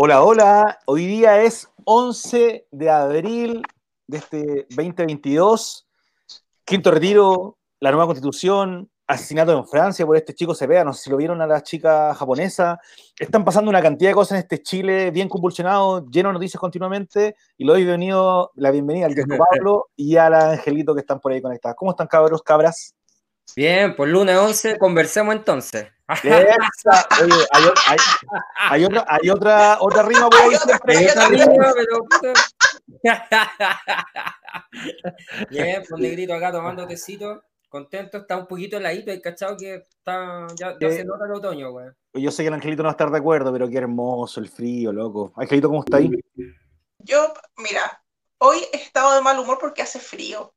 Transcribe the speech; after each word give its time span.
Hola, 0.00 0.22
hola. 0.22 0.78
Hoy 0.86 1.06
día 1.06 1.42
es 1.42 1.68
11 1.84 2.68
de 2.70 2.88
abril 2.88 3.62
de 4.06 4.18
este 4.18 4.66
2022. 4.70 5.88
Quinto 6.64 6.92
retiro, 6.92 7.58
la 7.80 7.90
nueva 7.90 8.06
constitución, 8.06 8.88
asesinato 9.08 9.58
en 9.58 9.66
Francia 9.66 10.06
por 10.06 10.16
este 10.16 10.36
chico 10.36 10.54
Cepeda, 10.54 10.84
no 10.84 10.92
sé 10.92 11.02
si 11.02 11.10
lo 11.10 11.16
vieron 11.16 11.42
a 11.42 11.48
la 11.48 11.64
chica 11.64 12.14
japonesa. 12.14 12.78
Están 13.18 13.44
pasando 13.44 13.70
una 13.70 13.82
cantidad 13.82 14.12
de 14.12 14.14
cosas 14.14 14.38
en 14.38 14.42
este 14.44 14.62
Chile 14.62 15.10
bien 15.10 15.28
convulsionado, 15.28 16.06
lleno 16.08 16.28
de 16.28 16.34
noticias 16.34 16.60
continuamente. 16.60 17.34
Y 17.56 17.64
le 17.64 17.72
doy 17.72 17.82
bienvenido, 17.82 18.52
la 18.54 18.70
bienvenida 18.70 19.06
al 19.06 19.16
Diego 19.16 19.34
Pablo 19.50 19.88
y 19.96 20.14
al 20.14 20.32
Angelito 20.32 20.94
que 20.94 21.00
están 21.00 21.18
por 21.18 21.32
ahí 21.32 21.42
conectados. 21.42 21.74
¿Cómo 21.76 21.90
están, 21.90 22.06
cabros, 22.06 22.40
cabras? 22.44 22.94
Bien, 23.56 23.96
por 23.96 24.08
lunes 24.08 24.36
11 24.36 24.78
conversemos 24.78 25.34
entonces. 25.34 25.88
Oye, 26.24 26.46
hay, 28.70 28.84
otra, 28.84 29.04
hay 29.08 29.30
otra, 29.30 29.78
otra 29.80 30.02
rima 30.02 30.28
por 30.30 30.40
ahí. 30.40 30.50
Hay 30.96 31.06
otra 31.06 31.28
rima, 31.28 31.72
pero... 31.74 32.04
Bien, 35.50 35.82
pues 35.88 36.00
negrito 36.00 36.34
acá 36.34 36.52
tomando 36.52 36.86
tecito 36.86 37.42
contento, 37.68 38.18
está 38.18 38.36
un 38.36 38.46
poquito 38.46 38.76
heladito, 38.76 39.10
hay 39.10 39.20
cachado 39.20 39.56
que 39.56 39.74
está, 39.74 40.46
ya, 40.56 40.76
se 40.78 41.04
nota 41.04 41.26
el 41.26 41.32
otoño, 41.32 41.70
güey. 41.70 41.88
Yo 42.14 42.30
sé 42.30 42.42
que 42.42 42.48
el 42.48 42.54
Angelito 42.54 42.82
no 42.82 42.86
va 42.86 42.90
a 42.90 42.92
estar 42.92 43.10
de 43.10 43.18
acuerdo, 43.18 43.52
pero 43.52 43.68
qué 43.68 43.78
hermoso 43.78 44.40
el 44.40 44.48
frío, 44.48 44.92
loco. 44.92 45.32
Angelito, 45.36 45.68
¿cómo 45.68 45.80
está 45.80 45.98
ahí? 45.98 46.10
Yo, 46.98 47.32
mira, 47.56 48.02
hoy 48.38 48.58
he 48.72 48.78
estado 48.78 49.14
de 49.14 49.20
mal 49.20 49.38
humor 49.38 49.58
porque 49.60 49.82
hace 49.82 50.00
frío. 50.00 50.52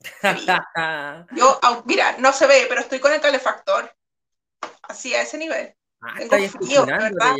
Yo, 1.36 1.60
mira, 1.84 2.16
no 2.18 2.32
se 2.32 2.46
ve, 2.46 2.66
pero 2.68 2.80
estoy 2.80 3.00
con 3.00 3.12
el 3.12 3.20
calefactor. 3.20 3.90
Así, 4.82 5.14
a 5.14 5.22
ese 5.22 5.38
nivel. 5.38 5.74
Ah, 6.00 6.14
Tengo 6.18 6.48
frío, 6.48 6.86
¿verdad? 6.86 7.34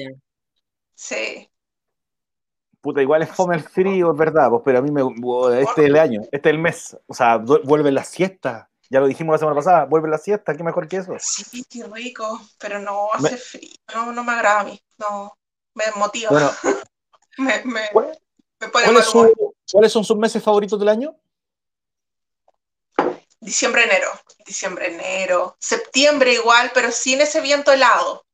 Sí. 0.95 1.51
Puta, 2.81 3.03
igual 3.03 3.23
es 3.23 3.31
fome 3.31 3.57
el 3.57 3.63
frío, 3.63 4.13
es 4.13 4.17
verdad, 4.17 4.49
pues, 4.49 4.63
pero 4.65 4.79
a 4.79 4.83
mí 4.83 4.91
me. 4.91 5.03
Este 5.61 5.83
es 5.83 5.87
el 5.89 5.97
año, 5.97 6.23
este 6.33 6.49
es 6.49 6.55
el 6.55 6.59
mes. 6.59 6.97
O 7.07 7.15
sea, 7.15 7.39
vuelve 7.39 7.91
la 7.91 8.05
siesta. 8.05 8.71
Ya 8.89 9.01
lo 9.01 9.09
dijimos 9.09 9.35
la 9.35 9.39
semana 9.39 9.57
pasada, 9.57 9.85
vuelve 9.85 10.09
la 10.09 10.19
siesta, 10.19 10.55
qué 10.55 10.63
mejor 10.63 10.87
que 10.87 10.99
eso. 10.99 11.13
Sí, 11.19 11.65
qué 11.69 11.85
rico, 11.93 12.41
pero 12.59 12.79
no 12.79 13.09
hace 13.13 13.37
frío, 13.37 13.71
no, 13.93 14.13
no 14.13 14.23
me 14.23 14.33
agrada 14.33 14.61
a 14.61 14.65
mí, 14.65 14.81
no, 14.99 15.37
me 15.75 15.85
motiva. 15.97 16.31
Bueno, 16.31 16.51
me, 17.39 17.65
me, 17.65 17.81
me 17.93 18.71
¿cuáles, 18.71 19.05
son, 19.07 19.33
¿Cuáles 19.73 19.93
son 19.93 20.05
sus 20.05 20.17
meses 20.17 20.41
favoritos 20.41 20.79
del 20.79 20.89
año? 20.89 21.17
Diciembre, 23.41 23.85
enero, 23.85 24.09
diciembre, 24.47 24.95
enero, 24.95 25.57
septiembre 25.59 26.33
igual, 26.33 26.71
pero 26.75 26.91
sin 26.91 27.21
ese 27.21 27.41
viento 27.41 27.73
helado. 27.73 28.25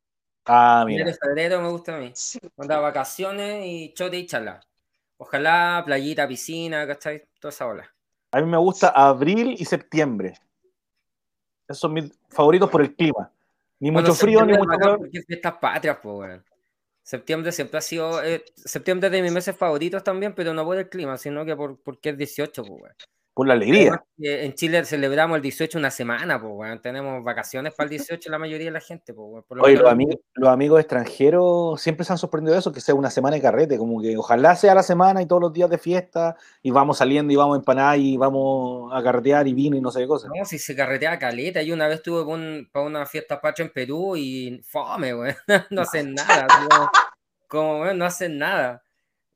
Ah, 0.44 0.84
mira. 0.86 1.02
Enero, 1.02 1.18
febrero 1.20 1.60
me 1.60 1.68
gusta 1.68 1.96
a 1.96 1.98
mí. 1.98 2.12
Sí. 2.14 2.38
Cuando 2.54 2.80
vacaciones 2.80 3.64
y 3.66 3.92
chote 3.94 4.16
y 4.16 4.26
chala. 4.26 4.60
Ojalá 5.16 5.82
playita, 5.84 6.26
piscina, 6.26 6.86
¿cachai? 6.86 7.24
Toda 7.38 7.50
esa 7.50 7.66
ola. 7.66 7.94
A 8.32 8.40
mí 8.40 8.46
me 8.46 8.56
gusta 8.56 8.88
abril 8.88 9.54
y 9.58 9.64
septiembre. 9.64 10.40
Esos 11.68 11.80
son 11.80 11.92
mis 11.92 12.12
favoritos 12.28 12.70
por 12.70 12.80
el 12.80 12.94
clima. 12.94 13.30
Ni 13.78 13.90
mucho 13.90 14.14
frío, 14.14 14.44
ni 14.44 14.52
mucho 14.52 14.78
calor. 14.78 14.98
Porque 14.98 15.22
fiestas 15.22 15.54
patrias, 15.60 15.98
pues, 16.02 16.40
Septiembre 17.02 17.50
siempre 17.50 17.78
ha 17.78 17.80
sido. 17.80 18.22
Eh, 18.22 18.44
septiembre 18.56 19.10
de 19.10 19.22
mis 19.22 19.32
meses 19.32 19.56
favoritos 19.56 20.04
también, 20.04 20.34
pero 20.34 20.54
no 20.54 20.64
por 20.64 20.78
el 20.78 20.88
clima, 20.88 21.18
sino 21.18 21.44
que 21.44 21.56
por, 21.56 21.80
porque 21.82 22.10
es 22.10 22.16
18, 22.16 22.64
pues, 22.64 22.92
por 23.34 23.46
la 23.46 23.54
alegría. 23.54 24.04
En 24.18 24.54
Chile 24.54 24.84
celebramos 24.84 25.36
el 25.36 25.42
18 25.42 25.78
una 25.78 25.90
semana, 25.90 26.40
pues, 26.40 26.52
bueno, 26.52 26.80
tenemos 26.80 27.24
vacaciones 27.24 27.72
para 27.74 27.86
el 27.86 27.90
18 27.90 28.30
la 28.30 28.38
mayoría 28.38 28.66
de 28.66 28.72
la 28.72 28.80
gente. 28.80 29.14
Pues, 29.14 29.44
Oye, 29.60 29.76
los, 29.76 29.90
amigos, 29.90 30.16
los 30.34 30.50
amigos 30.50 30.80
extranjeros 30.80 31.80
siempre 31.80 32.04
se 32.04 32.12
han 32.12 32.18
sorprendido 32.18 32.52
de 32.52 32.60
eso, 32.60 32.72
que 32.72 32.80
sea 32.80 32.94
una 32.94 33.10
semana 33.10 33.36
de 33.36 33.42
carrete, 33.42 33.78
como 33.78 34.02
que 34.02 34.16
ojalá 34.16 34.54
sea 34.54 34.74
la 34.74 34.82
semana 34.82 35.22
y 35.22 35.26
todos 35.26 35.40
los 35.40 35.52
días 35.52 35.70
de 35.70 35.78
fiesta, 35.78 36.36
y 36.62 36.70
vamos 36.70 36.98
saliendo 36.98 37.32
y 37.32 37.36
vamos 37.36 37.56
a 37.56 37.58
empanar 37.58 37.98
y 37.98 38.16
vamos 38.16 38.92
a 38.92 39.02
carretear 39.02 39.48
y 39.48 39.54
vino 39.54 39.76
y 39.76 39.80
no 39.80 39.90
sé 39.90 40.00
qué 40.00 40.06
cosa. 40.06 40.28
No, 40.28 40.44
si 40.44 40.58
se 40.58 40.76
carretea 40.76 41.18
caleta, 41.18 41.62
yo 41.62 41.74
una 41.74 41.88
vez 41.88 41.96
estuve 41.96 42.24
para 42.70 42.84
una 42.84 43.06
fiesta 43.06 43.40
pacha 43.40 43.62
en 43.62 43.70
Perú 43.70 44.14
y 44.16 44.60
fome, 44.64 45.14
güey, 45.14 45.34
no 45.70 45.82
hacen 45.82 46.14
nada, 46.14 46.46
como, 47.48 47.92
no 47.94 48.04
hacen 48.04 48.38
nada. 48.38 48.82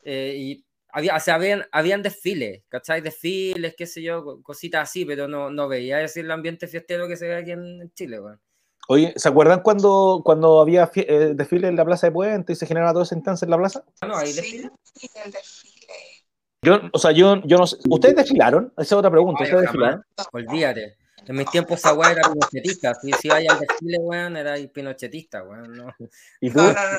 Eh, 0.08 0.34
y 0.36 0.65
había, 0.88 1.16
o 1.16 1.20
sea, 1.20 1.34
habían, 1.34 1.64
habían 1.72 2.02
desfiles, 2.02 2.62
¿cachai? 2.68 3.00
Desfiles, 3.00 3.74
qué 3.76 3.86
sé 3.86 4.02
yo, 4.02 4.40
cositas 4.42 4.88
así, 4.88 5.04
pero 5.04 5.28
no, 5.28 5.50
no 5.50 5.68
veía 5.68 6.02
ese 6.02 6.20
el 6.20 6.30
ambiente 6.30 6.68
fiestero 6.68 7.08
que 7.08 7.16
se 7.16 7.28
ve 7.28 7.36
aquí 7.36 7.50
en, 7.52 7.92
Chile, 7.94 8.18
güey. 8.18 8.34
Oye, 8.88 9.12
¿se 9.16 9.28
acuerdan 9.28 9.62
cuando, 9.62 10.22
cuando 10.24 10.60
había 10.60 10.90
eh, 10.94 11.32
desfile 11.34 11.68
en 11.68 11.76
la 11.76 11.84
Plaza 11.84 12.06
de 12.06 12.12
Puente 12.12 12.52
y 12.52 12.56
se 12.56 12.66
generaba 12.66 12.92
todo 12.92 13.02
ese 13.02 13.16
entonces 13.16 13.42
en 13.42 13.50
la 13.50 13.58
plaza? 13.58 13.84
No, 14.06 14.16
hay 14.16 14.32
desfile. 14.32 14.70
Sí, 14.94 15.08
el 15.24 15.32
desfile. 15.32 15.76
Yo, 16.62 16.80
o 16.92 16.98
sea, 16.98 17.10
yo, 17.10 17.42
yo 17.44 17.58
no 17.58 17.66
sé. 17.66 17.76
¿Ustedes 17.88 18.16
desfilaron? 18.16 18.72
Esa 18.76 18.82
es 18.82 18.92
otra 18.92 19.10
pregunta. 19.10 19.42
¿Ustedes 19.42 19.62
desfilaron? 19.62 20.02
Olvídate. 20.32 20.96
En 21.26 21.36
mis 21.36 21.50
tiempos 21.50 21.78
esa 21.78 21.92
weá 21.94 22.12
era 22.12 22.22
pinochetista. 22.30 22.94
Si, 22.94 23.12
si 23.12 23.28
vaya 23.28 23.52
al 23.52 23.60
desfile, 23.60 23.98
weón, 23.98 24.36
era 24.36 24.54
pinochetista, 24.72 25.42
weón. 25.42 25.76
No. 25.76 25.94
¿Y 26.40 26.50
tú? 26.50 26.58
No, 26.58 26.72
no, 26.72 26.98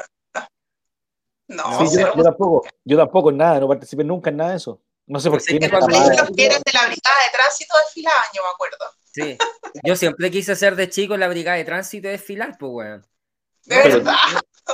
no. 1.47 1.93
Yo, 1.93 2.23
tampoco, 2.23 2.67
yo 2.83 2.97
tampoco 2.97 3.29
en 3.29 3.37
nada, 3.37 3.59
no 3.59 3.67
participé 3.67 4.03
nunca 4.03 4.29
en 4.29 4.37
nada 4.37 4.51
de 4.51 4.57
eso. 4.57 4.81
No 5.05 5.19
sé 5.19 5.29
por 5.29 5.41
qué. 5.41 5.53
Los 5.53 6.29
que 6.35 6.45
eran 6.45 6.61
de 6.65 6.73
la 6.73 6.85
brigada 6.85 7.17
de 7.25 7.31
tránsito 7.31 7.73
desfilaban, 7.85 8.25
yo 8.35 8.41
me 8.43 8.49
acuerdo. 8.49 8.85
Sí, 9.03 9.37
yo 9.83 9.95
siempre 9.95 10.29
quise 10.29 10.55
ser 10.55 10.75
de 10.75 10.89
chico 10.89 11.13
en 11.13 11.21
la 11.21 11.29
brigada 11.29 11.57
de 11.57 11.63
tránsito 11.63 12.07
y 12.07 12.11
desfilar, 12.11 12.57
pues, 12.59 12.71
weón. 12.71 13.07
De 13.63 13.75
verdad. 13.77 14.15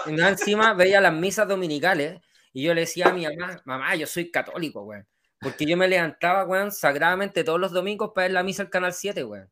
Y 0.08 0.20
encima 0.20 0.74
veía 0.74 1.00
las 1.02 1.14
misas 1.14 1.48
dominicales 1.48 2.20
y 2.52 2.64
yo 2.64 2.74
le 2.74 2.82
decía 2.82 3.08
a 3.08 3.14
mi 3.14 3.26
mamá, 3.28 3.62
mamá, 3.66 3.96
yo 3.96 4.08
soy 4.08 4.32
católico, 4.32 4.82
weón. 4.82 5.08
Porque 5.40 5.66
yo 5.66 5.78
me 5.78 5.88
levantaba, 5.88 6.46
weón, 6.46 6.72
sagradamente 6.72 7.44
todos 7.44 7.60
los 7.60 7.72
domingos 7.72 8.12
para 8.16 8.26
ver 8.26 8.32
la 8.32 8.44
misa 8.44 8.64
al 8.64 8.70
Canal 8.70 8.94
7, 8.94 9.24
weón. 9.24 9.52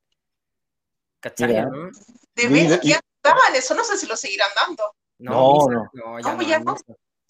¿Cachai, 1.19 1.61
no? 1.61 1.89
De 2.33 2.47
vez 2.47 2.79
que 2.79 2.99
daban 3.21 3.55
eso, 3.55 3.75
no 3.75 3.83
sé 3.83 3.97
si 3.97 4.07
lo 4.07 4.17
seguirán 4.17 4.49
dando. 4.55 4.95
No, 5.19 5.67
no. 5.69 5.89
no. 5.93 6.19
ya, 6.19 6.33
no, 6.33 6.41
ya 6.41 6.59
no. 6.59 6.75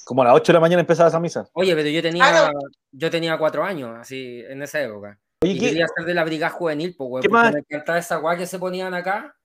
Como 0.03 0.22
a 0.22 0.25
las 0.25 0.35
8 0.35 0.51
de 0.51 0.53
la 0.53 0.59
mañana 0.59 0.81
empezaba 0.81 1.09
esa 1.09 1.19
misa. 1.19 1.50
Oye, 1.53 1.75
pero 1.75 1.89
yo 1.89 2.01
tenía, 2.01 2.23
ah, 2.25 2.51
yo 2.91 3.09
tenía 3.09 3.38
cuatro 3.38 3.63
años, 3.63 3.97
así, 4.00 4.44
en 4.47 4.62
esa 4.62 4.81
época. 4.81 5.19
Oye, 5.44 5.53
y 5.53 5.59
quería 5.59 5.88
ser 5.88 6.06
de 6.06 6.13
la 6.13 6.23
brigada 6.23 6.51
juvenil, 6.51 6.95
pues, 6.95 7.09
güey. 7.09 7.22
¿Qué 7.22 7.29
más? 7.29 7.53
Me 7.53 7.59
encantaba 7.59 7.97
esa 7.97 8.17
guay 8.17 8.38
que 8.38 8.45
se 8.45 8.59
ponían 8.59 8.94
acá, 8.94 9.35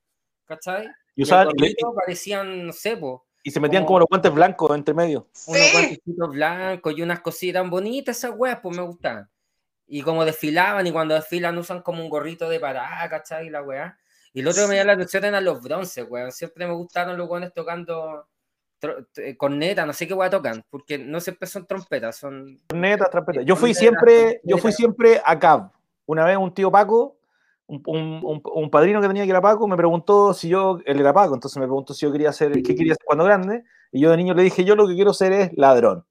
¿cachai? 0.45 0.89
Y 1.15 1.23
usaban. 1.23 1.49
Y 1.57 1.75
parecían, 1.95 2.67
no 2.67 2.73
sé, 2.73 2.97
pues. 2.97 3.21
Y 3.43 3.51
se 3.51 3.61
metían 3.61 3.85
como, 3.85 4.01
los 4.01 4.09
guantes 4.09 4.33
blancos 4.33 4.75
entre 4.75 4.93
medio. 4.93 5.29
Unos 5.47 5.73
guantes 5.73 5.99
blancos 6.05 6.95
y 6.97 7.03
unas 7.03 7.21
cositas 7.21 7.71
bonitas, 7.71 8.19
esas 8.19 8.33
weas, 8.37 8.59
pues 8.61 8.77
me 8.77 8.83
gustaban. 8.83 9.31
Y 9.87 10.03
como 10.03 10.25
desfilaban, 10.25 10.87
y 10.87 10.91
cuando 10.91 11.15
desfilan 11.15 11.57
usan 11.57 11.81
como 11.81 12.03
un 12.03 12.11
gorrito 12.11 12.49
de 12.49 12.59
parada, 12.59 13.09
¿cachai? 13.09 13.47
Y 13.47 13.51
la 13.51 13.63
weá. 13.63 13.97
Y 14.33 14.43
lo 14.43 14.51
otro 14.51 14.65
que 14.65 14.71
me 14.71 14.77
llama 14.77 14.89
la 14.89 14.93
atención 14.95 15.25
eran 15.25 15.45
los 15.45 15.63
bronces, 15.63 16.05
weón. 16.11 16.33
Siempre 16.33 16.67
me 16.67 16.75
gustaron 16.75 17.17
los 17.17 17.29
weones 17.29 17.55
tocando 17.55 18.27
corneta, 19.37 19.87
no 19.87 19.93
sé 19.93 20.07
qué 20.07 20.15
voy 20.15 20.27
a 20.27 20.31
tocar, 20.31 20.65
porque 20.71 20.99
no 20.99 21.21
siempre 21.21 21.49
son 21.49 21.67
trompetas, 21.67 22.17
son 22.17 22.59
cornetas, 22.69 23.11
trompetas. 23.11 23.45
Yo 23.45 23.57
fui 23.57 23.75
siempre, 23.75 24.41
yo 24.45 24.59
fui 24.59 24.73
siempre 24.73 25.21
a 25.25 25.39
Cab. 25.39 25.71
Una 26.07 26.25
vez 26.25 26.37
un 26.37 26.55
tío 26.55 26.71
Paco, 26.71 27.17
un, 27.67 28.69
padrino 28.71 29.01
que 29.01 29.09
tenía 29.09 29.25
que 29.25 29.31
era 29.31 29.41
Paco, 29.41 29.67
me 29.67 29.77
preguntó 29.77 30.33
si 30.35 30.49
yo, 30.49 30.79
él 30.85 31.01
era 31.01 31.13
Paco, 31.13 31.35
entonces 31.35 31.59
me 31.59 31.67
preguntó 31.67 31.95
si 31.95 32.07
yo 32.07 32.13
quería 32.13 32.33
ser, 32.33 32.53
qué 32.63 32.77
quería 32.77 32.95
ser 32.95 33.05
cuando 33.05 33.25
grande, 33.25 33.65
y 33.91 34.01
yo 34.01 34.11
de 34.11 34.17
niño 34.17 34.35
le 34.35 34.45
dije, 34.45 34.65
yo 34.65 34.77
lo 34.77 34.87
que 34.87 34.95
quiero 34.95 35.13
ser 35.13 35.33
es 35.33 35.51
ladrón. 35.57 36.05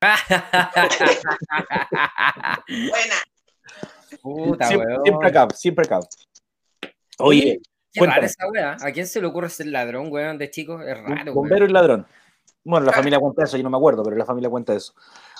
Buena. 2.68 3.14
Puta, 4.22 4.66
siempre, 4.66 4.96
siempre 5.02 5.32
Cab, 5.32 5.52
siempre 5.52 5.86
Cab. 5.86 6.02
Oye, 7.18 7.60
Qué 7.98 8.06
rara 8.06 8.26
esa 8.26 8.48
weá. 8.48 8.76
¿A 8.80 8.92
quién 8.92 9.06
se 9.06 9.20
le 9.20 9.26
ocurre 9.26 9.48
ser 9.48 9.66
ladrón, 9.66 10.08
weón, 10.10 10.38
de 10.38 10.50
chicos? 10.50 10.82
Es 10.86 10.98
raro. 11.00 11.34
Bombero 11.34 11.64
y 11.64 11.68
ladrón. 11.68 12.06
Bueno, 12.64 12.86
la 12.86 12.92
familia 12.92 13.18
cuenta 13.18 13.44
eso, 13.44 13.56
yo 13.56 13.62
no 13.62 13.70
me 13.70 13.76
acuerdo, 13.76 14.02
pero 14.02 14.16
la 14.16 14.26
familia 14.26 14.50
cuenta 14.50 14.74
eso. 14.74 14.92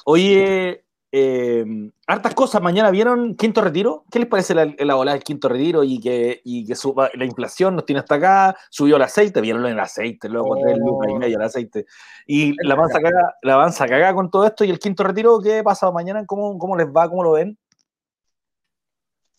Oye, 0.04 0.84
eh, 1.10 1.64
hartas 2.06 2.34
cosas. 2.34 2.60
Mañana 2.60 2.90
vieron 2.90 3.34
Quinto 3.34 3.60
Retiro. 3.60 4.04
¿Qué 4.10 4.18
les 4.18 4.28
parece 4.28 4.54
la, 4.54 4.72
la 4.78 4.96
ola 4.96 5.12
del 5.12 5.22
Quinto 5.22 5.48
Retiro 5.48 5.82
y 5.84 6.00
que, 6.00 6.40
y 6.44 6.66
que 6.66 6.74
suba, 6.74 7.10
la 7.14 7.24
inflación 7.24 7.76
nos 7.76 7.86
tiene 7.86 8.00
hasta 8.00 8.16
acá? 8.16 8.56
Subió 8.70 8.96
el 8.96 9.02
aceite, 9.02 9.40
vieron 9.40 9.64
el 9.66 9.78
aceite, 9.78 10.28
luego 10.28 10.50
oh. 10.50 10.60
tres 10.62 10.78
lucas 10.78 11.10
y 11.10 11.14
medio 11.14 11.36
el 11.36 11.44
aceite. 11.44 11.86
Y 12.26 12.54
la 12.66 12.74
avanza 12.74 13.00
caga, 13.00 13.36
la 13.42 13.54
avanza 13.54 13.86
caga 13.86 14.14
con 14.14 14.30
todo 14.30 14.46
esto. 14.46 14.64
¿Y 14.64 14.70
el 14.70 14.78
Quinto 14.78 15.02
Retiro 15.02 15.40
qué 15.40 15.62
pasa 15.62 15.90
mañana? 15.90 16.24
¿Cómo, 16.26 16.58
¿Cómo 16.58 16.76
les 16.76 16.88
va? 16.88 17.08
¿Cómo 17.08 17.22
lo 17.22 17.32
ven? 17.32 17.58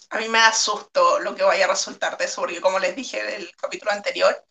A 0.10 0.18
mí 0.18 0.28
me 0.30 0.40
da 0.40 0.54
susto 0.54 1.20
lo 1.20 1.36
que 1.36 1.44
vaya 1.44 1.66
a 1.66 1.70
resultar 1.70 2.18
de 2.18 2.26
eso, 2.26 2.42
porque 2.42 2.62
como 2.62 2.80
les 2.80 2.96
dije 2.96 3.20
en 3.22 3.42
el 3.42 3.56
capítulo 3.56 3.92
anterior, 3.92 4.46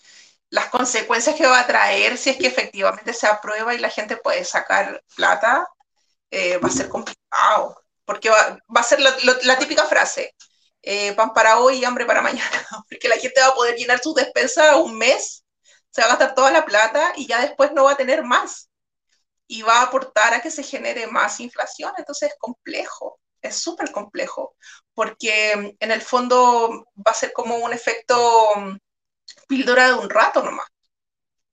las 0.50 0.68
consecuencias 0.70 1.36
que 1.36 1.46
va 1.46 1.60
a 1.60 1.66
traer 1.66 2.16
si 2.18 2.30
es 2.30 2.36
que 2.38 2.46
efectivamente 2.46 3.12
se 3.12 3.26
aprueba 3.26 3.74
y 3.74 3.78
la 3.78 3.90
gente 3.90 4.16
puede 4.16 4.44
sacar 4.44 5.02
plata, 5.16 5.66
eh, 6.30 6.58
va 6.58 6.68
a 6.68 6.72
ser 6.72 6.88
complicado, 6.88 7.82
porque 8.04 8.30
va, 8.30 8.58
a 8.74 8.82
ser 8.82 9.00
la, 9.00 9.58
típica 9.58 9.84
frase, 9.86 10.34
eh, 10.82 11.12
pan 11.14 11.32
para 11.34 11.58
hoy 11.60 11.78
y 11.78 11.84
hambre 11.84 12.06
para 12.06 12.22
mañana, 12.22 12.66
porque 12.88 13.08
la 13.08 13.16
gente 13.18 13.40
va 13.40 13.48
a 13.48 13.54
poder 13.54 13.76
llenar 13.76 14.00
su 14.00 14.14
despensa 14.14 14.76
un 14.76 14.96
mes, 14.96 15.44
se 15.90 16.02
va 16.02 16.08
a 16.08 16.10
gastar 16.10 16.34
toda 16.34 16.50
la 16.50 16.64
plata 16.64 17.12
y 17.16 17.26
ya 17.26 17.40
después 17.40 17.72
no 17.72 17.84
va 17.84 17.92
a 17.92 17.96
tener 17.96 18.22
más. 18.24 18.70
y 19.48 19.62
va 19.62 19.80
a 19.80 19.82
aportar 19.84 20.34
a 20.34 20.42
que 20.42 20.50
se 20.50 20.62
genere 20.62 21.06
más 21.08 21.40
inflación. 21.40 21.92
Entonces 21.98 22.30
es 22.30 22.36
complejo, 22.38 23.20
es 23.48 23.56
súper 23.56 23.92
complejo, 23.92 24.56
porque 24.94 25.54
mm, 25.56 25.76
en 25.80 25.90
el 25.90 26.02
fondo 26.02 26.86
va 26.96 27.12
a 27.12 27.14
ser 27.14 27.32
como 27.32 27.56
un 27.56 27.72
efecto 27.72 28.16
mm, 28.56 28.76
píldora 29.48 29.88
de 29.88 29.94
un 29.94 30.10
rato 30.10 30.42
nomás. 30.42 30.66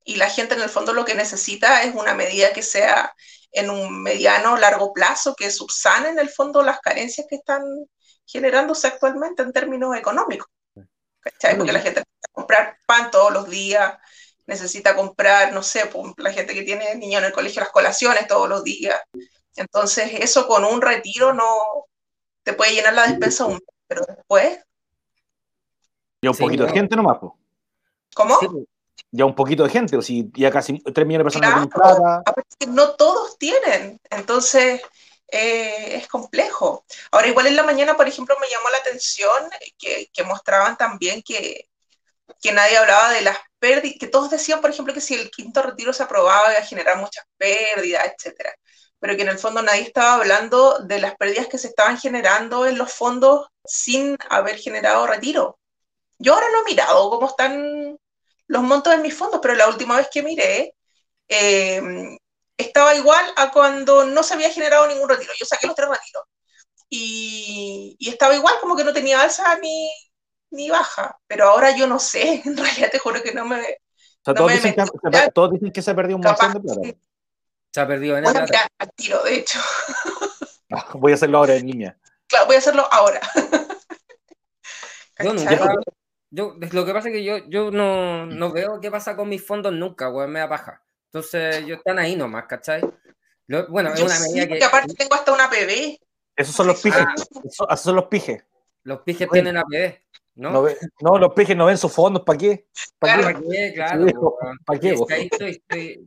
Y 0.03 0.17
la 0.17 0.29
gente 0.29 0.55
en 0.55 0.61
el 0.61 0.69
fondo 0.69 0.93
lo 0.93 1.05
que 1.05 1.15
necesita 1.15 1.83
es 1.83 1.95
una 1.95 2.13
medida 2.13 2.53
que 2.53 2.61
sea 2.61 3.13
en 3.51 3.69
un 3.69 4.03
mediano 4.03 4.57
largo 4.57 4.93
plazo, 4.93 5.35
que 5.35 5.49
subsane 5.49 6.09
en 6.09 6.19
el 6.19 6.29
fondo 6.29 6.61
las 6.61 6.79
carencias 6.79 7.25
que 7.29 7.37
están 7.37 7.63
generándose 8.25 8.87
actualmente 8.87 9.41
en 9.43 9.51
términos 9.51 9.95
económicos. 9.95 10.47
Porque 11.57 11.71
la 11.71 11.79
gente 11.79 12.01
necesita 12.01 12.29
comprar 12.31 12.77
pan 12.85 13.09
todos 13.11 13.33
los 13.33 13.49
días, 13.49 13.97
necesita 14.45 14.95
comprar, 14.95 15.53
no 15.53 15.63
sé, 15.63 15.87
pues, 15.87 16.13
la 16.17 16.31
gente 16.31 16.53
que 16.53 16.63
tiene 16.63 16.95
niños 16.95 17.21
en 17.21 17.27
el 17.27 17.33
colegio, 17.33 17.61
las 17.61 17.71
colaciones 17.71 18.27
todos 18.27 18.47
los 18.47 18.63
días. 18.63 18.99
Entonces, 19.55 20.11
eso 20.19 20.47
con 20.47 20.65
un 20.65 20.81
retiro 20.81 21.33
no 21.33 21.47
te 22.43 22.53
puede 22.53 22.73
llenar 22.73 22.93
la 22.93 23.07
despensa 23.07 23.45
un 23.45 23.53
mes, 23.53 23.61
pero 23.87 24.01
después. 24.07 24.59
Ya 26.21 26.31
un 26.31 26.37
poquito 26.37 26.65
de 26.65 26.71
gente 26.71 26.95
nomás, 26.95 27.17
pues. 27.19 27.33
¿Cómo? 28.13 28.39
ya 29.11 29.25
un 29.25 29.35
poquito 29.35 29.63
de 29.63 29.69
gente, 29.69 29.95
o 29.95 30.01
si 30.01 30.29
ya 30.33 30.51
casi 30.51 30.79
3 30.79 31.07
millones 31.07 31.33
de 31.33 31.39
personas 31.39 31.67
claro, 31.67 32.23
no 32.67 32.95
todos 32.95 33.37
tienen, 33.37 33.99
entonces 34.09 34.81
eh, 35.27 35.95
es 35.95 36.07
complejo. 36.07 36.85
Ahora, 37.11 37.27
igual 37.27 37.47
en 37.47 37.55
la 37.55 37.63
mañana, 37.63 37.95
por 37.95 38.07
ejemplo, 38.07 38.35
me 38.41 38.49
llamó 38.49 38.69
la 38.69 38.77
atención 38.77 39.49
que, 39.77 40.09
que 40.13 40.23
mostraban 40.23 40.77
también 40.77 41.21
que, 41.23 41.69
que 42.41 42.51
nadie 42.51 42.77
hablaba 42.77 43.11
de 43.11 43.21
las 43.21 43.37
pérdidas, 43.59 43.97
que 43.99 44.07
todos 44.07 44.29
decían, 44.29 44.61
por 44.61 44.69
ejemplo, 44.69 44.93
que 44.93 45.01
si 45.01 45.15
el 45.15 45.31
quinto 45.31 45.61
retiro 45.61 45.93
se 45.93 46.03
aprobaba 46.03 46.51
iba 46.51 46.59
a 46.59 46.65
generar 46.65 46.97
muchas 46.97 47.25
pérdidas, 47.37 48.05
etcétera, 48.05 48.53
pero 48.99 49.15
que 49.15 49.23
en 49.23 49.29
el 49.29 49.39
fondo 49.39 49.61
nadie 49.61 49.81
estaba 49.81 50.15
hablando 50.15 50.79
de 50.79 50.99
las 50.99 51.15
pérdidas 51.15 51.47
que 51.47 51.57
se 51.57 51.67
estaban 51.67 51.97
generando 51.97 52.65
en 52.65 52.77
los 52.77 52.91
fondos 52.91 53.47
sin 53.63 54.17
haber 54.29 54.57
generado 54.57 55.07
retiro. 55.07 55.59
Yo 56.17 56.33
ahora 56.33 56.47
no 56.51 56.61
he 56.61 56.71
mirado 56.71 57.09
cómo 57.09 57.27
están 57.27 57.97
los 58.47 58.63
montos 58.63 58.95
de 58.95 59.01
mis 59.01 59.15
fondos, 59.15 59.39
pero 59.41 59.55
la 59.55 59.67
última 59.67 59.97
vez 59.97 60.07
que 60.11 60.23
miré, 60.23 60.75
eh, 61.27 62.17
estaba 62.57 62.95
igual 62.95 63.25
a 63.35 63.51
cuando 63.51 64.05
no 64.05 64.23
se 64.23 64.33
había 64.33 64.51
generado 64.51 64.87
ningún 64.87 65.09
retiro. 65.09 65.33
Yo 65.37 65.45
saqué 65.45 65.67
los 65.67 65.75
tres 65.75 65.89
retiros. 65.89 66.23
Y, 66.89 67.95
y 67.99 68.09
estaba 68.09 68.35
igual, 68.35 68.55
como 68.61 68.75
que 68.75 68.83
no 68.83 68.93
tenía 68.93 69.21
alza 69.21 69.57
ni, 69.57 69.91
ni 70.51 70.69
baja. 70.69 71.17
Pero 71.27 71.49
ahora 71.49 71.75
yo 71.75 71.87
no 71.87 71.99
sé, 71.99 72.41
en 72.45 72.57
realidad 72.57 72.89
te 72.91 72.99
juro 72.99 73.21
que 73.21 73.33
no 73.33 73.45
me. 73.45 73.59
O 73.59 74.25
sea, 74.25 74.33
todos, 74.33 74.51
dicen 74.53 74.73
que, 74.73 75.31
todos, 75.33 75.51
dicen 75.51 75.71
que, 75.71 75.81
se 75.81 75.91
ha 75.91 75.95
perdido 75.95 76.17
un 76.17 76.23
montón 76.23 76.53
de 76.53 76.59
plata. 76.59 76.97
Se 77.75 77.81
ha 77.81 77.87
perdido 77.87 78.17
en 78.17 78.25
el 78.25 78.37
al 78.37 78.91
tiro, 78.95 79.21
de 79.23 79.35
hecho. 79.35 79.59
Ah, 80.71 80.87
voy 80.93 81.11
a 81.11 81.15
hacerlo 81.15 81.37
ahora 81.37 81.55
en 81.55 81.67
línea. 81.67 81.97
Claro, 82.27 82.47
voy 82.47 82.55
a 82.55 82.59
hacerlo 82.59 82.87
ahora. 82.89 83.21
Yo 85.19 85.33
nunca, 85.33 85.75
yo, 86.31 86.55
lo 86.71 86.85
que 86.85 86.93
pasa 86.93 87.09
es 87.09 87.13
que 87.13 87.23
yo, 87.23 87.37
yo 87.47 87.71
no, 87.71 88.25
no 88.25 88.51
veo 88.51 88.81
qué 88.81 88.91
pasa 88.91 89.15
con 89.15 89.29
mis 89.29 89.45
fondos 89.45 89.71
nunca, 89.71 90.07
güey, 90.07 90.27
me 90.27 90.39
da 90.39 90.49
paja. 90.49 90.83
Entonces, 91.07 91.57
ellos 91.57 91.77
están 91.77 91.99
ahí 91.99 92.15
nomás, 92.15 92.45
¿cachai? 92.45 92.81
bueno, 93.69 93.93
es 93.93 94.01
una 94.01 94.19
medida 94.19 94.47
que. 94.47 94.63
aparte 94.63 94.93
tengo 94.95 95.15
hasta 95.15 95.33
una 95.33 95.49
PB. 95.49 95.97
Esos 96.35 96.55
son 96.55 96.67
los 96.67 96.81
pijes. 96.81 97.05
Ah. 97.07 97.13
esos 97.69 97.81
son 97.81 97.95
los 97.95 98.05
pijes. 98.05 98.43
Los 98.83 99.01
pijes 99.01 99.29
tienen 99.29 99.55
APB, 99.57 99.99
¿no? 100.35 100.51
No, 100.51 100.67
no, 101.01 101.17
los 101.19 101.33
pijes 101.33 101.55
no 101.55 101.67
ven 101.67 101.77
sus 101.77 101.93
fondos, 101.93 102.23
¿para 102.23 102.39
qué? 102.39 102.67
¿Para 102.99 103.33
qué? 103.33 103.71
Claro. 103.75 104.35
¿Para 104.65 104.79
qué? 104.79 104.93
estoy, 104.93 105.51
estoy, 105.51 106.05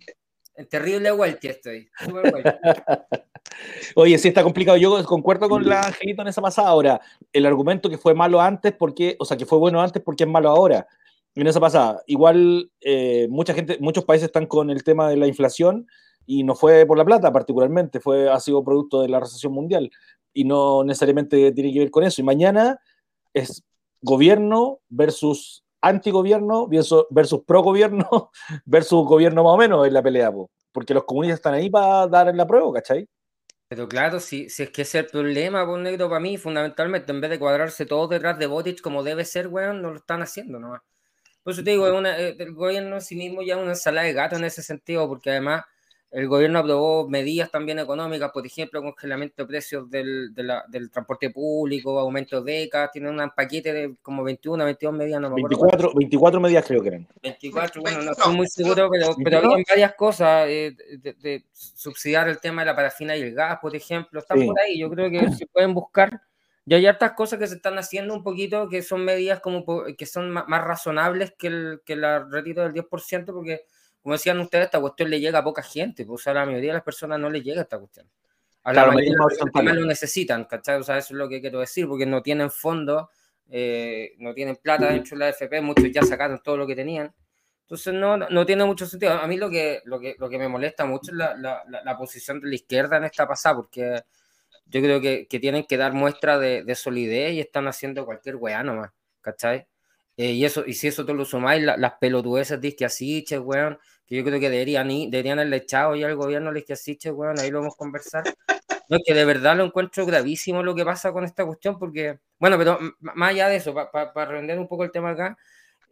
en 0.59 0.69
terrible 0.69 1.13
vuelta 1.13 1.49
estoy. 1.49 1.89
Oye, 3.95 4.19
sí 4.19 4.29
está 4.29 4.43
complicado. 4.43 4.77
Yo 4.77 5.03
concuerdo 5.05 5.49
con 5.49 5.65
la 5.65 5.83
Angelito 5.83 6.23
en 6.23 6.29
esa 6.29 6.43
pasada. 6.43 6.69
Ahora, 6.69 7.01
el 7.33 7.47
argumento 7.47 7.89
que 7.89 7.97
fue 7.97 8.13
malo 8.13 8.41
antes, 8.41 8.73
porque, 8.73 9.17
o 9.21 9.25
sea, 9.25 9.37
que 9.37 9.47
fue 9.47 9.59
bueno 9.59 9.81
antes, 9.81 10.03
porque 10.03 10.25
es 10.25 10.31
malo 10.31 10.49
ahora. 10.49 10.87
En 11.37 11.47
esa 11.47 11.61
pasada, 11.61 12.03
igual 12.09 12.73
eh, 12.81 13.29
mucha 13.31 13.55
gente, 13.55 13.79
muchos 13.81 14.05
países 14.05 14.27
están 14.27 14.47
con 14.47 14.71
el 14.71 14.83
tema 14.83 15.09
de 15.09 15.17
la 15.17 15.29
inflación 15.29 15.87
y 16.27 16.43
no 16.43 16.57
fue 16.57 16.85
por 16.85 16.99
la 16.99 17.05
plata 17.05 17.33
particularmente, 17.33 18.01
fue, 18.01 18.29
ha 18.29 18.41
sido 18.41 18.65
producto 18.65 19.03
de 19.03 19.09
la 19.09 19.21
recesión 19.21 19.53
mundial 19.53 19.89
y 20.33 20.43
no 20.43 20.83
necesariamente 20.83 21.53
tiene 21.53 21.73
que 21.73 21.79
ver 21.79 21.91
con 21.93 22.03
eso. 22.03 22.21
Y 22.21 22.25
mañana 22.25 22.81
es 23.33 23.63
gobierno 24.03 24.81
versus 24.89 25.63
antigobierno 25.89 26.67
versus, 26.69 27.07
versus 27.11 27.41
pro 27.47 27.63
gobierno 27.63 28.31
versus 28.65 29.05
gobierno 29.05 29.45
más 29.45 29.55
o 29.55 29.57
menos 29.57 29.87
en 29.87 29.95
la 29.95 30.03
pelea, 30.03 30.33
porque 30.73 30.95
los 30.95 31.05
comunistas 31.05 31.39
están 31.39 31.55
ahí 31.55 31.71
para 31.71 32.07
dar 32.07 32.35
la 32.35 32.47
prueba, 32.47 32.73
¿cachai? 32.75 33.09
Pero 33.69 33.87
claro, 33.87 34.19
si, 34.19 34.49
si 34.49 34.63
es 34.63 34.71
que 34.71 34.83
ese 34.83 34.99
es 34.99 35.05
el 35.05 35.11
problema, 35.11 35.67
por 35.67 35.79
negro, 35.79 36.09
para 36.09 36.21
mí, 36.21 36.39
fundamentalmente, 36.39 37.13
en 37.13 37.21
vez 37.21 37.31
de 37.31 37.39
cuadrarse 37.39 37.85
todos 37.85 38.09
detrás 38.09 38.39
de 38.39 38.47
Botich 38.47 38.81
como 38.81 39.03
debe 39.03 39.27
ser, 39.27 39.49
weón, 39.49 39.83
no 39.83 39.91
lo 39.91 39.97
están 39.97 40.23
haciendo 40.23 40.59
nomás. 40.59 40.81
Por 41.43 41.53
eso 41.53 41.63
te 41.63 41.71
digo, 41.71 41.87
eh, 41.87 42.37
el 42.39 42.55
gobierno 42.55 42.97
en 42.97 43.03
sí 43.03 43.15
mismo 43.15 43.43
ya 43.43 43.57
es 43.57 43.61
una 43.61 43.73
ensalada 43.73 44.07
de 44.07 44.15
gato 44.15 44.37
en 44.37 44.45
ese 44.45 44.63
sentido, 44.63 45.07
porque 45.07 45.31
además 45.31 45.65
el 46.11 46.27
gobierno 46.27 46.61
aprobó 46.61 47.07
medidas 47.07 47.51
también 47.51 47.79
económicas, 47.79 48.31
por 48.33 48.47
ejemplo, 48.47 48.81
congelamiento 48.81 49.43
de 49.43 49.47
precios 49.47 49.91
del, 49.91 50.35
del 50.35 50.91
transporte 50.91 51.31
público, 51.31 51.99
aumento 51.99 52.43
de 52.43 52.61
becas, 52.61 52.91
tienen 52.91 53.21
un 53.21 53.31
paquete 53.31 53.73
de 53.73 53.95
como 54.01 54.25
21, 54.25 54.65
22 54.65 54.95
medidas, 54.95 55.21
no 55.21 55.29
me 55.29 55.37
24, 55.37 55.93
24 55.95 56.41
medidas 56.41 56.65
creo 56.67 56.83
que 56.83 56.89
eran. 56.89 57.09
24, 57.23 57.83
bueno, 57.83 58.03
no 58.03 58.13
estoy 58.13 58.35
muy 58.35 58.47
seguro, 58.47 58.89
pero, 58.91 59.15
pero 59.23 59.39
había 59.39 59.65
varias 59.69 59.95
cosas, 59.95 60.47
eh, 60.49 60.75
de, 60.99 61.45
subsidiar 61.53 62.29
el 62.29 62.41
tema 62.41 62.63
de 62.63 62.67
la 62.67 62.77
parafina 62.77 63.15
y 63.15 63.21
el 63.21 63.35
gas, 63.35 63.59
por 63.61 63.77
ejemplo, 63.77 64.21
están 64.21 64.45
por 64.47 64.59
ahí, 64.61 64.79
yo 64.79 64.89
creo 64.89 65.11
que 65.11 65.31
se 65.33 65.47
pueden 65.47 65.75
buscar, 65.75 66.23
y 66.65 66.75
hay 66.75 66.87
hartas 66.87 67.13
cosas 67.13 67.39
que 67.39 67.47
se 67.47 67.57
están 67.57 67.79
haciendo 67.79 68.15
un 68.15 68.23
poquito, 68.23 68.69
que 68.69 68.81
son 68.81 69.05
medidas 69.05 69.41
como 69.41 69.65
que 69.97 70.07
son 70.07 70.31
más, 70.31 70.47
razonables 70.49 71.35
que 71.39 71.49
el, 71.49 71.81
que 71.85 71.97
la 71.97 72.27
retiro 72.31 72.63
del 72.63 72.73
10%, 72.73 73.27
porque 73.27 73.63
como 74.03 74.15
decían 74.15 74.39
ustedes, 74.41 74.67
esta 74.67 74.81
cuestión 74.81 75.11
le 75.11 75.21
llega 75.21 75.41
a 75.41 75.45
poca 75.45 75.63
gente, 75.63 76.05
pues 76.07 76.27
a 76.27 76.35
la 76.35 76.47
mayoría 76.47 76.71
de 76.71 76.75
las 76.75 76.85
personas 76.85 77.19
no 77.19 77.31
le 77.31 77.43
llega 77.43 77.63
esta 77.63 77.79
cuestión. 77.79 78.09
A 78.65 78.73
la 78.73 78.87
mayoría 78.87 79.11
de 79.11 79.17
las 79.17 79.39
personas 79.39 79.77
lo 79.77 79.87
necesitan, 79.87 80.45
¿cachai? 80.45 80.79
O 80.79 80.83
sea, 80.83 80.99
eso 80.99 81.15
es 81.15 81.19
lo 81.19 81.29
que 81.29 81.41
quiero 81.41 81.61
decir, 81.61 81.87
porque 81.89 82.07
no 82.07 82.23
tienen 82.23 82.51
fondos, 82.51 83.07
eh, 83.51 84.15
no 84.19 84.35
tienen 84.35 84.57
plata 84.57 84.89
dentro 84.89 85.17
de 85.17 85.25
la 85.25 85.29
FP, 85.31 85.61
muchos 85.61 85.91
ya 85.93 86.03
sacaron 86.03 86.41
todo 86.43 86.57
lo 86.57 86.67
que 86.67 86.77
tenían. 86.77 87.15
Entonces 87.63 87.93
no, 87.93 88.17
no 88.17 88.47
tiene 88.47 88.65
mucho 88.65 88.87
sentido. 88.87 89.13
A 89.13 89.27
mí 89.27 89.37
lo 89.37 89.51
que, 89.51 89.83
lo 89.85 90.01
que, 90.01 90.17
lo 90.19 90.29
que 90.31 90.39
me 90.39 90.49
molesta 90.49 90.87
mucho 90.87 91.11
es 91.11 91.19
la, 91.19 91.35
la, 91.37 91.63
la, 91.67 91.97
posición 91.99 92.41
de 92.41 92.49
la 92.49 92.55
izquierda 92.55 92.97
en 92.97 93.05
esta 93.05 93.29
pasada, 93.29 93.57
porque 93.57 94.03
yo 94.65 94.81
creo 94.81 95.01
que, 95.03 95.27
que 95.29 95.39
tienen 95.39 95.65
que 95.65 95.77
dar 95.77 95.93
muestra 95.93 96.39
de, 96.39 96.65
de, 96.65 96.75
solidez 96.75 97.33
y 97.35 97.41
están 97.41 97.69
haciendo 97.69 98.07
cualquier 98.07 98.37
weá 98.37 98.63
nomás, 98.63 98.91
¿cachai? 99.21 99.67
Eh, 100.19 100.33
y, 100.33 100.45
eso, 100.45 100.65
y 100.67 100.75
si 100.75 100.89
eso 100.89 101.07
te 101.07 101.15
lo 101.15 101.25
sumáis, 101.25 101.63
las 101.63 101.93
pelotudeces 102.01 102.61
de 102.61 102.69
Izquiasiche, 102.69 103.39
weón, 103.39 103.79
que 104.05 104.17
yo 104.17 104.25
creo 104.25 104.41
que 104.41 104.51
deberían, 104.51 104.89
deberían 104.89 105.39
haberle 105.39 105.59
echado 105.59 105.95
ya 105.95 106.09
al 106.09 106.17
gobierno 106.17 106.53
de 106.53 106.59
Izquiasiche, 106.59 107.13
weón, 107.13 107.39
ahí 107.39 107.53
lo 107.53 107.61
vamos 107.61 107.75
a 107.75 107.79
conversar. 107.79 108.25
No, 108.89 108.97
es 108.97 109.03
que 109.07 109.15
de 109.15 109.25
verdad 109.25 109.57
lo 109.57 109.65
encuentro 109.65 110.05
gravísimo 110.07 110.63
lo 110.65 110.75
que 110.75 110.85
pasa 110.85 111.13
con 111.13 111.23
esta 111.23 111.47
cuestión, 111.47 111.79
porque, 111.79 112.19
bueno, 112.41 112.59
pero 112.59 112.81
más 113.01 113.31
allá 113.31 113.49
de 113.49 113.57
eso, 113.57 113.73
para 113.73 114.13
pa, 114.13 114.25
render 114.25 114.59
un 114.59 114.67
poco 114.67 114.83
el 114.83 114.91
tema 114.91 115.11
acá, 115.11 115.39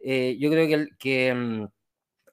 eh, 0.01 0.35
yo 0.39 0.49
creo 0.51 0.67
que, 0.67 0.87
que 0.99 1.33
mm, 1.33 1.67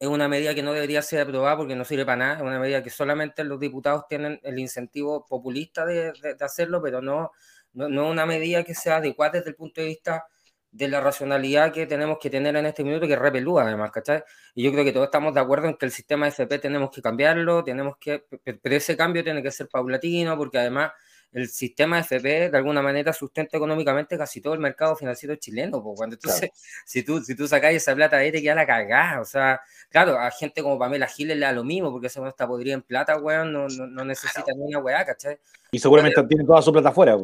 es 0.00 0.08
una 0.08 0.26
medida 0.26 0.52
que 0.52 0.64
no 0.64 0.72
debería 0.72 1.00
ser 1.00 1.20
aprobada 1.20 1.56
porque 1.58 1.76
no 1.76 1.84
sirve 1.84 2.04
para 2.04 2.16
nada, 2.16 2.36
es 2.36 2.42
una 2.42 2.58
medida 2.58 2.82
que 2.82 2.90
solamente 2.90 3.44
los 3.44 3.60
diputados 3.60 4.08
tienen 4.08 4.40
el 4.42 4.58
incentivo 4.58 5.24
populista 5.26 5.86
de, 5.86 6.12
de, 6.12 6.36
hacerlo, 6.44 6.82
pero 6.82 7.00
no, 7.00 7.30
no, 7.72 7.88
no 7.88 8.08
una 8.10 8.26
medida 8.26 8.64
que 8.64 8.74
sea 8.74 8.96
adecuada 8.96 9.34
desde 9.34 9.50
el 9.50 9.56
punto 9.56 9.80
de 9.80 9.86
vista 9.88 10.26
de 10.74 10.88
la 10.88 11.00
racionalidad 11.00 11.72
que 11.72 11.86
tenemos 11.86 12.18
que 12.20 12.30
tener 12.30 12.56
en 12.56 12.66
este 12.66 12.82
minuto, 12.82 13.06
que 13.06 13.12
es 13.12 13.18
repelúa 13.18 13.62
además, 13.62 13.92
¿cachai? 13.92 14.24
Y 14.56 14.64
yo 14.64 14.72
creo 14.72 14.84
que 14.84 14.92
todos 14.92 15.06
estamos 15.06 15.32
de 15.32 15.40
acuerdo 15.40 15.68
en 15.68 15.76
que 15.76 15.86
el 15.86 15.92
sistema 15.92 16.26
FP 16.26 16.58
tenemos 16.58 16.90
que 16.90 17.00
cambiarlo, 17.00 17.62
tenemos 17.62 17.96
que, 17.98 18.24
pero 18.60 18.74
ese 18.74 18.96
cambio 18.96 19.22
tiene 19.22 19.40
que 19.40 19.52
ser 19.52 19.68
paulatino, 19.68 20.36
porque 20.36 20.58
además 20.58 20.90
el 21.32 21.48
sistema 21.48 21.98
FP 21.98 22.50
de 22.50 22.56
alguna 22.56 22.80
manera 22.80 23.12
sustenta 23.12 23.56
económicamente 23.56 24.16
casi 24.16 24.40
todo 24.40 24.54
el 24.54 24.60
mercado 24.60 24.94
financiero 24.94 25.34
chileno. 25.36 25.82
Pues, 25.82 25.96
cuando 25.96 26.14
entonces, 26.14 26.50
si 26.84 27.02
tú, 27.02 27.20
si 27.22 27.34
tú 27.34 27.48
sacas 27.48 27.74
esa 27.74 27.94
plata 27.94 28.16
ahí, 28.16 28.30
te 28.30 28.40
queda 28.40 28.54
la 28.54 28.66
cagada. 28.66 29.20
O 29.20 29.24
sea, 29.24 29.60
claro, 29.88 30.18
a 30.18 30.30
gente 30.30 30.62
como 30.62 30.78
Pamela 30.78 31.08
Giles 31.08 31.36
le 31.36 31.46
da 31.46 31.52
lo 31.52 31.64
mismo, 31.64 31.90
porque 31.90 32.06
esa 32.06 32.20
no 32.20 32.28
está 32.28 32.46
podrida 32.46 32.74
en 32.74 32.82
plata, 32.82 33.16
weón, 33.18 33.52
no, 33.52 33.68
no, 33.68 34.04
necesita 34.04 34.52
ni 34.54 34.62
una 34.62 34.78
weá, 34.78 35.04
¿cachai? 35.04 35.38
Y 35.72 35.78
seguramente 35.78 36.22
tiene 36.24 36.44
toda 36.44 36.62
su 36.62 36.72
plata 36.72 36.90
afuera. 36.90 37.16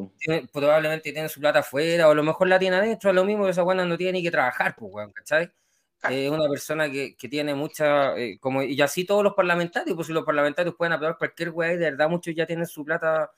probablemente 0.52 1.12
tiene 1.12 1.28
su 1.28 1.40
plata 1.40 1.61
afuera, 1.61 2.09
o 2.09 2.11
a 2.11 2.14
lo 2.14 2.23
mejor 2.23 2.49
la 2.49 2.59
tiene 2.59 2.76
adentro, 2.76 3.12
lo 3.12 3.25
mismo 3.25 3.45
que 3.45 3.50
esa 3.50 3.62
weá 3.62 3.85
no 3.85 3.97
tiene 3.97 4.14
ni 4.14 4.23
que 4.23 4.30
trabajar, 4.30 4.75
pues, 4.76 4.92
weón, 4.92 5.12
¿cachai? 5.12 5.50
Es 6.09 6.30
una 6.30 6.49
persona 6.49 6.90
que, 6.90 7.14
que 7.14 7.28
tiene 7.28 7.54
mucha, 7.54 8.16
eh, 8.16 8.38
como, 8.40 8.62
y 8.62 8.80
así 8.80 9.04
todos 9.04 9.23
los 9.23 9.35
parlamentarios, 9.35 9.95
pues 9.95 10.07
si 10.07 10.14
los 10.14 10.25
parlamentarios 10.25 10.75
pueden 10.75 10.95
aprobar 10.95 11.19
cualquier 11.19 11.50
weá, 11.50 11.75
y 11.75 11.76
de 11.76 11.90
verdad 11.90 12.09
muchos 12.09 12.35
ya 12.35 12.47
tienen 12.47 12.66
su 12.66 12.85
plata 12.85 13.30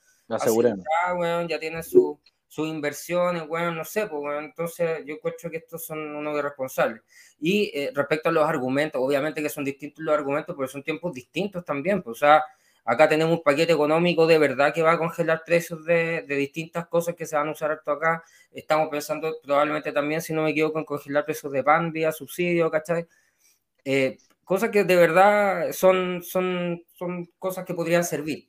ya 1.48 1.58
tienen 1.58 1.82
sus 1.82 2.18
su 2.48 2.66
inversiones, 2.66 3.48
bueno, 3.48 3.72
no 3.72 3.82
sé, 3.82 4.06
pues, 4.08 4.22
entonces 4.38 5.02
yo 5.06 5.18
creo 5.20 5.50
que 5.50 5.56
estos 5.56 5.86
son 5.86 6.14
unos 6.14 6.36
irresponsables. 6.36 7.00
Y 7.40 7.70
eh, 7.72 7.90
respecto 7.94 8.28
a 8.28 8.32
los 8.32 8.44
argumentos, 8.46 9.00
obviamente 9.02 9.40
que 9.42 9.48
son 9.48 9.64
distintos 9.64 10.04
los 10.04 10.14
argumentos, 10.14 10.54
pero 10.54 10.68
son 10.68 10.82
tiempos 10.82 11.14
distintos 11.14 11.64
también, 11.64 12.02
pues, 12.02 12.18
o 12.18 12.20
sea, 12.20 12.44
Acá 12.84 13.08
tenemos 13.08 13.36
un 13.38 13.42
paquete 13.44 13.72
económico 13.72 14.26
de 14.26 14.38
verdad 14.38 14.74
que 14.74 14.82
va 14.82 14.92
a 14.92 14.98
congelar 14.98 15.44
precios 15.46 15.84
de, 15.84 16.22
de 16.22 16.34
distintas 16.34 16.88
cosas 16.88 17.14
que 17.14 17.26
se 17.26 17.36
van 17.36 17.48
a 17.48 17.52
usar 17.52 17.70
esto 17.70 17.92
acá. 17.92 18.24
Estamos 18.50 18.88
pensando 18.88 19.36
probablemente 19.42 19.92
también, 19.92 20.20
si 20.20 20.32
no 20.32 20.42
me 20.42 20.50
equivoco, 20.50 20.80
en 20.80 20.84
congelar 20.84 21.24
precios 21.24 21.52
de 21.52 21.62
pan 21.62 21.92
vía 21.92 22.10
subsidio, 22.10 22.70
¿cachai? 22.72 23.06
Eh, 23.84 24.18
cosas 24.44 24.70
que 24.70 24.82
de 24.84 24.96
verdad 24.96 25.72
son, 25.72 26.22
son, 26.24 26.82
son 26.94 27.26
cosas 27.38 27.64
que 27.64 27.74
podrían 27.74 28.04
servir. 28.04 28.48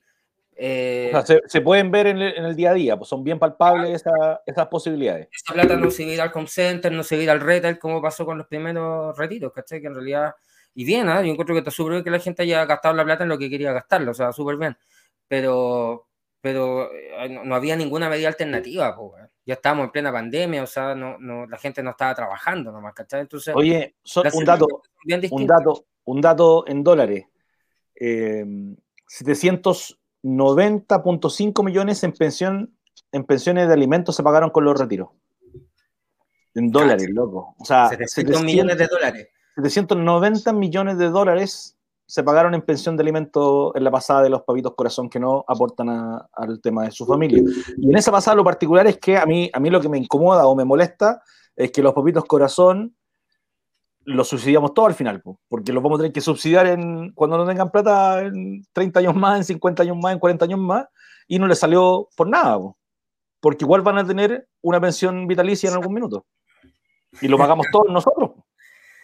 Eh, 0.56 1.10
o 1.12 1.22
sea, 1.22 1.40
se, 1.46 1.60
pueden 1.60 1.90
ver 1.90 2.06
en 2.06 2.20
el, 2.20 2.54
día 2.54 2.70
a 2.70 2.74
día, 2.74 2.96
pues 2.96 3.08
son 3.08 3.24
bien 3.24 3.38
palpables 3.38 4.04
esas 4.46 4.66
posibilidades. 4.68 5.28
Esa 5.32 5.52
plata 5.52 5.76
no 5.76 5.90
se 5.90 6.20
al 6.20 6.30
home 6.32 6.46
center, 6.46 6.92
no 6.92 7.02
se 7.02 7.28
al 7.28 7.40
retail, 7.40 7.78
como 7.78 8.00
pasó 8.00 8.24
con 8.24 8.38
los 8.38 8.46
primeros 8.46 9.16
retiros, 9.16 9.52
¿cachai? 9.52 9.80
Que 9.80 9.88
en 9.88 9.94
realidad, 9.94 10.34
y 10.74 10.84
bien, 10.84 11.08
¿eh? 11.08 11.24
yo 11.24 11.32
encuentro 11.32 11.54
que 11.54 11.58
está 11.58 11.70
súper 11.70 11.94
bien 11.94 12.04
que 12.04 12.10
la 12.10 12.20
gente 12.20 12.42
haya 12.42 12.64
gastado 12.66 12.94
la 12.94 13.04
plata 13.04 13.24
en 13.24 13.30
lo 13.30 13.38
que 13.38 13.50
quería 13.50 13.72
gastarlo, 13.72 14.12
o 14.12 14.14
sea, 14.14 14.32
súper 14.32 14.56
bien. 14.56 14.76
Pero, 15.26 16.06
pero 16.40 16.92
eh, 16.92 17.28
no, 17.28 17.54
había 17.54 17.74
ninguna 17.74 18.08
medida 18.08 18.28
alternativa, 18.28 18.94
pues, 18.94 19.24
ya 19.44 19.54
estábamos 19.54 19.86
en 19.86 19.90
plena 19.90 20.12
pandemia, 20.12 20.62
o 20.62 20.66
sea, 20.66 20.94
no, 20.94 21.18
no, 21.18 21.46
la 21.46 21.58
gente 21.58 21.82
no 21.82 21.90
estaba 21.90 22.14
trabajando 22.14 22.70
nomás, 22.70 22.94
¿cachai? 22.94 23.22
Entonces, 23.22 23.54
Oye, 23.56 23.96
un, 24.32 24.44
dato, 24.44 24.66
un, 25.30 25.46
dato, 25.46 25.86
un 26.04 26.20
dato 26.20 26.64
en 26.68 26.84
dólares. 26.84 27.24
Eh, 27.96 28.44
700 29.06 30.00
90.5 30.24 31.62
millones 31.62 32.02
en 32.02 32.12
pensión 32.12 32.74
en 33.14 33.24
pensiones 33.24 33.68
de 33.68 33.74
alimentos 33.74 34.16
se 34.16 34.22
pagaron 34.22 34.50
con 34.50 34.64
los 34.64 34.78
retiros. 34.78 35.08
En 36.54 36.70
dólares, 36.70 37.08
loco. 37.10 37.54
O 37.58 37.64
sea, 37.64 37.88
700 37.88 38.42
millones 38.42 38.76
de 38.76 38.88
dólares. 38.88 39.28
790 39.54 40.52
millones 40.52 40.98
de 40.98 41.10
dólares 41.10 41.76
se 42.06 42.22
pagaron 42.22 42.54
en 42.54 42.62
pensión 42.62 42.96
de 42.96 43.02
alimentos 43.02 43.72
en 43.76 43.84
la 43.84 43.90
pasada 43.90 44.22
de 44.22 44.30
los 44.30 44.42
papitos 44.42 44.74
corazón 44.74 45.08
que 45.08 45.20
no 45.20 45.44
aportan 45.46 45.88
al 46.32 46.60
tema 46.60 46.84
de 46.84 46.90
su 46.90 47.06
familia. 47.06 47.42
Y 47.78 47.90
en 47.90 47.96
esa 47.96 48.10
pasada 48.10 48.36
lo 48.36 48.44
particular 48.44 48.86
es 48.86 48.98
que 48.98 49.16
a 49.16 49.26
mí, 49.26 49.48
a 49.52 49.60
mí 49.60 49.70
lo 49.70 49.80
que 49.80 49.88
me 49.88 49.98
incomoda 49.98 50.46
o 50.46 50.56
me 50.56 50.64
molesta 50.64 51.22
es 51.56 51.70
que 51.70 51.82
los 51.82 51.94
papitos 51.94 52.24
corazón 52.24 52.96
lo 54.04 54.24
subsidiamos 54.24 54.74
todo 54.74 54.86
al 54.86 54.94
final, 54.94 55.22
porque 55.48 55.72
los 55.72 55.82
vamos 55.82 55.98
a 55.98 56.02
tener 56.02 56.12
que 56.12 56.20
subsidiar 56.20 56.66
en, 56.66 57.12
cuando 57.12 57.38
no 57.38 57.46
tengan 57.46 57.70
plata 57.70 58.20
en 58.20 58.64
30 58.72 59.00
años 59.00 59.14
más, 59.14 59.38
en 59.38 59.44
50 59.44 59.82
años 59.82 59.96
más, 59.96 60.12
en 60.12 60.18
40 60.18 60.44
años 60.44 60.60
más, 60.60 60.86
y 61.26 61.38
no 61.38 61.46
les 61.46 61.58
salió 61.58 62.08
por 62.16 62.28
nada, 62.28 62.58
porque 63.40 63.64
igual 63.64 63.82
van 63.82 63.98
a 63.98 64.06
tener 64.06 64.46
una 64.62 64.80
pensión 64.80 65.26
vitalicia 65.26 65.68
en 65.68 65.76
algún 65.76 65.94
minuto. 65.94 66.26
Y 67.20 67.28
lo 67.28 67.38
pagamos 67.38 67.66
todos 67.70 67.90
nosotros, 67.90 68.32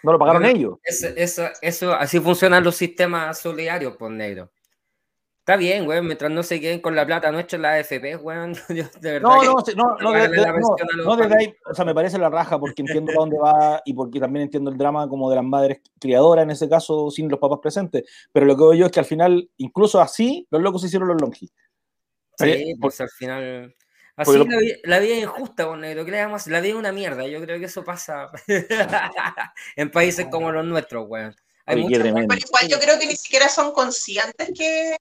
no 0.02 0.12
lo 0.12 0.18
pagaron 0.18 0.44
ellos. 0.44 0.78
Eso, 0.82 1.46
eso, 1.62 1.92
así 1.92 2.20
funcionan 2.20 2.64
los 2.64 2.76
sistemas 2.76 3.38
solidarios, 3.38 3.96
por 3.96 4.10
negro. 4.10 4.50
Está 5.50 5.58
bien, 5.58 5.84
güey, 5.84 6.00
mientras 6.00 6.30
no 6.30 6.44
se 6.44 6.60
queden 6.60 6.78
con 6.78 6.94
la 6.94 7.04
plata 7.04 7.32
nuestra 7.32 7.56
en 7.56 7.62
la 7.62 7.72
AFP, 7.72 8.14
güey. 8.14 8.38
de 8.68 8.88
verdad. 9.02 9.20
No, 9.20 9.42
no, 9.42 9.54
no, 9.74 9.96
no, 9.98 10.12
de, 10.12 10.28
no, 11.04 11.16
no 11.16 11.36
ahí, 11.36 11.52
o 11.68 11.74
sea, 11.74 11.84
me 11.84 11.92
parece 11.92 12.18
la 12.18 12.30
raja 12.30 12.56
porque 12.56 12.82
entiendo 12.82 13.10
a 13.10 13.14
dónde 13.16 13.36
va 13.36 13.82
y 13.84 13.92
porque 13.92 14.20
también 14.20 14.44
entiendo 14.44 14.70
el 14.70 14.78
drama 14.78 15.08
como 15.08 15.28
de 15.28 15.34
las 15.34 15.44
madres 15.44 15.80
criadoras 15.98 16.44
en 16.44 16.52
ese 16.52 16.68
caso 16.68 17.10
sin 17.10 17.28
los 17.28 17.40
papás 17.40 17.58
presentes. 17.60 18.04
Pero 18.30 18.46
lo 18.46 18.56
que 18.56 18.62
veo 18.62 18.74
yo 18.74 18.86
es 18.86 18.92
que 18.92 19.00
al 19.00 19.06
final, 19.06 19.50
incluso 19.56 20.00
así, 20.00 20.46
los 20.52 20.62
locos 20.62 20.84
hicieron 20.84 21.08
los 21.08 21.20
longi. 21.20 21.50
Sí, 22.38 22.76
pues 22.80 23.00
al 23.00 23.10
final. 23.10 23.74
Así 24.14 24.38
la, 24.84 25.00
vida, 25.00 25.16
es 25.16 25.22
injusta, 25.24 25.66
con 25.66 25.80
negro. 25.80 26.04
¿Qué 26.04 26.12
le 26.12 26.18
damos? 26.18 26.46
La 26.46 26.60
vida 26.60 26.74
es 26.74 26.78
una 26.78 26.92
mierda. 26.92 27.26
Yo 27.26 27.40
creo 27.40 27.58
que 27.58 27.64
eso 27.64 27.82
pasa 27.82 28.30
en 29.74 29.90
países 29.90 30.28
como 30.30 30.52
los 30.52 30.64
nuestros, 30.64 31.08
güey. 31.08 31.32
Pero 31.66 31.80
igual 31.80 32.68
yo 32.68 32.78
creo 32.80 32.98
que 32.98 33.06
ni 33.06 33.16
siquiera 33.16 33.48
son 33.48 33.72
conscientes 33.72 34.50
que, 34.56 34.96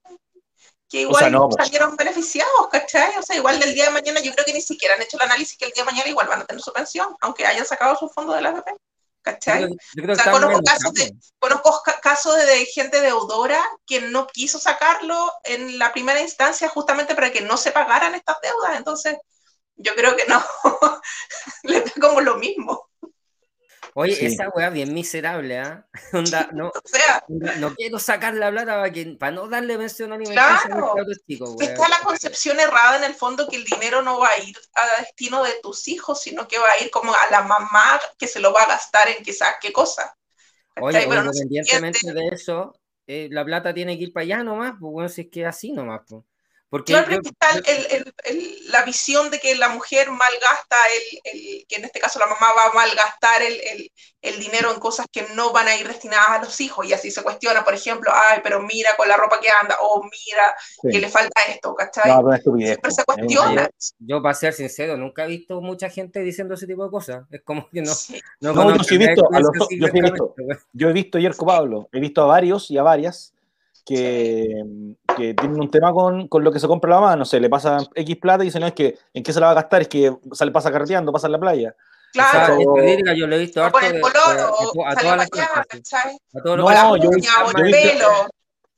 que 0.89 1.01
igual 1.01 1.31
no, 1.31 1.49
pues. 1.49 1.65
salieron 1.65 1.95
beneficiados, 1.95 2.67
¿cachai? 2.71 3.15
O 3.17 3.21
sea, 3.21 3.35
igual 3.35 3.59
del 3.59 3.73
día 3.75 3.85
de 3.85 3.91
mañana 3.91 4.19
yo 4.21 4.33
creo 4.33 4.43
que 4.43 4.53
ni 4.53 4.61
siquiera 4.61 4.95
han 4.95 5.01
hecho 5.01 5.17
el 5.17 5.23
análisis 5.23 5.57
que 5.57 5.65
el 5.65 5.71
día 5.71 5.83
de 5.83 5.91
mañana 5.91 6.09
igual 6.09 6.27
van 6.27 6.41
a 6.41 6.45
tener 6.45 6.61
su 6.61 6.73
pensión, 6.73 7.15
aunque 7.21 7.45
hayan 7.45 7.65
sacado 7.65 7.95
su 7.95 8.09
fondo 8.09 8.33
de 8.33 8.41
la 8.41 8.49
AFP, 8.49 8.71
¿cachai? 9.21 9.65
o 9.65 10.15
sea, 10.15 10.31
conozco 10.31 10.61
casos, 10.63 10.93
de, 10.93 11.15
conozco 11.37 11.83
casos 12.01 12.37
de 12.37 12.65
gente 12.65 13.01
deudora 13.01 13.63
que 13.85 14.01
no 14.01 14.25
quiso 14.27 14.57
sacarlo 14.57 15.31
en 15.43 15.77
la 15.77 15.93
primera 15.93 16.21
instancia 16.21 16.67
justamente 16.69 17.13
para 17.13 17.31
que 17.31 17.41
no 17.41 17.55
se 17.55 17.71
pagaran 17.71 18.15
estas 18.15 18.37
deudas, 18.41 18.75
entonces 18.75 19.15
yo 19.75 19.93
creo 19.95 20.15
que 20.15 20.25
no, 20.25 20.43
le 21.63 21.81
da 21.81 21.91
como 22.01 22.19
lo 22.21 22.37
mismo. 22.37 22.88
Oye, 23.93 24.25
esa 24.25 24.49
weá 24.49 24.69
bien 24.69 24.93
miserable, 24.93 25.57
¿ah? 25.59 25.87
no, 26.53 26.71
no 27.57 27.75
quiero 27.75 27.99
sacar 27.99 28.33
la 28.33 28.51
plata 28.51 28.73
para, 28.73 28.91
que, 28.91 29.05
para 29.19 29.31
no 29.31 29.47
darle 29.47 29.77
mención 29.77 30.13
a 30.13 30.17
claro. 30.17 30.95
Está 31.59 31.89
la 31.89 31.99
concepción 32.03 32.59
errada 32.59 32.97
en 32.97 33.03
el 33.03 33.13
fondo 33.13 33.47
que 33.47 33.57
el 33.57 33.63
dinero 33.63 34.01
no 34.01 34.19
va 34.19 34.29
a 34.29 34.39
ir 34.39 34.55
a 34.75 35.01
destino 35.01 35.43
de 35.43 35.59
tus 35.61 35.87
hijos, 35.87 36.21
sino 36.21 36.47
que 36.47 36.57
va 36.59 36.71
a 36.71 36.83
ir 36.83 36.91
como 36.91 37.13
a 37.13 37.31
la 37.31 37.41
mamá 37.41 37.99
que 38.17 38.27
se 38.27 38.39
lo 38.39 38.53
va 38.53 38.63
a 38.63 38.67
gastar 38.67 39.07
en 39.09 39.23
quizás 39.23 39.55
qué 39.61 39.73
cosa. 39.73 40.15
Oye, 40.81 41.03
independientemente 41.03 42.13
de 42.13 42.27
eso, 42.31 42.79
eh, 43.07 43.27
la 43.31 43.43
plata 43.43 43.73
tiene 43.73 43.97
que 43.97 44.05
ir 44.05 44.13
para 44.13 44.23
allá 44.23 44.43
nomás, 44.43 44.75
pues 44.79 44.91
bueno, 44.91 45.09
si 45.09 45.21
es 45.21 45.27
que 45.31 45.45
así 45.45 45.71
nomás, 45.71 46.01
pues. 46.07 46.23
Porque 46.69 46.93
claro 46.93 47.19
que 47.21 47.29
está 47.29 47.71
el, 47.71 48.13
el, 48.25 48.71
la 48.71 48.83
visión 48.83 49.31
de 49.31 49.39
que 49.39 49.55
la 49.55 49.69
mujer 49.69 50.11
malgasta, 50.11 50.75
el, 51.23 51.65
que 51.67 51.75
en 51.75 51.85
este 51.85 51.99
caso 51.99 52.19
la 52.19 52.27
mamá 52.27 52.53
va 52.55 52.65
a 52.65 52.73
malgastar 52.73 53.41
el, 53.41 54.39
dinero 54.39 54.71
en 54.71 54.79
cosas 54.79 55.07
que 55.11 55.25
no 55.35 55.51
van 55.51 55.67
a 55.67 55.75
ir 55.75 55.87
destinadas 55.87 56.29
a 56.29 56.43
los 56.43 56.61
hijos, 56.61 56.85
y 56.85 56.93
así 56.93 57.09
se 57.09 57.23
cuestiona, 57.23 57.63
por 57.63 57.73
ejemplo, 57.73 58.11
ay, 58.13 58.41
pero 58.43 58.61
mira 58.61 58.95
con 58.95 59.07
la 59.07 59.17
ropa 59.17 59.39
que 59.39 59.49
anda, 59.49 59.77
o 59.81 60.03
mira 60.03 60.55
que 60.91 60.99
le 60.99 61.09
falta 61.09 61.41
esto, 61.49 61.73
¿cachai? 61.73 62.11
Siempre 62.41 62.91
se 62.91 63.03
cuestiona. 63.03 63.69
Yo, 63.97 64.21
para 64.21 64.35
ser 64.35 64.53
sincero, 64.53 64.95
nunca 64.95 65.25
he 65.25 65.27
visto 65.27 65.61
mucha 65.61 65.89
gente 65.89 66.19
diciendo 66.21 66.53
ese 66.53 66.67
tipo 66.67 66.83
de 66.83 66.91
cosas. 66.91 67.25
Es 67.31 67.41
como 67.41 67.67
que 67.69 67.81
no. 67.81 67.91
No, 68.41 68.53
no, 68.53 68.75
yo, 68.77 68.95
he 68.95 68.97
visto, 68.97 69.27
yo, 69.71 69.87
he 69.87 70.01
visto, 70.01 70.35
yo 70.73 70.89
he 70.89 70.93
visto 70.93 71.17
ayer 71.17 71.35
con 71.35 71.47
Pablo, 71.47 71.89
he 71.91 71.99
visto 71.99 72.21
a 72.21 72.27
varios 72.27 72.69
y 72.69 72.77
a 72.77 72.83
varias 72.83 73.33
que, 73.85 74.63
que, 75.19 75.33
tienen 75.33 75.59
un 75.59 75.69
tema 75.69 75.93
con, 75.93 76.27
con, 76.27 76.43
lo 76.43 76.51
que 76.51 76.59
se 76.59 76.67
compra 76.67 76.89
la 76.89 76.99
mamá, 76.99 77.15
no 77.15 77.25
sé, 77.25 77.39
le 77.39 77.49
pasa 77.49 77.77
X 77.93 78.17
plata 78.17 78.43
y 78.43 78.47
dicen, 78.47 78.61
no, 78.61 78.67
es 78.67 78.73
que 78.73 78.97
en 79.13 79.23
qué 79.23 79.33
se 79.33 79.39
la 79.39 79.47
va 79.47 79.51
a 79.51 79.55
gastar, 79.55 79.81
es 79.81 79.87
que 79.87 80.15
se 80.31 80.45
le 80.45 80.51
pasa 80.51 80.71
carreteando, 80.71 81.11
pasa 81.11 81.27
en 81.27 81.33
la 81.33 81.39
playa. 81.39 81.75
Claro, 82.11 82.57
yo 82.59 83.27
lo 83.27 83.35
he 83.35 83.39
visto 83.39 83.63
harto 83.63 83.79
de, 83.79 83.99
a, 83.99 84.95
todas 84.95 85.17
las 85.17 85.29
no, 86.33 86.97
yo, 86.97 87.11
yo, 87.11 88.29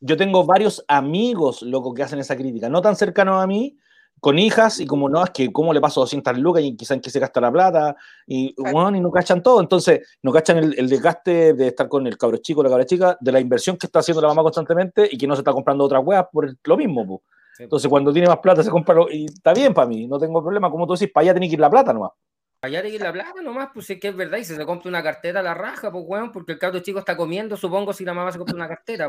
yo, 0.01 0.17
tengo 0.17 0.45
varios 0.45 0.83
amigos, 0.87 1.61
locos, 1.61 1.93
que 1.95 2.03
hacen 2.03 2.19
esa 2.19 2.35
crítica, 2.35 2.67
no 2.67 2.81
tan 2.81 2.97
cercanos 2.97 3.41
a 3.41 3.47
mí, 3.47 3.77
con 4.21 4.37
hijas 4.37 4.79
y 4.79 4.85
como 4.85 5.09
no, 5.09 5.23
es 5.23 5.31
que 5.31 5.51
cómo 5.51 5.73
le 5.73 5.81
paso 5.81 5.99
200 6.01 6.37
lucas 6.37 6.63
y 6.63 6.77
quizás 6.77 6.91
en 6.91 7.01
qué 7.01 7.09
se 7.09 7.19
gasta 7.19 7.41
la 7.41 7.51
plata 7.51 7.95
y, 8.27 8.53
bueno, 8.55 8.95
y 8.95 9.01
no 9.01 9.11
cachan 9.11 9.41
todo, 9.41 9.59
entonces 9.59 10.07
no 10.21 10.31
cachan 10.31 10.57
el, 10.59 10.87
desgaste 10.87 11.53
de 11.53 11.67
estar 11.67 11.89
con 11.89 12.05
el 12.05 12.19
cabro 12.19 12.37
chico, 12.37 12.61
la 12.61 12.69
cabra 12.69 12.85
chica, 12.85 13.17
de 13.19 13.31
la 13.31 13.39
inversión 13.39 13.77
que 13.77 13.87
está 13.87 13.99
haciendo 13.99 14.21
la 14.21 14.27
mamá 14.27 14.43
constantemente 14.43 15.09
y 15.11 15.17
que 15.17 15.25
no 15.25 15.35
se 15.35 15.41
está 15.41 15.51
comprando 15.51 15.83
otras 15.83 16.03
weas 16.05 16.27
por 16.31 16.55
lo 16.63 16.77
mismo. 16.77 17.23
Entonces 17.57 17.89
cuando 17.89 18.13
tiene 18.13 18.27
más 18.27 18.37
plata 18.37 18.63
se 18.63 18.69
compra 18.69 18.95
y 19.11 19.25
está 19.25 19.55
bien 19.55 19.73
para 19.73 19.87
mí, 19.87 20.05
no 20.07 20.19
tengo 20.19 20.39
problema, 20.43 20.69
como 20.69 20.85
tú 20.85 20.93
decís, 20.93 21.11
para 21.11 21.23
allá 21.23 21.33
tiene 21.33 21.47
que 21.47 21.55
ir 21.55 21.59
la 21.59 21.71
plata 21.71 21.91
nomás. 21.91 22.11
Para 22.59 22.69
allá 22.69 22.81
tiene 22.83 22.89
que 22.91 22.95
ir 22.97 23.01
la 23.01 23.13
plata 23.13 23.41
nomás, 23.41 23.69
pues 23.73 23.89
es 23.89 23.99
que 23.99 24.09
es 24.09 24.15
verdad, 24.15 24.37
y 24.37 24.43
si 24.43 24.55
se 24.55 24.65
compra 24.67 24.87
una 24.87 25.01
cartera 25.01 25.39
a 25.39 25.43
la 25.43 25.55
raja, 25.55 25.91
pues 25.91 26.05
weón, 26.07 26.31
porque 26.31 26.51
el 26.51 26.59
cabro 26.59 26.79
chico 26.81 26.99
está 26.99 27.17
comiendo, 27.17 27.57
supongo, 27.57 27.91
si 27.91 28.05
la 28.05 28.13
mamá 28.13 28.31
se 28.31 28.37
compra 28.37 28.55
una 28.55 28.67
cartera. 28.67 29.07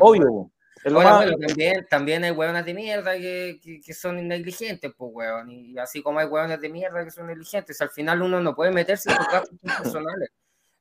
Pues, 0.83 0.95
Obvio, 0.95 1.37
también, 1.37 1.87
también 1.89 2.23
hay 2.25 2.31
hueonas 2.31 2.65
de 2.65 2.73
mierda 2.73 3.13
que, 3.13 3.59
que, 3.83 3.93
son 3.93 4.27
negligentes, 4.27 4.91
pues 4.97 5.11
hueón. 5.13 5.49
Y 5.49 5.77
así 5.77 6.01
como 6.01 6.19
hay 6.19 6.27
hueonas 6.27 6.59
de 6.59 6.69
mierda 6.69 7.05
que 7.05 7.11
son 7.11 7.27
negligentes, 7.27 7.79
al 7.79 7.89
final 7.89 8.21
uno 8.21 8.41
no 8.41 8.53
puede 8.53 8.71
meterse 8.71 9.09
en 9.09 9.17
sus 9.17 9.27
gastos 9.27 9.59
personales. 9.81 10.29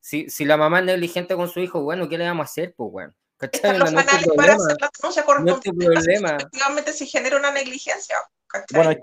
Si, 0.00 0.28
si 0.28 0.44
la 0.44 0.56
mamá 0.56 0.80
es 0.80 0.86
negligente 0.86 1.36
con 1.36 1.48
su 1.48 1.60
hijo, 1.60 1.82
bueno, 1.82 2.08
¿qué 2.08 2.18
le 2.18 2.26
vamos 2.26 2.44
a 2.44 2.50
hacer, 2.50 2.74
pues 2.76 2.90
hueón? 2.92 3.14
Están 3.40 3.78
los 3.78 3.90
canales 3.90 4.28
para 4.36 4.54
hacer 4.54 4.76
la 4.80 4.90
denuncia 5.00 5.24
correspondiente. 5.24 5.70
Efectivamente, 6.24 6.92
si 6.92 7.06
genera 7.06 7.36
una 7.36 7.50
negligencia. 7.50 8.16
Bueno, 8.72 8.90
hay 8.90 8.96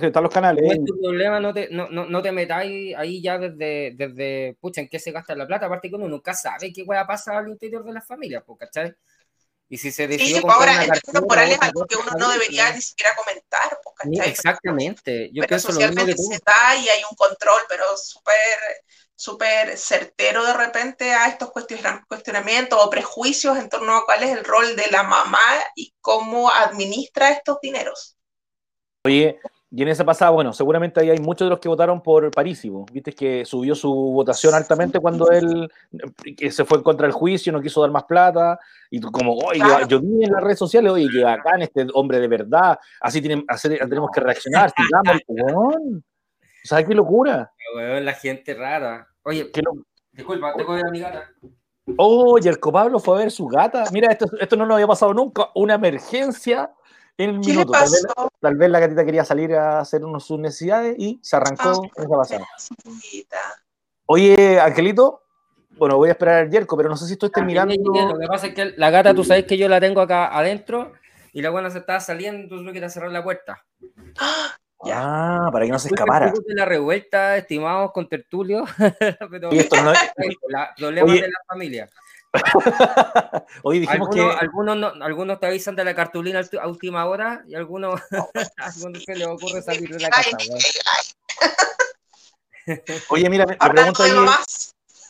que 0.00 0.06
están 0.06 0.22
los 0.22 0.32
canales. 0.32 0.64
No 0.64 0.72
es 0.72 0.84
tu 0.84 1.00
problema, 1.00 1.38
no 1.38 1.54
te, 1.54 1.68
no, 1.70 1.88
no, 1.88 2.06
no 2.06 2.22
te 2.22 2.32
metáis 2.32 2.94
ahí 2.96 3.22
ya 3.22 3.38
desde, 3.38 3.94
desde, 3.94 4.56
pucha, 4.60 4.80
en 4.80 4.88
qué 4.88 4.98
se 4.98 5.12
gasta 5.12 5.34
la 5.34 5.46
plata. 5.46 5.66
Aparte 5.66 5.88
que 5.88 5.94
uno 5.94 6.08
nunca 6.08 6.34
sabe 6.34 6.72
qué 6.72 6.84
a 6.96 7.06
pasar 7.06 7.36
al 7.36 7.48
interior 7.48 7.84
de 7.84 7.92
la 7.92 8.02
familia, 8.02 8.42
pues, 8.44 8.58
¿cachai? 8.58 8.94
Y 9.68 9.78
si 9.78 9.90
se 9.90 10.06
decidió 10.06 10.38
sí, 10.38 10.46
ahora, 10.48 10.84
el 10.84 11.02
temporal 11.02 11.50
es 11.50 11.60
algo 11.60 11.86
que 11.86 11.96
uno 11.96 12.12
no 12.18 12.28
debería 12.28 12.70
ni 12.72 12.80
siquiera 12.80 13.16
comentar. 13.16 13.80
¿cachai? 13.96 14.30
Exactamente. 14.30 15.30
Yo 15.32 15.42
pero 15.42 15.58
socialmente 15.58 16.16
se 16.16 16.38
da 16.44 16.76
y 16.76 16.88
hay 16.88 17.02
un 17.10 17.16
control, 17.16 17.60
pero 17.68 17.84
súper 17.96 18.34
súper 19.16 19.78
certero 19.78 20.44
de 20.44 20.52
repente 20.52 21.14
a 21.14 21.28
estos 21.28 21.50
cuestionamientos 21.50 22.78
o 22.80 22.90
prejuicios 22.90 23.56
en 23.56 23.70
torno 23.70 23.96
a 23.96 24.04
cuál 24.04 24.22
es 24.22 24.36
el 24.36 24.44
rol 24.44 24.76
de 24.76 24.86
la 24.90 25.02
mamá 25.02 25.40
y 25.74 25.94
cómo 26.02 26.52
administra 26.52 27.30
estos 27.30 27.58
dineros. 27.62 28.16
Oye, 29.04 29.40
Y 29.70 29.82
en 29.82 29.88
esa 29.88 30.04
pasada, 30.04 30.30
bueno, 30.30 30.52
seguramente 30.52 31.00
ahí 31.00 31.10
hay 31.10 31.18
muchos 31.18 31.46
de 31.46 31.50
los 31.50 31.58
que 31.58 31.68
votaron 31.68 32.00
por 32.00 32.30
Parisi, 32.30 32.70
viste 32.92 33.12
que 33.12 33.44
subió 33.44 33.74
su 33.74 33.92
votación 33.92 34.54
altamente 34.54 35.00
cuando 35.00 35.30
él 35.30 35.68
que 36.36 36.52
se 36.52 36.64
fue 36.64 36.78
en 36.78 36.84
contra 36.84 37.06
del 37.06 37.12
juicio, 37.12 37.52
no 37.52 37.60
quiso 37.60 37.80
dar 37.80 37.90
más 37.90 38.04
plata, 38.04 38.60
y 38.90 39.00
como, 39.00 39.34
oye, 39.34 39.60
yo 39.88 40.00
vi 40.00 40.24
en 40.24 40.32
las 40.32 40.42
redes 40.42 40.58
sociales, 40.58 40.92
oye, 40.92 41.08
que 41.12 41.24
bacán 41.24 41.62
este 41.62 41.86
hombre 41.94 42.20
de 42.20 42.28
verdad, 42.28 42.78
así, 43.00 43.20
tienen, 43.20 43.44
tenemos 43.60 44.10
que 44.12 44.20
reaccionar, 44.20 44.72
sigamos, 44.76 45.76
O 46.66 46.68
sea, 46.68 46.84
qué 46.84 46.94
locura. 46.94 47.52
la 47.76 48.12
gente 48.14 48.52
rara. 48.52 49.06
Oye, 49.22 49.52
disculpa, 50.10 50.52
tengo 50.56 50.74
mi 50.90 50.98
gata. 50.98 51.30
Oye, 51.96 52.50
el 52.50 52.58
copablo 52.58 52.98
fue 52.98 53.14
a 53.14 53.18
ver 53.20 53.30
su 53.30 53.46
gata. 53.46 53.84
Mira, 53.92 54.10
esto, 54.10 54.26
esto 54.40 54.56
no 54.56 54.66
nos 54.66 54.74
había 54.74 54.88
pasado 54.88 55.14
nunca. 55.14 55.50
Una 55.54 55.74
emergencia 55.74 56.72
en 57.18 57.30
el 57.30 57.38
minuto. 57.38 57.72
Tal 58.40 58.56
vez, 58.56 58.70
la 58.70 58.80
gatita 58.80 59.04
quería 59.04 59.24
salir 59.24 59.54
a 59.54 59.80
hacer 59.80 60.04
unos, 60.04 60.24
sus 60.24 60.38
necesidades 60.38 60.96
y 60.98 61.18
se 61.22 61.36
arrancó 61.36 61.82
en 61.96 62.04
esa 62.04 62.16
pasada. 62.16 62.46
Oye, 64.06 64.60
Angelito, 64.60 65.22
bueno, 65.70 65.96
voy 65.96 66.08
a 66.08 66.12
esperar 66.12 66.44
al 66.44 66.50
Yerko, 66.50 66.76
pero 66.76 66.88
no 66.88 66.96
sé 66.96 67.06
si 67.06 67.14
estoy 67.14 67.30
terminando. 67.30 67.74
Lo 67.74 68.18
que 68.18 68.26
pasa 68.26 68.46
es 68.48 68.54
que 68.54 68.74
la 68.76 68.90
gata, 68.90 69.14
tú 69.14 69.24
sabes 69.24 69.44
que 69.44 69.58
yo 69.58 69.68
la 69.68 69.80
tengo 69.80 70.00
acá 70.00 70.36
adentro 70.36 70.92
y 71.32 71.42
la 71.42 71.50
buena 71.50 71.70
se 71.70 71.78
estaba 71.78 72.00
saliendo, 72.00 72.42
entonces 72.42 72.64
no 72.64 72.72
quiere 72.72 72.88
cerrar 72.90 73.10
la 73.12 73.22
puerta. 73.22 73.64
Ah, 74.92 75.48
para 75.50 75.64
que 75.64 75.72
no 75.72 75.78
se 75.78 75.88
escapara. 75.88 76.32
la 76.48 76.64
revuelta, 76.64 77.36
estimados 77.38 77.92
con 77.92 78.08
tertulio. 78.08 78.64
y 79.50 79.58
esto 79.58 79.82
no 79.82 79.90
es... 79.90 79.98
Problemas 80.76 81.14
de 81.14 81.28
la 81.28 81.40
familia. 81.48 81.88
Hoy 83.62 83.80
dijimos 83.80 84.08
algunos, 84.08 84.34
que. 84.34 84.44
Algunos, 84.44 84.92
algunos 85.00 85.40
te 85.40 85.46
avisan 85.46 85.76
de 85.76 85.84
la 85.84 85.94
cartulina 85.94 86.40
a 86.60 86.68
última 86.68 87.06
hora 87.06 87.42
y 87.46 87.54
algunos, 87.54 88.00
algunos 88.56 89.02
se 89.02 89.14
les 89.14 89.26
ocurre 89.26 89.62
salir 89.62 89.88
de 89.88 90.00
la 90.00 90.10
casa. 90.10 90.36
Oye, 93.10 93.30
mira, 93.30 93.46
me, 93.46 93.56
preguntan 93.56 94.06
ahí, 94.06 94.12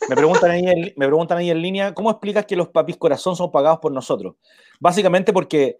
me, 0.08 0.16
preguntan 0.16 0.50
ahí 0.50 0.66
en, 0.66 0.92
me 0.96 1.06
preguntan 1.06 1.38
ahí 1.38 1.50
en 1.50 1.62
línea, 1.62 1.94
¿cómo 1.94 2.10
explicas 2.10 2.44
que 2.44 2.56
los 2.56 2.68
papis 2.68 2.96
corazón 2.96 3.34
son 3.34 3.50
pagados 3.50 3.78
por 3.78 3.92
nosotros? 3.92 4.34
Básicamente 4.78 5.32
porque 5.32 5.78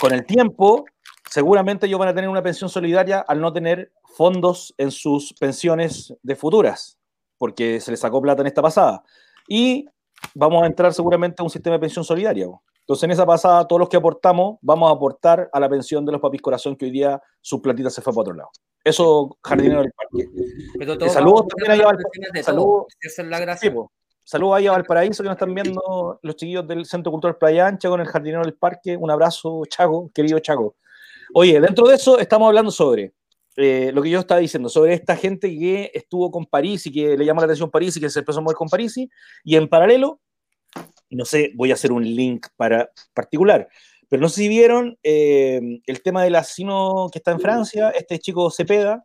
con 0.00 0.12
el 0.12 0.24
tiempo, 0.24 0.84
seguramente 1.30 1.86
ellos 1.86 1.98
van 1.98 2.10
a 2.10 2.14
tener 2.14 2.30
una 2.30 2.42
pensión 2.42 2.70
solidaria 2.70 3.24
al 3.26 3.40
no 3.40 3.52
tener 3.52 3.92
fondos 4.16 4.74
en 4.78 4.92
sus 4.92 5.32
pensiones 5.34 6.14
de 6.22 6.36
futuras, 6.36 6.98
porque 7.38 7.80
se 7.80 7.90
les 7.90 8.00
sacó 8.00 8.22
plata 8.22 8.42
en 8.42 8.46
esta 8.46 8.62
pasada. 8.62 9.02
Y 9.48 9.88
vamos 10.34 10.62
a 10.62 10.66
entrar 10.66 10.92
seguramente 10.92 11.40
a 11.40 11.44
un 11.44 11.50
sistema 11.50 11.74
de 11.74 11.80
pensión 11.80 12.04
solidaria. 12.04 12.48
Entonces, 12.80 13.04
en 13.04 13.10
esa 13.12 13.24
pasada, 13.24 13.66
todos 13.66 13.80
los 13.80 13.88
que 13.88 13.96
aportamos, 13.96 14.58
vamos 14.60 14.90
a 14.90 14.94
aportar 14.94 15.48
a 15.52 15.60
la 15.60 15.68
pensión 15.68 16.04
de 16.04 16.12
los 16.12 16.20
papis 16.20 16.42
corazón 16.42 16.76
que 16.76 16.84
hoy 16.84 16.90
día 16.90 17.20
su 17.40 17.62
platita 17.62 17.88
se 17.88 18.02
fue 18.02 18.12
para 18.12 18.20
otro 18.22 18.34
lado. 18.34 18.50
Eso, 18.84 19.38
jardinero 19.42 19.80
del 19.80 19.92
parque. 19.92 20.28
Eh, 20.78 21.08
saludos 21.08 21.46
también 21.48 21.80
a 21.80 21.86
Valparaíso. 21.86 22.42
Saludos, 22.42 22.86
saludos 24.22 24.56
ahí 24.56 24.66
a 24.66 24.72
Valparaíso 24.72 25.22
que 25.22 25.28
nos 25.30 25.36
están 25.36 25.54
viendo 25.54 26.18
los 26.20 26.36
chiquillos 26.36 26.68
del 26.68 26.84
Centro 26.84 27.10
Cultural 27.10 27.38
Playa 27.38 27.66
Ancha 27.66 27.88
con 27.88 28.02
el 28.02 28.06
jardinero 28.06 28.42
del 28.42 28.52
parque. 28.52 28.94
Un 28.98 29.10
abrazo, 29.10 29.62
Chago, 29.66 30.10
querido 30.12 30.38
Chago. 30.40 30.76
Oye, 31.32 31.58
dentro 31.58 31.88
de 31.88 31.94
eso 31.94 32.18
estamos 32.18 32.48
hablando 32.48 32.70
sobre 32.70 33.14
eh, 33.56 33.90
lo 33.92 34.02
que 34.02 34.10
yo 34.10 34.20
estaba 34.20 34.40
diciendo 34.40 34.68
sobre 34.68 34.94
esta 34.94 35.16
gente 35.16 35.48
que 35.48 35.90
estuvo 35.94 36.30
con 36.30 36.46
París 36.46 36.86
y 36.86 36.92
que 36.92 37.16
le 37.16 37.24
llama 37.24 37.42
la 37.42 37.46
atención 37.46 37.70
París 37.70 37.96
y 37.96 38.00
que 38.00 38.10
se 38.10 38.20
empezó 38.20 38.38
a 38.38 38.42
mover 38.42 38.56
con 38.56 38.68
París 38.68 38.96
y 38.96 39.56
en 39.56 39.68
paralelo, 39.68 40.20
no 41.10 41.24
sé, 41.24 41.52
voy 41.54 41.70
a 41.70 41.74
hacer 41.74 41.92
un 41.92 42.04
link 42.04 42.46
para 42.56 42.90
particular, 43.12 43.68
pero 44.08 44.20
no 44.22 44.28
sé 44.28 44.42
si 44.42 44.48
vieron 44.48 44.98
eh, 45.02 45.60
el 45.86 46.02
tema 46.02 46.24
del 46.24 46.34
asesino 46.34 47.08
que 47.12 47.18
está 47.18 47.30
en 47.30 47.40
Francia, 47.40 47.90
este 47.90 48.18
chico 48.18 48.50
Cepeda, 48.50 49.04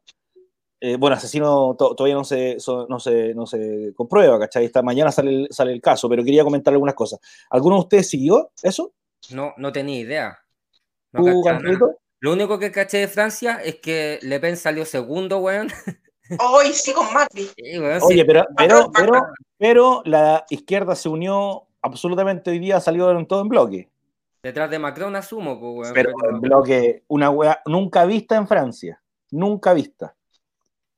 eh, 0.81 0.95
bueno, 0.95 1.15
asesino 1.17 1.75
todavía 1.75 2.15
no 2.15 2.23
se, 2.23 2.57
no, 2.87 2.99
se, 2.99 3.33
no 3.35 3.45
se 3.45 3.93
comprueba, 3.95 4.39
¿cachai? 4.39 4.63
Esta 4.63 4.81
mañana 4.81 5.11
sale 5.11 5.31
el, 5.31 5.47
sale 5.51 5.73
el 5.73 5.81
caso, 5.81 6.07
pero 6.07 6.23
quería 6.23 6.45
comentar 6.45 6.73
algunas 6.73 6.95
cosas. 6.95 7.19
¿Alguno 7.49 7.75
de 7.75 7.81
ustedes 7.81 8.09
siguió 8.09 8.51
eso? 8.63 8.93
No, 9.31 9.53
no 9.57 9.73
tenía 9.73 9.99
idea. 9.99 10.39
No 11.11 11.23
lo 12.19 12.33
único 12.33 12.59
que 12.59 12.71
caché 12.71 12.97
de 12.97 13.07
Francia 13.07 13.61
es 13.63 13.75
que 13.75 14.19
Le 14.21 14.39
Pen 14.39 14.57
salió 14.57 14.85
segundo, 14.85 15.39
weón. 15.39 15.69
Hoy 16.39 16.73
sí 16.73 16.93
con 16.93 17.11
Macri. 17.13 17.49
Oye, 18.01 18.25
pero, 18.25 18.45
pero, 18.55 18.91
pero, 18.91 19.27
pero, 19.57 20.01
la 20.05 20.45
izquierda 20.49 20.95
se 20.95 21.09
unió 21.09 21.67
absolutamente 21.81 22.51
hoy 22.51 22.59
día, 22.59 22.79
salió 22.79 23.25
todo 23.25 23.41
en 23.41 23.49
bloque. 23.49 23.89
Detrás 24.43 24.69
de 24.69 24.79
Macron 24.79 25.15
asumo, 25.15 25.53
weón. 25.53 25.93
Pero, 25.93 26.11
en 26.29 26.39
bloque, 26.39 27.03
una 27.07 27.29
weá 27.29 27.61
nunca 27.65 28.05
vista 28.05 28.35
en 28.35 28.47
Francia. 28.47 29.01
Nunca 29.31 29.73
vista. 29.73 30.15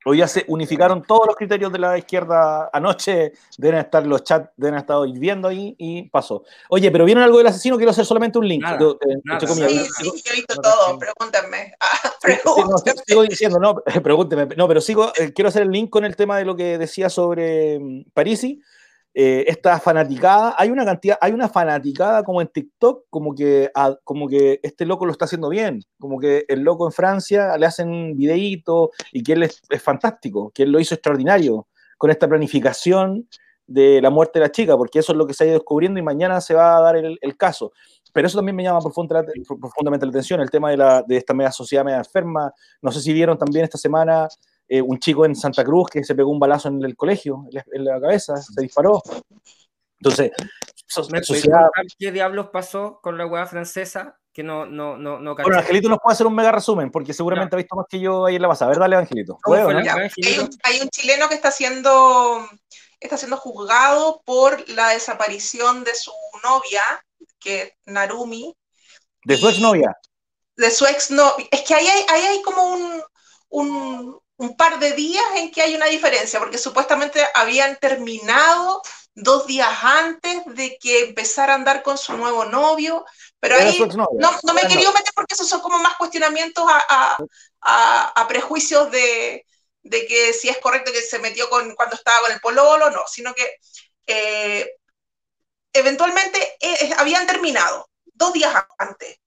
Hoy 0.04 0.18
ya 0.18 0.28
se 0.28 0.44
unificaron 0.48 1.02
todos 1.02 1.26
los 1.26 1.36
criterios 1.36 1.72
de 1.72 1.78
la 1.78 1.96
izquierda 1.98 2.70
anoche, 2.72 3.32
deben 3.56 3.80
estar 3.80 4.06
los 4.06 4.24
chats, 4.24 4.50
deben 4.56 4.78
estar 4.78 4.98
viendo 5.08 5.48
ahí 5.48 5.74
y 5.78 6.08
pasó. 6.08 6.44
Oye, 6.68 6.90
pero 6.90 7.04
¿vieron 7.04 7.22
algo 7.22 7.38
del 7.38 7.46
asesino? 7.46 7.76
Quiero 7.76 7.90
hacer 7.90 8.04
solamente 8.04 8.38
un 8.38 8.48
link. 8.48 8.64
Eh, 8.64 9.36
sí, 9.40 9.46
sí, 9.46 10.22
yo 10.24 10.32
he 10.32 10.36
visto 10.36 10.60
todo, 10.60 10.98
pregúntenme. 10.98 11.72
Ah, 11.80 12.12
sigo 13.06 13.22
diciendo, 13.22 13.58
no, 13.58 13.76
pregúnteme. 14.02 14.46
No, 14.56 14.68
pero 14.68 14.80
sigo, 14.80 15.12
eh, 15.18 15.32
quiero 15.32 15.48
hacer 15.48 15.62
el 15.62 15.70
link 15.70 15.90
con 15.90 16.04
el 16.04 16.16
tema 16.16 16.36
de 16.36 16.44
lo 16.44 16.56
que 16.56 16.78
decía 16.78 17.08
sobre 17.08 17.78
mm, 17.78 18.04
Parisi 18.12 18.60
eh, 19.14 19.44
esta 19.46 19.78
fanaticada, 19.78 20.54
hay 20.56 20.70
una 20.70 20.86
cantidad, 20.86 21.18
hay 21.20 21.32
una 21.32 21.48
fanaticada 21.48 22.24
como 22.24 22.40
en 22.40 22.48
TikTok, 22.48 23.04
como 23.10 23.34
que, 23.34 23.70
como 24.04 24.26
que 24.26 24.58
este 24.62 24.86
loco 24.86 25.04
lo 25.04 25.12
está 25.12 25.26
haciendo 25.26 25.50
bien, 25.50 25.82
como 25.98 26.18
que 26.18 26.46
el 26.48 26.60
loco 26.60 26.86
en 26.86 26.92
Francia 26.92 27.58
le 27.58 27.66
hacen 27.66 27.90
un 27.90 28.16
videíto 28.16 28.90
y 29.12 29.22
que 29.22 29.34
él 29.34 29.42
es, 29.42 29.60
fantástico, 29.82 30.50
que 30.54 30.62
él 30.62 30.72
lo 30.72 30.80
hizo 30.80 30.94
extraordinario 30.94 31.68
con 31.98 32.10
esta 32.10 32.26
planificación 32.26 33.28
de 33.66 34.00
la 34.00 34.08
muerte 34.08 34.38
de 34.38 34.46
la 34.46 34.52
chica, 34.52 34.78
porque 34.78 35.00
eso 35.00 35.12
es 35.12 35.18
lo 35.18 35.26
que 35.26 35.34
se 35.34 35.44
ha 35.44 35.46
ido 35.46 35.56
descubriendo 35.56 36.00
y 36.00 36.02
mañana 36.02 36.40
se 36.40 36.54
va 36.54 36.78
a 36.78 36.80
dar 36.80 36.96
el, 36.96 37.36
caso. 37.36 37.72
Pero 38.14 38.26
eso 38.26 38.38
también 38.38 38.56
me 38.56 38.62
llama 38.62 38.80
profundamente 38.80 40.06
la 40.06 40.10
atención, 40.10 40.40
el 40.40 40.50
tema 40.50 40.70
de, 40.70 40.78
la, 40.78 41.02
de 41.02 41.18
esta 41.18 41.34
media 41.34 41.52
sociedad 41.52 41.84
media 41.84 41.98
enferma. 41.98 42.52
No 42.80 42.90
sé 42.90 43.00
si 43.00 43.12
vieron 43.12 43.36
también 43.36 43.64
esta 43.64 43.78
semana 43.78 44.28
eh, 44.68 44.80
un 44.80 44.98
chico 44.98 45.24
en 45.26 45.34
Santa 45.34 45.64
Cruz 45.64 45.90
que 45.90 46.04
se 46.04 46.14
pegó 46.14 46.30
un 46.30 46.38
balazo 46.38 46.68
en 46.68 46.82
el 46.84 46.96
colegio, 46.96 47.46
en 47.72 47.84
la 47.84 48.00
cabeza, 48.00 48.36
se 48.36 48.62
disparó. 48.62 49.02
Entonces, 49.98 50.32
sociedad... 50.86 51.68
¿qué 51.98 52.12
diablos 52.12 52.48
pasó 52.52 53.00
con 53.02 53.16
la 53.16 53.26
hueá 53.26 53.46
francesa? 53.46 54.18
Que 54.32 54.42
no, 54.42 54.64
no, 54.64 54.96
no, 54.96 55.20
no 55.20 55.34
Bueno, 55.34 55.58
Angelito 55.58 55.88
nos 55.88 55.98
puede 56.02 56.14
hacer 56.14 56.26
un 56.26 56.34
mega 56.34 56.50
resumen, 56.50 56.90
porque 56.90 57.12
seguramente 57.12 57.54
ha 57.54 57.58
visto 57.58 57.76
más 57.76 57.86
que 57.88 58.00
yo 58.00 58.26
ahí 58.26 58.36
en 58.36 58.42
la 58.42 58.48
pasada. 58.48 58.70
A 58.70 58.70
ver, 58.70 58.78
dale, 58.78 58.96
Angelito. 58.96 59.38
Hay, 59.44 60.80
un, 60.80 60.88
chileno 60.88 61.28
que 61.28 61.34
está 61.34 61.50
siendo, 61.50 62.48
está 62.98 63.18
siendo 63.18 63.36
juzgado 63.36 64.22
por 64.24 64.68
la 64.70 64.88
desaparición 64.88 65.84
de 65.84 65.94
su 65.94 66.12
novia, 66.42 66.82
que 67.38 67.74
Narumi. 67.84 68.56
¿De 69.24 69.36
su 69.36 69.48
exnovia? 69.48 69.96
De 70.56 70.70
su 70.70 70.86
exnovia. 70.86 71.46
Es 71.50 71.60
que 71.60 71.74
ahí 71.74 71.86
hay, 71.86 72.04
ahí 72.08 72.22
hay 72.22 72.42
como 72.42 72.64
un, 72.64 73.02
un, 73.50 74.21
un 74.36 74.56
par 74.56 74.78
de 74.78 74.92
días 74.92 75.24
en 75.36 75.50
que 75.50 75.62
hay 75.62 75.74
una 75.74 75.86
diferencia, 75.86 76.38
porque 76.40 76.58
supuestamente 76.58 77.24
habían 77.34 77.76
terminado 77.76 78.82
dos 79.14 79.46
días 79.46 79.70
antes 79.82 80.42
de 80.46 80.78
que 80.78 81.04
empezara 81.04 81.52
a 81.52 81.56
andar 81.56 81.82
con 81.82 81.98
su 81.98 82.16
nuevo 82.16 82.44
novio, 82.46 83.04
pero 83.38 83.56
ahí 83.56 83.78
no, 83.78 84.08
no, 84.42 84.54
me 84.54 84.62
he 84.62 84.68
querido 84.68 84.92
meter 84.92 85.12
porque 85.14 85.34
esos 85.34 85.48
son 85.48 85.60
como 85.60 85.78
más 85.78 85.96
cuestionamientos 85.96 86.64
a, 86.68 87.16
a, 87.60 88.20
a, 88.20 88.28
prejuicios 88.28 88.90
de, 88.90 89.44
de, 89.82 90.06
que 90.06 90.32
si 90.32 90.48
es 90.48 90.58
correcto 90.58 90.92
que 90.92 91.02
se 91.02 91.18
metió 91.18 91.48
con 91.50 91.74
cuando 91.74 91.96
estaba 91.96 92.20
con 92.22 92.32
el 92.32 92.40
pololo, 92.40 92.90
no, 92.90 93.02
sino 93.06 93.34
que 93.34 93.58
eh, 94.06 94.76
eventualmente 95.72 96.56
eh, 96.60 96.94
habían 96.96 97.26
terminado 97.26 97.90
dos 98.14 98.32
días 98.32 98.54
antes. 98.78 99.18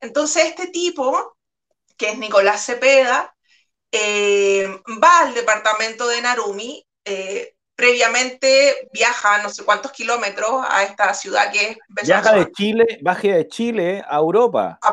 Entonces 0.00 0.44
este 0.46 0.68
tipo, 0.68 1.36
que 1.96 2.10
es 2.10 2.18
Nicolás 2.18 2.64
Cepeda, 2.64 3.31
eh, 3.92 4.66
va 5.02 5.20
al 5.20 5.34
departamento 5.34 6.08
de 6.08 6.22
Narumi, 6.22 6.84
eh, 7.04 7.54
previamente 7.74 8.88
viaja 8.92 9.42
no 9.42 9.50
sé 9.50 9.64
cuántos 9.64 9.92
kilómetros 9.92 10.64
a 10.66 10.84
esta 10.84 11.12
ciudad 11.14 11.52
que 11.52 11.70
es 11.70 11.76
Viaja 12.06 12.32
de 12.32 12.50
Chile, 12.52 12.98
baja 13.02 13.28
de 13.28 13.46
Chile 13.48 14.02
a 14.08 14.16
Europa. 14.16 14.78
A 14.80 14.92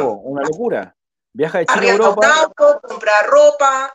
una 0.00 0.42
locura. 0.42 0.96
Viaja 1.32 1.58
de 1.58 1.66
Chile 1.66 1.90
a 1.90 1.94
Europa. 1.94 2.52
compra 2.82 3.22
ropa, 3.22 3.94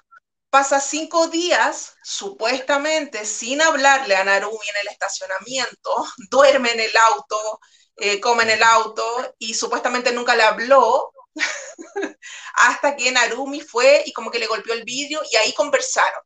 pasa 0.49 0.81
cinco 0.81 1.27
días, 1.27 1.95
supuestamente, 2.03 3.25
sin 3.25 3.61
hablarle 3.61 4.15
a 4.17 4.23
Narumi 4.25 4.67
en 4.69 4.81
el 4.81 4.91
estacionamiento, 4.91 6.05
duerme 6.29 6.71
en 6.71 6.81
el 6.81 6.91
auto, 7.09 7.59
eh, 7.95 8.19
come 8.19 8.43
en 8.43 8.51
el 8.51 8.63
auto 8.63 9.03
y 9.37 9.53
supuestamente 9.53 10.11
nunca 10.11 10.35
le 10.35 10.43
habló 10.43 11.11
hasta 12.55 12.95
que 12.95 13.11
Narumi 13.11 13.61
fue 13.61 14.03
y 14.05 14.13
como 14.13 14.31
que 14.31 14.39
le 14.39 14.47
golpeó 14.47 14.73
el 14.73 14.83
vidrio 14.83 15.21
y 15.31 15.35
ahí 15.35 15.53
conversaron. 15.53 16.21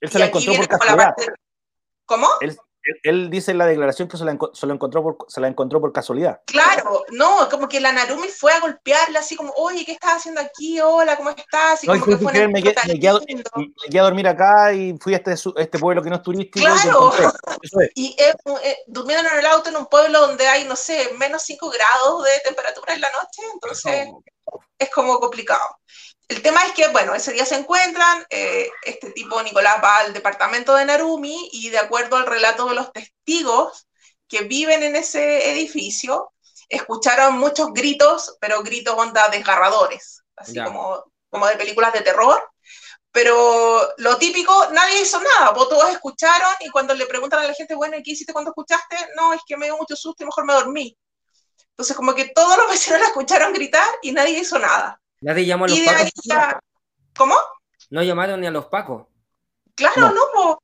Él 0.00 0.10
se 0.10 0.18
la 0.18 0.26
encontró 0.26 0.54
por 0.54 0.68
casualidad. 0.68 1.14
¿Cómo? 2.06 2.28
Él, 2.40 2.58
él 3.02 3.30
dice 3.30 3.50
en 3.50 3.58
la 3.58 3.66
declaración 3.66 4.08
que 4.08 4.16
se 4.16 4.24
la, 4.24 4.32
encontró 4.32 5.02
por, 5.02 5.16
se 5.28 5.40
la 5.40 5.48
encontró 5.48 5.80
por 5.80 5.92
casualidad. 5.92 6.40
Claro, 6.46 7.04
no, 7.10 7.48
como 7.50 7.68
que 7.68 7.80
la 7.80 7.92
Narumi 7.92 8.28
fue 8.28 8.52
a 8.52 8.60
golpearla 8.60 9.20
así 9.20 9.36
como, 9.36 9.52
oye, 9.56 9.84
¿qué 9.84 9.92
estás 9.92 10.16
haciendo 10.16 10.40
aquí? 10.40 10.80
Hola, 10.80 11.16
¿cómo 11.16 11.30
estás? 11.30 11.84
Y 11.84 11.86
como 11.86 12.04
que 12.04 12.16
fue 12.16 12.48
me, 12.48 12.62
quedé, 12.62 13.98
a 13.98 14.02
dormir 14.02 14.28
acá 14.28 14.72
y 14.72 14.96
fui 14.98 15.14
a 15.14 15.18
este, 15.18 15.32
este 15.32 15.78
pueblo 15.78 16.02
que 16.02 16.10
no 16.10 16.16
es 16.16 16.22
turístico. 16.22 16.64
Claro, 16.64 17.12
y, 17.94 18.16
eh, 18.18 18.34
eh, 18.64 18.76
durmiendo 18.86 19.28
en 19.28 19.38
el 19.38 19.46
auto 19.46 19.68
en 19.68 19.76
un 19.76 19.86
pueblo 19.86 20.20
donde 20.20 20.46
hay, 20.46 20.64
no 20.64 20.76
sé, 20.76 21.10
menos 21.18 21.42
5 21.42 21.70
grados 21.70 22.24
de 22.24 22.40
temperatura 22.44 22.94
en 22.94 23.00
la 23.00 23.10
noche, 23.10 23.42
entonces 23.52 24.08
es 24.78 24.90
como 24.90 25.18
complicado. 25.18 25.78
El 26.28 26.42
tema 26.42 26.62
es 26.64 26.72
que, 26.72 26.88
bueno, 26.88 27.14
ese 27.14 27.32
día 27.32 27.46
se 27.46 27.56
encuentran, 27.56 28.26
eh, 28.28 28.68
este 28.82 29.12
tipo 29.12 29.42
Nicolás 29.42 29.82
va 29.82 29.98
al 29.98 30.12
departamento 30.12 30.74
de 30.74 30.84
Narumi 30.84 31.48
y 31.52 31.70
de 31.70 31.78
acuerdo 31.78 32.16
al 32.16 32.26
relato 32.26 32.68
de 32.68 32.74
los 32.74 32.92
testigos 32.92 33.86
que 34.28 34.42
viven 34.42 34.82
en 34.82 34.94
ese 34.94 35.50
edificio, 35.50 36.32
escucharon 36.68 37.38
muchos 37.38 37.72
gritos, 37.72 38.36
pero 38.40 38.62
gritos 38.62 38.94
onda 38.96 39.28
desgarradores, 39.28 40.22
así 40.36 40.62
como, 40.62 41.02
como 41.30 41.46
de 41.46 41.56
películas 41.56 41.94
de 41.94 42.02
terror. 42.02 42.42
Pero 43.10 43.88
lo 43.96 44.18
típico, 44.18 44.68
nadie 44.70 45.00
hizo 45.00 45.18
nada, 45.20 45.52
vos 45.52 45.70
todos 45.70 45.90
escucharon 45.90 46.52
y 46.60 46.68
cuando 46.68 46.94
le 46.94 47.06
preguntan 47.06 47.40
a 47.40 47.48
la 47.48 47.54
gente, 47.54 47.74
bueno, 47.74 47.96
¿y 47.96 48.02
qué 48.02 48.10
hiciste 48.10 48.34
cuando 48.34 48.50
escuchaste? 48.50 48.96
No, 49.16 49.32
es 49.32 49.40
que 49.46 49.56
me 49.56 49.64
dio 49.64 49.78
mucho 49.78 49.96
susto 49.96 50.22
y 50.22 50.26
mejor 50.26 50.44
me 50.44 50.52
dormí. 50.52 50.96
Entonces, 51.78 51.96
como 51.96 52.12
que 52.12 52.24
todos 52.30 52.58
los 52.58 52.68
vecinos 52.68 52.98
la 52.98 53.06
escucharon 53.06 53.52
gritar 53.52 53.88
y 54.02 54.10
nadie 54.10 54.40
hizo 54.40 54.58
nada. 54.58 55.00
Nadie 55.20 55.46
llamó 55.46 55.66
a 55.66 55.68
los 55.68 55.78
pacos. 55.78 56.60
¿Cómo? 57.16 57.36
No 57.90 58.02
llamaron 58.02 58.40
ni 58.40 58.48
a 58.48 58.50
los 58.50 58.66
pacos. 58.66 59.06
Claro, 59.76 60.10
no, 60.10 60.58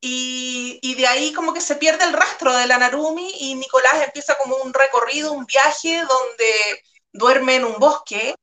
Y, 0.00 0.78
y, 0.80 0.94
de 0.94 1.06
ahí 1.06 1.34
como 1.34 1.52
que 1.52 1.60
se 1.60 1.76
pierde 1.76 2.04
el 2.04 2.14
rastro 2.14 2.56
de 2.56 2.66
la 2.66 2.78
Narumi 2.78 3.30
y 3.38 3.54
Nicolás 3.56 4.02
empieza 4.02 4.38
como 4.38 4.56
un 4.56 4.72
recorrido, 4.72 5.32
un 5.32 5.44
viaje 5.44 5.98
donde 5.98 6.82
duerme 7.12 7.56
en 7.56 7.66
un 7.66 7.78
bosque. 7.78 8.34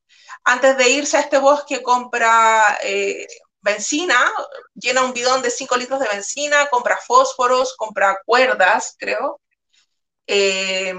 Antes 0.43 0.77
de 0.77 0.87
irse 0.89 1.17
a 1.17 1.21
este 1.21 1.39
bosque 1.39 1.81
compra 1.81 2.77
eh, 2.83 3.25
benzina, 3.61 4.31
llena 4.75 5.03
un 5.03 5.13
bidón 5.13 5.41
de 5.41 5.49
5 5.49 5.77
litros 5.77 5.99
de 5.99 6.09
benzina, 6.09 6.67
compra 6.67 6.97
fósforos, 6.97 7.75
compra 7.75 8.19
cuerdas, 8.23 8.95
creo. 8.99 9.41
Eh, 10.27 10.93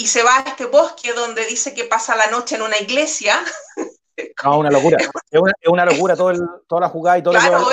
y 0.00 0.06
se 0.06 0.22
va 0.22 0.38
a 0.38 0.40
este 0.40 0.64
bosque 0.64 1.12
donde 1.12 1.44
dice 1.44 1.74
que 1.74 1.84
pasa 1.84 2.16
la 2.16 2.28
noche 2.28 2.56
en 2.56 2.62
una 2.62 2.78
iglesia. 2.78 3.38
No, 4.44 4.58
una 4.58 4.70
locura. 4.70 4.98
Es 5.30 5.40
una, 5.66 5.86
locura 5.86 6.14
todo 6.14 6.30
toda 6.68 6.82
la 6.82 6.88
jugada 6.90 7.16
y 7.16 7.22
todo 7.22 7.32
claro, 7.32 7.68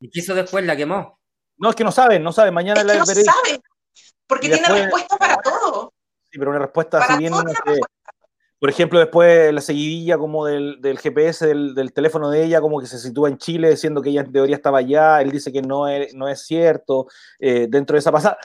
¿Y 0.00 0.10
qué 0.10 0.18
hizo 0.18 0.34
después? 0.34 0.64
¿La 0.64 0.74
quemó? 0.74 1.20
No, 1.56 1.70
es 1.70 1.76
que 1.76 1.84
no 1.84 1.92
saben, 1.92 2.20
no 2.24 2.32
saben. 2.32 2.52
Mañana 2.52 2.80
es 2.80 2.86
que 2.86 2.98
no 2.98 3.06
saben, 3.06 3.62
porque 4.26 4.48
tiene 4.48 4.66
respuesta 4.66 5.16
para 5.16 5.36
todo. 5.36 5.92
Sí, 6.32 6.38
pero 6.40 6.50
una 6.50 6.58
respuesta 6.58 6.98
así 6.98 7.18
bien... 7.18 7.32
por 8.58 8.70
ejemplo, 8.70 8.98
después 8.98 9.54
la 9.54 9.60
seguidilla 9.60 10.18
como 10.18 10.46
del, 10.46 10.98
GPS 11.00 11.46
del, 11.46 11.92
teléfono 11.92 12.28
de 12.28 12.42
ella, 12.42 12.60
como 12.60 12.80
que 12.80 12.88
se 12.88 12.98
sitúa 12.98 13.28
en 13.28 13.38
Chile, 13.38 13.70
diciendo 13.70 14.02
que 14.02 14.10
ella 14.10 14.22
en 14.22 14.32
teoría 14.32 14.56
estaba 14.56 14.78
allá, 14.78 15.22
él 15.22 15.30
dice 15.30 15.52
que 15.52 15.62
no 15.62 15.86
es, 15.86 16.12
no 16.12 16.28
es 16.28 16.44
cierto, 16.44 17.06
eh, 17.38 17.68
dentro 17.70 17.94
de 17.94 18.00
esa 18.00 18.10
pasada 18.10 18.36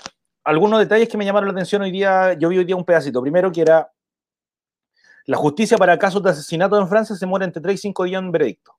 algunos 0.43 0.79
detalles 0.79 1.09
que 1.09 1.17
me 1.17 1.25
llamaron 1.25 1.47
la 1.49 1.53
atención 1.53 1.81
hoy 1.81 1.91
día, 1.91 2.33
yo 2.33 2.49
vi 2.49 2.57
hoy 2.57 2.65
día 2.65 2.75
un 2.75 2.85
pedacito. 2.85 3.21
Primero 3.21 3.51
que 3.51 3.61
era 3.61 3.91
la 5.25 5.37
justicia 5.37 5.77
para 5.77 5.97
casos 5.99 6.23
de 6.23 6.31
asesinato 6.31 6.77
en 6.79 6.87
Francia 6.87 7.15
se 7.15 7.25
muere 7.25 7.45
entre 7.45 7.61
3 7.61 7.75
y 7.75 7.77
5 7.77 8.03
días 8.05 8.21
en 8.21 8.31
veredicto. 8.31 8.73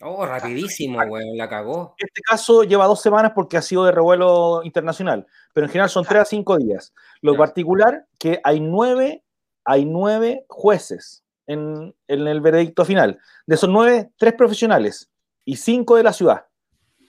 Oh, 0.00 0.26
rapidísimo, 0.26 0.98
güey, 1.06 1.36
la 1.36 1.48
cagó. 1.48 1.94
Este 1.96 2.22
caso 2.22 2.64
lleva 2.64 2.86
dos 2.86 3.00
semanas 3.00 3.32
porque 3.34 3.56
ha 3.56 3.62
sido 3.62 3.84
de 3.84 3.92
revuelo 3.92 4.62
internacional, 4.64 5.26
pero 5.52 5.66
en 5.66 5.70
general 5.70 5.90
son 5.90 6.04
3 6.04 6.22
a 6.22 6.24
5 6.24 6.56
días. 6.58 6.92
Lo 7.20 7.36
particular 7.36 8.06
que 8.18 8.40
hay 8.42 8.58
nueve, 8.58 9.22
hay 9.64 9.84
nueve 9.84 10.44
jueces 10.48 11.22
en, 11.46 11.94
en 12.08 12.26
el 12.26 12.40
veredicto 12.40 12.84
final. 12.84 13.20
De 13.46 13.54
esos 13.54 13.68
nueve, 13.68 14.10
tres 14.16 14.34
profesionales 14.34 15.08
y 15.44 15.56
cinco 15.56 15.96
de 15.96 16.02
la 16.02 16.12
ciudad, 16.12 16.46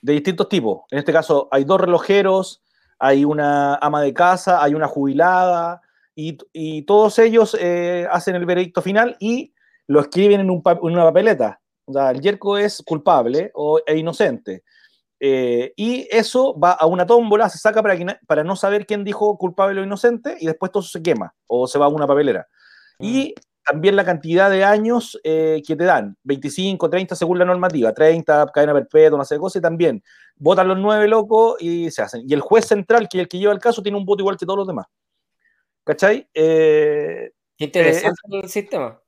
de 0.02 0.14
distintos 0.14 0.50
tipos. 0.50 0.82
En 0.92 1.00
este 1.00 1.14
caso 1.14 1.48
hay 1.52 1.64
dos 1.64 1.82
relojeros, 1.82 2.63
hay 3.04 3.26
una 3.26 3.76
ama 3.76 4.02
de 4.02 4.14
casa, 4.14 4.64
hay 4.64 4.74
una 4.76 4.88
jubilada, 4.88 5.82
y, 6.16 6.84
todos 6.84 7.20
ellos 7.20 7.58
eh, 7.60 8.08
hacen 8.10 8.36
el 8.36 8.46
veredicto 8.46 8.82
final 8.82 9.18
y 9.20 9.54
lo 9.88 10.00
escriben 10.00 10.40
en, 10.40 10.50
una 10.50 11.04
papeleta. 11.04 11.60
O 11.86 11.92
sea, 11.92 12.12
el 12.12 12.22
yerco 12.22 12.58
es 12.58 12.82
culpable 12.86 13.52
o 13.56 13.82
e 13.86 13.98
inocente. 13.98 14.64
Eh, 15.20 15.74
y 15.76 16.08
eso 16.12 16.58
va 16.58 16.72
a 16.72 16.86
una 16.86 17.06
tómbola, 17.06 17.50
se 17.50 17.58
saca 17.58 17.82
para, 17.82 18.20
para 18.26 18.44
no 18.46 18.56
saber 18.56 18.86
quién 18.86 19.04
dijo 19.04 19.38
culpable 19.38 19.82
o 19.82 19.84
inocente 19.84 20.38
y 20.40 20.46
después 20.46 20.72
todo 20.72 20.84
se 20.84 21.02
quema 21.02 21.34
o 21.48 21.68
se 21.68 21.80
va 21.80 21.86
a 21.86 21.90
una 21.90 22.08
papelera. 22.08 22.48
Y 23.00 23.34
mm. 23.36 23.42
También 23.66 23.96
la 23.96 24.04
cantidad 24.04 24.50
de 24.50 24.64
años 24.64 25.20
eh, 25.24 25.62
que 25.66 25.76
te 25.76 25.86
dan, 25.86 26.18
25, 26.24 26.90
30 26.90 27.16
según 27.16 27.40
la 27.40 27.46
normativa, 27.46 27.94
30, 27.94 28.48
cadena 28.54 28.74
perpetua, 28.74 29.18
no 29.18 29.26
sé 29.26 29.36
qué 29.36 29.40
cosa, 29.40 29.60
y 29.60 29.62
también 29.62 30.04
votan 30.36 30.68
los 30.68 30.78
nueve 30.78 31.08
locos 31.08 31.56
y 31.60 31.90
se 31.92 32.02
hacen. 32.02 32.24
Y 32.28 32.34
el 32.34 32.42
juez 32.42 32.66
central, 32.66 33.08
que 33.10 33.18
es 33.18 33.22
el 33.24 33.28
que 33.28 33.40
lleva 33.40 33.54
el 33.54 33.60
caso, 33.60 33.82
tiene 33.82 33.98
un 33.98 34.06
voto 34.06 34.22
igual 34.22 34.38
que 34.38 34.46
todos 34.46 34.60
los 34.60 34.68
demás. 34.68 34.88
¿Cachai? 35.84 36.28
Eh, 36.34 37.32
interesante 37.58 38.20
eh, 38.32 38.42
el 38.44 38.50
sistema. 38.50 39.00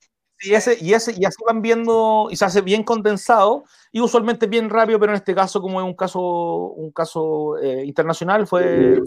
Y, 0.42 0.54
ese, 0.54 0.78
y, 0.80 0.94
ese, 0.94 1.14
y 1.18 1.26
así 1.26 1.38
van 1.46 1.62
viendo, 1.62 2.28
y 2.30 2.36
se 2.36 2.46
hace 2.46 2.62
bien 2.62 2.84
condensado, 2.84 3.64
y 3.92 4.02
usualmente 4.02 4.48
bien 4.48 4.70
rápido, 4.70 5.00
pero 5.00 5.14
en 5.14 5.18
este 5.18 5.34
caso, 5.34 5.62
como 5.62 5.80
es 5.80 5.86
un 5.86 5.96
caso, 5.96 6.22
un 6.22 6.92
caso 6.92 7.58
eh, 7.58 7.86
internacional, 7.86 8.46
fue, 8.46 8.92
bien 8.92 9.04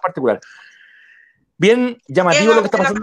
particular. 0.00 0.40
Bien 1.56 1.98
llamativo 2.08 2.54
lo 2.54 2.60
que 2.60 2.66
está 2.66 2.78
pasando. 2.78 3.02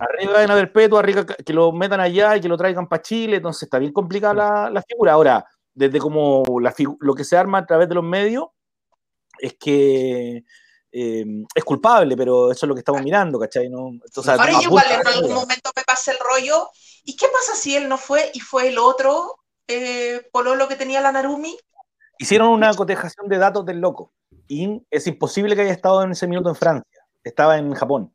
Arriba 0.00 0.40
de 0.40 0.46
perpetua, 0.48 1.00
arriba 1.00 1.26
que 1.26 1.52
lo 1.52 1.72
metan 1.72 2.00
allá 2.00 2.36
y 2.36 2.40
que 2.40 2.48
lo 2.48 2.56
traigan 2.56 2.88
para 2.88 3.02
Chile, 3.02 3.36
entonces 3.36 3.64
está 3.64 3.78
bien 3.78 3.92
complicada 3.92 4.34
la, 4.34 4.70
la 4.70 4.82
figura. 4.82 5.12
Ahora, 5.12 5.46
desde 5.74 5.98
como 5.98 6.42
lo 7.00 7.14
que 7.14 7.24
se 7.24 7.36
arma 7.36 7.58
a 7.58 7.66
través 7.66 7.88
de 7.88 7.94
los 7.94 8.04
medios, 8.04 8.46
es 9.38 9.54
que 9.58 10.44
eh, 10.92 11.24
es 11.54 11.64
culpable, 11.64 12.16
pero 12.16 12.50
eso 12.50 12.66
es 12.66 12.68
lo 12.68 12.74
que 12.74 12.80
estamos 12.80 13.02
mirando, 13.02 13.38
¿cachai? 13.38 13.68
¿No? 13.68 13.90
Ahora 14.26 14.52
igual 14.62 14.84
en 14.90 15.06
algún 15.06 15.34
momento 15.34 15.70
me 15.76 15.82
pasa 15.84 16.12
el 16.12 16.18
rollo, 16.18 16.68
¿y 17.04 17.16
qué 17.16 17.26
pasa 17.28 17.54
si 17.54 17.76
él 17.76 17.88
no 17.88 17.96
fue 17.96 18.30
y 18.34 18.40
fue 18.40 18.68
el 18.68 18.78
otro 18.78 19.36
eh, 19.68 20.28
lo 20.32 20.68
que 20.68 20.76
tenía 20.76 21.00
la 21.00 21.12
Narumi? 21.12 21.56
Hicieron 22.18 22.48
una 22.48 22.74
cotejación 22.74 23.28
de 23.28 23.38
datos 23.38 23.64
del 23.64 23.80
loco, 23.80 24.12
y 24.46 24.82
es 24.90 25.06
imposible 25.06 25.54
que 25.54 25.62
haya 25.62 25.72
estado 25.72 26.02
en 26.02 26.12
ese 26.12 26.26
minuto 26.26 26.48
en 26.48 26.56
Francia, 26.56 27.06
estaba 27.22 27.56
en 27.56 27.72
Japón. 27.74 28.12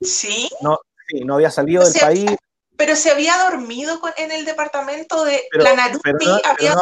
¿Sí? 0.00 0.48
No, 0.60 0.78
no 1.24 1.34
había 1.34 1.50
salido 1.50 1.84
del 1.84 2.00
país, 2.00 2.36
pero 2.76 2.96
se 2.96 3.10
había 3.10 3.36
dormido 3.50 4.00
en 4.16 4.32
el 4.32 4.44
departamento 4.44 5.24
de 5.24 5.42
la 5.52 5.74
Narupi. 5.74 6.26
había 6.44 6.76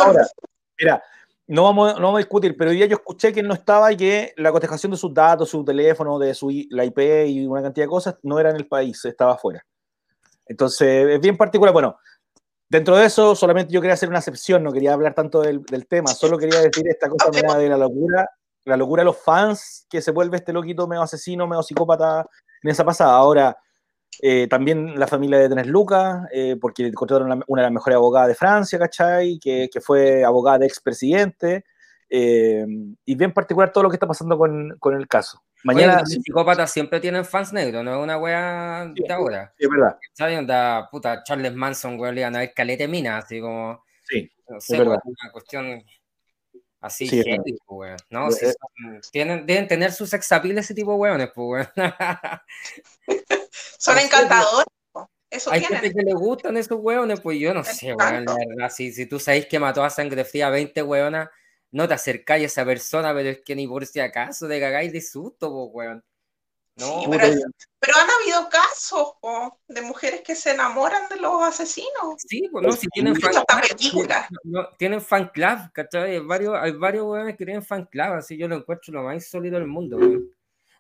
Mira, 0.79 1.03
no 1.47 1.65
vamos, 1.65 1.95
no 1.97 2.07
vamos 2.07 2.17
a 2.17 2.25
discutir, 2.25 2.57
pero 2.57 2.71
hoy 2.71 2.77
día 2.77 2.87
yo 2.87 2.97
escuché 2.97 3.33
que 3.33 3.41
él 3.41 3.49
no 3.49 3.55
estaba 3.55 3.93
y 3.93 3.97
que 3.97 4.33
la 4.37 4.53
cotejación 4.53 4.93
de 4.93 4.99
sus 4.99 5.13
datos, 5.13 5.51
su 5.51 5.65
teléfono, 5.65 6.19
de 6.19 6.35
su 6.35 6.51
la 6.71 6.85
IP 6.85 6.99
y 7.27 7.47
una 7.47 7.63
cantidad 7.63 7.85
de 7.85 7.91
cosas 7.91 8.17
no 8.23 8.39
era 8.39 8.51
en 8.51 8.57
el 8.57 8.67
país, 8.67 9.05
estaba 9.05 9.35
afuera. 9.35 9.65
Entonces, 10.47 11.09
es 11.09 11.21
bien 11.21 11.37
particular. 11.37 11.73
Bueno, 11.73 11.99
dentro 12.69 12.97
de 12.97 13.05
eso, 13.05 13.35
solamente 13.35 13.73
yo 13.73 13.81
quería 13.81 13.95
hacer 13.95 14.09
una 14.09 14.19
excepción, 14.19 14.63
no 14.63 14.73
quería 14.73 14.95
hablar 14.95 15.15
tanto 15.15 15.43
del, 15.43 15.65
tema, 15.87 16.09
solo 16.09 16.39
quería 16.39 16.61
decir 16.61 16.89
esta 16.89 17.09
cosa 17.09 17.31
de 17.59 17.69
la 17.69 17.77
locura, 17.77 18.29
la 18.65 18.77
locura 18.77 19.03
de 19.03 19.07
los 19.07 19.19
fans, 19.19 19.87
que 19.91 20.01
se 20.01 20.11
vuelve 20.11 20.39
este 20.39 20.53
loquito 20.53 20.87
medio 20.87 21.03
asesino, 21.03 21.47
medio 21.47 21.63
psicópata 21.63 22.27
en 22.63 22.71
esa 22.71 22.85
pasada. 22.85 23.15
Ahora, 23.15 23.57
eh, 24.21 24.47
también 24.49 24.99
la 24.99 25.07
familia 25.07 25.39
de 25.39 25.49
Tenes 25.49 25.67
Lucas, 25.67 26.29
eh, 26.33 26.57
porque 26.61 26.87
encontraron 26.87 27.45
una, 27.47 27.63
de 27.63 27.67
las 27.67 27.73
mejores 27.73 27.97
abogadas 27.97 28.29
de 28.29 28.35
Francia, 28.35 28.79
¿cachai? 28.79 29.39
Que, 29.39 29.69
que 29.73 29.81
fue 29.81 30.25
abogada 30.25 30.59
de 30.59 30.67
expresidente. 30.67 31.65
Eh, 32.15 32.67
y 33.07 33.15
bien 33.15 33.33
particular 33.33 33.73
todo 33.73 33.85
lo 33.85 33.91
que 33.91 33.97
está 33.97 34.07
pasando 34.07 34.37
con, 34.37 34.77
con 34.79 34.95
el 34.95 35.09
caso. 35.09 35.43
Mañana. 35.65 36.01
los 36.01 36.11
psicópatas 36.11 36.71
siempre 36.71 37.01
tienen 37.01 37.25
fans 37.25 37.53
negros, 37.53 37.85
no 37.85 37.93
es 37.93 38.03
una 38.03 38.19
wea 38.19 38.87
de 38.95 39.13
ahora. 39.13 39.53
Sí, 39.57 39.65
es 39.65 39.71
verdad. 39.71 39.97
¿Sabes? 40.13 40.89
puta, 40.91 41.23
Charles 41.23 41.55
Manson, 41.55 41.99
weón, 41.99 42.15
le 42.15 42.21
iban 42.23 42.37
a 42.37 42.41
ver 42.41 42.53
calete 42.53 42.89
mina, 42.89 43.19
así 43.19 43.41
como. 43.41 43.83
Sí. 44.03 44.31
No 44.49 44.61
sé, 44.61 44.75
es 44.75 44.79
verdad. 44.81 44.99
una 45.05 45.33
cuestión 45.33 45.83
así, 46.83 47.09
sí, 47.09 47.23
weón. 47.67 47.97
¿no? 48.11 48.29
tienen, 49.11 49.47
deben 49.47 49.67
tener 49.67 49.93
sus 49.93 50.13
exapiles 50.13 50.67
ese 50.67 50.75
tipo 50.75 50.93
de 50.93 50.99
weones, 50.99 51.31
pues, 51.35 51.69
weón. 51.77 51.93
Son 53.79 53.99
encantadores. 53.99 54.67
Eso 55.31 55.51
Hay 55.51 55.63
gente 55.65 55.91
que 55.91 56.03
le 56.03 56.13
gustan 56.13 56.59
esos 56.59 56.79
hueones, 56.79 57.21
pues 57.23 57.39
yo 57.39 57.55
no 57.55 57.65
sé, 57.65 57.95
weón, 57.95 58.27
la 58.27 58.37
verdad. 58.37 58.71
Si, 58.71 58.93
si 58.93 59.07
tú 59.07 59.19
sabes 59.19 59.47
que 59.47 59.59
mató 59.59 59.83
a 59.83 59.89
sangre 59.89 60.27
fría 60.27 60.49
a 60.49 60.51
20 60.51 60.83
hueonas, 60.83 61.31
no 61.71 61.89
te 61.89 61.95
acercáis 61.95 62.43
a 62.43 62.47
esa 62.47 62.65
persona, 62.67 63.15
pero 63.15 63.31
es 63.31 63.41
que 63.43 63.57
ni 63.57 63.67
por 63.67 63.87
si 63.87 63.99
acaso 64.01 64.47
te 64.47 64.61
cagáis 64.61 64.93
de 64.93 65.01
susto, 65.01 65.51
pues, 65.51 65.69
weón. 65.73 66.05
No, 66.77 67.03
pero, 67.11 67.25
han 67.25 68.11
habido 68.23 68.49
casos 68.49 69.15
de 69.69 69.83
mujeres 69.83 70.23
que 70.23 70.35
se 70.35 70.53
enamoran 70.53 71.07
de 71.11 71.17
los 71.17 71.43
asesinos. 71.43 72.15
Sí, 72.17 72.49
pues 72.51 72.67
no, 72.67 72.73
si 72.73 72.89
tienen 72.89 73.15
fan, 73.21 73.35
no, 74.45 74.69
tienen 74.79 75.03
fan 75.03 75.29
club, 75.29 75.71
¿cachai? 75.73 76.13
Hay 76.13 76.19
varios, 76.21 76.55
hay 76.59 76.73
varios 76.73 77.05
weones 77.07 77.37
que 77.37 77.45
tienen 77.45 77.63
fan 77.63 77.85
club, 77.87 78.13
así 78.15 78.39
yo 78.39 78.49
lo 78.49 78.57
encuentro 78.57 78.95
lo 78.95 79.03
más 79.03 79.29
sólido 79.29 79.59
del 79.59 79.69
mundo, 79.69 79.99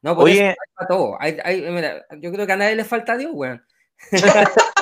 No, 0.00 0.14
por 0.14 0.24
Oye, 0.24 0.50
eso 0.50 0.86
todo. 0.88 1.16
Hay, 1.20 1.36
hay, 1.44 1.60
mira, 1.70 2.06
yo 2.18 2.32
creo 2.32 2.46
que 2.46 2.52
a 2.52 2.56
nadie 2.56 2.76
le 2.76 2.84
falta 2.84 3.16
Dios, 3.18 3.32
weón. 3.34 3.62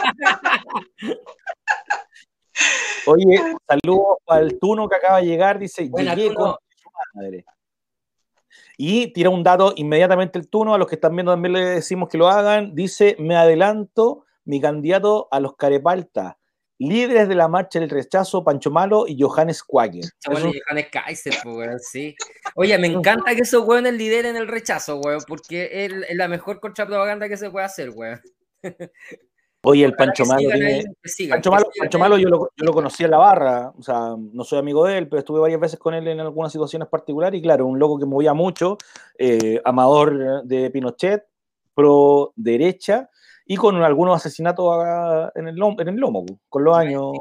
Oye, 3.07 3.57
saludos 3.67 4.19
al 4.27 4.59
Tuno 4.59 4.89
que 4.89 4.97
acaba 4.97 5.19
de 5.19 5.27
llegar, 5.27 5.59
dice, 5.59 5.89
llegué 5.89 6.35
con 6.35 6.55
su 6.77 6.91
madre. 7.15 7.45
Y 8.83 9.13
tira 9.13 9.29
un 9.29 9.43
dato 9.43 9.75
inmediatamente 9.77 10.39
el 10.39 10.49
Tuno, 10.49 10.73
a 10.73 10.79
los 10.79 10.89
que 10.89 10.95
están 10.95 11.15
viendo 11.15 11.33
también 11.33 11.53
le 11.53 11.61
decimos 11.67 12.09
que 12.09 12.17
lo 12.17 12.29
hagan, 12.29 12.75
dice, 12.75 13.15
me 13.19 13.37
adelanto 13.37 14.25
mi 14.47 14.59
candidato 14.59 15.29
a 15.31 15.39
los 15.39 15.55
Carepalta, 15.55 16.39
líderes 16.79 17.29
de 17.29 17.35
la 17.35 17.47
marcha 17.47 17.79
del 17.79 17.91
rechazo, 17.91 18.43
Pancho 18.43 18.71
Malo 18.71 19.05
y 19.07 19.21
Johannes 19.21 19.63
Quaker. 19.63 20.05
Johannes 20.25 20.87
Kaiser, 20.91 21.35
pues, 21.43 21.91
sí. 21.91 22.15
Oye, 22.55 22.79
me 22.79 22.87
encanta 22.87 23.35
que 23.35 23.43
esos 23.43 23.69
weones 23.69 23.93
lideren 23.93 24.37
el 24.37 24.49
rechazo, 24.49 24.97
weón, 24.97 25.21
porque 25.29 25.85
es 25.85 26.17
la 26.17 26.27
mejor 26.27 26.59
contrapropaganda 26.59 27.29
que 27.29 27.37
se 27.37 27.51
puede 27.51 27.67
hacer, 27.67 27.91
weón. 27.91 28.23
Oye, 29.63 29.85
el 29.85 29.95
Pancho 29.95 30.25
Malo 30.25 30.49
tiene... 30.49 30.85
Pancho 31.29 31.51
Malo, 31.51 31.67
Pancho 31.79 31.99
Malo 31.99 32.19
yo, 32.19 32.29
lo, 32.29 32.51
yo 32.57 32.65
lo 32.65 32.73
conocí 32.73 33.05
en 33.05 33.11
la 33.11 33.19
barra, 33.19 33.73
o 33.77 33.83
sea, 33.83 34.15
no 34.17 34.43
soy 34.43 34.59
amigo 34.59 34.87
de 34.87 34.97
él, 34.97 35.09
pero 35.09 35.21
estuve 35.21 35.41
varias 35.41 35.61
veces 35.61 35.79
con 35.79 35.93
él 35.93 36.09
en 36.09 36.21
algunas 36.21 36.51
situaciones 36.51 36.89
particulares 36.89 37.39
y 37.39 37.43
claro, 37.43 37.67
un 37.67 37.79
loco 37.79 37.99
que 37.99 38.07
movía 38.07 38.33
mucho, 38.33 38.79
eh, 39.19 39.61
amador 39.65 40.45
de 40.45 40.71
Pinochet, 40.71 41.27
pro 41.75 42.33
derecha 42.37 43.11
y 43.45 43.57
con 43.57 43.83
algunos 43.83 44.17
asesinatos 44.17 44.75
en 45.35 45.49
el, 45.49 45.59
en 45.79 45.89
el 45.89 45.97
lomo, 45.97 46.25
con 46.49 46.65
los 46.65 46.77
años, 46.77 47.13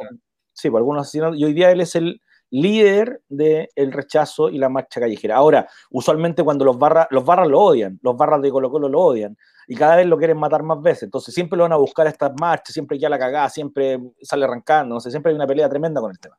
sí, 0.53 0.69
por 0.69 0.79
algunos 0.79 1.01
asesinatos, 1.01 1.37
y 1.37 1.43
hoy 1.43 1.53
día 1.53 1.71
él 1.71 1.81
es 1.81 1.95
el 1.95 2.21
líder 2.51 3.21
del 3.29 3.91
rechazo 3.91 4.49
y 4.49 4.57
la 4.57 4.69
marcha 4.69 4.99
callejera. 4.99 5.35
Ahora, 5.35 5.67
usualmente 5.91 6.43
cuando 6.43 6.65
los 6.65 6.77
barras, 6.77 7.07
los 7.11 7.23
barras 7.23 7.47
lo 7.47 7.59
odian, 7.59 7.99
los 8.01 8.17
barras 8.17 8.41
de 8.41 8.49
Colo 8.49 8.69
Colo 8.69 8.89
lo 8.89 8.99
odian, 8.99 9.37
y 9.67 9.75
cada 9.75 9.97
vez 9.97 10.07
lo 10.07 10.17
quieren 10.17 10.37
matar 10.37 10.63
más 10.63 10.81
veces. 10.81 11.03
Entonces 11.03 11.33
siempre 11.33 11.57
lo 11.57 11.63
van 11.63 11.73
a 11.73 11.77
buscar 11.77 12.07
a 12.07 12.09
estas 12.09 12.31
marchas, 12.39 12.73
siempre 12.73 12.97
ya 12.97 13.09
la 13.09 13.19
cagada, 13.19 13.49
siempre 13.49 13.99
sale 14.21 14.45
arrancando, 14.45 14.95
no 14.95 14.99
sé, 14.99 15.11
siempre 15.11 15.31
hay 15.31 15.35
una 15.35 15.47
pelea 15.47 15.69
tremenda 15.69 16.01
con 16.01 16.11
el 16.11 16.19
tema. 16.19 16.37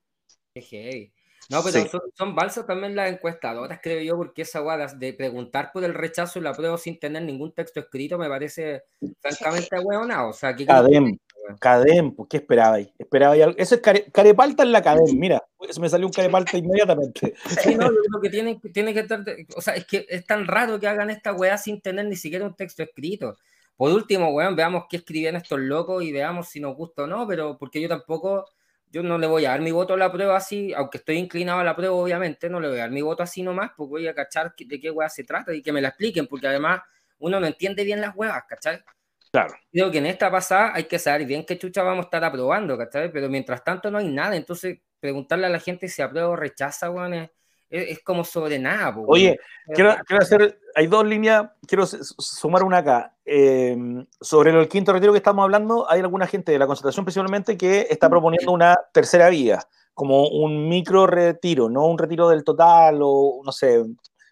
No, 1.50 1.64
pero 1.64 1.84
son, 2.14 2.36
balsas 2.36 2.64
también 2.64 2.94
las 2.94 3.10
encuestadoras, 3.10 3.80
creo 3.82 4.00
yo, 4.02 4.16
porque 4.16 4.42
esa 4.42 4.60
guada 4.60 4.86
de 4.86 5.12
preguntar 5.12 5.72
por 5.72 5.82
el 5.82 5.94
rechazo 5.94 6.38
y 6.38 6.42
la 6.42 6.52
prueba 6.52 6.78
sin 6.78 7.00
tener 7.00 7.24
ningún 7.24 7.52
texto 7.52 7.80
escrito 7.80 8.18
me 8.18 8.28
parece 8.28 8.84
francamente 9.18 9.80
hueonado. 9.80 10.28
O 10.28 10.32
sea, 10.32 10.54
que 10.54 10.64
Cadem, 11.58 12.14
¿qué 12.28 12.36
esperabais? 12.36 12.88
Esperabais 12.98 13.42
algo. 13.42 13.58
Eso 13.58 13.74
es 13.74 13.80
carepalta 14.12 14.62
en 14.62 14.72
la 14.72 14.82
Cadem, 14.82 15.18
mira, 15.18 15.42
se 15.68 15.80
me 15.80 15.88
salió 15.88 16.06
un 16.06 16.12
carepalta 16.12 16.56
inmediatamente. 16.56 17.34
Sí, 17.62 17.76
que 18.22 18.30
tiene, 18.30 18.60
tiene 18.72 18.94
que 18.94 19.00
estar, 19.00 19.24
o 19.56 19.60
sea, 19.60 19.74
es 19.74 19.86
que 19.86 20.06
es 20.08 20.26
tan 20.26 20.46
raro 20.46 20.78
que 20.78 20.86
hagan 20.86 21.10
esta 21.10 21.32
weá 21.32 21.58
sin 21.58 21.80
tener 21.80 22.06
ni 22.06 22.16
siquiera 22.16 22.44
un 22.44 22.54
texto 22.54 22.82
escrito. 22.82 23.36
Por 23.76 23.92
último, 23.92 24.28
weón, 24.30 24.56
veamos 24.56 24.84
qué 24.90 24.98
escribían 24.98 25.36
estos 25.36 25.58
locos 25.58 26.02
y 26.02 26.12
veamos 26.12 26.48
si 26.48 26.60
nos 26.60 26.76
gusta 26.76 27.04
o 27.04 27.06
no, 27.06 27.26
pero 27.26 27.56
porque 27.56 27.80
yo 27.80 27.88
tampoco, 27.88 28.44
yo 28.90 29.02
no 29.02 29.16
le 29.16 29.26
voy 29.26 29.46
a 29.46 29.50
dar 29.50 29.62
mi 29.62 29.70
voto 29.70 29.94
a 29.94 29.96
la 29.96 30.12
prueba 30.12 30.36
así, 30.36 30.74
aunque 30.74 30.98
estoy 30.98 31.16
inclinado 31.16 31.60
a 31.60 31.64
la 31.64 31.74
prueba, 31.74 31.94
obviamente, 31.94 32.50
no 32.50 32.60
le 32.60 32.68
voy 32.68 32.76
a 32.76 32.80
dar 32.82 32.90
mi 32.90 33.00
voto 33.00 33.22
así 33.22 33.42
nomás, 33.42 33.70
porque 33.76 33.90
voy 33.90 34.06
a 34.06 34.14
cachar 34.14 34.54
de 34.54 34.80
qué 34.80 34.90
weá 34.90 35.08
se 35.08 35.24
trata 35.24 35.54
y 35.54 35.62
que 35.62 35.72
me 35.72 35.80
la 35.80 35.88
expliquen, 35.88 36.26
porque 36.26 36.48
además 36.48 36.82
uno 37.20 37.40
no 37.40 37.46
entiende 37.46 37.84
bien 37.84 38.00
las 38.00 38.14
weas, 38.14 38.42
¿cachai? 38.46 38.80
Claro. 39.32 39.54
Creo 39.72 39.90
que 39.90 39.98
en 39.98 40.06
esta 40.06 40.30
pasada 40.30 40.72
hay 40.74 40.84
que 40.84 40.98
saber 40.98 41.24
bien 41.24 41.44
qué 41.44 41.56
chucha 41.56 41.82
vamos 41.82 42.04
a 42.04 42.06
estar 42.06 42.24
aprobando, 42.24 42.76
¿cachai? 42.76 43.12
Pero 43.12 43.28
mientras 43.28 43.62
tanto 43.62 43.90
no 43.90 43.98
hay 43.98 44.08
nada, 44.08 44.34
entonces 44.34 44.78
preguntarle 44.98 45.46
a 45.46 45.50
la 45.50 45.60
gente 45.60 45.88
si 45.88 46.02
aprueba 46.02 46.28
o 46.28 46.36
rechaza, 46.36 46.90
weón, 46.90 47.14
es, 47.14 47.30
es, 47.70 48.02
como 48.02 48.24
sobre 48.24 48.58
nada. 48.58 48.94
Oye, 49.06 49.38
quiero, 49.72 49.94
quiero, 50.04 50.22
hacer, 50.22 50.60
hay 50.74 50.88
dos 50.88 51.06
líneas, 51.06 51.46
quiero 51.66 51.86
sumar 51.86 52.64
una 52.64 52.78
acá. 52.78 53.14
Em, 53.24 54.04
sobre 54.20 54.50
el 54.50 54.68
quinto 54.68 54.92
retiro 54.92 55.12
que 55.12 55.18
estamos 55.18 55.44
hablando, 55.44 55.88
hay 55.88 56.00
alguna 56.00 56.26
gente 56.26 56.50
de 56.50 56.58
la 56.58 56.66
concentración 56.66 57.04
principalmente 57.04 57.56
que 57.56 57.86
está 57.88 58.10
proponiendo 58.10 58.50
una 58.50 58.74
tercera 58.92 59.28
vía, 59.28 59.60
como 59.94 60.26
un 60.28 60.68
micro 60.68 61.06
retiro, 61.06 61.70
no 61.70 61.86
un 61.86 61.98
retiro 61.98 62.28
del 62.28 62.42
total 62.42 62.98
o, 63.00 63.40
no 63.44 63.52
sé, 63.52 63.80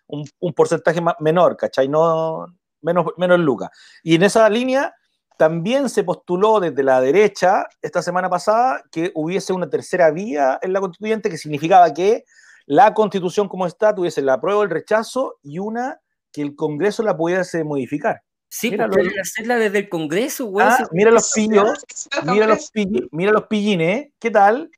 un, 0.09 0.25
un 0.41 0.53
porcentaje 0.55 1.01
menor, 1.21 1.57
¿cachai? 1.57 1.87
No, 1.87 2.47
menos, 2.81 3.07
menos 3.17 3.39
lucas. 3.39 3.71
Y 4.03 4.15
en 4.15 4.23
esa 4.23 4.49
línea 4.49 4.95
también 5.39 5.89
se 5.89 6.03
postuló 6.03 6.59
desde 6.61 6.83
la 6.83 7.01
derecha 7.01 7.67
esta 7.81 8.03
semana 8.03 8.29
pasada 8.29 8.83
que 8.91 9.13
hubiese 9.15 9.53
una 9.53 9.71
tercera 9.71 10.11
vía 10.11 10.59
en 10.63 10.73
la 10.73 10.81
constituyente 10.81 11.31
que 11.31 11.39
significaba 11.39 11.95
que 11.95 12.25
la 12.67 12.93
constitución 12.93 13.49
como 13.49 13.67
está 13.67 13.95
tuviese 13.95 14.21
la 14.21 14.41
prueba, 14.41 14.63
el 14.65 14.71
rechazo 14.71 15.39
y 15.43 15.59
una 15.59 16.01
que 16.33 16.43
el 16.43 16.55
Congreso 16.57 17.03
la 17.03 17.17
pudiese 17.17 17.65
modificar. 17.65 18.23
Sí, 18.51 18.71
mira 18.71 18.89
hacerla 19.21 19.57
desde 19.57 19.79
el 19.79 19.89
Congreso, 19.89 20.47
güey. 20.47 20.67
Ah, 20.67 20.87
mira 20.91 21.11
los 21.11 21.33
pillos, 21.33 21.85
mira 22.25 22.47
los, 22.47 22.73
mira 23.11 23.33
los 23.33 23.47
pillines, 23.47 24.09
¿qué 24.19 24.31
tal? 24.31 24.71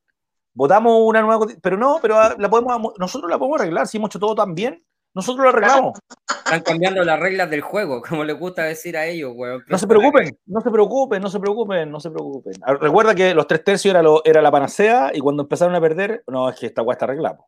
Votamos 0.52 1.00
una 1.04 1.22
nueva 1.22 1.46
pero 1.62 1.76
no, 1.76 1.98
pero 2.02 2.36
la 2.36 2.50
podemos, 2.50 2.92
nosotros 2.98 3.30
la 3.30 3.38
podemos 3.38 3.60
arreglar, 3.60 3.86
si 3.86 3.96
hemos 3.96 4.10
hecho 4.10 4.18
todo 4.18 4.34
tan 4.34 4.54
bien. 4.54 4.84
Nosotros 5.14 5.44
lo 5.44 5.50
arreglamos. 5.50 5.98
Están 6.44 6.60
cambiando 6.62 7.02
las 7.04 7.18
reglas 7.18 7.50
del 7.50 7.60
juego, 7.60 8.00
como 8.08 8.24
les 8.24 8.38
gusta 8.38 8.64
decir 8.64 8.96
a 8.96 9.06
ellos, 9.06 9.32
weón. 9.34 9.62
No 9.68 9.78
se 9.78 9.86
preocupen, 9.86 10.36
no 10.46 10.60
se 10.60 10.70
preocupen, 10.70 11.22
no 11.22 11.30
se 11.30 11.40
preocupen, 11.40 11.90
no 11.90 12.00
se 12.00 12.10
preocupen. 12.10 12.52
Ah, 12.62 12.74
recuerda 12.74 13.14
que 13.14 13.34
los 13.34 13.46
tres 13.46 13.64
tercios 13.64 13.92
era, 13.92 14.02
lo, 14.02 14.22
era 14.24 14.42
la 14.42 14.50
panacea 14.50 15.10
y 15.14 15.20
cuando 15.20 15.42
empezaron 15.42 15.74
a 15.74 15.80
perder, 15.80 16.22
no, 16.26 16.48
es 16.48 16.58
que 16.58 16.66
esta 16.66 16.82
weá 16.82 16.94
está 16.94 17.06
arreglada. 17.06 17.38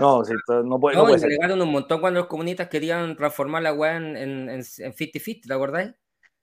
No, 0.00 0.22
no 0.64 0.80
puede, 0.80 0.96
no, 0.96 1.18
se 1.18 1.28
llegaron 1.28 1.62
un 1.62 1.72
montón 1.72 2.00
cuando 2.00 2.20
los 2.20 2.28
comunistas 2.28 2.68
querían 2.68 3.16
transformar 3.16 3.62
la 3.62 3.72
weá 3.72 3.96
en 3.96 4.48
50-50, 4.60 5.46
¿te 5.46 5.54
acordáis? 5.54 5.94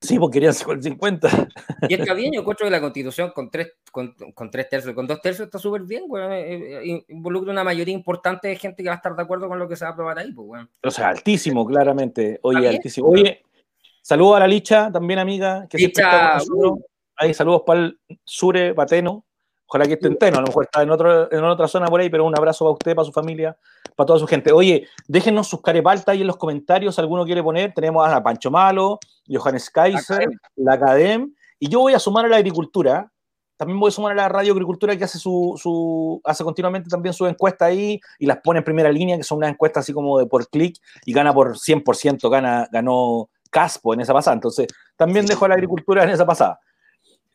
Sí, 0.05 0.19
porque 0.19 0.35
querían 0.35 0.53
el 0.69 0.83
50. 0.83 1.47
Y 1.89 1.93
está 1.93 2.13
bien, 2.13 2.33
yo 2.33 2.41
encuentro 2.41 2.65
que 2.65 2.71
la 2.71 2.81
constitución 2.81 3.31
con 3.31 3.49
tres, 3.49 3.73
con, 3.91 4.13
con 4.33 4.51
tres 4.51 4.69
tercios, 4.69 4.93
con 4.93 5.07
dos 5.07 5.21
tercios 5.21 5.45
está 5.47 5.59
súper 5.59 5.81
bien, 5.83 6.07
güey. 6.07 6.23
Eh, 6.23 6.91
eh, 6.93 7.05
involucra 7.09 7.51
una 7.51 7.63
mayoría 7.63 7.93
importante 7.93 8.47
de 8.47 8.55
gente 8.55 8.83
que 8.83 8.89
va 8.89 8.95
a 8.95 8.97
estar 8.97 9.15
de 9.15 9.21
acuerdo 9.21 9.47
con 9.47 9.59
lo 9.59 9.67
que 9.67 9.75
se 9.75 9.85
va 9.85 9.91
a 9.91 9.93
aprobar 9.93 10.19
ahí, 10.19 10.31
pues, 10.31 10.47
güey. 10.47 10.63
O 10.83 10.91
sea, 10.91 11.09
altísimo, 11.09 11.65
claramente. 11.65 12.39
Oye, 12.43 12.67
altísimo. 12.67 13.09
Oye, 13.09 13.41
saludos 14.01 14.37
a 14.37 14.39
la 14.41 14.47
Licha, 14.47 14.91
también 14.91 15.19
amiga, 15.19 15.67
que 15.69 15.77
Licha, 15.77 16.37
uh. 16.49 16.79
Ahí 17.17 17.33
saludos 17.33 17.63
para 17.65 17.79
el 17.79 17.99
Sure 18.25 18.73
Pateno. 18.73 19.25
Ojalá 19.67 19.85
que 19.85 19.93
esté 19.93 20.07
en 20.27 20.35
a 20.35 20.41
lo 20.41 20.47
mejor 20.47 20.65
está 20.65 20.83
en, 20.83 20.91
otro, 20.91 21.31
en 21.31 21.43
otra 21.43 21.67
zona 21.67 21.87
por 21.87 21.99
ahí, 21.99 22.09
pero 22.09 22.23
un 22.25 22.37
abrazo 22.37 22.65
para 22.65 22.73
usted, 22.73 22.95
para 22.95 23.05
su 23.05 23.11
familia, 23.11 23.57
para 23.95 24.05
toda 24.05 24.19
su 24.19 24.27
gente. 24.27 24.51
Oye, 24.51 24.87
déjenos 25.07 25.47
sus 25.47 25.61
carepaltas 25.61 26.09
ahí 26.09 26.21
en 26.21 26.27
los 26.27 26.37
comentarios, 26.37 26.99
alguno 26.99 27.25
quiere 27.25 27.41
poner. 27.41 27.73
Tenemos 27.73 28.07
a 28.07 28.21
Pancho 28.21 28.51
Malo, 28.51 28.99
Johannes 29.27 29.69
Kaiser, 29.71 30.29
la 30.55 30.73
Academ, 30.73 31.33
y 31.59 31.67
yo 31.67 31.79
voy 31.79 31.93
a 31.93 31.99
sumar 31.99 32.25
a 32.25 32.29
la 32.29 32.37
agricultura. 32.37 33.11
También 33.57 33.79
voy 33.79 33.87
a 33.87 33.91
sumar 33.91 34.11
a 34.11 34.15
la 34.15 34.29
radio 34.29 34.51
agricultura 34.51 34.95
que 34.97 35.05
hace 35.05 35.17
su, 35.17 35.57
su 35.57 36.21
hace 36.25 36.43
continuamente 36.43 36.89
también 36.89 37.13
su 37.13 37.25
encuesta 37.25 37.65
ahí 37.65 37.99
y 38.19 38.25
las 38.25 38.39
pone 38.43 38.59
en 38.59 38.65
primera 38.65 38.91
línea, 38.91 39.17
que 39.17 39.23
son 39.23 39.37
unas 39.37 39.49
encuestas 39.49 39.85
así 39.85 39.93
como 39.93 40.19
de 40.19 40.25
por 40.25 40.47
clic 40.49 40.77
y 41.05 41.13
gana 41.13 41.33
por 41.33 41.55
100%, 41.57 42.29
gana, 42.29 42.67
ganó 42.71 43.29
Caspo 43.49 43.93
en 43.93 44.01
esa 44.01 44.13
pasada. 44.13 44.35
Entonces, 44.35 44.67
también 44.97 45.25
dejo 45.25 45.45
a 45.45 45.47
la 45.47 45.53
agricultura 45.55 46.03
en 46.03 46.09
esa 46.09 46.25
pasada. 46.25 46.59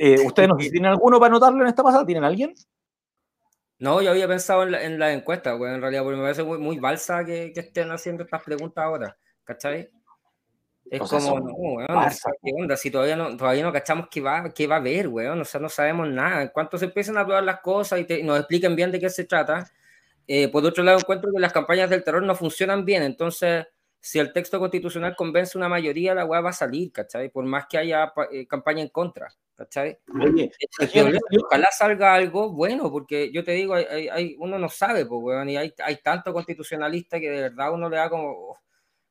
Eh, 0.02 0.18
¿Ustedes 0.24 0.48
no 0.48 0.56
tienen 0.56 0.86
alguno 0.86 1.20
para 1.20 1.30
anotarlo 1.30 1.60
en 1.60 1.68
esta 1.68 1.82
pasada? 1.82 2.06
¿Tienen 2.06 2.24
alguien? 2.24 2.54
No, 3.78 4.00
yo 4.00 4.10
había 4.10 4.26
pensado 4.26 4.62
en 4.62 4.72
la, 4.72 4.82
en 4.82 4.98
la 4.98 5.12
encuesta, 5.12 5.52
güey, 5.52 5.74
en 5.74 5.82
realidad, 5.82 6.02
porque 6.02 6.16
me 6.16 6.22
parece 6.22 6.42
muy, 6.42 6.56
muy 6.56 6.78
balsa 6.78 7.22
que, 7.22 7.52
que, 7.52 7.60
estén 7.60 7.90
haciendo 7.90 8.22
estas 8.22 8.42
preguntas 8.42 8.82
ahora, 8.82 9.18
¿cachai? 9.44 9.90
Es 10.90 11.00
como, 11.02 11.40
no, 11.40 11.52
weón, 11.52 11.86
¿qué 12.42 12.50
onda? 12.58 12.78
Si 12.78 12.90
todavía 12.90 13.14
no, 13.14 13.36
todavía 13.36 13.62
no 13.62 13.74
cachamos 13.74 14.08
qué 14.10 14.22
va, 14.22 14.48
qué 14.54 14.66
va 14.66 14.76
a 14.76 14.78
haber, 14.78 15.08
weón, 15.08 15.38
o 15.38 15.44
sea, 15.44 15.60
no 15.60 15.68
sabemos 15.68 16.08
nada. 16.08 16.40
En 16.40 16.48
cuanto 16.48 16.78
se 16.78 16.86
empiecen 16.86 17.18
a 17.18 17.26
probar 17.26 17.44
las 17.44 17.60
cosas 17.60 18.00
y, 18.00 18.22
nos 18.22 18.38
expliquen 18.38 18.74
bien 18.74 18.90
de 18.90 19.00
qué 19.00 19.10
se 19.10 19.24
trata, 19.24 19.70
eh, 20.26 20.48
por 20.48 20.64
otro 20.64 20.82
lado 20.82 20.98
encuentro 20.98 21.30
que 21.30 21.40
las 21.40 21.52
campañas 21.52 21.90
del 21.90 22.02
terror 22.02 22.22
no 22.22 22.34
funcionan 22.34 22.86
bien, 22.86 23.02
entonces 23.02 23.66
si 24.00 24.18
el 24.18 24.32
texto 24.32 24.58
constitucional 24.58 25.14
convence 25.14 25.58
una 25.58 25.68
mayoría, 25.68 26.14
la 26.14 26.24
weá 26.24 26.40
va 26.40 26.50
a 26.50 26.54
salir, 26.54 26.90
¿cachai? 26.90 27.28
Por 27.28 27.44
más 27.44 27.66
que 27.66 27.78
haya 27.78 28.12
eh, 28.32 28.46
campaña 28.46 28.82
en 28.82 28.88
contra, 28.88 29.28
¿cachai? 29.54 29.98
Oye, 30.18 30.50
ojalá 31.44 31.68
salga 31.70 32.14
algo 32.14 32.50
bueno, 32.50 32.90
porque 32.90 33.30
yo 33.30 33.44
te 33.44 33.52
digo, 33.52 33.74
hay, 33.74 34.08
hay, 34.08 34.36
uno 34.38 34.58
no 34.58 34.70
sabe, 34.70 35.04
pues, 35.04 35.20
weón, 35.22 35.50
y 35.50 35.56
hay, 35.58 35.74
hay 35.84 35.96
tanto 35.96 36.32
constitucionalista 36.32 37.20
que 37.20 37.30
de 37.30 37.42
verdad 37.42 37.74
uno 37.74 37.90
le 37.90 37.98
da 37.98 38.08
como, 38.08 38.30
oh, 38.30 38.58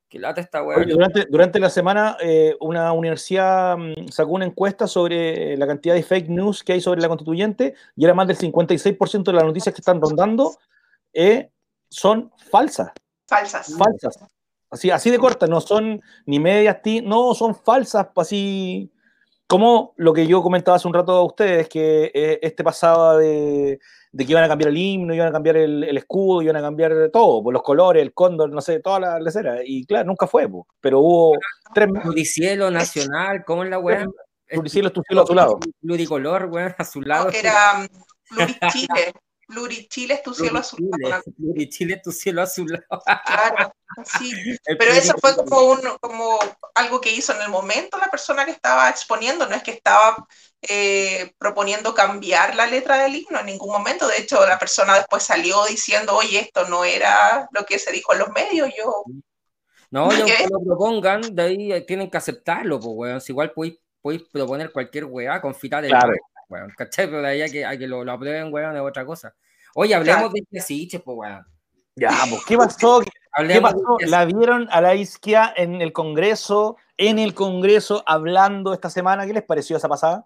que 0.10 0.17
lata 0.17 0.41
esta 0.41 0.63
weá. 0.63 0.84
Durante, 0.84 1.25
durante, 1.30 1.60
la 1.60 1.69
semana, 1.69 2.17
eh, 2.19 2.56
una 2.60 2.91
universidad 2.91 3.78
mm, 3.78 4.08
sacó 4.10 4.32
una 4.32 4.45
encuesta 4.45 4.88
sobre 4.88 5.56
la 5.56 5.67
cantidad 5.67 5.93
de 5.93 6.02
fake 6.02 6.30
news 6.30 6.63
que 6.63 6.73
hay 6.73 6.82
sobre 6.82 6.99
la 6.99 7.10
constituyente, 7.10 7.75
y 7.95 8.06
era 8.06 8.15
más 8.15 8.28
del 8.28 8.38
56% 8.38 9.23
de 9.23 9.34
las 9.34 9.43
noticias 9.43 9.75
que 9.75 9.82
están 9.82 10.02
rondando 10.02 10.58
eh, 11.13 11.52
son 11.89 12.32
falsas. 12.49 12.91
Falsas. 13.28 13.75
Falsas. 13.78 14.17
Así, 14.71 14.91
así 14.91 15.10
de 15.10 15.17
cortas, 15.17 15.49
no 15.49 15.62
son 15.62 16.01
ni 16.25 16.39
medias, 16.39 16.77
no, 17.03 17.34
son 17.34 17.55
falsas, 17.55 18.08
así 18.15 18.91
como 19.47 19.95
lo 19.97 20.13
que 20.13 20.27
yo 20.27 20.43
comentaba 20.43 20.77
hace 20.77 20.88
un 20.88 20.93
rato 20.93 21.12
a 21.13 21.23
ustedes, 21.23 21.67
que 21.67 22.12
eh, 22.13 22.39
este 22.43 22.63
pasaba 22.63 23.17
de, 23.17 23.79
que 24.15 24.23
iban 24.23 24.43
a 24.43 24.47
cambiar 24.47 24.69
el 24.69 24.77
himno, 24.77 25.12
iban 25.12 25.29
a 25.29 25.32
cambiar 25.32 25.58
el, 25.58 25.97
escudo, 25.97 26.43
iban 26.43 26.58
a 26.58 26.62
cambiar 26.62 27.10
todo, 27.12 27.41
pues, 27.41 27.53
los 27.53 27.63
colores, 27.63 28.03
el 28.03 28.13
cóndor, 28.13 28.51
no 28.51 28.62
sé, 28.62 28.79
toda 28.79 28.99
la 28.99 29.19
lecera. 29.19 29.62
Y 29.65 29.86
claro, 29.86 30.05
nunca 30.05 30.27
fue, 30.27 30.47
pues, 30.47 30.65
pero 30.79 30.99
hubo 30.99 31.36
tres... 31.73 31.89
Pluricielo 32.03 32.69
nacional, 32.69 33.43
¿cómo 33.43 33.63
es 33.63 33.71
la 33.71 33.79
weá? 33.79 34.05
Pluricielo 34.47 34.89
es 34.89 34.93
tu 34.93 35.01
cielo 35.01 35.23
a 35.23 35.25
tu 35.25 35.34
lado. 35.34 35.60
Pluricolor, 35.82 36.45
weón, 36.45 36.75
a 36.77 36.86
su 36.86 37.01
lado. 37.01 37.29
era 37.32 37.88
plurichile. 38.29 39.13
Plurichile 39.49 40.13
es 40.13 40.21
tu 40.21 40.31
cielo 40.31 40.59
azul. 40.59 40.88
Plurichile 41.35 41.95
es 41.95 42.01
tu 42.03 42.12
cielo 42.12 42.43
azul. 42.43 42.85
Claro, 43.25 43.73
sí. 44.05 44.31
Pero 44.77 44.91
eso 44.91 45.15
fue 45.19 45.35
como, 45.35 45.71
un, 45.71 45.79
como 45.99 46.38
algo 46.75 47.01
que 47.01 47.12
hizo 47.12 47.33
en 47.33 47.41
el 47.41 47.49
momento 47.49 47.97
la 47.97 48.12
persona 48.12 48.45
que 48.45 48.51
estaba 48.51 48.88
exponiendo, 48.91 49.47
no 49.47 49.55
es 49.55 49.63
que 49.63 49.71
estaba 49.71 50.27
eh, 50.62 51.33
proponiendo 51.39 51.95
cambiar 51.95 52.53
la 52.53 52.67
letra 52.67 52.99
del 52.99 53.15
himno 53.15 53.39
en 53.39 53.47
ningún 53.47 53.71
momento. 53.71 54.07
De 54.07 54.21
hecho, 54.21 54.45
la 54.45 54.59
persona 54.59 54.93
después 54.93 55.23
salió 55.23 55.65
diciendo, 55.65 56.15
oye, 56.15 56.41
esto 56.41 56.67
no 56.69 56.85
era 56.85 57.49
lo 57.51 57.65
que 57.65 57.79
se 57.79 57.91
dijo 57.91 58.13
en 58.13 58.19
los 58.19 58.29
medios. 58.29 58.69
Yo. 58.77 59.03
No, 59.89 60.15
yo 60.15 60.27
que 60.27 60.45
lo 60.47 60.63
propongan, 60.63 61.21
de 61.33 61.41
ahí 61.41 61.85
tienen 61.88 62.12
que 62.12 62.17
aceptarlo, 62.17 62.79
pues, 62.79 62.93
weón. 62.95 63.21
Si 63.21 63.31
igual 63.31 63.51
podéis, 63.51 63.79
proponer 64.31 64.71
cualquier 64.71 65.05
weá, 65.05 65.41
confitar 65.41 65.83
el 65.83 65.89
claro 65.89 66.13
weón, 66.49 66.73
¿cachai? 66.77 67.07
Pero 67.07 67.21
de 67.21 67.27
ahí 67.27 67.41
a 67.41 67.49
que, 67.49 67.65
a 67.65 67.77
que 67.77 67.88
lo, 67.88 68.03
lo, 68.03 68.12
aprueben, 68.12 68.51
weón, 68.51 68.75
es 68.75 68.81
otra 68.81 69.05
cosa. 69.05 69.35
Oye, 69.75 69.93
hablemos 69.95 70.33
de 70.33 70.43
este 70.51 70.99
pues, 70.99 71.17
weón. 71.17 71.45
Ya, 71.95 72.12
pues, 72.29 72.43
¿qué 72.45 72.57
pasó? 72.57 73.01
¿Qué 73.47 73.62
pasó? 73.62 73.97
La 74.07 74.25
vieron 74.25 74.67
a 74.71 74.81
la 74.81 74.95
izquierda 74.95 75.53
en 75.55 75.81
el 75.81 75.93
Congreso, 75.93 76.77
en 76.97 77.19
el 77.19 77.33
Congreso, 77.33 78.03
hablando 78.05 78.73
esta 78.73 78.89
semana. 78.89 79.25
¿Qué 79.25 79.33
les 79.33 79.43
pareció 79.43 79.77
esa 79.77 79.88
pasada? 79.88 80.25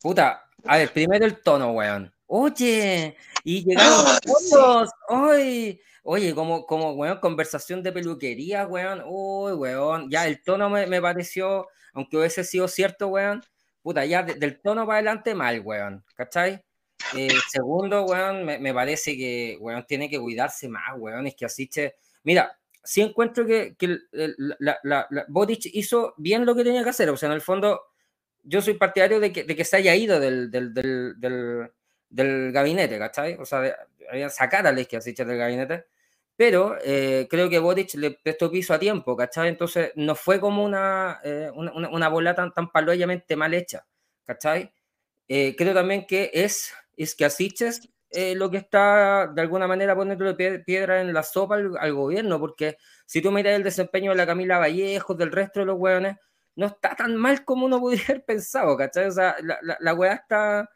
Puta, 0.00 0.44
a 0.64 0.78
ver, 0.78 0.92
primero 0.92 1.24
el 1.24 1.40
tono, 1.40 1.72
weón. 1.72 2.12
Oye, 2.26 3.16
y 3.44 3.64
llegaron 3.64 4.18
todos, 4.50 4.90
¡ay! 5.08 5.80
Oye, 6.02 6.34
como, 6.34 6.66
como, 6.66 6.92
weón, 6.92 7.18
conversación 7.18 7.82
de 7.82 7.92
peluquería, 7.92 8.66
weón. 8.66 9.02
Uy, 9.06 9.52
weón. 9.52 10.10
Ya 10.10 10.26
el 10.26 10.42
tono 10.42 10.68
me, 10.68 10.86
me 10.86 11.00
pareció, 11.00 11.68
aunque 11.92 12.16
hubiese 12.16 12.42
sido 12.42 12.66
cierto, 12.66 13.08
weón, 13.08 13.44
puta, 13.82 14.04
ya 14.04 14.22
del 14.22 14.60
tono 14.60 14.86
para 14.86 14.98
adelante 14.98 15.34
mal, 15.34 15.60
weón, 15.60 16.04
¿cachai? 16.14 16.64
Eh, 17.16 17.28
segundo, 17.50 18.04
weón, 18.04 18.44
me, 18.44 18.74
parece 18.74 19.16
que, 19.16 19.56
weón, 19.60 19.84
tiene 19.86 20.08
que 20.08 20.20
cuidarse 20.20 20.68
más, 20.68 20.94
weón, 20.96 21.26
es 21.26 21.34
que 21.34 21.44
así, 21.44 21.68
che, 21.68 21.96
mira, 22.22 22.58
sí 22.82 23.02
encuentro 23.02 23.46
que, 23.46 23.74
que 23.76 23.98
la, 24.12 24.78
la, 24.82 25.08
hizo 25.72 26.14
bien 26.16 26.46
lo 26.46 26.54
que 26.54 26.64
tenía 26.64 26.84
que 26.84 26.90
hacer, 26.90 27.10
o 27.10 27.16
sea, 27.16 27.28
en 27.28 27.34
el 27.34 27.40
fondo, 27.40 27.82
yo 28.42 28.62
soy 28.62 28.74
partidario 28.74 29.20
de 29.20 29.32
que, 29.32 29.44
de 29.44 29.56
que 29.56 29.64
se 29.64 29.76
haya 29.76 29.94
ido 29.94 30.20
del, 30.20 30.50
del, 30.50 30.74
del, 30.74 31.70
del, 32.08 32.52
gabinete, 32.52 32.98
¿cachai? 32.98 33.34
O 33.34 33.44
sea, 33.44 33.60
de, 33.60 33.74
sacar 34.30 34.66
a 34.66 34.70
así 34.70 35.12
del 35.12 35.38
gabinete, 35.38 35.86
pero 36.42 36.76
eh, 36.84 37.28
creo 37.30 37.48
que 37.48 37.60
Boric 37.60 37.94
le 37.94 38.10
prestó 38.10 38.50
piso 38.50 38.74
a 38.74 38.78
tiempo, 38.80 39.16
¿cachai? 39.16 39.48
Entonces 39.48 39.92
no 39.94 40.16
fue 40.16 40.40
como 40.40 40.64
una, 40.64 41.20
eh, 41.22 41.48
una, 41.54 41.88
una, 41.88 42.08
bola 42.08 42.34
tan, 42.34 42.52
tan 42.52 42.68
paloyamente 42.68 43.36
mal 43.36 43.54
hecha, 43.54 43.86
¿cachai? 44.24 44.74
Eh, 45.28 45.54
creo 45.56 45.72
también 45.72 46.04
que 46.04 46.32
es, 46.34 46.74
es 46.96 47.14
que 47.14 47.26
Asiches 47.26 47.88
lo 48.34 48.50
que 48.50 48.56
está 48.56 49.28
de 49.28 49.40
alguna 49.40 49.68
manera 49.68 49.94
poniendo 49.94 50.36
piedra 50.36 51.00
en 51.00 51.14
la 51.14 51.22
sopa 51.22 51.54
al, 51.54 51.92
gobierno, 51.94 52.40
porque 52.40 52.76
si 53.06 53.22
tú 53.22 53.30
miras 53.30 53.54
el 53.54 53.62
desempeño 53.62 54.10
de 54.10 54.16
la 54.16 54.26
Camila 54.26 54.58
Vallejo, 54.58 55.14
del 55.14 55.30
resto 55.30 55.60
de 55.60 55.66
los 55.66 55.78
hueones, 55.78 56.16
no 56.56 56.66
está 56.66 56.96
tan 56.96 57.14
mal 57.14 57.44
como 57.44 57.66
uno 57.66 57.78
podría 57.80 58.02
haber 58.06 58.24
pensado, 58.24 58.76
¿cachai? 58.76 59.06
O 59.06 59.12
sea, 59.12 59.36
la, 59.44 59.60
la, 59.62 59.76
la 59.78 60.12
está 60.12 60.68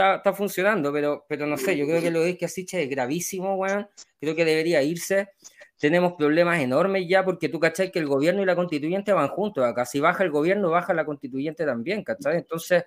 está, 0.00 0.32
funcionando, 0.32 0.92
pero, 0.92 1.24
pero 1.28 1.46
no 1.46 1.56
sé, 1.56 1.76
yo 1.76 1.86
creo 1.86 2.00
que 2.00 2.10
lo 2.10 2.22
que 2.36 2.44
Asiche 2.44 2.82
es 2.82 2.90
gravísimo, 2.90 3.56
weón. 3.56 3.88
Creo 4.20 4.34
que 4.34 4.44
debería 4.44 4.82
irse. 4.82 5.30
Tenemos 5.78 6.14
problemas 6.14 6.60
enormes 6.60 7.06
ya 7.08 7.24
porque 7.24 7.48
tú, 7.48 7.58
¿cachai? 7.58 7.90
Que 7.90 7.98
el 7.98 8.06
gobierno 8.06 8.42
y 8.42 8.46
la 8.46 8.54
constituyente 8.56 9.12
van 9.12 9.28
juntos 9.28 9.64
acá. 9.64 9.86
Si 9.86 10.00
baja 10.00 10.24
el 10.24 10.30
gobierno, 10.30 10.70
baja 10.70 10.92
la 10.94 11.04
constituyente 11.04 11.64
también, 11.64 12.04
¿cachai? 12.04 12.36
Entonces, 12.36 12.84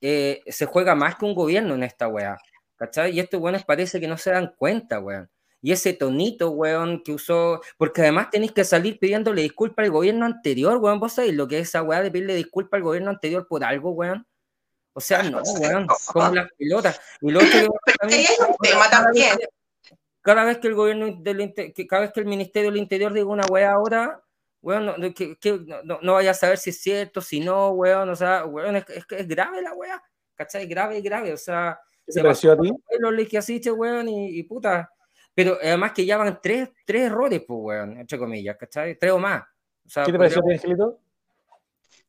eh, 0.00 0.42
se 0.46 0.66
juega 0.66 0.94
más 0.94 1.16
que 1.16 1.24
un 1.24 1.34
gobierno 1.34 1.74
en 1.74 1.82
esta 1.82 2.08
weá, 2.08 2.36
¿cachai? 2.76 3.12
Y 3.16 3.20
estos 3.20 3.40
weones 3.40 3.64
parece 3.64 4.00
que 4.00 4.08
no 4.08 4.18
se 4.18 4.30
dan 4.30 4.54
cuenta, 4.58 5.00
weón. 5.00 5.30
Y 5.62 5.72
ese 5.72 5.94
tonito, 5.94 6.50
weón, 6.50 7.02
que 7.02 7.12
usó, 7.12 7.62
porque 7.78 8.02
además 8.02 8.28
tenéis 8.30 8.52
que 8.52 8.64
salir 8.64 8.98
pidiéndole 8.98 9.40
disculpas 9.40 9.84
al 9.86 9.92
gobierno 9.92 10.26
anterior, 10.26 10.76
weón, 10.76 11.00
vos 11.00 11.14
sabéis 11.14 11.34
lo 11.34 11.48
que 11.48 11.58
es 11.58 11.68
esa 11.68 11.82
weá 11.82 12.02
de 12.02 12.10
pedirle 12.10 12.34
disculpas 12.34 12.78
al 12.78 12.84
gobierno 12.84 13.10
anterior 13.10 13.46
por 13.48 13.64
algo, 13.64 13.92
weón. 13.92 14.26
O 14.94 15.00
sea, 15.00 15.22
no, 15.22 15.42
weón, 15.42 15.86
como 16.06 16.34
las 16.34 16.50
pelotas. 16.56 17.00
Y 17.20 17.30
lo 17.30 17.40
otro 17.40 17.50
también, 18.00 18.26
tema 18.62 18.88
también. 18.88 19.38
Cada 20.22 20.44
vez 20.44 20.58
que 20.58 20.68
el 20.68 20.74
gobierno 20.74 21.16
del 21.20 21.52
que 21.52 21.86
cada 21.86 22.02
vez 22.02 22.12
que 22.12 22.20
el 22.20 22.26
Ministerio 22.26 22.70
del 22.70 22.80
Interior 22.80 23.12
diga 23.12 23.26
una 23.26 23.44
weá 23.46 23.72
ahora, 23.72 24.22
weón, 24.62 24.86
no, 24.86 25.14
que, 25.14 25.36
no, 25.84 25.98
no, 26.00 26.12
vaya 26.14 26.30
a 26.30 26.34
saber 26.34 26.58
si 26.58 26.70
es 26.70 26.80
cierto, 26.80 27.20
si 27.20 27.40
no, 27.40 27.70
weón, 27.70 28.08
o 28.08 28.16
sea, 28.16 28.46
weón, 28.46 28.76
es, 28.76 28.88
es, 28.88 29.04
es 29.10 29.28
grave 29.28 29.60
la 29.60 29.74
weá, 29.74 30.02
¿cachai? 30.34 30.66
Grave, 30.66 31.00
grave, 31.02 31.32
o 31.32 31.36
sea, 31.36 31.78
se 32.06 32.22
pareció 32.22 32.52
a 32.52 32.58
ti? 32.58 32.70
Los 32.98 33.28
que 33.28 33.38
asiste, 33.38 33.70
weón, 33.70 34.08
y, 34.08 34.38
y, 34.38 34.42
puta. 34.44 34.90
Pero 35.34 35.58
además 35.60 35.92
que 35.92 36.06
ya 36.06 36.16
van 36.16 36.38
tres, 36.40 36.70
tres 36.84 37.02
errores, 37.06 37.42
pues, 37.46 37.58
weón, 37.60 37.98
entre 37.98 38.18
comillas, 38.18 38.56
¿cachai? 38.56 38.98
Tres 38.98 39.12
o 39.12 39.18
más. 39.18 39.42
O 39.84 39.88
sea, 39.88 40.04
¿Qué 40.04 40.12
te 40.12 40.18
pareció 40.18 40.40
a 40.40 40.44
ti, 40.44 40.52
Angelito? 40.52 41.00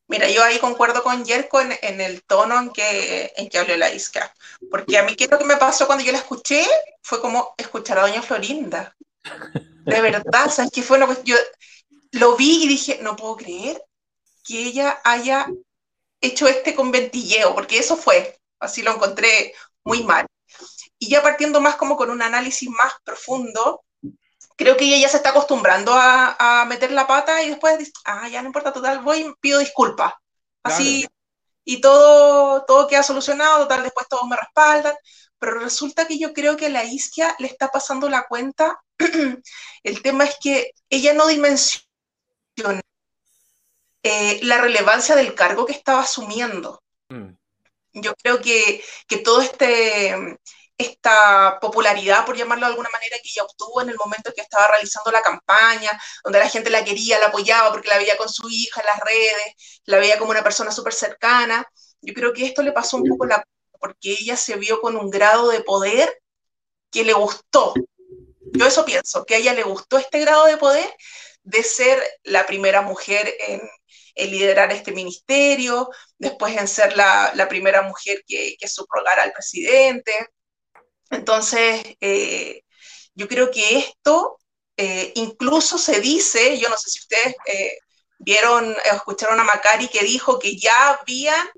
Mira, 0.08 0.30
yo 0.30 0.44
ahí 0.44 0.58
concuerdo 0.60 1.02
con 1.02 1.24
Yerko 1.24 1.60
en, 1.60 2.00
el 2.00 2.22
tono 2.22 2.60
en 2.60 2.70
que, 2.70 3.32
en 3.36 3.48
que 3.48 3.58
habló 3.58 3.76
la 3.76 3.92
Isca. 3.92 4.32
Porque 4.70 4.98
a 4.98 5.02
mí, 5.02 5.16
¿qué 5.16 5.24
es 5.24 5.30
lo 5.30 5.38
que 5.38 5.44
me 5.44 5.56
pasó 5.56 5.86
cuando 5.86 6.04
yo 6.04 6.12
la 6.12 6.18
escuché? 6.18 6.64
Fue 7.02 7.20
como 7.20 7.54
escuchar 7.56 7.98
a 7.98 8.02
Doña 8.02 8.22
Florinda. 8.22 8.94
De 9.84 10.00
verdad, 10.00 10.50
¿sabes 10.50 10.70
qué 10.72 10.82
fue? 10.82 11.00
Yo 11.24 11.36
lo 12.12 12.36
vi 12.36 12.64
y 12.64 12.68
dije, 12.68 12.98
no 13.02 13.16
puedo 13.16 13.36
creer 13.36 13.82
que 14.44 14.64
ella 14.64 15.00
haya 15.04 15.48
hecho 16.20 16.46
este 16.46 16.74
conventilleo, 16.74 17.54
porque 17.54 17.78
eso 17.78 17.96
fue, 17.96 18.38
así 18.60 18.82
lo 18.82 18.92
encontré 18.92 19.54
muy 19.84 20.02
mal. 20.04 20.26
Y 20.98 21.08
ya 21.08 21.22
partiendo 21.22 21.60
más 21.60 21.76
como 21.76 21.96
con 21.96 22.10
un 22.10 22.22
análisis 22.22 22.68
más 22.70 22.94
profundo, 23.04 23.82
creo 24.56 24.76
que 24.76 24.84
ella 24.84 24.98
ya 24.98 25.08
se 25.08 25.18
está 25.18 25.30
acostumbrando 25.30 25.92
a, 25.94 26.64
meter 26.68 26.90
la 26.90 27.06
pata 27.06 27.42
y 27.42 27.50
después 27.50 27.78
dice, 27.78 27.92
ah, 28.04 28.28
ya 28.28 28.42
no 28.42 28.48
importa, 28.48 28.72
total, 28.72 29.00
voy 29.00 29.18
y 29.18 29.34
pido 29.40 29.60
disculpas. 29.60 30.14
Así, 30.62 31.06
y 31.64 31.80
todo, 31.80 32.64
todo 32.64 32.88
queda 32.88 33.02
solucionado, 33.02 33.62
total, 33.64 33.84
después 33.84 34.08
todos 34.08 34.26
me 34.28 34.36
respaldan. 34.36 34.94
Pero 35.38 35.60
resulta 35.60 36.06
que 36.06 36.18
yo 36.18 36.32
creo 36.32 36.56
que 36.56 36.66
a 36.66 36.70
la 36.70 36.84
isquia 36.84 37.36
le 37.38 37.46
está 37.46 37.70
pasando 37.70 38.08
la 38.08 38.26
cuenta. 38.26 38.80
El 39.82 40.02
tema 40.02 40.24
es 40.24 40.36
que 40.40 40.72
ella 40.88 41.12
no 41.12 41.26
dimensiona 41.26 41.84
eh, 44.02 44.40
la 44.42 44.58
relevancia 44.58 45.14
del 45.14 45.34
cargo 45.34 45.66
que 45.66 45.72
estaba 45.72 46.00
asumiendo. 46.00 46.82
Mm. 47.10 47.30
Yo 47.92 48.14
creo 48.14 48.40
que, 48.40 48.82
que 49.06 49.18
todo 49.18 49.40
este 49.40 50.38
esta 50.78 51.58
popularidad, 51.60 52.24
por 52.26 52.36
llamarlo 52.36 52.66
de 52.66 52.72
alguna 52.72 52.90
manera, 52.90 53.16
que 53.22 53.30
ella 53.30 53.44
obtuvo 53.44 53.80
en 53.80 53.88
el 53.88 53.96
momento 53.96 54.32
que 54.34 54.42
estaba 54.42 54.68
realizando 54.68 55.10
la 55.10 55.22
campaña, 55.22 55.90
donde 56.22 56.38
la 56.38 56.48
gente 56.48 56.70
la 56.70 56.84
quería, 56.84 57.18
la 57.18 57.26
apoyaba 57.26 57.70
porque 57.72 57.88
la 57.88 57.98
veía 57.98 58.16
con 58.16 58.28
su 58.28 58.48
hija 58.50 58.80
en 58.80 58.86
las 58.86 59.00
redes, 59.00 59.80
la 59.84 59.98
veía 59.98 60.18
como 60.18 60.30
una 60.30 60.42
persona 60.42 60.70
súper 60.70 60.92
cercana. 60.92 61.66
Yo 62.00 62.12
creo 62.14 62.32
que 62.32 62.46
esto 62.46 62.62
le 62.62 62.72
pasó 62.72 62.98
un 62.98 63.04
poco 63.08 63.26
la 63.26 63.42
porque 63.80 64.16
ella 64.18 64.36
se 64.36 64.56
vio 64.56 64.80
con 64.80 64.96
un 64.96 65.10
grado 65.10 65.48
de 65.48 65.60
poder 65.60 66.20
que 66.90 67.04
le 67.04 67.12
gustó. 67.12 67.74
Yo 68.52 68.66
eso 68.66 68.84
pienso, 68.84 69.24
que 69.24 69.34
a 69.34 69.38
ella 69.38 69.54
le 69.54 69.62
gustó 69.64 69.98
este 69.98 70.20
grado 70.20 70.46
de 70.46 70.56
poder 70.56 70.92
de 71.42 71.62
ser 71.62 72.02
la 72.24 72.46
primera 72.46 72.82
mujer 72.82 73.32
en, 73.46 73.60
liderar 74.30 74.72
este 74.72 74.92
ministerio, 74.92 75.90
después 76.18 76.56
en 76.56 76.66
ser 76.66 76.96
la, 76.96 77.46
primera 77.50 77.82
mujer 77.82 78.24
que, 78.26 78.56
que 78.58 78.66
subrogara 78.66 79.22
al 79.22 79.32
presidente, 79.32 80.12
entonces, 81.10 81.96
eh, 82.00 82.62
yo 83.14 83.28
creo 83.28 83.50
que 83.50 83.78
esto 83.78 84.38
eh, 84.76 85.12
incluso 85.16 85.78
se 85.78 86.00
dice, 86.00 86.58
yo 86.58 86.68
no 86.68 86.76
sé 86.76 86.90
si 86.90 86.98
ustedes 87.00 87.34
eh, 87.46 87.78
vieron 88.18 88.72
o 88.72 88.94
escucharon 88.94 89.40
a 89.40 89.44
Macari 89.44 89.88
que 89.88 90.04
dijo 90.04 90.38
que 90.38 90.56
ya 90.56 90.90
habían 90.90 91.48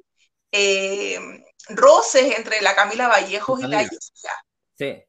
roces 1.68 2.36
entre 2.36 2.60
la 2.62 2.74
Camila 2.74 3.08
Vallejos 3.08 3.60
y 3.60 3.66
la 3.66 3.82
Isla. 3.82 4.44
Sí. 4.76 5.04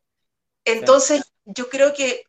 Entonces, 0.65 1.23
yo 1.45 1.69
creo 1.69 1.93
que, 1.93 2.23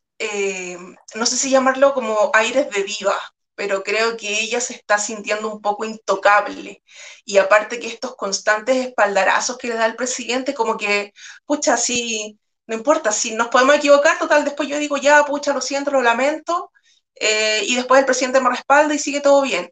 no 1.15 1.27
sé 1.27 1.37
si 1.37 1.51
llamarlo 1.51 1.93
como 1.93 2.31
aires 2.35 2.71
de 2.71 2.85
diva, 2.85 3.19
pero 3.61 3.83
creo 3.83 4.17
que 4.17 4.41
ella 4.41 4.59
se 4.59 4.73
está 4.73 4.97
sintiendo 4.97 5.53
un 5.53 5.61
poco 5.61 5.85
intocable. 5.85 6.83
Y 7.27 7.37
aparte 7.37 7.79
que 7.79 7.89
estos 7.89 8.17
constantes 8.17 8.87
espaldarazos 8.87 9.59
que 9.59 9.69
le 9.69 9.75
da 9.75 9.85
el 9.85 9.97
presidente, 9.97 10.55
como 10.55 10.79
que, 10.79 11.13
pucha, 11.45 11.77
sí, 11.77 12.39
no 12.67 12.75
importa, 12.75 13.13
si 13.13 13.35
nos 13.35 13.49
podemos 13.49 13.75
equivocar, 13.77 14.19
total, 14.19 14.45
después 14.45 14.67
yo 14.67 14.79
digo, 14.79 14.97
ya, 14.97 15.27
pucha, 15.27 15.53
lo 15.53 15.61
siento, 15.61 15.91
lo 15.91 16.01
lamento, 16.01 16.73
eh, 17.15 17.63
y 17.67 17.77
después 17.77 17.99
el 17.99 18.07
presidente 18.07 18.41
me 18.41 18.49
respalda 18.49 18.95
y 18.95 18.99
sigue 18.99 19.21
todo 19.21 19.43
bien. 19.43 19.71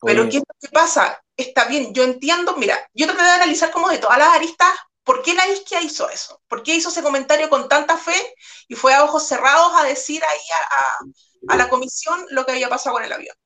Pero 0.00 0.28
¿qué, 0.28 0.40
¿qué 0.60 0.68
pasa? 0.68 1.20
Está 1.36 1.64
bien, 1.64 1.92
yo 1.92 2.04
entiendo, 2.04 2.56
mira, 2.56 2.88
yo 2.94 3.06
traté 3.06 3.24
de 3.24 3.30
analizar 3.30 3.72
como 3.72 3.88
de 3.88 3.98
todas 3.98 4.18
las 4.18 4.28
aristas 4.28 4.70
¿Por 5.04 5.22
qué 5.22 5.34
la 5.34 5.46
Isquia 5.48 5.82
hizo 5.82 6.08
eso? 6.08 6.40
¿Por 6.48 6.62
qué 6.62 6.74
hizo 6.74 6.88
ese 6.88 7.02
comentario 7.02 7.50
con 7.50 7.68
tanta 7.68 7.98
fe 7.98 8.16
y 8.68 8.74
fue 8.74 8.94
a 8.94 9.04
ojos 9.04 9.28
cerrados 9.28 9.72
a 9.74 9.84
decir 9.84 10.22
ahí 10.24 10.40
a, 11.48 11.56
la 11.56 11.68
comisión 11.68 12.26
lo 12.30 12.44
que 12.44 12.52
había 12.52 12.68
pasado 12.68 12.96
con 12.96 13.04
el 13.04 13.12
avión? 13.12 13.36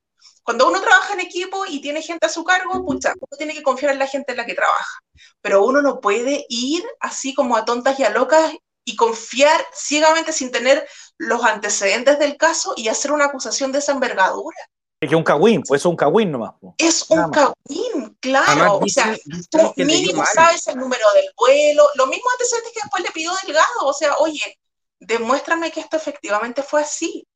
Cuando 0.42 0.68
uno 0.68 0.80
trabaja 0.80 1.12
en 1.12 1.20
equipo 1.20 1.64
y 1.66 1.80
tiene 1.80 2.00
gente 2.00 2.26
a 2.26 2.30
su 2.30 2.42
cargo, 2.42 2.84
pucha, 2.84 3.12
uno 3.14 3.36
tiene 3.36 3.54
que 3.54 3.62
confiar 3.62 3.92
en 3.92 3.98
la 3.98 4.06
gente 4.06 4.32
en 4.32 4.38
la 4.38 4.46
que 4.46 4.54
trabaja. 4.54 5.00
Pero 5.42 5.64
uno 5.64 5.82
no 5.82 6.00
puede 6.00 6.46
ir 6.48 6.84
así 7.00 7.34
como 7.34 7.56
a 7.56 7.64
tontas 7.64 7.98
y 8.00 8.04
a 8.04 8.10
locas 8.10 8.54
y 8.84 8.96
confiar 8.96 9.60
ciegamente 9.74 10.32
sin 10.32 10.50
tener 10.50 10.88
los 11.18 11.44
antecedentes 11.44 12.18
del 12.18 12.38
caso 12.38 12.72
y 12.76 12.88
hacer 12.88 13.12
una 13.12 13.26
acusación 13.26 13.72
de 13.72 13.80
esa 13.80 13.92
envergadura. 13.92 14.56
Es 15.00 15.10
que 15.10 15.16
un 15.16 15.22
cagüín, 15.22 15.62
pues 15.62 15.82
es 15.82 15.86
un 15.86 15.94
cagüín 15.94 16.32
nomás. 16.32 16.54
Es 16.76 17.04
un 17.08 17.30
cagüín, 17.30 18.16
claro. 18.20 18.78
o 18.78 18.88
sea, 18.88 19.16
tú 19.50 19.72
mínimo 19.76 20.24
sabes 20.34 20.66
el 20.66 20.76
número 20.76 21.04
del 21.14 21.30
vuelo, 21.36 21.88
lo 21.94 22.06
mismo 22.06 22.24
antecedentes 22.32 22.72
que 22.72 22.80
después 22.82 23.02
le 23.04 23.10
pidió 23.10 23.30
Delgado. 23.44 23.86
O 23.86 23.92
sea, 23.92 24.16
oye, 24.16 24.58
demuéstrame 24.98 25.70
que 25.70 25.80
esto 25.80 25.96
efectivamente 25.96 26.62
fue 26.62 26.80
así. 26.80 27.26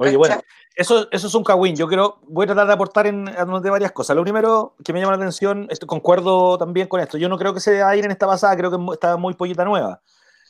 Oye, 0.00 0.16
bueno, 0.16 0.40
eso, 0.76 1.08
eso 1.10 1.26
es 1.26 1.34
un 1.34 1.42
cagüín. 1.42 1.74
Yo 1.74 1.88
creo, 1.88 2.20
voy 2.22 2.44
a 2.44 2.46
tratar 2.46 2.68
de 2.68 2.72
aportar 2.72 3.06
en, 3.08 3.24
de 3.24 3.70
varias 3.70 3.90
cosas. 3.90 4.14
Lo 4.14 4.22
primero 4.22 4.76
que 4.84 4.92
me 4.92 5.00
llama 5.00 5.12
la 5.12 5.18
atención, 5.18 5.66
esto, 5.70 5.88
concuerdo 5.88 6.56
también 6.56 6.86
con 6.86 7.00
esto. 7.00 7.18
Yo 7.18 7.28
no 7.28 7.36
creo 7.36 7.52
que 7.52 7.58
se 7.58 7.82
ir 7.96 8.04
en 8.04 8.12
esta 8.12 8.26
pasada, 8.26 8.56
creo 8.56 8.70
que 8.70 8.92
está 8.92 9.16
muy 9.16 9.34
pollita 9.34 9.64
nueva. 9.64 10.00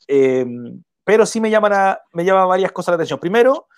Eh, 0.06 0.44
pero 1.02 1.24
sí 1.24 1.40
me 1.40 1.48
llama, 1.48 1.98
me 2.12 2.24
llama 2.26 2.44
varias 2.44 2.72
cosas 2.72 2.92
la 2.92 2.96
atención. 2.96 3.18
Primero, 3.18 3.68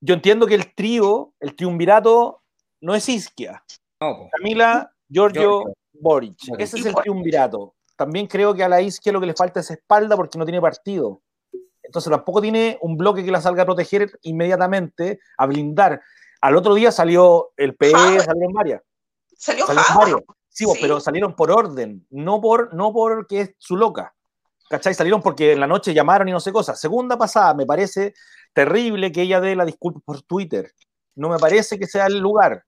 yo 0.00 0.14
entiendo 0.14 0.46
que 0.46 0.54
el 0.54 0.72
trío, 0.72 1.34
el 1.40 1.56
triunvirato, 1.56 2.42
no 2.80 2.94
es 2.94 3.08
Isquia. 3.08 3.64
Camila, 3.98 4.92
Giorgio, 5.08 5.64
Boric. 5.94 6.36
Ese 6.58 6.78
es 6.78 6.86
el 6.86 6.94
triunvirato. 6.94 7.74
También 7.96 8.28
creo 8.28 8.54
que 8.54 8.62
a 8.62 8.68
la 8.68 8.80
Isquia 8.80 9.12
lo 9.12 9.18
que 9.18 9.26
le 9.26 9.34
falta 9.34 9.58
es 9.58 9.70
espalda 9.72 10.14
porque 10.14 10.38
no 10.38 10.44
tiene 10.44 10.60
partido. 10.60 11.22
Entonces 11.86 12.10
tampoco 12.10 12.42
tiene 12.42 12.78
un 12.82 12.96
bloque 12.96 13.24
que 13.24 13.30
la 13.30 13.40
salga 13.40 13.62
a 13.62 13.66
proteger 13.66 14.10
inmediatamente, 14.22 15.20
a 15.38 15.46
blindar. 15.46 16.02
Al 16.40 16.56
otro 16.56 16.74
día 16.74 16.92
salió 16.92 17.52
el 17.56 17.74
PE, 17.74 17.92
salieron 18.20 18.52
varias. 18.52 18.82
Salió, 19.36 19.66
salió 19.66 20.24
Sí, 20.48 20.64
pero 20.80 21.00
salieron 21.00 21.36
por 21.36 21.50
orden, 21.50 22.06
no 22.08 22.40
por 22.40 22.72
no 22.72 22.90
porque 22.90 23.40
es 23.42 23.54
su 23.58 23.76
loca. 23.76 24.14
¿Cachai? 24.70 24.94
Salieron 24.94 25.20
porque 25.20 25.52
en 25.52 25.60
la 25.60 25.66
noche 25.66 25.92
llamaron 25.92 26.28
y 26.28 26.32
no 26.32 26.40
sé 26.40 26.50
cosas. 26.50 26.80
Segunda 26.80 27.18
pasada, 27.18 27.52
me 27.52 27.66
parece 27.66 28.14
terrible 28.54 29.12
que 29.12 29.20
ella 29.22 29.38
dé 29.38 29.54
la 29.54 29.66
disculpa 29.66 30.00
por 30.02 30.22
Twitter. 30.22 30.72
No 31.14 31.28
me 31.28 31.38
parece 31.38 31.78
que 31.78 31.86
sea 31.86 32.06
el 32.06 32.18
lugar. 32.18 32.64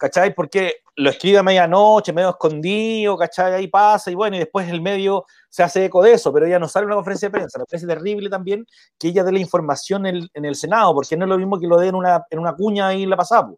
¿Cachai? 0.00 0.34
Porque 0.34 0.76
lo 0.96 1.10
escribe 1.10 1.36
a 1.36 1.42
medianoche, 1.42 2.14
medio 2.14 2.30
escondido, 2.30 3.18
¿cachai? 3.18 3.52
Ahí 3.52 3.68
pasa 3.68 4.10
y 4.10 4.14
bueno, 4.14 4.34
y 4.34 4.38
después 4.38 4.66
el 4.70 4.80
medio 4.80 5.26
se 5.50 5.62
hace 5.62 5.84
eco 5.84 6.02
de 6.02 6.14
eso, 6.14 6.32
pero 6.32 6.46
ella 6.46 6.58
no 6.58 6.70
sale 6.70 6.84
en 6.84 6.86
una 6.86 6.94
conferencia 6.96 7.28
de 7.28 7.32
prensa. 7.32 7.58
Me 7.58 7.66
parece 7.66 7.86
terrible 7.86 8.30
también 8.30 8.66
que 8.98 9.08
ella 9.08 9.22
dé 9.24 9.30
la 9.30 9.40
información 9.40 10.06
en 10.06 10.30
el, 10.32 10.56
Senado, 10.56 10.94
porque 10.94 11.18
no 11.18 11.26
es 11.26 11.28
lo 11.28 11.36
mismo 11.36 11.60
que 11.60 11.66
lo 11.66 11.76
dé 11.76 11.88
en 11.88 11.96
una, 11.96 12.24
en 12.30 12.38
una 12.38 12.54
cuña 12.54 12.88
ahí 12.88 13.02
en 13.02 13.10
la 13.10 13.16
pasada. 13.18 13.50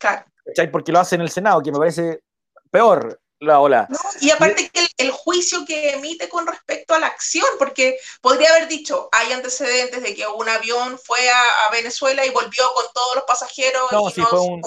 Claro. 0.00 0.24
¿Cachai? 0.46 0.68
Porque 0.68 0.90
lo 0.90 0.98
hace 0.98 1.14
en 1.14 1.20
el 1.20 1.30
Senado, 1.30 1.62
que 1.62 1.70
me 1.70 1.78
parece 1.78 2.24
peor 2.72 3.20
la 3.38 3.60
ola. 3.60 3.88
y 4.20 4.30
aparte 4.30 4.68
que 4.70 4.88
el, 4.96 5.12
juicio 5.12 5.64
que 5.64 5.90
emite 5.90 6.28
con 6.28 6.44
respecto 6.44 6.94
a 6.94 6.98
la 6.98 7.06
acción, 7.06 7.46
porque 7.56 7.98
podría 8.20 8.50
haber 8.50 8.66
dicho, 8.66 9.08
hay 9.12 9.32
antecedentes 9.32 10.02
de 10.02 10.12
que 10.12 10.26
un 10.26 10.48
avión 10.48 10.98
fue 10.98 11.30
a, 11.30 11.70
Venezuela 11.70 12.26
y 12.26 12.30
volvió 12.30 12.64
con 12.74 12.86
todos 12.92 13.14
los 13.14 13.24
pasajeros 13.24 13.92
no, 13.92 14.10
y 14.10 14.20
no 14.20 14.26
fue 14.26 14.40
un... 14.40 14.62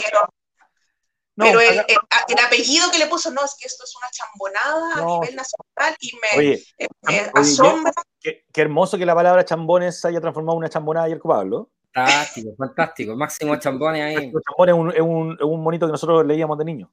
Pero 1.38 1.59
el, 1.61 1.79
apellido 2.43 2.89
que 2.91 2.97
le 2.97 3.05
puso, 3.07 3.29
no, 3.31 3.45
es 3.45 3.55
que 3.59 3.67
esto 3.67 3.83
es 3.83 3.95
una 3.95 4.07
chambonada 4.11 4.93
a 4.95 5.05
nivel 5.05 5.35
nacional 5.35 5.95
y 5.99 6.11
me, 6.17 7.29
asombra. 7.35 7.93
Qué, 8.19 8.43
hermoso 8.55 8.97
que 8.97 9.05
la 9.05 9.13
palabra 9.13 9.45
chambones 9.45 10.03
haya 10.03 10.19
transformado 10.19 10.55
en 10.55 10.59
una 10.59 10.69
chambonada 10.69 11.05
ayer 11.05 11.19
Pablo. 11.19 11.69
Fantástico, 11.93 12.55
fantástico. 12.57 13.15
Máximo 13.15 13.55
chambones 13.57 14.01
ahí. 14.01 14.31
Chambones 14.49 14.75
es 14.75 14.79
un, 14.79 14.91
es, 14.91 15.01
un, 15.01 15.38
es 15.39 15.45
un 15.45 15.63
monito 15.63 15.85
que 15.85 15.91
nosotros 15.91 16.25
leíamos 16.25 16.57
de 16.57 16.65
niño. 16.65 16.91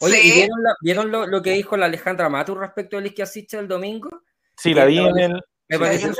Oye, 0.00 0.20
¿y 0.22 0.48
vieron, 0.82 1.10
lo, 1.10 1.42
que 1.42 1.50
dijo 1.52 1.76
la 1.76 1.86
Alejandra 1.86 2.28
Matu 2.28 2.54
respecto 2.54 2.96
al 2.96 3.06
Isquiasiche 3.06 3.58
el 3.58 3.68
domingo? 3.68 4.08
Sí, 4.56 4.72
la 4.72 4.86
vi 4.86 4.98
en 4.98 5.18
el. 5.18 5.42
Me 5.68 5.78
pareció 5.78 6.12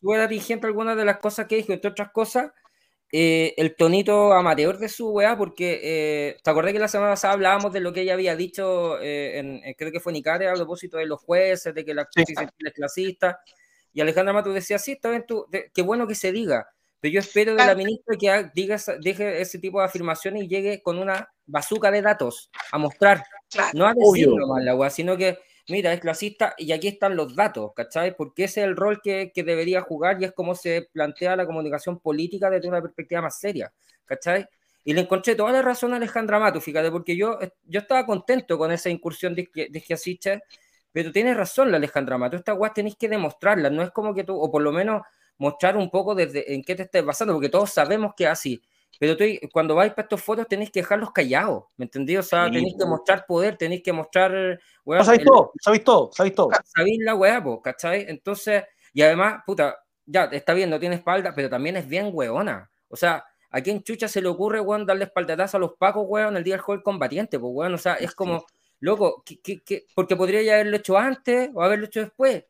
súper 0.00 0.20
atingente 0.20 0.66
algunas 0.66 0.96
de 0.96 1.04
las 1.04 1.18
cosas 1.18 1.46
que 1.46 1.56
dijo, 1.56 1.72
entre 1.72 1.90
otras 1.90 2.10
cosas, 2.10 2.50
eh, 3.10 3.54
el 3.56 3.74
tonito 3.74 4.32
amateur 4.32 4.78
de 4.78 4.88
su 4.88 5.10
weá, 5.10 5.36
porque 5.36 5.80
eh, 5.82 6.36
te 6.42 6.50
acordé 6.50 6.72
que 6.72 6.78
la 6.78 6.88
semana 6.88 7.12
pasada 7.12 7.34
hablábamos 7.34 7.72
de 7.72 7.80
lo 7.80 7.92
que 7.92 8.02
ella 8.02 8.14
había 8.14 8.36
dicho, 8.36 9.00
eh, 9.00 9.38
en, 9.38 9.74
creo 9.74 9.90
que 9.90 10.00
fue 10.00 10.12
en 10.12 10.16
Icare, 10.16 10.48
a 10.48 10.54
propósito 10.54 10.98
de 10.98 11.06
los 11.06 11.20
jueces, 11.20 11.74
de 11.74 11.84
que 11.84 11.94
la 11.94 12.04
justicia 12.04 12.50
es 12.58 12.72
clasista, 12.72 13.40
y 13.92 14.00
Alejandra 14.00 14.34
Matu 14.34 14.52
decía, 14.52 14.78
sí, 14.78 14.92
está 14.92 15.10
bien, 15.10 15.24
tú, 15.26 15.46
qué 15.72 15.82
bueno 15.82 16.06
que 16.06 16.14
se 16.14 16.32
diga, 16.32 16.68
pero 17.00 17.14
yo 17.14 17.20
espero 17.20 17.52
de 17.54 17.64
la 17.64 17.74
ministra 17.74 18.16
que 18.18 18.50
diga, 18.54 18.76
deje 19.00 19.40
ese 19.40 19.58
tipo 19.58 19.78
de 19.78 19.86
afirmaciones 19.86 20.42
y 20.42 20.48
llegue 20.48 20.82
con 20.82 20.98
una 20.98 21.30
bazuca 21.46 21.90
de 21.90 22.02
datos 22.02 22.50
a 22.72 22.78
mostrar. 22.78 23.22
No 23.72 23.86
a 23.86 23.94
decirlo 23.94 24.48
más 24.48 24.64
la 24.64 24.74
weá, 24.74 24.90
sino 24.90 25.16
que, 25.16 25.38
mira, 25.68 25.92
es 25.92 26.00
clasista 26.00 26.54
y 26.58 26.72
aquí 26.72 26.88
están 26.88 27.16
los 27.16 27.34
datos, 27.34 27.72
¿cachai? 27.74 28.16
Porque 28.16 28.44
ese 28.44 28.60
es 28.60 28.66
el 28.66 28.76
rol 28.76 29.00
que, 29.02 29.32
que, 29.34 29.42
debería 29.42 29.82
jugar 29.82 30.20
y 30.20 30.24
es 30.26 30.32
como 30.32 30.54
se 30.54 30.88
plantea 30.92 31.36
la 31.36 31.46
comunicación 31.46 32.00
política 32.00 32.50
desde 32.50 32.68
una 32.68 32.82
perspectiva 32.82 33.22
más 33.22 33.38
seria, 33.38 33.72
¿cachai? 34.04 34.46
Y 34.84 34.94
le 34.94 35.02
encontré 35.02 35.34
toda 35.34 35.52
la 35.52 35.62
razón 35.62 35.92
a 35.92 35.96
Alejandra 35.96 36.38
Mato, 36.38 36.60
fíjate, 36.60 36.90
porque 36.90 37.16
yo, 37.16 37.38
yo 37.64 37.80
estaba 37.80 38.06
contento 38.06 38.56
con 38.58 38.72
esa 38.72 38.88
incursión 38.90 39.34
de, 39.34 39.48
de 39.54 40.40
pero 40.92 41.12
tienes 41.12 41.36
razón 41.36 41.70
la 41.70 41.76
Alejandra 41.76 42.18
Mato, 42.18 42.36
esta 42.36 42.54
weá 42.54 42.72
tenéis 42.72 42.96
que 42.96 43.08
demostrarla, 43.08 43.70
no 43.70 43.82
es 43.82 43.90
como 43.90 44.14
que 44.14 44.24
tú, 44.24 44.34
o 44.40 44.50
por 44.50 44.62
lo 44.62 44.72
menos 44.72 45.02
mostrar 45.38 45.76
un 45.76 45.90
poco 45.90 46.14
desde 46.14 46.54
en 46.54 46.62
qué 46.62 46.74
te 46.74 46.82
estés 46.84 47.04
basando, 47.04 47.34
porque 47.34 47.48
todos 47.48 47.70
sabemos 47.70 48.14
que 48.16 48.24
es 48.24 48.30
así. 48.30 48.62
Pero 48.98 49.16
tú, 49.16 49.24
cuando 49.52 49.74
vais 49.74 49.92
para 49.92 50.02
estos 50.02 50.22
fotos 50.22 50.48
tenéis 50.48 50.70
que 50.70 50.80
dejarlos 50.80 51.12
callados, 51.12 51.64
¿me 51.76 51.84
entendí? 51.84 52.16
O 52.16 52.22
sea, 52.22 52.46
tenéis 52.46 52.74
que 52.78 52.84
mostrar 52.84 53.24
poder, 53.26 53.56
tenéis 53.56 53.82
que 53.82 53.92
mostrar... 53.92 54.60
Weá, 54.84 55.04
sabéis 55.04 55.24
todo, 55.24 55.52
sabéis 55.60 55.84
todo, 55.84 56.10
sabéis 56.12 56.34
todo. 56.34 56.50
Sabéis 56.64 56.98
la 57.04 57.14
weá, 57.14 57.42
¿cachai? 57.62 58.06
Entonces, 58.08 58.64
y 58.92 59.02
además, 59.02 59.42
puta, 59.46 59.78
ya, 60.04 60.24
está 60.24 60.52
bien, 60.52 60.70
no 60.70 60.80
tiene 60.80 60.96
espalda, 60.96 61.32
pero 61.34 61.48
también 61.48 61.76
es 61.76 61.86
bien 61.86 62.10
weona. 62.12 62.70
O 62.88 62.96
sea, 62.96 63.24
¿a 63.50 63.60
quién 63.60 63.82
chucha 63.82 64.08
se 64.08 64.20
le 64.20 64.28
ocurre, 64.28 64.60
weón, 64.60 64.84
darle 64.84 65.04
espaldatazo 65.04 65.58
a 65.58 65.60
los 65.60 65.74
pacos, 65.74 66.04
weón, 66.08 66.36
el 66.36 66.42
día 66.42 66.54
del 66.54 66.62
juego 66.62 66.82
combatiente? 66.82 67.38
Pues, 67.38 67.52
weón, 67.54 67.74
o 67.74 67.78
sea, 67.78 67.94
es 67.94 68.14
como, 68.14 68.46
loco, 68.80 69.22
¿qué, 69.24 69.86
porque 69.94 70.16
podría 70.16 70.42
ya 70.42 70.54
haberlo 70.54 70.76
hecho 70.76 70.98
antes 70.98 71.50
o 71.54 71.62
haberlo 71.62 71.86
hecho 71.86 72.00
después 72.00 72.44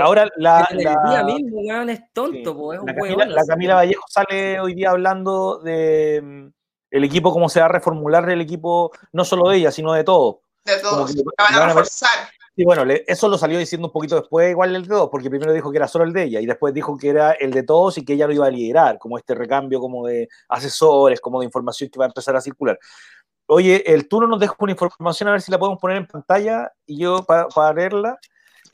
ahora 0.00 0.28
la, 0.36 0.68
la, 0.72 1.24
mismo, 1.24 1.60
es 1.88 2.12
tonto, 2.12 2.72
es 2.72 2.80
la, 3.16 3.44
Camila, 3.46 3.74
Vallejo 3.76 4.04
sale 4.08 4.58
hoy 4.60 4.74
día 4.74 4.90
hablando 4.90 5.58
de 5.58 6.20
mm, 6.22 6.46
el 6.90 7.04
equipo, 7.04 7.32
cómo 7.32 7.48
se 7.48 7.60
va 7.60 7.66
a 7.66 7.70
reformular 7.70 8.28
el 8.30 8.40
equipo, 8.40 8.90
no 9.12 9.24
solo 9.24 9.50
de 9.50 9.58
ella, 9.58 9.70
sino 9.70 9.92
de 9.92 10.04
todos. 10.04 10.36
De 10.64 10.78
todos, 10.78 11.14
van 11.38 11.54
a 11.54 11.66
reforzar. 11.66 12.10
Sí, 12.56 12.64
bueno, 12.64 12.90
eso 13.06 13.28
lo 13.28 13.36
salió 13.36 13.58
diciendo 13.58 13.88
un 13.88 13.92
poquito 13.92 14.16
después, 14.16 14.50
igual 14.50 14.74
el 14.74 14.82
de 14.82 14.88
todos, 14.88 15.10
porque 15.10 15.28
primero 15.28 15.52
dijo 15.52 15.70
que 15.70 15.76
era 15.76 15.86
solo 15.86 16.04
el 16.06 16.14
de 16.14 16.22
ella 16.24 16.40
y 16.40 16.46
después 16.46 16.72
dijo 16.72 16.96
que 16.96 17.10
era 17.10 17.32
el 17.32 17.50
de 17.50 17.62
todos 17.62 17.98
y 17.98 18.04
que 18.04 18.14
ella 18.14 18.26
lo 18.26 18.32
iba 18.32 18.46
a 18.46 18.50
liderar, 18.50 18.98
como 18.98 19.18
este 19.18 19.34
recambio 19.34 19.78
como 19.78 20.06
de 20.06 20.26
asesores, 20.48 21.20
como 21.20 21.40
de 21.40 21.44
información 21.44 21.90
que 21.90 21.98
va 21.98 22.06
a 22.06 22.08
empezar 22.08 22.34
a 22.34 22.40
circular. 22.40 22.78
Oye, 23.44 23.84
el 23.92 24.08
turno 24.08 24.26
nos 24.26 24.40
deja 24.40 24.54
una 24.58 24.72
información, 24.72 25.28
a 25.28 25.32
ver 25.32 25.42
si 25.42 25.52
la 25.52 25.58
podemos 25.58 25.78
poner 25.78 25.98
en 25.98 26.06
pantalla 26.06 26.72
y 26.86 26.98
yo 26.98 27.22
para, 27.24 27.46
para 27.48 27.74
leerla. 27.74 28.18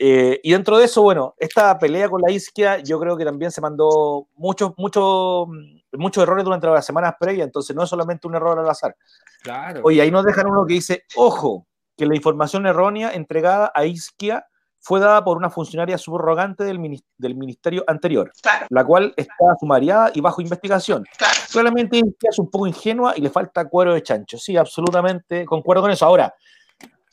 Eh, 0.04 0.40
y 0.42 0.50
dentro 0.50 0.78
de 0.78 0.86
eso, 0.86 1.00
bueno, 1.00 1.36
esta 1.38 1.78
pelea 1.78 2.08
con 2.08 2.20
la 2.20 2.32
Isquia, 2.32 2.78
yo 2.78 2.98
creo 2.98 3.16
que 3.16 3.24
también 3.24 3.52
se 3.52 3.60
mandó 3.60 4.26
muchos, 4.34 4.72
muchos, 4.76 5.46
muchos 5.92 6.22
errores 6.24 6.44
durante 6.44 6.66
las 6.66 6.84
semanas 6.84 7.14
previas, 7.20 7.46
entonces 7.46 7.76
no 7.76 7.84
es 7.84 7.88
solamente 7.88 8.26
un 8.26 8.34
error 8.34 8.58
al 8.58 8.68
azar. 8.68 8.96
Claro. 9.44 9.82
Oye, 9.84 10.02
ahí 10.02 10.10
nos 10.10 10.24
dejan 10.24 10.48
uno 10.48 10.66
que 10.66 10.74
dice, 10.74 11.04
ojo, 11.14 11.68
que 11.96 12.04
la 12.04 12.16
información 12.16 12.66
errónea 12.66 13.12
entregada 13.12 13.70
a 13.72 13.84
Isquia 13.84 14.44
fue 14.80 14.98
dada 14.98 15.22
por 15.22 15.36
una 15.36 15.50
funcionaria 15.50 15.96
subrogante 15.98 16.64
del, 16.64 16.80
ministerio 16.80 17.84
anterior, 17.86 18.32
la 18.70 18.84
cual 18.84 19.14
está 19.16 19.54
sumariada 19.60 20.10
y 20.12 20.20
bajo 20.20 20.42
investigación. 20.42 21.04
Claramente 21.52 21.98
Isquia 21.98 22.30
es 22.30 22.40
un 22.40 22.50
poco 22.50 22.66
ingenua 22.66 23.16
y 23.16 23.20
le 23.20 23.30
falta 23.30 23.68
cuero 23.68 23.94
de 23.94 24.02
chancho. 24.02 24.36
Sí, 24.36 24.56
absolutamente 24.56 25.44
concuerdo 25.44 25.82
con 25.82 25.92
eso. 25.92 26.04
Ahora, 26.06 26.34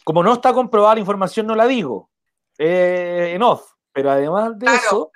como 0.03 0.23
no 0.23 0.33
está 0.33 0.53
comprobada 0.53 0.95
la 0.95 1.01
información, 1.01 1.45
no 1.45 1.53
la 1.53 1.67
digo 1.67 2.08
eh, 2.59 3.31
en 3.33 3.41
off. 3.41 3.71
Pero 3.91 4.11
además 4.11 4.59
de 4.59 4.67
eso, 4.67 5.11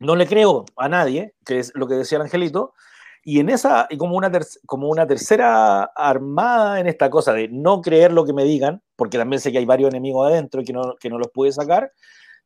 no 0.00 0.16
le 0.16 0.26
creo 0.26 0.64
a 0.76 0.88
nadie, 0.88 1.34
que 1.44 1.60
es 1.60 1.70
lo 1.76 1.86
que 1.86 1.94
decía 1.94 2.16
el 2.16 2.22
angelito, 2.22 2.74
y 3.24 3.38
en 3.38 3.48
esa, 3.50 3.86
y 3.88 3.96
como 3.96 4.16
una, 4.16 4.32
como 4.66 4.88
una 4.88 5.06
tercera 5.06 5.84
armada 5.84 6.80
en 6.80 6.88
esta 6.88 7.08
cosa 7.08 7.32
de 7.32 7.46
no 7.48 7.80
creer 7.80 8.12
lo 8.12 8.24
que 8.24 8.32
me 8.32 8.42
digan, 8.42 8.82
porque 8.96 9.18
también 9.18 9.40
sé 9.40 9.52
que 9.52 9.58
hay 9.58 9.64
varios 9.64 9.90
enemigos 9.90 10.28
adentro 10.28 10.60
y 10.60 10.64
que 10.64 10.72
no, 10.72 10.96
que 10.98 11.08
no 11.08 11.18
los 11.18 11.28
puede 11.32 11.52
sacar, 11.52 11.92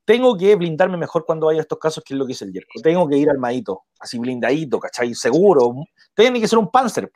tengo 0.04 0.36
que 0.36 0.54
blindarme 0.54 0.98
mejor 0.98 1.24
cuando 1.24 1.46
vaya 1.46 1.60
a 1.60 1.62
estos 1.62 1.78
casos, 1.78 2.04
que 2.04 2.14
es 2.14 2.18
lo 2.18 2.26
que 2.26 2.32
es 2.32 2.42
el 2.42 2.52
Yerko. 2.52 2.80
Tengo 2.82 3.08
que 3.08 3.16
ir 3.16 3.28
al 3.28 3.38
maíto, 3.38 3.86
así 3.98 4.18
blindadito, 4.18 4.78
¿cachai? 4.78 5.14
Seguro. 5.14 5.74
Tiene 6.14 6.40
que 6.40 6.46
ser 6.46 6.58
un 6.58 6.70
panzer. 6.70 7.10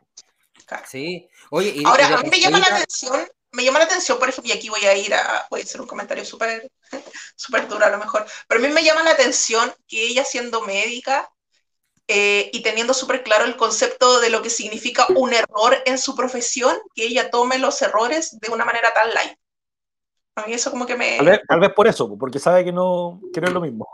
Sí. 0.86 1.28
Oye, 1.50 1.72
y, 1.76 1.84
Ahora, 1.84 2.18
a 2.18 2.22
mí 2.22 2.30
me 2.30 2.40
llama 2.40 2.58
la 2.58 2.66
atención, 2.66 3.20
me 3.52 3.64
llama 3.64 3.78
la 3.78 3.86
atención, 3.86 4.18
por 4.18 4.28
ejemplo, 4.28 4.52
y 4.52 4.56
aquí 4.56 4.68
voy 4.68 4.84
a 4.84 4.96
ir 4.96 5.14
a, 5.14 5.46
voy 5.50 5.60
a 5.60 5.64
hacer 5.64 5.80
un 5.80 5.86
comentario 5.86 6.24
súper 6.24 6.70
súper 7.36 7.68
duro 7.68 7.84
a 7.84 7.90
lo 7.90 7.98
mejor, 7.98 8.26
pero 8.46 8.60
a 8.60 8.66
mí 8.66 8.72
me 8.72 8.84
llama 8.84 9.02
la 9.02 9.12
atención 9.12 9.72
que 9.86 10.06
ella 10.06 10.24
siendo 10.24 10.62
médica 10.62 11.30
eh, 12.12 12.50
y 12.52 12.62
teniendo 12.62 12.92
súper 12.92 13.22
claro 13.22 13.44
el 13.44 13.56
concepto 13.56 14.18
de 14.18 14.30
lo 14.30 14.42
que 14.42 14.50
significa 14.50 15.06
un 15.14 15.32
error 15.32 15.76
en 15.86 15.96
su 15.96 16.16
profesión, 16.16 16.76
que 16.92 17.04
ella 17.04 17.30
tome 17.30 17.58
los 17.58 17.80
errores 17.82 18.38
de 18.40 18.50
una 18.50 18.64
manera 18.64 18.92
tan 18.92 19.14
light. 19.14 19.38
A 20.34 20.46
mí 20.46 20.52
eso 20.52 20.72
como 20.72 20.86
que 20.86 20.96
me... 20.96 21.18
Tal 21.46 21.60
vez, 21.60 21.72
por 21.72 21.86
eso, 21.86 22.16
porque 22.18 22.40
sabe 22.40 22.64
que 22.64 22.72
no, 22.72 23.20
que 23.32 23.40
no 23.40 23.46
es 23.46 23.52
lo 23.52 23.60
mismo. 23.60 23.86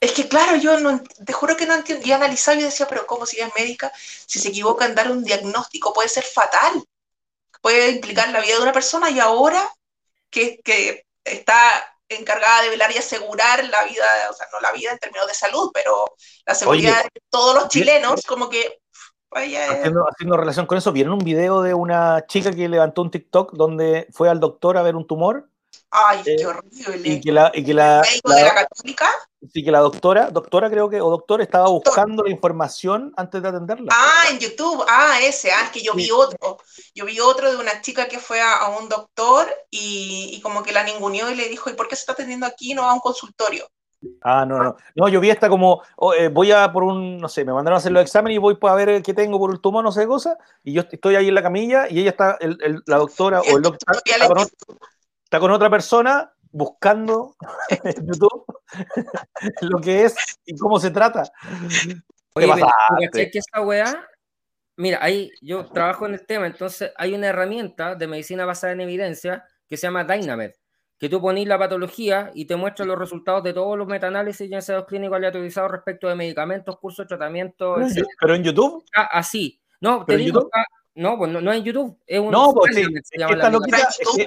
Es 0.00 0.12
que 0.12 0.28
claro, 0.28 0.56
yo 0.56 0.80
no, 0.80 1.02
te 1.24 1.32
juro 1.32 1.56
que 1.56 1.64
no 1.64 1.74
entiendo. 1.74 2.06
Y 2.06 2.12
analizaba 2.12 2.58
y 2.58 2.64
decía, 2.64 2.86
pero 2.86 3.06
¿cómo 3.06 3.24
si 3.24 3.36
ella 3.36 3.46
es 3.46 3.54
médica? 3.54 3.90
Si 3.94 4.38
se 4.38 4.48
equivoca 4.48 4.84
en 4.84 4.94
dar 4.94 5.10
un 5.10 5.24
diagnóstico 5.24 5.94
puede 5.94 6.10
ser 6.10 6.24
fatal. 6.24 6.84
Puede 7.60 7.90
implicar 7.90 8.30
la 8.30 8.40
vida 8.40 8.56
de 8.56 8.62
una 8.62 8.72
persona 8.72 9.10
y 9.10 9.20
ahora 9.20 9.68
que, 10.30 10.60
que 10.64 11.04
está 11.24 11.58
encargada 12.08 12.62
de 12.62 12.70
velar 12.70 12.90
y 12.92 12.98
asegurar 12.98 13.64
la 13.64 13.84
vida, 13.84 14.06
o 14.30 14.32
sea, 14.32 14.46
no 14.52 14.60
la 14.60 14.72
vida 14.72 14.92
en 14.92 14.98
términos 14.98 15.28
de 15.28 15.34
salud, 15.34 15.70
pero 15.72 16.16
la 16.44 16.54
seguridad 16.54 17.02
de 17.02 17.20
todos 17.30 17.54
los 17.54 17.68
chilenos, 17.68 18.22
como 18.26 18.48
que... 18.48 18.80
Vaya, 19.32 19.70
haciendo, 19.70 20.04
haciendo, 20.10 20.36
relación 20.36 20.66
con 20.66 20.76
eso, 20.76 20.90
¿vieron 20.90 21.12
un 21.12 21.24
video 21.24 21.62
de 21.62 21.72
una 21.72 22.26
chica 22.26 22.50
que 22.50 22.68
levantó 22.68 23.02
un 23.02 23.12
TikTok 23.12 23.52
donde 23.52 24.08
fue 24.10 24.28
al 24.28 24.40
doctor 24.40 24.76
a 24.76 24.82
ver 24.82 24.96
un 24.96 25.06
tumor 25.06 25.50
Ay, 25.90 26.20
qué 26.24 26.34
eh, 26.34 26.46
horrible. 26.46 27.08
Y 27.08 27.20
que 27.20 27.32
la, 27.32 27.50
y 27.52 27.64
que 27.64 27.74
la, 27.74 28.02
médico 28.02 28.32
de 28.32 28.42
la 28.42 28.54
católica? 28.54 29.08
Sí, 29.48 29.64
que 29.64 29.70
la 29.70 29.80
doctora, 29.80 30.30
doctora 30.30 30.68
creo 30.68 30.90
que, 30.90 31.00
o 31.00 31.08
doctor, 31.08 31.40
estaba 31.40 31.68
buscando 31.68 32.22
la 32.22 32.30
información 32.30 33.12
antes 33.16 33.40
de 33.40 33.48
atenderla. 33.48 33.90
Ah, 33.90 34.24
en 34.30 34.38
YouTube, 34.38 34.84
ah, 34.86 35.18
ese, 35.22 35.50
ah, 35.50 35.62
es 35.64 35.70
que 35.70 35.80
yo 35.80 35.94
vi 35.94 36.10
otro. 36.10 36.58
Yo 36.94 37.06
vi 37.06 37.20
otro 37.20 37.50
de 37.50 37.56
una 37.56 37.80
chica 37.80 38.06
que 38.06 38.18
fue 38.18 38.40
a, 38.42 38.68
un 38.78 38.88
doctor 38.90 39.48
y, 39.70 40.30
y, 40.34 40.40
como 40.42 40.62
que 40.62 40.72
la 40.72 40.84
ninguneó 40.84 41.30
y 41.30 41.36
le 41.36 41.48
dijo, 41.48 41.70
¿y 41.70 41.72
por 41.72 41.88
qué 41.88 41.96
se 41.96 42.00
está 42.00 42.12
atendiendo 42.12 42.46
aquí 42.46 42.72
y 42.72 42.74
no 42.74 42.82
va 42.82 42.90
a 42.90 42.94
un 42.94 43.00
consultorio? 43.00 43.66
Ah, 44.22 44.44
no, 44.46 44.62
no. 44.62 44.76
No, 44.94 45.08
yo 45.08 45.20
vi 45.20 45.30
esta 45.30 45.48
como, 45.48 45.82
oh, 45.96 46.14
eh, 46.14 46.28
voy 46.28 46.52
a 46.52 46.72
por 46.72 46.84
un, 46.84 47.18
no 47.18 47.28
sé, 47.28 47.44
me 47.44 47.52
mandaron 47.52 47.76
a 47.76 47.78
hacer 47.78 47.92
los 47.92 48.02
exámenes 48.02 48.36
y 48.36 48.38
voy 48.38 48.56
a 48.60 48.74
ver 48.74 49.02
qué 49.02 49.12
tengo 49.12 49.38
por 49.38 49.52
el 49.52 49.60
tumor, 49.60 49.84
no 49.84 49.92
sé 49.92 50.02
qué 50.02 50.06
cosa, 50.06 50.38
y 50.62 50.72
yo 50.72 50.82
estoy 50.90 51.16
ahí 51.16 51.28
en 51.28 51.34
la 51.34 51.42
camilla 51.42 51.86
y 51.88 52.00
ella 52.00 52.10
está, 52.10 52.38
el, 52.40 52.82
la 52.86 52.96
doctora 52.96 53.40
o 53.40 53.56
el 53.56 53.62
doctor, 53.62 53.96
está 55.24 55.38
con 55.38 55.50
otra 55.50 55.68
persona 55.68 56.32
buscando 56.50 57.36
en 57.84 58.06
YouTube 58.06 58.44
lo 59.62 59.80
que 59.80 60.04
es 60.04 60.16
y 60.44 60.56
cómo 60.56 60.78
se 60.78 60.90
trata. 60.90 61.24
Oye, 62.34 62.46
mira, 62.46 62.70
que 63.10 63.30
esa 63.38 63.60
weá? 63.62 64.06
Mira, 64.76 64.98
ahí 65.02 65.30
yo 65.42 65.66
trabajo 65.66 66.06
en 66.06 66.14
el 66.14 66.26
tema, 66.26 66.46
entonces 66.46 66.92
hay 66.96 67.14
una 67.14 67.28
herramienta 67.28 67.94
de 67.94 68.06
medicina 68.06 68.46
basada 68.46 68.72
en 68.72 68.80
evidencia 68.80 69.44
que 69.68 69.76
se 69.76 69.86
llama 69.86 70.04
Dynamed, 70.04 70.52
que 70.98 71.08
tú 71.08 71.20
pones 71.20 71.46
la 71.46 71.58
patología 71.58 72.30
y 72.34 72.46
te 72.46 72.56
muestra 72.56 72.86
los 72.86 72.98
resultados 72.98 73.42
de 73.42 73.52
todos 73.52 73.76
los 73.76 73.86
metaanálisis 73.86 74.50
y 74.50 74.54
ensayos 74.54 74.86
clínicos 74.86 75.16
aleatorizados 75.16 75.70
respecto 75.70 76.08
de 76.08 76.14
medicamentos, 76.14 76.78
cursos, 76.78 77.06
tratamientos. 77.06 77.92
Pero 78.20 78.34
en 78.34 78.42
YouTube. 78.42 78.84
Ah, 78.96 79.10
así. 79.12 79.60
No, 79.80 80.04
te 80.04 80.16
digo, 80.16 80.40
YouTube? 80.40 80.50
No, 80.94 81.16
pues 81.16 81.30
no, 81.30 81.40
no 81.40 81.52
en 81.52 81.62
YouTube. 81.62 81.96
Es 82.04 82.18
un 82.18 82.30
no, 82.30 82.52
pues 82.52 82.74
sí, 82.74 82.84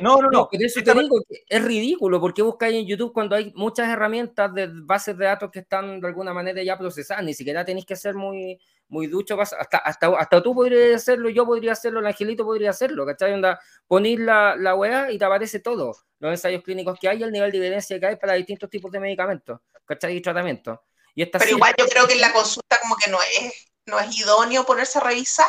no, 0.02 0.22
no, 0.22 0.30
no. 0.32 0.50
eso 0.52 0.82
te 0.82 0.94
digo 0.94 1.22
que 1.28 1.44
es 1.48 1.64
ridículo. 1.64 2.22
porque 2.22 2.42
buscáis 2.42 2.76
en 2.76 2.88
YouTube 2.88 3.12
cuando 3.12 3.36
hay 3.36 3.52
muchas 3.56 3.90
herramientas 3.90 4.54
de 4.54 4.70
bases 4.72 5.18
de 5.18 5.26
datos 5.26 5.52
que 5.52 5.60
están 5.60 6.00
de 6.00 6.08
alguna 6.08 6.34
manera 6.34 6.64
ya 6.64 6.78
procesadas? 6.78 7.24
Ni 7.24 7.34
siquiera 7.34 7.66
tenéis 7.66 7.86
que 7.86 7.98
ser 7.98 8.16
muy, 8.16 8.60
muy 8.88 9.08
ducho. 9.08 9.40
Hasta, 9.40 9.78
hasta, 9.78 10.08
hasta 10.18 10.42
tú 10.42 10.56
podrías 10.56 11.02
hacerlo, 11.02 11.30
yo 11.30 11.46
podría 11.46 11.74
hacerlo, 11.74 12.00
el 12.00 12.08
angelito 12.08 12.46
podría 12.46 12.70
hacerlo. 12.70 13.06
¿Cachai? 13.06 13.34
Onda, 13.34 13.60
ponís 13.86 14.20
la, 14.20 14.56
la 14.56 14.74
weá 14.74 15.12
y 15.12 15.18
te 15.18 15.26
aparece 15.26 15.60
todo. 15.60 15.94
Los 16.20 16.32
ensayos 16.32 16.64
clínicos 16.64 16.98
que 16.98 17.10
hay 17.10 17.20
y 17.20 17.24
el 17.24 17.32
nivel 17.32 17.52
de 17.52 17.58
evidencia 17.58 18.00
que 18.00 18.06
hay 18.06 18.16
para 18.16 18.34
distintos 18.34 18.70
tipos 18.70 18.90
de 18.90 19.02
medicamentos. 19.02 19.60
¿Cachai? 19.86 20.16
Y 20.16 20.22
tratamientos. 20.22 20.80
Y 21.14 21.26
Pero 21.26 21.46
igual 21.46 21.76
yo 21.78 21.86
creo 21.88 22.08
que 22.08 22.14
en 22.14 22.22
la 22.22 22.32
consulta 22.32 22.80
como 22.82 22.96
que 22.96 23.12
no 23.12 23.20
es, 23.22 23.68
no 23.86 24.00
es 24.00 24.18
idóneo 24.18 24.66
ponerse 24.66 24.98
a 24.98 25.02
revisar. 25.02 25.48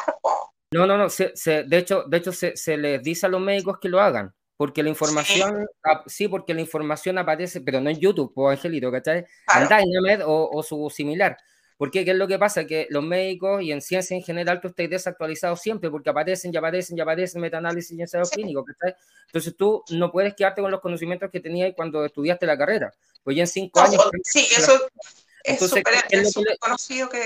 No, 0.75 0.89
no, 0.89 0.99
no. 0.99 1.07
de 1.07 1.79
hecho, 1.79 2.03
de 2.09 2.17
hecho 2.17 2.33
se, 2.33 2.77
les 2.77 3.01
dice 3.01 3.27
a 3.27 3.29
los 3.29 3.41
médicos 3.41 3.79
que 3.81 3.89
lo 3.89 4.01
hagan. 4.01 4.35
Porque 4.57 4.83
la 4.83 4.89
información, 4.89 5.67
sí, 6.07 6.27
porque 6.27 6.53
la 6.53 6.61
información 6.61 7.17
aparece, 7.19 7.61
pero 7.61 7.81
no 7.81 7.91
en 7.91 7.99
YouTube, 7.99 8.33
o 8.35 8.49
Angelito, 8.49 8.91
¿cachai? 8.91 9.25
En 9.55 9.69
Dynamed 9.69 10.25
o, 10.27 10.51
o, 10.51 10.63
su 10.65 10.91
similar. 10.91 11.37
Porque 11.77 12.05
¿qué 12.05 12.11
es 12.11 12.17
lo 12.17 12.27
que 12.27 12.39
pasa? 12.39 12.67
Que 12.67 12.89
los 12.91 13.05
médicos 13.05 13.63
y 13.63 13.71
en 13.71 13.83
ciencia 13.83 14.17
en 14.17 14.23
general 14.23 14.61
tú 14.61 14.69
estás 14.69 14.91
desactualizado 14.91 15.57
siempre 15.57 15.91
porque 15.91 16.11
aparecen 16.11 16.53
y 16.53 16.57
aparecen 16.57 16.99
y 16.99 17.01
aparecen 17.01 17.41
metaanálisis 17.41 17.97
y 17.97 18.01
ensayos 18.01 18.31
clínicos, 18.31 18.65
¿cachai? 18.65 18.97
Entonces 19.27 19.57
tú 19.57 19.85
no 19.91 20.11
puedes 20.11 20.35
quedarte 20.35 20.61
con 20.61 20.71
los 20.73 20.81
conocimientos 20.81 21.31
que 21.31 21.41
tenías 21.41 21.73
cuando 21.77 22.05
estudiaste 22.05 22.47
la 22.47 22.59
carrera. 22.59 22.93
Pues 23.23 23.37
ya 23.37 23.43
en 23.43 23.49
cinco 23.49 23.81
años... 23.81 24.03
Sí, 24.25 24.47
eso 24.57 24.73
es 25.45 25.61
súper 25.61 25.85
conocido 26.61 27.09
que 27.09 27.21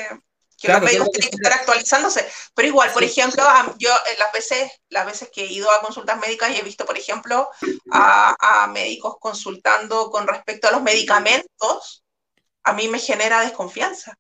que 0.61 0.69
los 0.73 0.83
médicos 0.83 1.11
tienen 1.13 1.31
que 1.31 1.37
estar 1.37 1.53
actualizándose. 1.53 2.29
Pero 2.55 2.69
igual, 2.69 2.91
por 2.93 3.05
ejemplo, 3.05 3.43
yo 3.79 3.91
eh, 3.91 4.17
las 4.19 4.33
veces, 4.33 4.71
las 4.89 5.07
veces 5.07 5.31
que 5.33 5.45
he 5.45 5.53
ido 5.53 5.71
a 5.71 5.81
consultas 5.81 6.19
médicas 6.19 6.51
y 6.51 6.57
he 6.57 6.63
visto, 6.63 6.85
por 6.85 6.99
ejemplo, 6.99 7.49
a, 7.93 8.69
médicos 8.73 9.17
consultando 9.21 10.11
con 10.11 10.27
respecto 10.27 10.69
a 10.69 10.73
los 10.73 10.83
medicamentos, 10.83 12.05
a 12.65 12.73
mí 12.73 12.89
me 12.89 12.99
genera 12.99 13.41
desconfianza. 13.41 14.15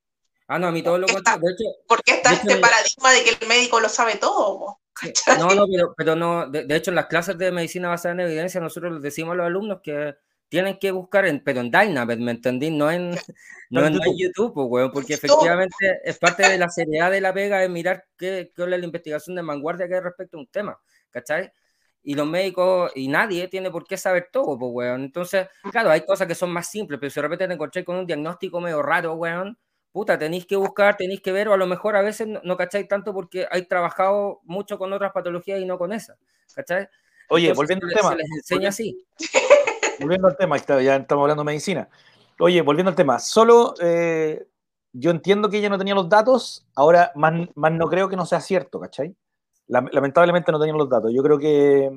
Ah, 0.46 0.58
no, 0.58 0.68
a 0.68 0.72
mí 0.72 0.82
todo 0.82 0.98
lo 0.98 1.06
contrario. 1.06 1.42
Porque 1.86 2.12
está 2.12 2.32
este 2.32 2.56
paradigma 2.56 3.12
de 3.12 3.24
que 3.24 3.30
el 3.38 3.48
médico 3.48 3.80
lo 3.80 3.88
sabe 3.88 4.16
todo. 4.16 4.80
No, 5.38 5.54
no, 5.54 5.66
pero, 5.96 6.16
no, 6.16 6.48
de, 6.48 6.64
de, 6.64 6.76
hecho 6.76 6.90
en 6.90 6.96
las 6.96 7.06
clases 7.06 7.38
de 7.38 7.52
medicina 7.52 7.88
basada 7.88 8.14
en 8.14 8.20
evidencia 8.20 8.60
nosotros 8.60 8.94
les 8.94 9.02
decimos 9.02 9.34
a 9.34 9.36
los 9.36 9.46
alumnos 9.46 9.78
que 9.80 10.16
tienen 10.48 10.78
que 10.78 10.90
buscar, 10.90 11.26
en, 11.26 11.42
pero 11.42 11.60
en 11.60 11.70
Dynamite, 11.70 12.20
¿me 12.20 12.32
entendí? 12.32 12.70
No 12.70 12.90
en, 12.90 13.10
no 13.70 13.86
en, 13.86 13.98
YouTube, 14.16 14.52
pues, 14.54 14.90
porque 14.92 15.14
efectivamente 15.14 16.00
es 16.04 16.18
parte 16.18 16.48
de 16.48 16.58
la 16.58 16.68
seriedad 16.68 17.10
de 17.10 17.20
la 17.20 17.32
pega 17.32 17.62
es 17.62 17.70
mirar 17.70 18.04
qué, 18.16 18.50
qué 18.54 18.62
es 18.62 18.68
la 18.68 18.78
investigación 18.78 19.36
de 19.36 19.42
vanguardia 19.42 19.88
que 19.88 19.94
hay 19.94 20.00
respecto 20.00 20.36
a 20.36 20.40
un 20.40 20.46
tema, 20.46 20.80
¿cachai? 21.10 21.52
Y 22.02 22.14
los 22.14 22.26
médicos 22.26 22.90
y 22.94 23.08
nadie 23.08 23.48
tiene 23.48 23.70
por 23.70 23.86
qué 23.86 23.96
saber 23.96 24.28
todo, 24.32 24.58
pues, 24.58 24.70
weón. 24.72 25.02
Entonces, 25.04 25.48
claro, 25.70 25.90
hay 25.90 26.02
cosas 26.02 26.26
que 26.26 26.34
son 26.34 26.50
más 26.50 26.70
simples, 26.70 26.98
pero 26.98 27.10
si 27.10 27.16
de 27.16 27.22
repente 27.22 27.46
te 27.46 27.54
encontré 27.54 27.84
con 27.84 27.96
un 27.96 28.06
diagnóstico 28.06 28.60
medio 28.60 28.82
raro, 28.82 29.14
weón, 29.14 29.58
puta, 29.92 30.18
tenéis 30.18 30.46
que 30.46 30.56
buscar, 30.56 30.96
tenéis 30.96 31.20
que 31.20 31.32
ver, 31.32 31.48
o 31.48 31.54
a 31.54 31.58
lo 31.58 31.66
mejor 31.66 31.96
a 31.96 32.02
veces 32.02 32.26
no, 32.26 32.40
no 32.44 32.56
cacháis 32.56 32.88
tanto 32.88 33.12
porque 33.12 33.46
hay 33.50 33.66
trabajado 33.66 34.40
mucho 34.44 34.78
con 34.78 34.92
otras 34.92 35.12
patologías 35.12 35.60
y 35.60 35.66
no 35.66 35.76
con 35.76 35.92
esa, 35.92 36.16
¿cachai? 36.54 36.88
Oye, 37.30 37.52
volviendo 37.52 37.86
al 37.86 37.92
tema. 37.92 38.10
Se 38.10 38.16
les 38.16 38.30
enseña 38.30 38.68
así. 38.70 39.06
volviendo 40.00 40.28
al 40.28 40.36
tema, 40.36 40.56
ya 40.58 40.96
estamos 40.96 41.22
hablando 41.22 41.42
de 41.42 41.46
medicina. 41.46 41.88
Oye, 42.38 42.62
volviendo 42.62 42.90
al 42.90 42.96
tema, 42.96 43.18
solo 43.18 43.74
eh, 43.80 44.46
yo 44.92 45.10
entiendo 45.10 45.50
que 45.50 45.58
ella 45.58 45.68
no 45.68 45.78
tenía 45.78 45.94
los 45.94 46.08
datos, 46.08 46.66
ahora 46.74 47.12
más, 47.14 47.48
más 47.54 47.72
no 47.72 47.88
creo 47.88 48.08
que 48.08 48.16
no 48.16 48.26
sea 48.26 48.40
cierto, 48.40 48.80
¿cachai? 48.80 49.14
Lamentablemente 49.66 50.50
no 50.50 50.58
tenía 50.58 50.74
los 50.74 50.88
datos. 50.88 51.12
Yo 51.14 51.22
creo 51.22 51.38
que, 51.38 51.90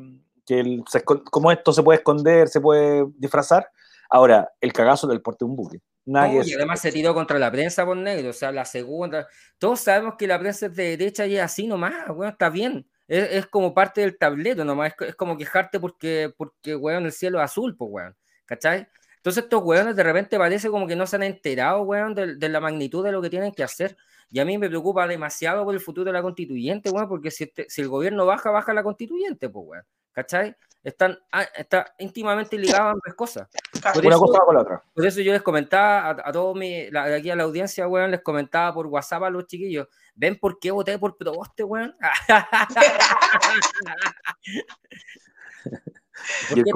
que 0.45 0.83
como 1.31 1.51
esto 1.51 1.71
se 1.71 1.83
puede 1.83 1.99
esconder, 1.99 2.49
se 2.49 2.59
puede 2.59 3.05
disfrazar. 3.17 3.69
Ahora, 4.09 4.51
el 4.59 4.73
cagazo 4.73 5.07
del 5.07 5.21
porte 5.21 5.45
de 5.45 5.51
un 5.51 5.55
buque. 5.55 5.79
Nadie 6.03 6.41
y 6.43 6.53
además 6.53 6.81
se 6.81 6.91
tiró 6.91 7.13
contra 7.13 7.39
la 7.39 7.51
prensa 7.51 7.85
por 7.85 7.95
negro, 7.95 8.31
o 8.31 8.33
sea, 8.33 8.51
la 8.51 8.65
segunda. 8.65 9.27
Todos 9.57 9.79
sabemos 9.79 10.15
que 10.17 10.27
la 10.27 10.37
prensa 10.39 10.65
es 10.65 10.75
de 10.75 10.97
derecha 10.97 11.25
y 11.27 11.37
es 11.37 11.41
así 11.41 11.67
nomás, 11.67 12.07
bueno, 12.09 12.31
está 12.31 12.49
bien 12.49 12.85
es, 13.11 13.47
como 13.47 13.73
parte 13.73 14.01
del 14.01 14.17
tablero 14.17 14.63
nomás, 14.63 14.93
es, 15.01 15.15
como 15.15 15.37
quejarte 15.37 15.79
porque, 15.79 16.33
porque, 16.37 16.75
weón, 16.75 17.05
el 17.05 17.11
cielo 17.11 17.39
es 17.39 17.45
azul, 17.45 17.75
pues, 17.75 17.89
weón, 17.91 18.15
¿cachai? 18.45 18.87
Entonces 19.17 19.43
estos 19.43 19.61
weones 19.63 19.95
de 19.95 20.03
repente 20.03 20.37
parece 20.37 20.69
como 20.69 20.87
que 20.87 20.95
no 20.95 21.05
se 21.05 21.17
han 21.17 21.23
enterado, 21.23 21.81
weón, 21.81 22.15
de, 22.15 22.49
la 22.49 22.59
magnitud 22.61 23.03
de 23.03 23.11
lo 23.11 23.21
que 23.21 23.29
tienen 23.29 23.51
que 23.51 23.63
hacer. 23.63 23.97
Y 24.29 24.39
a 24.39 24.45
mí 24.45 24.57
me 24.57 24.69
preocupa 24.69 25.05
demasiado 25.07 25.65
por 25.65 25.75
el 25.75 25.81
futuro 25.81 26.05
de 26.05 26.13
la 26.13 26.21
constituyente, 26.21 26.89
weón, 26.89 27.09
porque 27.09 27.31
si, 27.31 27.43
este, 27.43 27.65
si 27.69 27.81
el 27.81 27.89
gobierno 27.89 28.25
baja, 28.25 28.49
baja 28.49 28.73
la 28.73 28.81
constituyente, 28.81 29.49
pues, 29.49 29.65
weón, 29.67 29.83
¿cachai? 30.13 30.55
Están 30.83 31.19
ah, 31.31 31.43
está 31.55 31.93
íntimamente 31.99 32.57
ligados 32.57 32.87
a 32.87 32.91
ambas 32.91 33.13
cosas. 33.13 33.47
Por 33.93 34.05
Una 34.05 34.15
eso, 34.15 34.25
cosa 34.25 34.39
con 34.45 34.55
la 34.55 34.61
otra. 34.61 34.83
Por 34.93 35.05
eso 35.05 35.21
yo 35.21 35.33
les 35.33 35.41
comentaba 35.41 36.09
a, 36.09 36.31
todos 36.31 36.55
mi, 36.55 36.87
aquí 36.95 37.29
a 37.29 37.35
la 37.35 37.43
audiencia, 37.43 37.87
weón, 37.87 38.11
les 38.11 38.21
comentaba 38.21 38.73
por 38.73 38.87
WhatsApp 38.87 39.23
a 39.23 39.29
los 39.29 39.47
chiquillos, 39.47 39.87
¿ven 40.15 40.39
por 40.39 40.59
qué 40.59 40.71
voté 40.71 40.97
por 40.97 41.17
Proboste, 41.17 41.63
weón? 41.63 41.95
Porque 46.49 46.71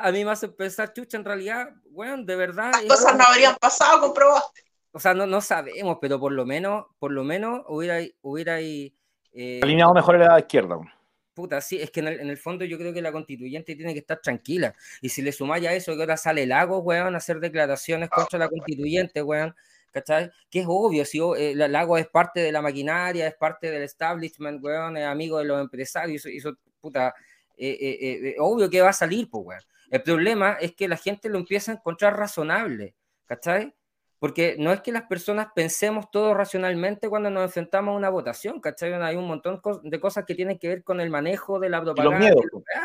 a 0.00 0.12
mí 0.12 0.24
me 0.24 0.30
hace 0.30 0.48
pensar, 0.48 0.92
chucha, 0.92 1.16
en 1.16 1.24
realidad, 1.24 1.70
weón, 1.90 2.24
de 2.24 2.36
verdad. 2.36 2.70
Las 2.72 2.84
cosas 2.84 3.16
no 3.16 3.24
habrían 3.24 3.56
pasado 3.56 4.00
con 4.00 4.14
Proboste. 4.14 4.62
O 4.92 5.00
sea, 5.00 5.12
no, 5.12 5.26
no 5.26 5.40
sabemos, 5.40 5.98
pero 6.00 6.20
por 6.20 6.30
lo 6.30 6.46
menos, 6.46 6.86
por 7.00 7.10
lo 7.10 7.24
menos 7.24 7.62
hubiera, 7.66 7.98
hubiera 8.22 8.60
eh, 8.60 8.92
alineado 9.62 9.92
mejor 9.92 10.22
a 10.22 10.34
la 10.34 10.38
izquierda. 10.38 10.78
Puta, 11.34 11.60
sí, 11.60 11.80
es 11.80 11.90
que 11.90 12.00
en 12.00 12.08
el, 12.08 12.36
fondo 12.38 12.64
yo 12.64 12.78
creo 12.78 12.92
que 12.92 13.02
la 13.02 13.12
constituyente 13.12 13.74
tiene 13.76 13.92
que 13.92 14.00
estar 14.00 14.20
tranquila. 14.20 14.74
Y 15.02 15.08
si 15.08 15.22
le 15.22 15.32
sumáis 15.32 15.66
a 15.66 15.74
eso 15.74 15.94
que 15.94 16.02
ahora 16.02 16.16
sale 16.16 16.46
Lago, 16.46 16.78
weón, 16.78 17.14
a 17.14 17.18
hacer 17.18 17.40
declaraciones 17.40 18.08
contra 18.10 18.38
la 18.38 18.48
constituyente, 18.48 19.22
weón, 19.22 19.54
¿cachai? 19.90 20.30
Que 20.50 20.60
es 20.60 20.66
obvio, 20.68 21.04
si 21.04 21.20
eh, 21.36 21.54
Lago 21.54 21.98
es 21.98 22.06
parte 22.08 22.40
de 22.40 22.52
la 22.52 22.62
maquinaria, 22.62 23.26
es 23.26 23.34
parte 23.34 23.70
del 23.70 23.82
establishment, 23.82 24.62
weón, 24.62 24.96
es 24.96 25.04
amigo 25.04 25.38
de 25.38 25.44
los 25.44 25.60
empresarios, 25.60 26.24
y 26.26 26.38
eso, 26.38 26.56
puta, 26.80 27.14
eh, 27.56 27.76
eh, 27.80 28.36
obvio 28.38 28.70
que 28.70 28.80
va 28.80 28.90
a 28.90 28.92
salir, 28.92 29.28
pues, 29.30 29.44
weón. 29.44 29.62
El 29.90 30.02
problema 30.02 30.54
es 30.60 30.74
que 30.74 30.88
la 30.88 30.96
gente 30.96 31.28
lo 31.28 31.38
empieza 31.38 31.72
a 31.72 31.74
encontrar 31.76 32.16
razonable, 32.16 32.94
¿cachai? 33.26 33.74
Porque 34.24 34.56
no 34.58 34.72
es 34.72 34.80
que 34.80 34.90
las 34.90 35.02
personas 35.02 35.48
pensemos 35.54 36.10
todo 36.10 36.32
racionalmente 36.32 37.10
cuando 37.10 37.28
nos 37.28 37.44
enfrentamos 37.44 37.92
a 37.92 37.96
una 37.98 38.08
votación, 38.08 38.58
¿cachai? 38.58 38.90
Hay 38.94 39.16
un 39.16 39.26
montón 39.26 39.60
de 39.82 40.00
cosas 40.00 40.24
que 40.24 40.34
tienen 40.34 40.58
que 40.58 40.66
ver 40.66 40.82
con 40.82 40.98
el 41.02 41.10
manejo 41.10 41.60
de 41.60 41.68
la 41.68 41.82
propaganda, 41.82 42.32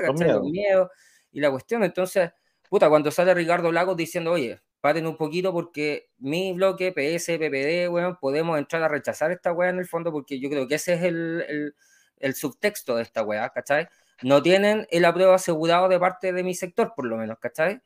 los 0.05 0.41
miedos, 0.41 0.89
y 1.31 1.39
la 1.39 1.49
cuestión. 1.49 1.85
Entonces, 1.85 2.31
puta, 2.67 2.89
cuando 2.89 3.09
sale 3.09 3.33
Ricardo 3.33 3.71
Lagos 3.71 3.95
diciendo, 3.95 4.33
oye, 4.33 4.59
paren 4.81 5.07
un 5.07 5.15
poquito 5.15 5.53
porque 5.53 6.09
mi 6.17 6.51
bloque, 6.51 6.91
PS, 6.91 7.37
PPD, 7.37 7.89
bueno, 7.89 8.17
podemos 8.19 8.59
entrar 8.59 8.83
a 8.83 8.89
rechazar 8.89 9.31
esta 9.31 9.53
weá 9.53 9.69
en 9.69 9.79
el 9.79 9.85
fondo 9.85 10.11
porque 10.11 10.41
yo 10.41 10.49
creo 10.49 10.67
que 10.67 10.75
ese 10.75 10.95
es 10.95 11.03
el, 11.03 11.73
el, 12.17 12.35
subtexto 12.35 12.97
de 12.97 13.03
esta 13.03 13.23
weá, 13.23 13.49
¿cachai? 13.51 13.87
No 14.23 14.41
tienen 14.41 14.87
el 14.91 15.05
apruebo 15.05 15.31
asegurado 15.31 15.87
de 15.87 15.99
parte 15.99 16.33
de 16.33 16.43
mi 16.43 16.53
sector, 16.53 16.91
por 16.97 17.05
lo 17.05 17.15
menos, 17.15 17.39
¿cachai? 17.39 17.79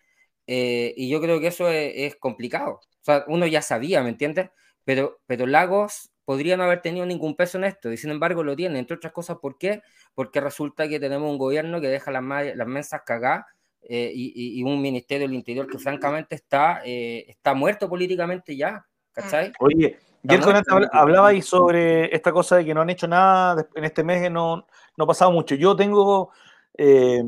Eh, 0.47 0.95
y 0.97 1.07
yo 1.07 1.21
creo 1.21 1.39
que 1.39 1.45
eso 1.45 1.69
es, 1.69 1.93
es 1.97 2.15
complicado. 2.15 2.81
O 3.03 3.05
sea, 3.05 3.25
uno 3.27 3.45
ya 3.45 3.61
sabía, 3.61 4.01
¿me 4.01 4.09
entiendes? 4.09 4.49
Pero, 4.85 5.19
pero 5.25 5.45
Lagos 5.45 6.09
podría 6.23 6.55
no 6.55 6.63
haber 6.63 6.81
tenido 6.81 7.05
ningún 7.05 7.35
peso 7.35 7.57
en 7.57 7.65
esto, 7.65 7.91
y 7.91 7.97
sin 7.97 8.11
embargo 8.11 8.43
lo 8.43 8.55
tiene, 8.55 8.79
entre 8.79 8.95
otras 8.95 9.11
cosas, 9.11 9.37
¿por 9.41 9.57
qué? 9.57 9.81
Porque 10.15 10.39
resulta 10.39 10.87
que 10.87 11.01
tenemos 11.01 11.29
un 11.29 11.37
gobierno 11.37 11.81
que 11.81 11.87
deja 11.87 12.11
las, 12.11 12.23
las 12.55 12.67
mensas 12.67 13.01
cagadas 13.05 13.45
eh, 13.81 14.09
y, 14.15 14.63
un 14.63 14.81
Ministerio 14.81 15.27
del 15.27 15.35
Interior 15.35 15.67
que 15.67 15.77
francamente 15.77 16.35
está, 16.35 16.81
eh, 16.85 17.25
está 17.27 17.53
muerto 17.53 17.89
políticamente 17.89 18.55
ya, 18.55 18.85
¿cachai? 19.11 19.49
Mm. 19.49 19.53
Oye, 19.59 19.99
ayer 20.29 20.63
hablaba 20.93 21.27
ahí 21.27 21.41
sobre 21.41 22.15
esta 22.15 22.31
cosa 22.31 22.55
de 22.55 22.63
que 22.63 22.73
no 22.73 22.79
han 22.79 22.89
hecho 22.89 23.09
nada 23.09 23.67
en 23.75 23.83
este 23.83 24.05
mes, 24.05 24.31
no, 24.31 24.65
no 24.95 25.03
ha 25.03 25.07
pasado 25.07 25.31
mucho. 25.31 25.55
Yo 25.55 25.75
tengo 25.75 26.31
eh, 26.77 27.21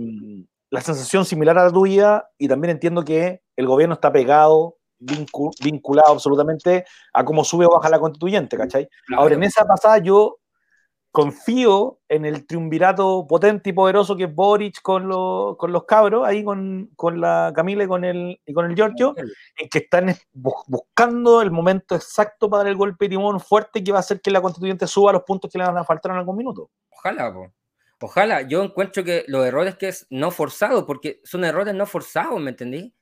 la 0.70 0.80
sensación 0.80 1.26
similar 1.26 1.58
a 1.58 1.66
la 1.66 1.72
tuya 1.72 2.30
y 2.38 2.48
también 2.48 2.72
entiendo 2.72 3.04
que 3.04 3.42
el 3.58 3.68
gobierno 3.68 3.96
está 3.96 4.14
pegado 4.14 4.78
vinculado 5.00 6.14
absolutamente 6.14 6.86
a 7.14 7.24
cómo 7.26 7.44
sube 7.44 7.66
o 7.66 7.70
baja 7.70 7.90
la 7.90 8.00
constituyente, 8.00 8.58
¿cachai? 8.58 8.88
Ahora, 9.16 9.36
en 9.36 9.44
esa 9.44 9.66
pasada 9.66 9.98
yo 10.00 10.40
confío 11.16 12.02
en 12.10 12.26
el 12.26 12.46
triunvirato 12.46 13.26
potente 13.26 13.70
y 13.70 13.74
poderoso 13.74 14.18
que 14.18 14.26
es 14.26 14.36
Boric 14.36 14.82
con, 14.82 15.08
con 15.56 15.72
los 15.72 15.86
cabros, 15.86 16.28
ahí 16.28 16.44
con, 16.44 16.92
con, 16.98 17.22
la 17.22 17.54
Camila 17.56 17.86
y 17.86 17.88
con 17.88 18.04
el, 18.04 18.42
y 18.46 18.54
con 18.54 18.66
el 18.66 18.76
Giorgio, 18.76 19.16
en 19.18 19.70
que 19.70 19.80
están 19.80 20.14
buscando 20.34 21.42
el 21.42 21.52
momento 21.52 21.96
exacto 21.96 22.50
para 22.50 22.64
dar 22.64 22.72
el 22.72 22.78
golpe 22.78 23.06
de 23.06 23.10
timón 23.10 23.40
fuerte 23.40 23.82
que 23.82 23.94
va 23.94 24.00
a 24.00 24.02
hacer 24.02 24.20
que 24.20 24.30
la 24.30 24.42
constituyente 24.42 24.88
suba 24.88 25.12
a 25.12 25.14
los 25.14 25.24
puntos 25.24 25.50
que 25.50 25.58
le 25.58 25.64
van 25.64 25.78
a 25.78 25.86
faltar 25.86 26.12
en 26.12 26.18
algún 26.18 26.36
minuto. 26.36 26.70
Ojalá, 26.90 27.34
ojalá. 28.02 28.42
Yo 28.42 28.62
encuentro 28.62 29.04
que 29.04 29.24
los 29.28 29.46
errores 29.46 29.78
que 29.78 29.88
es 29.88 30.06
no 30.10 30.32
forzado, 30.32 30.86
porque 30.86 31.22
son 31.24 31.46
errores 31.46 31.74
no 31.74 31.86
forzados, 31.86 32.42
¿me 32.42 32.50
entendí? 32.50 32.94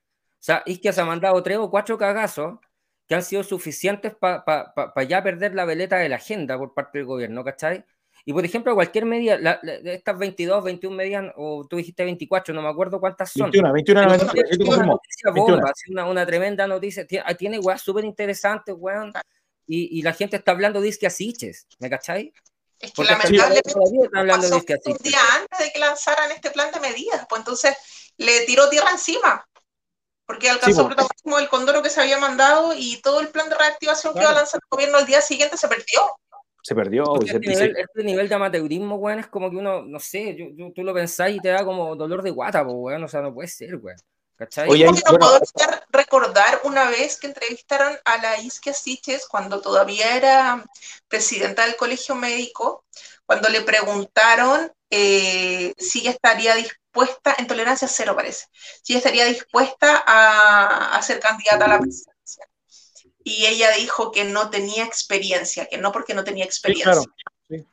O 0.44 0.46
sea, 0.46 0.62
que 0.66 0.91
se 0.91 1.00
ha 1.00 1.06
mandado 1.06 1.41
tres 1.41 1.58
o 1.58 1.72
cuatro 1.72 1.98
cagazos 1.98 2.60
que 3.08 3.16
han 3.16 3.24
sido 3.24 3.44
suficientes 3.44 4.14
para 4.14 5.04
ya 5.08 5.24
perder 5.24 5.56
la 5.56 5.64
veleta 5.64 5.96
de 5.96 6.10
la 6.10 6.18
agenda 6.18 6.58
por 6.58 6.74
parte 6.74 6.98
del 6.98 7.08
gobierno, 7.08 7.46
¿cachai? 7.46 7.86
Y 8.26 8.34
por 8.34 8.44
ejemplo, 8.44 8.76
cualquier 8.76 9.06
medida, 9.06 9.38
de 9.38 9.94
estas 9.94 10.18
22, 10.18 10.62
21 10.62 10.98
medidas, 10.98 11.32
o 11.38 11.66
tú 11.66 11.78
dijiste 11.78 12.04
24, 12.04 12.54
no 12.54 12.62
me 12.62 12.68
acuerdo 12.68 13.00
cuántas 13.00 13.32
son. 13.32 13.52
21, 13.52 13.72
21, 13.72 14.10
21, 14.10 15.00
una, 15.91 16.06
una, 16.08 16.26
tremenda 16.26 16.68
noticia, 16.68 17.08
ah, 17.24 17.34
tiene 17.36 17.60
weas 17.60 17.82
súper 17.82 18.04
interesantes, 18.04 18.76
weón. 18.78 19.14
Y, 19.66 19.98
y, 19.98 20.02
la 20.02 20.12
gente 20.12 20.36
está 20.36 20.52
hablando 20.52 20.82
de 20.82 20.88
disque 20.88 21.08
asiches, 21.08 21.68
¿me 21.80 21.89
cachai? 21.89 22.34
Es 22.80 22.91
que 22.91 23.06
lamentablemente 23.06 23.72
hablando 24.14 24.50
de 24.50 24.56
disque 24.56 24.76
un 24.88 24.98
día 24.98 25.20
antes 25.39 25.60
de 25.60 25.72
que 25.72 25.80
lanzaran 25.80 26.32
este 26.32 26.52
plan 26.52 26.70
de 26.70 26.82
medidas, 26.82 27.26
pues 27.30 27.39
entonces 27.39 27.78
le 28.18 28.41
tiró 28.41 28.70
tierra 28.70 28.91
encima 28.91 29.46
porque 30.26 30.49
alcanzó 30.49 30.82
el 30.82 30.88
protagonismo 30.88 31.38
del 31.38 31.49
condoro 31.49 31.82
que 31.82 31.89
se 31.89 32.01
había 32.01 32.17
mandado 32.17 32.74
y 32.76 33.01
todo 33.01 33.19
el 33.19 33.30
plan 33.30 33.49
de 33.49 33.57
reactivación 33.57 34.13
que 34.13 34.21
iba 34.21 34.30
a 34.30 34.36
lanzar 34.36 34.59
el 34.63 34.67
gobierno 34.69 34.97
al 34.97 35.05
día 35.05 35.21
siguiente 35.21 35.57
se 35.57 35.67
perdió. 35.67 36.01
Se 36.61 36.76
perdió. 36.76 37.03
Este, 37.21 37.39
nivel, 37.39 37.76
este, 37.76 38.03
nivel, 38.03 38.30
de 38.30 38.36
amateurismo, 38.36 38.95
weón, 38.95 39.19
es 39.19 39.28
como 39.28 39.49
que 39.49 39.57
uno, 39.57 39.82
no 39.82 39.99
sé, 39.99 40.38
tú 40.74 40.84
lo 40.84 40.93
pensás 40.93 41.32
y 41.32 41.39
te 41.39 41.49
da 41.49 41.65
como 41.65 41.95
dolor 41.95 42.24
de 42.24 42.32
guata, 42.32 42.63
pues, 42.63 42.76
weón, 42.78 43.03
o 43.03 43.07
sea, 43.07 43.21
no 43.21 43.34
puede 43.34 43.49
ser, 43.49 43.76
weón. 43.76 43.97
¿Cachai? 44.36 44.67
Oye, 44.69 44.86
no 44.86 45.17
puedo 45.19 45.39
recordar 45.89 46.61
una 46.63 46.89
vez 46.89 47.19
que 47.19 47.28
entrevistaron 47.28 47.95
a 48.03 48.17
la 48.17 48.39
Isquia 48.39 48.74
Siches 48.74 49.28
cuando 49.28 49.61
todavía 49.61 50.15
era 50.17 50.65
presidenta 51.07 51.65
del 51.65 51.76
colegio 51.76 52.15
médico, 52.15 52.84
cuando 53.26 53.49
le 53.49 53.61
preguntaron 53.61 54.71
eh, 54.89 55.74
si 55.78 56.07
estaría 56.07 56.55
dispuesta 56.55 56.83
dispuesta, 56.94 57.36
en 57.38 57.48
tolerancia 57.48 57.88
cero 57.88 58.16
parece, 58.16 58.46
si 58.84 58.96
estaría 58.96 59.26
dispuesta 59.26 60.04
a, 60.06 60.96
a 60.96 61.02
ser 61.02 61.20
candidata 61.20 61.66
a 61.66 61.68
la 61.68 61.80
presidencia. 61.80 62.48
Y 63.24 63.46
ella 63.46 63.72
dijo 63.72 64.12
que 64.12 64.26
no 64.26 64.50
tenía 64.50 64.84
experiencia, 64.84 65.68
que 65.68 65.78
no 65.78 65.91
porque 65.91 66.14
no 66.14 66.24
tenía 66.24 66.46
experiencia. 66.46 67.10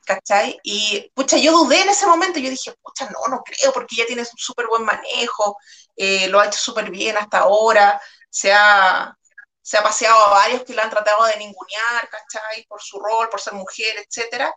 ¿Cachai? 0.05 0.59
Y 0.63 1.11
pucha, 1.13 1.37
yo 1.37 1.51
dudé 1.53 1.81
en 1.81 1.89
ese 1.89 2.05
momento, 2.05 2.39
yo 2.39 2.49
dije, 2.49 2.73
pucha, 2.81 3.09
no, 3.09 3.27
no 3.29 3.41
creo, 3.43 3.73
porque 3.73 3.95
ella 3.95 4.05
tiene 4.05 4.21
un 4.21 4.37
súper 4.37 4.67
buen 4.67 4.83
manejo, 4.83 5.57
eh, 5.95 6.27
lo 6.27 6.39
ha 6.39 6.45
hecho 6.45 6.59
súper 6.59 6.89
bien 6.91 7.17
hasta 7.17 7.39
ahora, 7.39 7.99
se 8.29 8.53
ha, 8.53 9.17
se 9.61 9.77
ha 9.77 9.83
paseado 9.83 10.27
a 10.27 10.29
varios 10.29 10.63
que 10.63 10.73
la 10.73 10.83
han 10.83 10.89
tratado 10.89 11.25
de 11.25 11.37
ningunear, 11.37 12.09
¿cachai? 12.09 12.65
Por 12.67 12.81
su 12.81 12.99
rol, 12.99 13.29
por 13.29 13.41
ser 13.41 13.53
mujer, 13.53 13.95
etcétera 13.97 14.53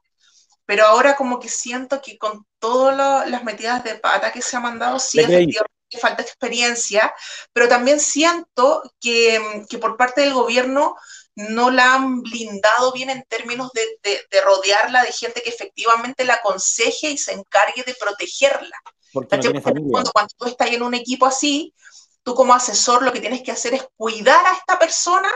pero 0.67 0.87
ahora 0.87 1.17
como 1.17 1.41
que 1.41 1.49
siento 1.49 2.01
que 2.01 2.19
con 2.19 2.47
todas 2.59 3.29
las 3.29 3.45
metidas 3.45 3.85
de 3.85 3.97
pata 3.97 4.33
que 4.33 4.43
se 4.43 4.57
ha 4.57 4.61
mandado, 4.61 4.99
sí, 4.99 5.21
efectivamente 5.21 5.75
falta 5.99 6.23
experiencia, 6.23 7.15
pero 7.53 7.69
también 7.69 8.01
siento 8.01 8.83
que, 9.01 9.65
que, 9.69 9.79
por 9.79 9.97
parte 9.97 10.23
del 10.23 10.35
gobierno 10.35 10.97
no 11.37 11.71
la 11.71 11.95
han 11.95 12.23
blindado 12.23 12.93
bien 12.93 13.11
en 13.11 13.25
términos 13.25 13.71
de, 13.73 13.83
de, 14.03 14.41
rodearla 14.41 15.03
de 15.03 15.13
gente 15.13 15.43
que 15.43 15.51
efectivamente 15.51 16.25
la 16.25 16.35
aconseje 16.35 17.11
y 17.11 17.19
se 17.19 17.33
encargue 17.33 17.83
de 17.85 17.95
protegerla. 17.95 18.77
Porque 19.13 19.39
cuando, 19.63 20.11
cuando 20.13 20.35
tú 20.37 20.47
estás 20.47 20.71
en 20.71 20.83
un 20.83 20.95
equipo 20.95 21.27
así, 21.27 21.75
tú 22.23 22.35
como 22.35 22.55
asesor 22.55 23.03
lo 23.03 23.13
que 23.13 23.21
tienes 23.21 23.43
que 23.43 23.53
hacer 23.53 23.75
es 23.75 23.87
cuidar 23.97 24.45
a 24.47 24.55
esta 24.55 24.79
persona 24.79 25.31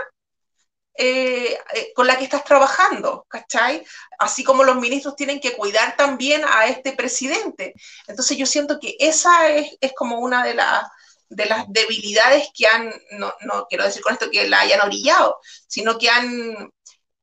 eh, 1.00 1.56
eh, 1.74 1.92
con 1.94 2.08
la 2.08 2.18
que 2.18 2.24
estás 2.24 2.42
trabajando, 2.42 3.24
¿cachai? 3.28 3.86
Así 4.18 4.42
como 4.42 4.64
los 4.64 4.74
ministros 4.74 5.14
tienen 5.14 5.38
que 5.38 5.52
cuidar 5.52 5.96
también 5.96 6.42
a 6.44 6.66
este 6.66 6.92
presidente. 6.92 7.72
Entonces 8.08 8.36
yo 8.36 8.46
siento 8.46 8.80
que 8.80 8.96
esa 8.98 9.48
es, 9.48 9.78
como 9.94 10.18
una 10.18 10.42
de, 10.42 10.60
de 11.28 11.46
las 11.46 11.66
debilidades 11.68 12.48
que 12.52 12.66
han, 12.66 12.92
no, 13.12 13.32
quiero 13.68 13.84
decir 13.84 14.02
con 14.02 14.12
esto 14.12 14.28
que 14.28 14.48
la 14.48 14.58
hayan 14.58 14.80
orillado, 14.80 15.38
sino 15.68 15.98
que 15.98 16.10
han 16.10 16.72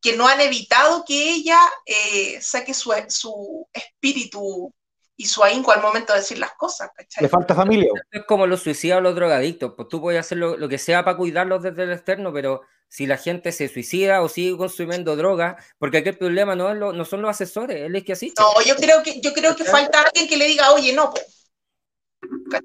que 0.02 0.16
no 0.16 0.26
han 0.26 0.40
evitado 0.40 1.04
que 1.06 1.32
ella 1.32 1.60
eh, 1.86 2.40
saque 2.40 2.74
su, 2.74 2.94
su 3.10 3.68
espíritu 3.74 4.74
y 5.18 5.26
su 5.26 5.44
ahínco 5.44 5.72
al 5.74 5.82
momento 5.82 6.14
de 6.14 6.20
decir 6.20 6.38
las 6.38 6.54
cosas. 6.54 6.92
¿cachai? 6.96 7.24
Le 7.24 7.30
falta 7.30 7.56
familia. 7.56 7.90
Es 8.10 8.24
como 8.26 8.48
los 8.48 8.62
suicidas 8.62 9.00
o 9.00 9.02
los 9.02 9.16
drogadictos, 9.16 9.74
pues 9.76 9.90
tú 9.90 10.00
puedes 10.00 10.22
hacer 10.22 10.38
lo, 10.38 10.56
lo, 10.56 10.70
que 10.70 10.78
sea 10.78 11.04
para 11.04 11.18
cuidarlos 11.18 11.64
desde 11.64 11.84
el 11.84 11.92
externo, 11.92 12.32
pero 12.32 12.62
si 12.88 13.08
la 13.08 13.18
gente 13.18 13.52
se 13.52 13.68
suicida 13.68 14.22
o 14.22 14.30
sigue 14.30 14.58
consumiendo 14.58 15.16
drogas, 15.16 15.64
porque 15.78 15.98
aquí 15.98 16.10
el 16.10 16.18
problema 16.18 16.56
no, 16.56 16.74
no 16.74 17.06
son 17.06 17.22
los 17.22 17.30
asesores, 17.30 17.78
él 17.78 17.96
es 17.96 18.04
que 18.04 18.14
asiste. 18.14 18.42
No, 18.42 18.62
yo 18.66 18.76
creo 18.76 19.04
que, 19.04 19.20
yo 19.22 19.34
creo 19.34 19.56
que 19.56 19.66
falta 19.66 20.02
alguien 20.02 20.28
que 20.28 20.38
le 20.38 20.46
diga, 20.46 20.72
oye, 20.72 20.94
no. 20.94 21.14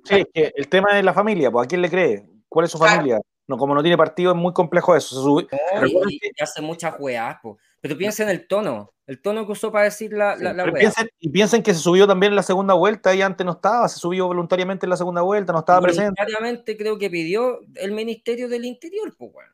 Sí, 0.04 0.24
que 0.32 0.52
el 0.54 0.68
tema 0.68 0.94
de 0.94 1.02
la 1.02 1.12
familia, 1.12 1.50
pues, 1.50 1.64
¿a 1.64 1.68
quién 1.68 1.82
le 1.82 1.90
cree? 1.90 2.24
¿Cuál 2.48 2.66
es 2.66 2.72
su 2.72 2.78
familia? 2.78 3.20
No, 3.50 3.56
como 3.56 3.74
no 3.74 3.82
tiene 3.82 3.96
partido, 3.96 4.30
es 4.30 4.36
muy 4.36 4.52
complejo 4.52 4.94
eso. 4.94 5.40
y, 5.40 6.20
hace 6.40 6.62
muchas 6.62 6.94
weas, 7.00 7.36
pues. 7.42 7.56
Pero 7.80 7.96
piensa 7.96 8.22
en 8.22 8.28
el 8.28 8.46
tono, 8.46 8.92
el 9.06 9.20
tono 9.20 9.44
que 9.44 9.52
usó 9.52 9.72
para 9.72 9.86
decir 9.86 10.12
la, 10.12 10.36
la, 10.36 10.72
Piensen, 10.72 11.08
y 11.18 11.30
piensen 11.30 11.62
que 11.62 11.74
se 11.74 11.80
subió 11.80 12.06
también 12.06 12.30
en 12.30 12.36
la 12.36 12.44
segunda 12.44 12.74
vuelta 12.74 13.12
y 13.12 13.22
antes 13.22 13.44
no 13.44 13.52
estaba, 13.52 13.88
se 13.88 13.98
subió 13.98 14.28
voluntariamente 14.28 14.86
en 14.86 14.90
la 14.90 14.96
segunda 14.96 15.22
vuelta, 15.22 15.52
no 15.52 15.60
estaba 15.60 15.80
presente. 15.80 16.14
Voluntariamente 16.16 16.76
creo 16.76 16.96
que 16.96 17.10
pidió 17.10 17.60
el 17.74 17.90
Ministerio 17.90 18.48
del 18.48 18.66
Interior, 18.66 19.12
pues, 19.18 19.32
bueno. 19.32 19.50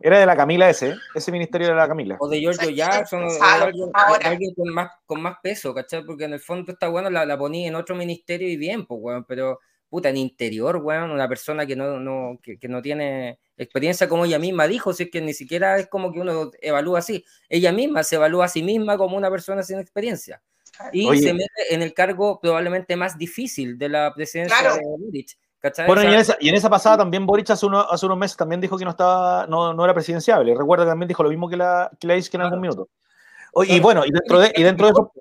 Era 0.00 0.18
de 0.18 0.26
la 0.26 0.36
Camila 0.36 0.68
ese, 0.68 0.94
ese 1.14 1.32
ministerio 1.32 1.68
de 1.68 1.74
la 1.74 1.88
Camila. 1.88 2.16
O 2.20 2.28
de 2.28 2.40
Giorgio 2.40 2.70
Jackson, 2.70 3.24
o 3.24 3.42
alguien, 3.42 3.90
alguien, 4.22 4.54
con, 4.54 4.68
más, 4.72 4.90
con 5.06 5.20
más 5.20 5.36
peso, 5.42 5.74
¿cachai? 5.74 6.04
Porque 6.04 6.24
en 6.24 6.34
el 6.34 6.40
fondo 6.40 6.72
está 6.72 6.88
bueno, 6.88 7.10
la, 7.10 7.24
la 7.24 7.38
ponía 7.38 7.68
en 7.68 7.74
otro 7.74 7.94
ministerio 7.94 8.48
y 8.48 8.56
bien, 8.56 8.86
pues, 8.86 9.00
weón, 9.02 9.24
pero 9.24 9.60
puta, 9.90 10.08
en 10.08 10.16
interior, 10.16 10.76
weón, 10.76 11.10
una 11.10 11.28
persona 11.28 11.66
que 11.66 11.74
no, 11.76 11.98
no, 11.98 12.38
que, 12.42 12.58
que, 12.58 12.68
no 12.68 12.80
tiene 12.80 13.38
experiencia 13.56 14.08
como 14.08 14.24
ella 14.24 14.38
misma 14.38 14.68
dijo, 14.68 14.92
si 14.92 15.02
es 15.04 15.10
que 15.10 15.20
ni 15.20 15.34
siquiera 15.34 15.78
es 15.78 15.88
como 15.88 16.12
que 16.12 16.20
uno 16.20 16.50
evalúa 16.62 17.00
así, 17.00 17.24
ella 17.48 17.72
misma 17.72 18.04
se 18.04 18.14
evalúa 18.14 18.44
a 18.44 18.48
sí 18.48 18.62
misma 18.62 18.96
como 18.96 19.16
una 19.16 19.30
persona 19.30 19.62
sin 19.64 19.80
experiencia. 19.80 20.40
y 20.92 21.06
Oye. 21.08 21.20
se 21.20 21.34
mete 21.34 21.74
en 21.74 21.82
el 21.82 21.92
cargo 21.92 22.38
probablemente 22.40 22.94
más 22.96 23.18
difícil 23.18 23.76
de 23.76 23.88
la 23.88 24.14
presidencia 24.14 24.56
Claro. 24.58 24.76
de 24.76 24.82
Boric. 24.84 25.36
¿Cachai? 25.60 25.86
Bueno, 25.86 26.02
y 26.02 26.06
en, 26.14 26.20
esa, 26.20 26.36
y 26.40 26.48
en 26.48 26.54
esa 26.54 26.68
pasada 26.70 26.98
también 26.98 27.26
Boric 27.26 27.50
hace, 27.50 27.66
uno- 27.66 27.80
hace 27.80 28.06
unos 28.06 28.18
meses 28.18 28.36
también 28.36 28.60
dijo 28.60 28.76
que 28.78 28.84
no 28.84 28.90
estaba, 28.90 29.46
no, 29.46 29.72
no 29.74 29.84
era 29.84 29.94
presidenciable. 29.94 30.54
Recuerda 30.54 30.84
que 30.84 30.90
también 30.90 31.08
dijo 31.08 31.22
lo 31.22 31.28
mismo 31.30 31.48
que 31.48 31.56
la, 31.56 31.90
que 31.98 32.06
la 32.06 32.16
Isque 32.16 32.36
en 32.36 32.42
algún 32.42 32.60
minuto. 32.60 32.88
Y 33.64 33.80
bueno, 33.80 34.04
y 34.04 34.10
dentro 34.10 34.38
de, 34.38 34.52
y 34.56 34.62
dentro 34.62 34.86
de 34.86 34.92
eso, 34.92 35.12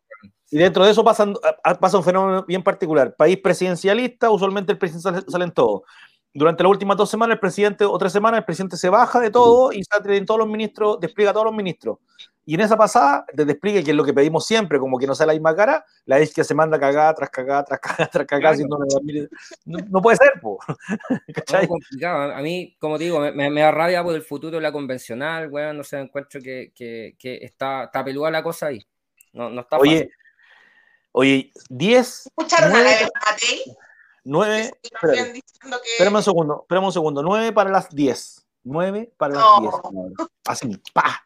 y 0.51 0.57
dentro 0.57 0.83
de 0.85 0.91
eso 0.91 1.03
pasan- 1.03 1.35
pasa 1.79 1.97
un 1.97 2.03
fenómeno 2.03 2.43
bien 2.47 2.63
particular. 2.63 3.15
País 3.15 3.37
presidencialista, 3.37 4.29
usualmente 4.31 4.71
el 4.71 4.77
presidente 4.77 5.03
sale, 5.09 5.21
sale 5.27 5.45
en 5.45 5.51
todo. 5.51 5.83
Durante 6.34 6.63
las 6.63 6.69
últimas 6.69 6.95
dos 6.95 7.09
semanas, 7.09 7.36
el 7.36 7.39
presidente, 7.39 7.86
o 7.86 7.97
tres 7.97 8.11
semanas, 8.13 8.39
el 8.39 8.45
presidente 8.45 8.77
se 8.77 8.89
baja 8.89 9.19
de 9.19 9.32
todo 9.32 9.71
y 9.73 9.84
sale 9.84 10.15
en 10.17 10.25
todos 10.25 10.39
los 10.39 10.47
ministros, 10.47 10.99
despliega 10.99 11.32
a 11.32 11.34
todos 11.34 11.45
los 11.45 11.55
ministros. 11.55 11.97
Y 12.45 12.55
en 12.55 12.61
esa 12.61 12.77
pasada, 12.77 13.25
de 13.34 13.45
despliegue, 13.45 13.84
que 13.84 13.91
es 13.91 13.97
lo 13.97 14.03
que 14.03 14.13
pedimos 14.13 14.45
siempre, 14.45 14.80
como 14.80 14.97
que 14.97 15.05
no 15.05 15.13
sea 15.13 15.27
la 15.27 15.34
misma 15.34 15.55
cara, 15.55 15.86
la 16.05 16.19
isquia 16.19 16.43
se 16.43 16.55
manda 16.55 16.80
cagada 16.80 17.13
tras 17.13 17.30
cagada, 17.30 17.63
tras 17.63 17.80
cagada, 17.80 18.09
tras 18.11 18.25
cagada, 18.27 18.55
Claro. 18.55 19.27
no, 19.65 19.77
no 19.88 20.01
puede 20.01 20.17
ser, 20.17 20.32
po. 20.41 20.57
complicado. 21.67 22.32
A 22.34 22.41
mí, 22.41 22.75
como 22.80 22.97
te 22.97 23.03
digo, 23.05 23.19
me, 23.19 23.49
me- 23.49 23.61
da 23.61 23.71
rabia 23.71 24.03
por 24.03 24.15
el 24.15 24.21
futuro 24.23 24.55
de 24.57 24.61
la 24.61 24.71
convencional, 24.71 25.49
weón. 25.51 25.77
No 25.77 25.84
sé, 25.84 25.99
encuentro 25.99 26.41
que, 26.41 26.71
que, 26.73 27.15
que 27.19 27.36
está, 27.43 27.84
está 27.86 28.03
peluda 28.03 28.32
la 28.32 28.41
cosa 28.41 28.67
ahí. 28.67 28.84
No, 29.34 29.49
no 29.49 29.61
está 29.61 29.77
fácil. 29.77 29.91
Oye, 29.91 30.11
oye, 31.11 31.51
10, 31.69 32.25
¿Escucharon 32.27 32.75
a 32.75 32.82
la 32.82 32.89
de 32.89 33.09
Matei? 33.25 33.63
9, 34.24 34.72
Que 34.82 34.88
espérate, 34.88 35.17
también 35.17 35.34
diciendo 35.34 35.78
que 35.84 35.91
espérame 35.91 36.15
un 36.15 36.24
segundo, 36.24 36.59
espérame 36.61 36.86
un 36.86 36.93
segundo, 36.93 37.24
9 37.24 37.51
para 37.53 37.70
las 37.70 37.89
10, 37.89 38.45
9 38.63 39.13
para 39.17 39.36
las 39.36 39.43
No. 39.43 39.61
10. 39.61 40.30
Así, 40.45 40.82
pa. 40.93 41.24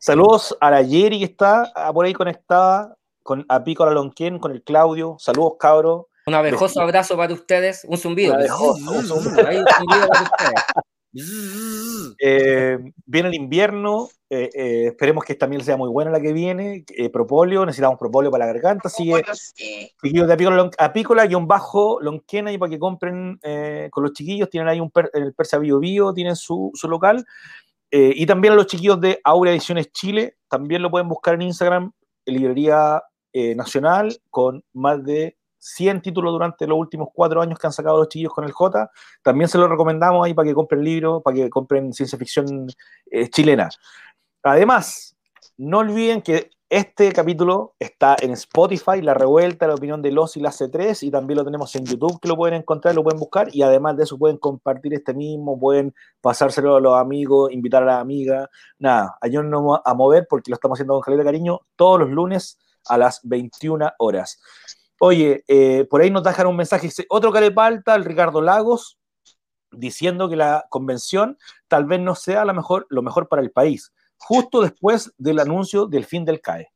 Saludos 0.00 0.56
a 0.60 0.70
la 0.70 0.82
Yeri 0.82 1.18
que 1.18 1.24
está 1.24 1.70
ah, 1.74 1.92
por 1.92 2.04
ahí 2.04 2.12
conectada, 2.12 2.96
con 3.22 3.44
a 3.48 3.62
Pico 3.62 3.84
Lonquén, 3.86 4.38
con 4.38 4.52
el 4.52 4.62
Claudio. 4.62 5.16
Saludos, 5.18 5.54
cabros. 5.58 6.06
Un 6.26 6.34
abejoso 6.34 6.80
abrazo 6.80 7.16
para 7.16 7.32
ustedes. 7.32 7.84
Un 7.88 7.96
zumbido. 7.96 8.34
Un 8.34 8.40
abejoso, 8.40 8.90
un 8.90 9.04
zumbido. 9.04 9.46
Ahí 9.46 9.58
un 9.58 9.66
zumbido 9.66 10.08
para 10.08 10.22
ustedes. 10.22 10.64
Eh, 12.20 12.78
viene 13.06 13.28
el 13.28 13.34
invierno, 13.34 14.08
eh, 14.30 14.50
eh, 14.54 14.86
esperemos 14.88 15.24
que 15.24 15.32
esta 15.32 15.46
miel 15.46 15.62
sea 15.62 15.76
muy 15.76 15.88
buena 15.88 16.10
la 16.10 16.20
que 16.20 16.32
viene. 16.32 16.84
Eh, 16.96 17.08
propóleo, 17.10 17.64
necesitamos 17.64 17.98
propóleo 17.98 18.30
para 18.30 18.46
la 18.46 18.52
garganta. 18.52 18.88
Sigue 18.88 19.12
Bueno, 19.12 19.34
sí. 19.34 19.90
chiquillos 20.02 20.26
de 20.26 20.34
Apícola, 20.34 20.70
Apícola 20.78 21.26
guion 21.26 21.46
bajo 21.46 22.00
Lonquena 22.00 22.52
y 22.52 22.58
para 22.58 22.70
que 22.70 22.78
compren 22.78 23.38
eh, 23.42 23.88
con 23.90 24.04
los 24.04 24.12
chiquillos. 24.12 24.50
Tienen 24.50 24.68
ahí 24.68 24.80
un 24.80 24.90
per, 24.90 25.10
el 25.14 25.32
Persa 25.34 25.58
Bio 25.58 25.78
Bio, 25.78 26.12
tienen 26.12 26.36
su, 26.36 26.70
su 26.74 26.88
local. 26.88 27.24
Eh, 27.90 28.12
y 28.14 28.26
también 28.26 28.52
a 28.52 28.56
los 28.56 28.66
chiquillos 28.66 29.00
de 29.00 29.18
Aurea 29.24 29.52
Ediciones 29.54 29.90
Chile, 29.92 30.36
también 30.48 30.82
lo 30.82 30.90
pueden 30.90 31.08
buscar 31.08 31.34
en 31.34 31.42
Instagram, 31.42 31.92
en 32.26 32.34
librería 32.34 33.02
eh, 33.32 33.54
nacional, 33.54 34.20
con 34.28 34.62
más 34.74 35.02
de 35.04 35.37
100 35.58 36.02
títulos 36.02 36.32
durante 36.32 36.66
los 36.66 36.78
últimos 36.78 37.08
cuatro 37.12 37.40
años 37.42 37.58
que 37.58 37.66
han 37.66 37.72
sacado 37.72 37.98
los 37.98 38.08
chiquillos 38.08 38.32
con 38.32 38.44
el 38.44 38.52
J. 38.52 38.90
También 39.22 39.48
se 39.48 39.58
los 39.58 39.68
recomendamos 39.68 40.24
ahí 40.24 40.34
para 40.34 40.48
que 40.48 40.54
compren 40.54 40.82
libros, 40.82 41.22
para 41.22 41.36
que 41.36 41.50
compren 41.50 41.92
ciencia 41.92 42.18
ficción 42.18 42.66
eh, 43.10 43.28
chilena. 43.28 43.68
Además, 44.42 45.16
no 45.56 45.78
olviden 45.78 46.22
que 46.22 46.50
este 46.70 47.12
capítulo 47.12 47.74
está 47.78 48.14
en 48.20 48.32
Spotify, 48.32 49.00
La 49.00 49.14
Revuelta, 49.14 49.66
la 49.66 49.74
opinión 49.74 50.02
de 50.02 50.12
los 50.12 50.36
y 50.36 50.40
las 50.40 50.60
C3, 50.60 51.02
y 51.02 51.10
también 51.10 51.38
lo 51.38 51.44
tenemos 51.44 51.74
en 51.74 51.86
YouTube, 51.86 52.20
que 52.20 52.28
lo 52.28 52.36
pueden 52.36 52.60
encontrar, 52.60 52.94
lo 52.94 53.02
pueden 53.02 53.18
buscar, 53.18 53.48
y 53.54 53.62
además 53.62 53.96
de 53.96 54.04
eso 54.04 54.18
pueden 54.18 54.36
compartir 54.36 54.92
este 54.92 55.14
mismo, 55.14 55.58
pueden 55.58 55.94
pasárselo 56.20 56.76
a 56.76 56.80
los 56.80 56.94
amigos, 56.94 57.50
invitar 57.52 57.84
a 57.84 57.86
la 57.86 58.00
amiga, 58.00 58.50
nada, 58.78 59.16
ayúdennos 59.22 59.80
a 59.82 59.94
mover 59.94 60.26
porque 60.28 60.50
lo 60.50 60.56
estamos 60.56 60.76
haciendo 60.76 60.92
con 60.92 61.02
caleta 61.02 61.22
de 61.22 61.28
cariño 61.28 61.60
todos 61.74 62.00
los 62.00 62.10
lunes 62.10 62.58
a 62.86 62.98
las 62.98 63.20
21 63.22 63.92
horas. 63.98 64.38
Oye, 65.00 65.44
eh, 65.48 65.86
por 65.88 66.00
ahí 66.00 66.10
nos 66.10 66.24
dejan 66.24 66.46
un 66.46 66.56
mensaje, 66.56 66.88
dice, 66.88 67.06
otro 67.08 67.32
carepalta, 67.32 67.94
el 67.94 68.04
Ricardo 68.04 68.40
Lagos, 68.42 68.98
diciendo 69.70 70.28
que 70.28 70.36
la 70.36 70.66
convención 70.70 71.38
tal 71.68 71.84
vez 71.84 72.00
no 72.00 72.14
sea 72.14 72.44
la 72.44 72.52
mejor, 72.52 72.86
lo 72.90 73.02
mejor 73.02 73.28
para 73.28 73.42
el 73.42 73.50
país 73.50 73.92
justo 74.18 74.60
después 74.60 75.12
del 75.16 75.38
anuncio 75.38 75.86
del 75.86 76.04
fin 76.04 76.24
del 76.24 76.40
CAE. 76.40 76.68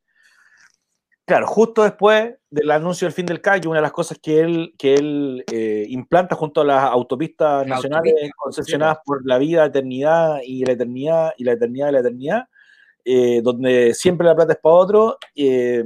Claro, 1.25 1.47
justo 1.47 1.83
después 1.83 2.35
del 2.49 2.71
anuncio 2.71 3.05
del 3.05 3.13
fin 3.13 3.25
del 3.25 3.39
CAE, 3.39 3.61
que 3.61 3.67
una 3.67 3.77
de 3.77 3.83
las 3.83 3.93
cosas 3.93 4.17
que 4.21 4.41
él, 4.41 4.73
que 4.77 4.95
él 4.95 5.43
eh, 5.51 5.85
implanta 5.89 6.35
junto 6.35 6.61
a 6.61 6.65
las 6.65 6.83
autopistas 6.83 7.65
La 7.65 7.75
nacionales 7.75 8.13
autopista, 8.13 8.35
concesionadas 8.37 8.97
por 9.05 9.25
la 9.25 9.37
vida, 9.37 9.65
eternidad 9.65 10.39
y 10.43 10.65
la 10.65 10.73
eternidad 10.73 11.33
y 11.37 11.43
la 11.45 11.53
eternidad 11.53 11.89
y 11.89 11.91
la 11.91 11.99
eternidad, 11.99 12.43
eh, 13.05 13.41
donde 13.41 13.93
siempre 13.93 14.27
la 14.27 14.35
plata 14.35 14.53
es 14.53 14.59
para 14.59 14.75
otro, 14.75 15.17
eh, 15.35 15.83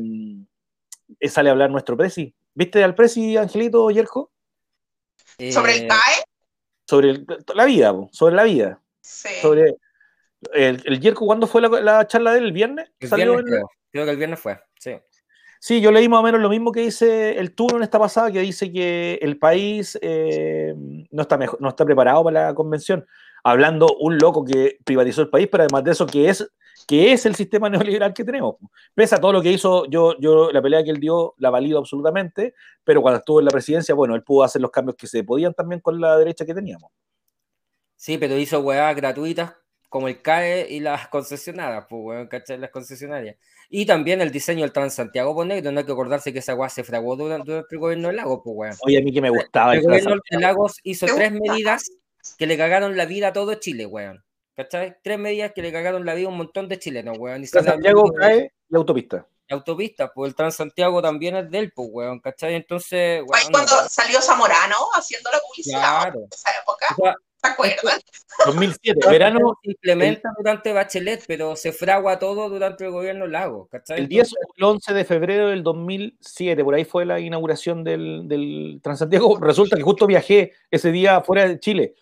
sale 1.29 1.49
a 1.49 1.51
hablar 1.53 1.69
nuestro 1.69 1.95
presi. 1.97 2.33
¿Viste 2.53 2.83
al 2.83 2.95
presi, 2.95 3.37
Angelito 3.37 3.89
Yerjo? 3.91 4.31
Sobre 5.51 5.75
el 5.77 5.83
Eh, 5.83 5.87
CAE, 5.87 6.23
Sobre 6.89 7.09
el- 7.11 7.27
la 7.53 7.65
vida, 7.65 7.91
po, 7.93 8.09
sobre 8.11 8.35
la 8.35 8.43
vida. 8.43 8.81
sí. 9.01 9.29
Sobre 9.41 9.75
el, 10.53 10.81
el 10.85 10.99
Yerko, 10.99 11.25
¿cuándo 11.25 11.47
fue 11.47 11.61
la, 11.61 11.67
la 11.81 12.07
charla 12.07 12.31
de 12.31 12.39
él? 12.39 12.45
¿El 12.45 12.51
viernes? 12.53 12.91
El 12.99 13.09
¿Salió 13.09 13.25
viernes, 13.33 13.45
en- 13.45 13.51
creo. 13.57 13.69
Creo 13.91 14.05
que 14.05 14.11
el 14.11 14.17
viernes 14.17 14.39
fue. 14.39 14.59
Sí. 14.79 14.91
Sí, 15.59 15.81
yo 15.81 15.91
leí 15.91 16.07
más 16.07 16.19
o 16.19 16.23
menos 16.23 16.39
lo 16.39 16.49
mismo 16.49 16.71
que 16.71 16.81
dice 16.81 17.37
el 17.39 17.55
turno 17.55 17.77
en 17.77 17.83
esta 17.83 17.97
pasada, 17.99 18.31
que 18.31 18.41
dice 18.41 18.71
que 18.71 19.17
el 19.21 19.39
país 19.39 19.97
eh, 20.01 20.73
no, 21.09 21.21
está 21.23 21.35
mejor, 21.37 21.59
no 21.59 21.69
está 21.69 21.83
preparado 21.83 22.23
para 22.23 22.47
la 22.47 22.53
convención. 22.53 23.05
Hablando 23.43 23.87
un 23.99 24.17
loco 24.17 24.43
que 24.43 24.77
privatizó 24.83 25.21
el 25.21 25.29
país, 25.29 25.47
pero 25.51 25.63
además 25.63 25.83
de 25.83 25.91
eso, 25.91 26.05
que 26.05 26.29
es, 26.29 26.49
que 26.87 27.11
es 27.11 27.25
el 27.25 27.35
sistema 27.35 27.69
neoliberal 27.69 28.13
que 28.13 28.23
tenemos. 28.23 28.55
Pese 28.93 29.15
a 29.15 29.19
todo 29.19 29.33
lo 29.33 29.41
que 29.41 29.51
hizo, 29.51 29.85
yo, 29.85 30.17
yo 30.19 30.51
la 30.51 30.61
pelea 30.61 30.83
que 30.83 30.91
él 30.91 30.99
dio 30.99 31.33
la 31.37 31.49
valido 31.49 31.79
absolutamente, 31.79 32.53
pero 32.83 33.01
cuando 33.01 33.19
estuvo 33.19 33.39
en 33.39 33.45
la 33.45 33.51
presidencia, 33.51 33.95
bueno, 33.95 34.15
él 34.15 34.23
pudo 34.23 34.43
hacer 34.43 34.61
los 34.61 34.71
cambios 34.71 34.95
que 34.95 35.07
se 35.07 35.23
podían 35.23 35.53
también 35.53 35.81
con 35.81 35.99
la 35.99 36.17
derecha 36.17 36.45
que 36.45 36.53
teníamos. 36.53 36.91
Sí, 37.95 38.17
pero 38.17 38.37
hizo 38.37 38.59
weas 38.59 38.95
gratuitas 38.95 39.55
como 39.89 40.07
el 40.07 40.21
CAE 40.21 40.67
y 40.69 40.79
las 40.79 41.07
concesionadas, 41.07 41.85
pues, 41.89 42.01
weón, 42.03 42.27
¿cachai? 42.27 42.57
Las 42.57 42.71
concesionarias. 42.71 43.37
Y 43.69 43.85
también 43.85 44.21
el 44.21 44.31
diseño 44.31 44.61
del 44.61 44.71
Transantiago 44.73 45.33
por 45.33 45.45
negro, 45.47 45.71
no 45.71 45.79
hay 45.79 45.85
que 45.85 45.91
acordarse 45.91 46.33
que 46.33 46.39
esa 46.39 46.55
wea 46.55 46.69
se 46.69 46.83
fraguó 46.83 47.15
durante, 47.15 47.49
durante 47.49 47.75
el 47.75 47.79
gobierno 47.79 48.07
del 48.09 48.17
lago, 48.17 48.43
pues, 48.43 48.55
weón. 48.55 48.75
Oye, 48.85 48.97
a 48.97 49.01
mí 49.01 49.13
que 49.13 49.21
me 49.21 49.29
gustaba 49.29 49.73
El 49.73 49.79
el 49.79 49.85
gobierno 49.85 50.09
Transantiago. 50.09 50.39
de 50.39 50.41
Lagos 50.41 50.79
hizo 50.83 51.05
¿Te 51.05 51.13
tres 51.13 51.31
medidas 51.31 51.91
que 52.37 52.45
le 52.47 52.57
cagaron 52.57 52.97
la 52.97 53.05
vida 53.05 53.29
a 53.29 53.33
todo 53.33 53.55
Chile, 53.55 53.85
weón. 53.85 54.23
¿Cachai? 54.55 54.97
Tres 55.03 55.19
medidas 55.19 55.51
que 55.53 55.61
le 55.61 55.71
cagaron 55.71 56.03
la 56.05 56.15
vida 56.15 56.27
a 56.27 56.31
un 56.31 56.37
montón 56.37 56.67
de 56.67 56.79
chilenos, 56.79 57.17
weón. 57.19 57.43
Y 57.43 57.47
de 57.47 57.93
cae 58.19 58.51
y 58.69 58.75
autopista. 58.75 59.27
autopista, 59.49 60.11
pues 60.11 60.29
el 60.29 60.35
Transantiago 60.35 61.01
también 61.01 61.35
es 61.37 61.49
del, 61.51 61.71
pues, 61.71 61.89
weón, 61.91 62.19
¿cachai? 62.19 62.55
Entonces, 62.55 63.23
Fue 63.27 63.37
ahí 63.37 63.43
weón, 63.43 63.51
cuando 63.51 63.83
no, 63.83 63.87
salió 63.89 64.21
Zamorano 64.21 64.75
haciendo 64.95 65.29
la 65.31 65.39
publicidad 65.39 65.79
Claro. 65.79 66.19
en 66.21 66.27
esa 66.31 66.49
época. 66.59 66.87
o 66.97 67.03
sea, 67.03 67.15
¿Se 67.41 67.49
acuerdan? 67.49 67.99
2007, 68.45 69.09
verano, 69.09 69.57
se 69.63 69.71
implementa 69.71 70.29
durante 70.37 70.73
Bachelet, 70.73 71.23
pero 71.27 71.55
se 71.55 71.71
fragua 71.71 72.19
todo 72.19 72.49
durante 72.49 72.85
el 72.85 72.91
gobierno 72.91 73.27
Lago, 73.27 73.67
¿cachai? 73.67 73.99
El 73.99 74.07
10 74.07 74.33
o 74.33 74.35
el 74.55 74.63
11 74.63 74.93
de 74.93 75.05
febrero 75.05 75.47
del 75.49 75.63
2007, 75.63 76.63
por 76.63 76.75
ahí 76.75 76.85
fue 76.85 77.05
la 77.05 77.19
inauguración 77.19 77.83
del, 77.83 78.27
del 78.27 78.79
Transantiago. 78.83 79.39
Resulta 79.39 79.75
que 79.75 79.83
justo 79.83 80.07
viajé 80.07 80.53
ese 80.71 80.91
día 80.91 81.21
fuera 81.21 81.47
de 81.47 81.59
Chile 81.59 81.95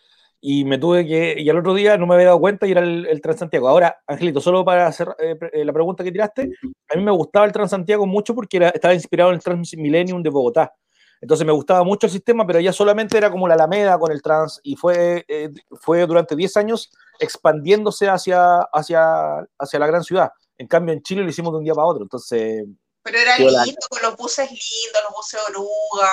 y 0.47 0.63
me 0.63 0.77
tuve 0.77 1.07
que, 1.07 1.35
y 1.39 1.49
al 1.49 1.57
otro 1.57 1.73
día 1.73 1.97
no 1.97 2.05
me 2.05 2.13
había 2.13 2.27
dado 2.27 2.39
cuenta 2.39 2.67
y 2.67 2.71
era 2.71 2.81
el, 2.81 3.07
el 3.07 3.19
Transantiago. 3.19 3.67
Ahora, 3.67 3.97
Angelito, 4.05 4.39
solo 4.39 4.63
para 4.63 4.85
hacer 4.85 5.07
eh, 5.17 5.35
eh, 5.51 5.65
la 5.65 5.73
pregunta 5.73 6.03
que 6.03 6.11
tiraste, 6.11 6.51
a 6.93 6.95
mí 6.95 7.03
me 7.03 7.11
gustaba 7.11 7.47
el 7.47 7.51
Transantiago 7.51 8.05
mucho 8.05 8.35
porque 8.35 8.57
era, 8.57 8.69
estaba 8.69 8.93
inspirado 8.93 9.31
en 9.31 9.37
el 9.37 9.41
Transmillennium 9.41 10.21
de 10.21 10.29
Bogotá. 10.29 10.73
Entonces 11.21 11.45
me 11.45 11.53
gustaba 11.53 11.83
mucho 11.83 12.07
el 12.07 12.11
sistema, 12.11 12.45
pero 12.45 12.59
ya 12.59 12.73
solamente 12.73 13.17
era 13.17 13.31
como 13.31 13.47
la 13.47 13.55
Alameda 13.55 13.97
con 13.97 14.11
el 14.11 14.21
Trans 14.21 14.59
y 14.63 14.75
fue, 14.75 15.25
eh, 15.27 15.49
fue 15.81 16.05
durante 16.05 16.35
10 16.35 16.57
años 16.57 16.91
expandiéndose 17.19 18.09
hacia, 18.09 18.59
hacia, 18.73 19.39
hacia 19.57 19.79
la 19.79 19.87
gran 19.87 20.03
ciudad. 20.03 20.31
En 20.57 20.67
cambio, 20.67 20.93
en 20.93 21.01
Chile 21.01 21.23
lo 21.23 21.29
hicimos 21.29 21.53
de 21.53 21.59
un 21.59 21.63
día 21.63 21.73
para 21.73 21.87
otro. 21.87 22.03
Entonces, 22.03 22.65
Pero 23.03 23.17
era 23.17 23.37
lindo, 23.37 23.87
con 23.89 24.01
los 24.01 24.15
buses 24.15 24.49
lindos, 24.49 25.03
los 25.03 25.13
buses 25.15 25.39
oruga. 25.49 26.11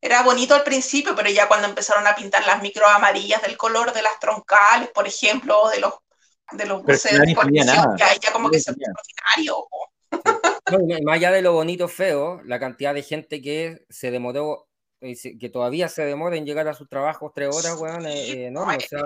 Era 0.00 0.22
bonito 0.22 0.54
al 0.54 0.62
principio, 0.62 1.14
pero 1.16 1.28
ya 1.28 1.48
cuando 1.48 1.66
empezaron 1.66 2.06
a 2.06 2.14
pintar 2.14 2.46
las 2.46 2.62
micro 2.62 2.86
amarillas 2.86 3.42
del 3.42 3.56
color 3.56 3.92
de 3.92 4.02
las 4.02 4.18
troncales, 4.20 4.90
por 4.94 5.08
ejemplo, 5.08 5.68
de 5.70 5.80
los, 5.80 5.94
de 6.52 6.66
los 6.66 6.82
buses 6.82 7.18
de 7.18 7.34
ya, 7.64 8.14
ya 8.20 8.32
como 8.32 8.48
que 8.48 8.60
se 8.60 8.70
ordinario. 8.70 9.66
No, 10.70 10.78
más 11.04 11.16
allá 11.16 11.30
de 11.30 11.42
lo 11.42 11.52
bonito 11.52 11.88
feo, 11.88 12.40
la 12.44 12.58
cantidad 12.58 12.94
de 12.94 13.02
gente 13.02 13.40
que 13.40 13.84
se 13.88 14.10
demoró, 14.10 14.68
eh, 15.00 15.14
que 15.38 15.48
todavía 15.48 15.88
se 15.88 16.04
demora 16.04 16.36
en 16.36 16.46
llegar 16.46 16.68
a 16.68 16.74
sus 16.74 16.88
trabajos 16.88 17.32
tres 17.34 17.48
horas, 17.54 17.80
weón, 17.80 18.06
es 18.06 18.26
Sí, 18.26 18.30
es 18.30 18.36
enorme. 18.48 18.72
no, 18.72 18.78
O 18.78 18.80
sea, 18.80 19.02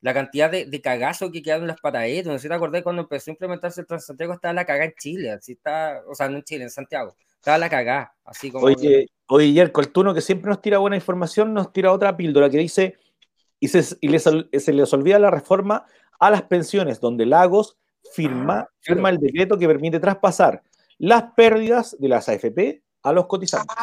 la 0.00 0.14
cantidad 0.14 0.50
de, 0.50 0.66
de 0.66 0.80
cagazos 0.80 1.30
que 1.32 1.42
quedaron 1.42 1.64
en 1.64 1.68
las 1.68 1.80
patadetas. 1.80 2.26
No 2.26 2.32
sé 2.34 2.40
si 2.40 2.48
te 2.48 2.54
acordás 2.54 2.82
cuando 2.82 3.02
empezó 3.02 3.30
a 3.30 3.34
implementarse 3.34 3.80
el 3.80 3.86
Transantiago, 3.86 4.32
estaba 4.32 4.54
la 4.54 4.64
cagada 4.64 4.86
en 4.86 4.94
Chile, 4.98 5.30
así 5.32 5.52
está, 5.52 6.02
o 6.08 6.14
sea, 6.14 6.28
no 6.28 6.36
en 6.36 6.44
Chile, 6.44 6.64
en 6.64 6.70
Santiago, 6.70 7.16
estaba 7.34 7.58
la 7.58 7.68
cagada, 7.68 8.14
así 8.24 8.50
como. 8.50 8.66
Oye, 8.66 9.08
oye, 9.26 9.52
Yerko, 9.52 9.80
el 9.80 9.92
Tuno 9.92 10.14
que 10.14 10.20
siempre 10.20 10.48
nos 10.50 10.60
tira 10.60 10.78
buena 10.78 10.96
información, 10.96 11.52
nos 11.52 11.72
tira 11.72 11.92
otra 11.92 12.16
píldora 12.16 12.48
que 12.48 12.58
dice, 12.58 12.96
y 13.60 13.68
se, 13.68 13.96
y 14.00 14.08
les 14.08 14.22
se 14.22 14.72
les 14.72 14.92
olvida 14.92 15.18
la 15.18 15.30
reforma 15.30 15.84
a 16.20 16.30
las 16.30 16.42
pensiones, 16.42 17.00
donde 17.00 17.26
Lagos 17.26 17.76
firma, 18.12 18.60
Ah, 18.60 18.68
firma 18.80 19.10
el 19.10 19.18
decreto 19.18 19.58
que 19.58 19.66
permite 19.66 20.00
traspasar 20.00 20.62
las 20.98 21.32
pérdidas 21.34 21.96
de 21.98 22.08
las 22.08 22.28
AFP 22.28 22.82
a 23.02 23.12
los 23.12 23.26
cotizantes. 23.26 23.76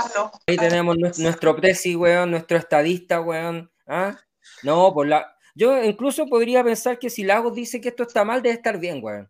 Ahí 0.47 0.57
tenemos 0.57 0.97
nuestro 0.97 1.55
presi, 1.55 1.95
weón, 1.95 2.31
nuestro 2.31 2.57
estadista, 2.57 3.21
weón. 3.21 3.71
¿Ah? 3.87 4.17
No, 4.63 4.93
por 4.93 5.07
la. 5.07 5.35
Yo 5.55 5.81
incluso 5.83 6.27
podría 6.27 6.63
pensar 6.63 6.99
que 6.99 7.09
si 7.09 7.23
Lagos 7.23 7.55
dice 7.55 7.79
que 7.79 7.89
esto 7.89 8.03
está 8.03 8.25
mal, 8.25 8.41
debe 8.41 8.55
estar 8.55 8.77
bien, 8.77 8.99
weón. 9.03 9.29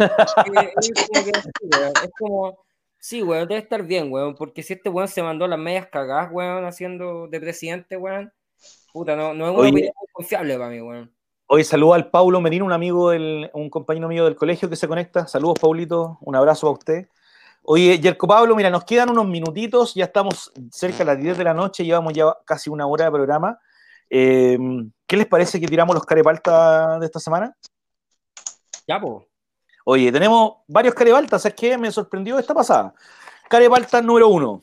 es, 0.00 2.10
como, 2.18 2.64
sí, 2.98 3.22
weón, 3.22 3.46
debe 3.46 3.60
estar 3.60 3.82
bien, 3.82 4.10
weón, 4.10 4.34
porque 4.34 4.62
si 4.62 4.72
este 4.72 4.88
weón 4.88 5.08
se 5.08 5.22
mandó 5.22 5.46
las 5.46 5.58
medias 5.58 5.88
cagadas, 5.92 6.30
weón, 6.32 6.64
haciendo 6.64 7.28
de 7.28 7.40
presidente, 7.40 7.96
weón, 7.96 8.32
puta, 8.92 9.14
no, 9.14 9.34
no 9.34 9.50
es 9.50 9.58
una 9.58 9.68
opinión 9.68 9.92
confiable 10.12 10.56
para 10.56 10.70
mí, 10.70 10.80
weón. 10.80 11.12
Hoy 11.48 11.62
saludo 11.62 11.94
al 11.94 12.10
Paulo 12.10 12.40
Merino, 12.40 12.64
un 12.64 12.72
amigo, 12.72 13.10
del, 13.10 13.50
un 13.52 13.70
compañero 13.70 14.08
mío 14.08 14.24
del 14.24 14.34
colegio 14.34 14.68
que 14.68 14.74
se 14.74 14.88
conecta. 14.88 15.28
Saludos, 15.28 15.60
Paulito, 15.60 16.18
un 16.22 16.34
abrazo 16.34 16.66
a 16.66 16.72
usted. 16.72 17.06
Oye, 17.68 17.98
Yerko 17.98 18.28
Pablo, 18.28 18.54
mira, 18.54 18.70
nos 18.70 18.84
quedan 18.84 19.10
unos 19.10 19.26
minutitos, 19.26 19.92
ya 19.94 20.04
estamos 20.04 20.52
cerca 20.70 20.98
de 20.98 21.04
las 21.06 21.18
10 21.18 21.36
de 21.36 21.42
la 21.42 21.52
noche, 21.52 21.84
llevamos 21.84 22.12
ya 22.12 22.32
casi 22.44 22.70
una 22.70 22.86
hora 22.86 23.06
de 23.06 23.10
programa. 23.10 23.58
Eh, 24.08 24.56
¿Qué 25.04 25.16
les 25.16 25.26
parece 25.26 25.58
que 25.58 25.66
tiramos 25.66 25.92
los 25.92 26.06
carepaltas 26.06 27.00
de 27.00 27.06
esta 27.06 27.18
semana? 27.18 27.56
Ya, 28.86 29.00
pues. 29.00 29.24
Oye, 29.84 30.12
tenemos 30.12 30.58
varios 30.68 30.94
carebaltas, 30.94 31.44
es 31.44 31.54
que 31.54 31.76
me 31.76 31.90
sorprendió 31.90 32.38
esta 32.38 32.54
pasada. 32.54 32.94
Carepalta 33.48 34.00
número 34.00 34.28
uno, 34.28 34.62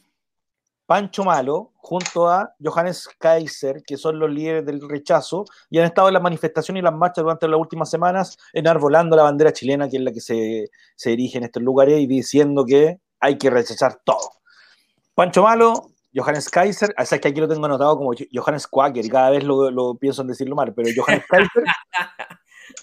Pancho 0.93 1.23
Malo, 1.23 1.71
junto 1.77 2.29
a 2.29 2.53
Johannes 2.63 3.09
Kaiser, 3.17 3.81
que 3.81 3.97
son 3.97 4.19
los 4.19 4.29
líderes 4.29 4.63
del 4.63 4.87
rechazo, 4.87 5.43
y 5.71 5.79
han 5.79 5.85
estado 5.85 6.07
en 6.09 6.13
las 6.13 6.21
manifestaciones 6.21 6.81
y 6.81 6.83
las 6.83 6.93
marchas 6.93 7.23
durante 7.23 7.47
las 7.47 7.59
últimas 7.59 7.89
semanas, 7.89 8.37
enarbolando 8.53 9.15
la 9.15 9.23
bandera 9.23 9.51
chilena, 9.51 9.89
que 9.89 9.97
es 9.97 10.03
la 10.03 10.11
que 10.11 10.21
se, 10.21 10.69
se 10.95 11.09
dirige 11.09 11.39
en 11.39 11.45
estos 11.45 11.63
lugares, 11.63 11.99
y 11.99 12.05
diciendo 12.05 12.63
que 12.63 12.99
hay 13.19 13.39
que 13.39 13.49
rechazar 13.49 14.01
todo. 14.05 14.33
Pancho 15.15 15.41
Malo, 15.41 15.89
Johannes 16.13 16.47
Kaiser, 16.47 16.93
o 16.95 17.05
sea, 17.05 17.19
que 17.19 17.29
aquí 17.29 17.41
lo 17.41 17.47
tengo 17.47 17.65
anotado 17.65 17.97
como 17.97 18.11
Johannes 18.31 18.67
Quaker, 18.67 19.03
y 19.03 19.09
cada 19.09 19.31
vez 19.31 19.43
lo, 19.43 19.71
lo 19.71 19.95
pienso 19.95 20.21
en 20.21 20.27
decirlo 20.27 20.55
mal, 20.55 20.75
pero 20.75 20.89
Johannes 20.95 21.25
Kaiser. 21.27 21.63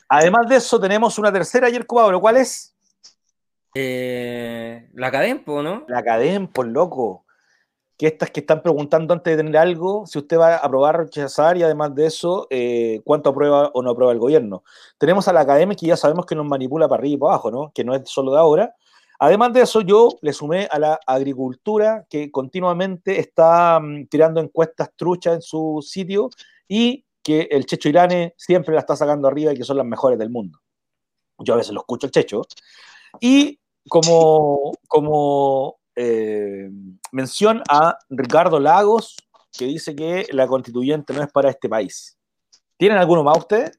Además 0.09 0.49
de 0.49 0.57
eso, 0.57 0.81
tenemos 0.81 1.17
una 1.17 1.33
tercera 1.33 1.69
ayer 1.69 1.87
Pablo, 1.87 2.21
¿cuál 2.21 2.39
es? 2.39 2.75
Eh, 3.73 4.91
la 4.95 5.13
Cadempo, 5.13 5.63
¿no? 5.63 5.85
La 5.87 6.03
Cadempo, 6.03 6.65
loco. 6.65 7.25
Que 8.01 8.07
estas 8.07 8.31
que 8.31 8.41
están 8.41 8.63
preguntando 8.63 9.13
antes 9.13 9.37
de 9.37 9.43
tener 9.43 9.59
algo, 9.59 10.07
si 10.07 10.17
usted 10.17 10.39
va 10.39 10.55
a 10.55 10.57
aprobar, 10.57 11.01
rechazar 11.01 11.59
y 11.59 11.63
además 11.63 11.95
de 11.95 12.07
eso, 12.07 12.47
eh, 12.49 13.03
cuánto 13.05 13.29
aprueba 13.29 13.71
o 13.75 13.83
no 13.83 13.91
aprueba 13.91 14.11
el 14.15 14.19
gobierno. 14.19 14.65
Tenemos 14.97 15.29
a 15.29 15.35
la 15.35 15.41
Academia 15.41 15.77
que 15.77 15.85
ya 15.85 15.99
sabemos 15.99 16.25
que 16.25 16.35
nos 16.35 16.47
manipula 16.47 16.89
para 16.89 17.01
arriba 17.01 17.15
y 17.15 17.19
para 17.19 17.33
abajo, 17.35 17.51
¿no? 17.51 17.73
Que 17.75 17.85
no 17.85 17.95
es 17.95 18.09
solo 18.09 18.33
de 18.33 18.39
ahora. 18.39 18.75
Además 19.19 19.53
de 19.53 19.61
eso, 19.61 19.83
yo 19.83 20.09
le 20.23 20.33
sumé 20.33 20.67
a 20.71 20.79
la 20.79 20.99
agricultura 21.07 22.07
que 22.09 22.31
continuamente 22.31 23.21
está 23.21 23.79
mm, 23.79 24.07
tirando 24.07 24.41
encuestas 24.41 24.93
truchas 24.97 25.35
en 25.35 25.43
su 25.43 25.85
sitio 25.87 26.31
y 26.67 27.05
que 27.23 27.49
el 27.51 27.67
Checho 27.67 27.91
Irane 27.91 28.33
siempre 28.39 28.73
la 28.73 28.81
está 28.81 28.97
sacando 28.97 29.29
arriba 29.29 29.53
y 29.53 29.59
que 29.59 29.65
son 29.65 29.77
las 29.77 29.85
mejores 29.85 30.19
del 30.19 30.31
mundo. 30.31 30.59
Yo 31.39 31.53
a 31.53 31.59
veces 31.59 31.75
lo 31.75 31.81
escucho 31.81 32.07
el 32.07 32.13
Checho. 32.13 32.41
Y 33.21 33.61
como, 33.91 34.73
como 34.89 35.80
eh, 35.97 36.71
mención 37.13 37.63
a 37.69 37.99
Ricardo 38.09 38.61
Lagos, 38.61 39.17
que 39.57 39.65
dice 39.65 39.95
que 39.95 40.27
la 40.31 40.47
constituyente 40.47 41.13
no 41.13 41.23
es 41.23 41.31
para 41.31 41.51
este 41.51 41.69
país. 41.69 42.17
¿Tienen 42.77 42.99
alguno 42.99 43.23
más 43.23 43.39
ustedes? 43.39 43.79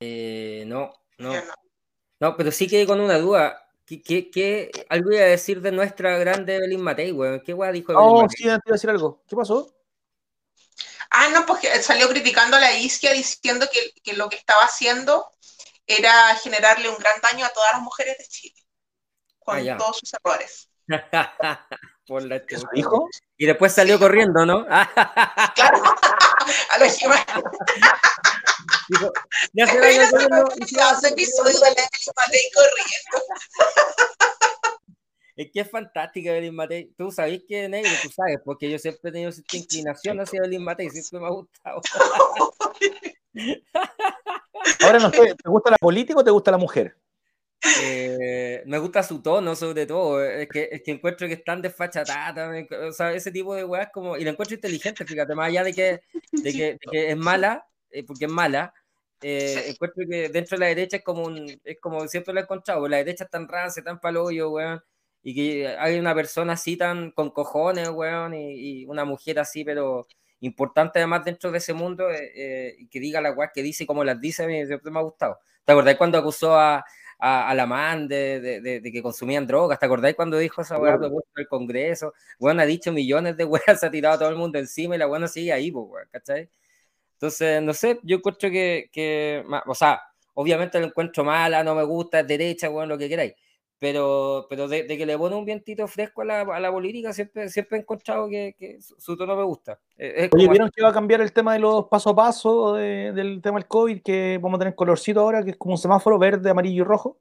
Eh, 0.00 0.64
no, 0.66 0.92
no. 1.18 1.32
No, 2.20 2.36
pero 2.36 2.52
sí 2.52 2.68
que 2.68 2.86
con 2.86 3.00
una 3.00 3.18
duda. 3.18 3.60
¿Qué, 3.84 4.02
qué, 4.02 4.30
qué 4.30 4.70
algo 4.88 5.12
iba 5.12 5.22
a 5.22 5.26
decir 5.26 5.60
de 5.60 5.70
nuestra 5.72 6.16
grande 6.18 6.56
Evelyn 6.56 6.80
Matei, 6.80 7.10
güey? 7.10 7.42
¿Qué 7.42 7.52
dijo 7.52 7.58
Evelyn 7.64 7.84
Oh, 7.96 8.26
sí, 8.28 8.44
iba 8.44 8.54
a 8.54 8.60
decir 8.64 8.88
algo. 8.88 9.22
¿Qué 9.26 9.36
pasó? 9.36 9.74
Ah, 11.10 11.28
no, 11.28 11.44
pues 11.46 11.60
salió 11.84 12.08
criticando 12.08 12.56
a 12.56 12.60
la 12.60 12.76
isquia 12.76 13.12
diciendo 13.12 13.66
que, 13.70 13.92
que, 14.02 14.14
lo 14.14 14.28
que 14.28 14.36
estaba 14.36 14.62
haciendo 14.62 15.32
era 15.86 16.34
generarle 16.36 16.88
un 16.88 16.96
gran 16.96 17.20
daño 17.20 17.44
a 17.44 17.50
todas 17.50 17.72
las 17.72 17.82
mujeres 17.82 18.18
de 18.18 18.26
Chile, 18.26 18.66
con 19.38 19.68
ah, 19.68 19.76
todos 19.76 19.98
sus 19.98 20.12
errores. 20.14 20.70
Por 22.06 22.22
la 22.24 22.36
¿Eso 22.36 22.68
dijo? 22.74 23.08
Y 23.36 23.46
después 23.46 23.72
salió 23.72 23.98
corriendo, 23.98 24.44
¿no? 24.44 24.66
claro, 25.54 25.82
a 26.70 26.78
lo 26.78 26.84
Dijo, 28.88 29.12
ya 29.54 29.66
se 29.66 29.78
corriendo. 29.78 30.44
Hace 30.82 31.08
episodio 31.08 31.58
de 31.60 31.70
la 31.70 31.88
corriendo. 32.54 33.18
Es 35.36 35.50
que 35.52 35.60
es 35.60 35.70
fantástica 35.70 36.30
Evelyn 36.30 36.54
Matei. 36.54 36.92
Tú 36.96 37.10
sabes 37.10 37.42
que 37.48 37.68
negro, 37.68 37.90
tú 38.02 38.10
sabes, 38.10 38.38
porque 38.44 38.70
yo 38.70 38.78
siempre 38.78 39.10
he 39.10 39.12
tenido 39.12 39.30
esta 39.30 39.56
inclinación 39.56 40.20
hacia 40.20 40.38
Evelyn 40.38 40.62
Matei, 40.62 40.90
siempre 40.90 41.18
me 41.20 41.26
ha 41.26 41.30
gustado. 41.30 41.80
Ahora 44.84 44.98
no 45.00 45.10
sé, 45.10 45.34
¿te 45.34 45.48
gusta 45.48 45.70
la 45.72 45.78
política 45.78 46.20
o 46.20 46.24
te 46.24 46.30
gusta 46.30 46.52
la 46.52 46.58
mujer? 46.58 46.96
Eh, 47.82 48.62
me 48.66 48.78
gusta 48.78 49.02
su 49.02 49.22
tono, 49.22 49.54
sobre 49.56 49.86
todo. 49.86 50.22
Es 50.22 50.48
que, 50.48 50.68
es 50.70 50.82
que 50.82 50.92
encuentro 50.92 51.26
que 51.26 51.34
es 51.34 51.44
tan 51.44 51.62
desfachatada. 51.62 52.52
O 52.88 52.92
sea, 52.92 53.12
ese 53.12 53.30
tipo 53.32 53.54
de 53.54 53.64
weas 53.64 53.88
como. 53.92 54.16
Y 54.16 54.24
la 54.24 54.30
encuentro 54.30 54.54
inteligente, 54.54 55.04
fíjate, 55.04 55.34
más 55.34 55.48
allá 55.48 55.64
de 55.64 55.72
que, 55.72 56.00
de 56.32 56.52
que, 56.52 56.78
que 56.90 57.10
es 57.10 57.16
mala, 57.16 57.66
eh, 57.90 58.04
porque 58.04 58.26
es 58.26 58.30
mala. 58.30 58.74
Eh, 59.26 59.70
encuentro 59.70 60.04
que 60.06 60.28
dentro 60.28 60.58
de 60.58 60.60
la 60.60 60.66
derecha 60.66 60.98
es 60.98 61.02
como 61.02 61.24
un, 61.24 61.58
es 61.64 61.80
como 61.80 62.06
siempre 62.08 62.34
lo 62.34 62.40
he 62.40 62.42
encontrado, 62.42 62.86
la 62.86 62.98
derecha 62.98 63.24
es 63.24 63.30
tan 63.30 63.48
rancia, 63.48 63.82
tan 63.82 63.98
paloyo, 63.98 64.50
weón, 64.50 64.82
y 65.22 65.34
que 65.34 65.66
hay 65.66 65.98
una 65.98 66.14
persona 66.14 66.52
así 66.52 66.76
tan 66.76 67.10
con 67.10 67.30
cojones, 67.30 67.88
weón, 67.88 68.34
y, 68.34 68.84
una 68.84 69.06
mujer 69.06 69.38
así, 69.38 69.64
pero 69.64 70.06
importante 70.40 70.98
además 70.98 71.24
dentro 71.24 71.50
de 71.50 71.56
ese 71.56 71.72
mundo, 71.72 72.10
eh, 72.10 72.32
eh, 72.34 72.76
y 72.78 72.88
que 72.88 73.00
diga 73.00 73.22
la 73.22 73.32
weá 73.32 73.50
que 73.50 73.62
dice 73.62 73.86
como 73.86 74.04
las 74.04 74.20
dice, 74.20 74.44
a 74.44 74.46
mí 74.46 74.66
siempre 74.66 74.90
me 74.90 74.98
ha 74.98 75.02
gustado. 75.02 75.38
¿Te 75.64 75.72
acordáis 75.72 75.96
cuando 75.96 76.18
acusó 76.18 76.58
a, 76.58 76.84
a, 77.18 77.54
la 77.54 77.66
man 77.66 78.08
de, 78.08 78.40
de, 78.40 78.80
de, 78.80 78.92
que 78.92 79.02
consumían 79.02 79.46
drogas? 79.46 79.78
¿Te 79.78 79.86
acordáis 79.86 80.14
cuando 80.16 80.38
dijo 80.38 80.62
esa 80.62 80.78
weá 80.78 80.94
en 80.94 81.04
el 81.36 81.48
Congreso? 81.48 82.14
Weón 82.38 82.60
ha 82.60 82.66
dicho 82.66 82.92
millones 82.92 83.36
de 83.36 83.44
weas, 83.44 83.64
se 83.80 83.86
ha 83.86 83.90
tirado 83.90 84.16
a 84.16 84.18
todo 84.18 84.28
el 84.28 84.36
mundo 84.36 84.58
encima 84.58 84.94
y 84.94 84.98
la 84.98 85.06
weá 85.06 85.26
sigue 85.28 85.52
ahí, 85.52 85.70
weón, 85.70 86.06
¿cachai? 86.10 86.48
Entonces, 87.14 87.62
no 87.62 87.72
sé, 87.72 88.00
yo 88.02 88.16
encuentro 88.16 88.50
que, 88.50 88.90
que 88.92 89.44
o 89.66 89.74
sea, 89.74 90.02
obviamente 90.34 90.78
lo 90.80 90.86
encuentro 90.86 91.24
mala, 91.24 91.64
no 91.64 91.74
me 91.74 91.84
gusta, 91.84 92.20
es 92.20 92.26
derecha, 92.26 92.70
weón, 92.70 92.88
lo 92.88 92.98
que 92.98 93.08
queráis 93.08 93.34
pero, 93.84 94.46
pero 94.48 94.66
de, 94.66 94.86
que 94.86 95.04
le 95.04 95.18
pone 95.18 95.36
un 95.36 95.44
vientito 95.44 95.86
fresco 95.86 96.22
a 96.22 96.24
la, 96.24 96.40
a 96.40 96.58
la 96.58 96.72
política, 96.72 97.12
siempre, 97.12 97.50
siempre 97.50 97.76
he 97.76 97.80
encontrado 97.82 98.30
que, 98.30 98.56
que 98.58 98.78
su, 98.80 99.14
tono 99.14 99.36
me 99.36 99.42
gusta. 99.42 99.78
Oye, 100.32 100.48
¿vieron 100.48 100.70
que 100.74 100.82
va 100.82 100.88
a 100.88 100.94
cambiar 100.94 101.20
el 101.20 101.34
tema 101.34 101.52
de 101.52 101.58
los 101.58 101.84
paso 101.88 102.08
a 102.08 102.16
paso 102.16 102.72
del 102.76 103.42
tema 103.42 103.58
del 103.58 103.68
COVID? 103.68 104.02
Que 104.02 104.38
vamos 104.40 104.56
a 104.56 104.60
tener 104.60 104.74
colorcito 104.74 105.20
ahora, 105.20 105.44
que 105.44 105.50
es 105.50 105.58
como 105.58 105.74
un 105.74 105.78
semáforo 105.78 106.18
verde, 106.18 106.48
amarillo 106.48 106.80
y 106.80 106.86
rojo. 106.86 107.20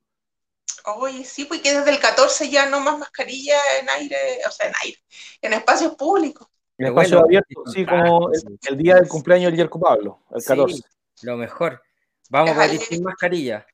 Oye, 0.86 1.26
sí, 1.26 1.43
pues 1.43 1.59
que 1.59 1.78
desde 1.78 1.91
el 1.91 1.99
14 1.99 2.49
ya 2.49 2.70
no 2.70 2.80
más 2.80 2.97
mascarilla 2.97 3.57
en 3.82 3.89
aire, 3.89 4.18
o 4.47 4.51
sea, 4.51 4.70
en 4.70 4.74
aire, 4.84 4.97
en 5.41 5.51
espacios 5.51 5.95
públicos. 5.95 6.47
En 6.78 6.88
espacios 6.88 7.22
abiertos, 7.22 7.74
sí, 7.74 7.86
como 7.86 8.30
el, 8.70 8.78
día 8.78 8.95
del 8.95 9.09
cumpleaños 9.09 9.51
del 9.51 9.57
Yerko 9.57 9.82
Pablo, 9.82 10.22
el 10.34 10.41
14. 10.41 10.82
lo 11.24 11.36
mejor. 11.36 11.82
Vamos 12.30 12.57
a 12.57 12.68
ir 12.68 12.80
sin 12.80 13.03
mascarilla. 13.03 13.66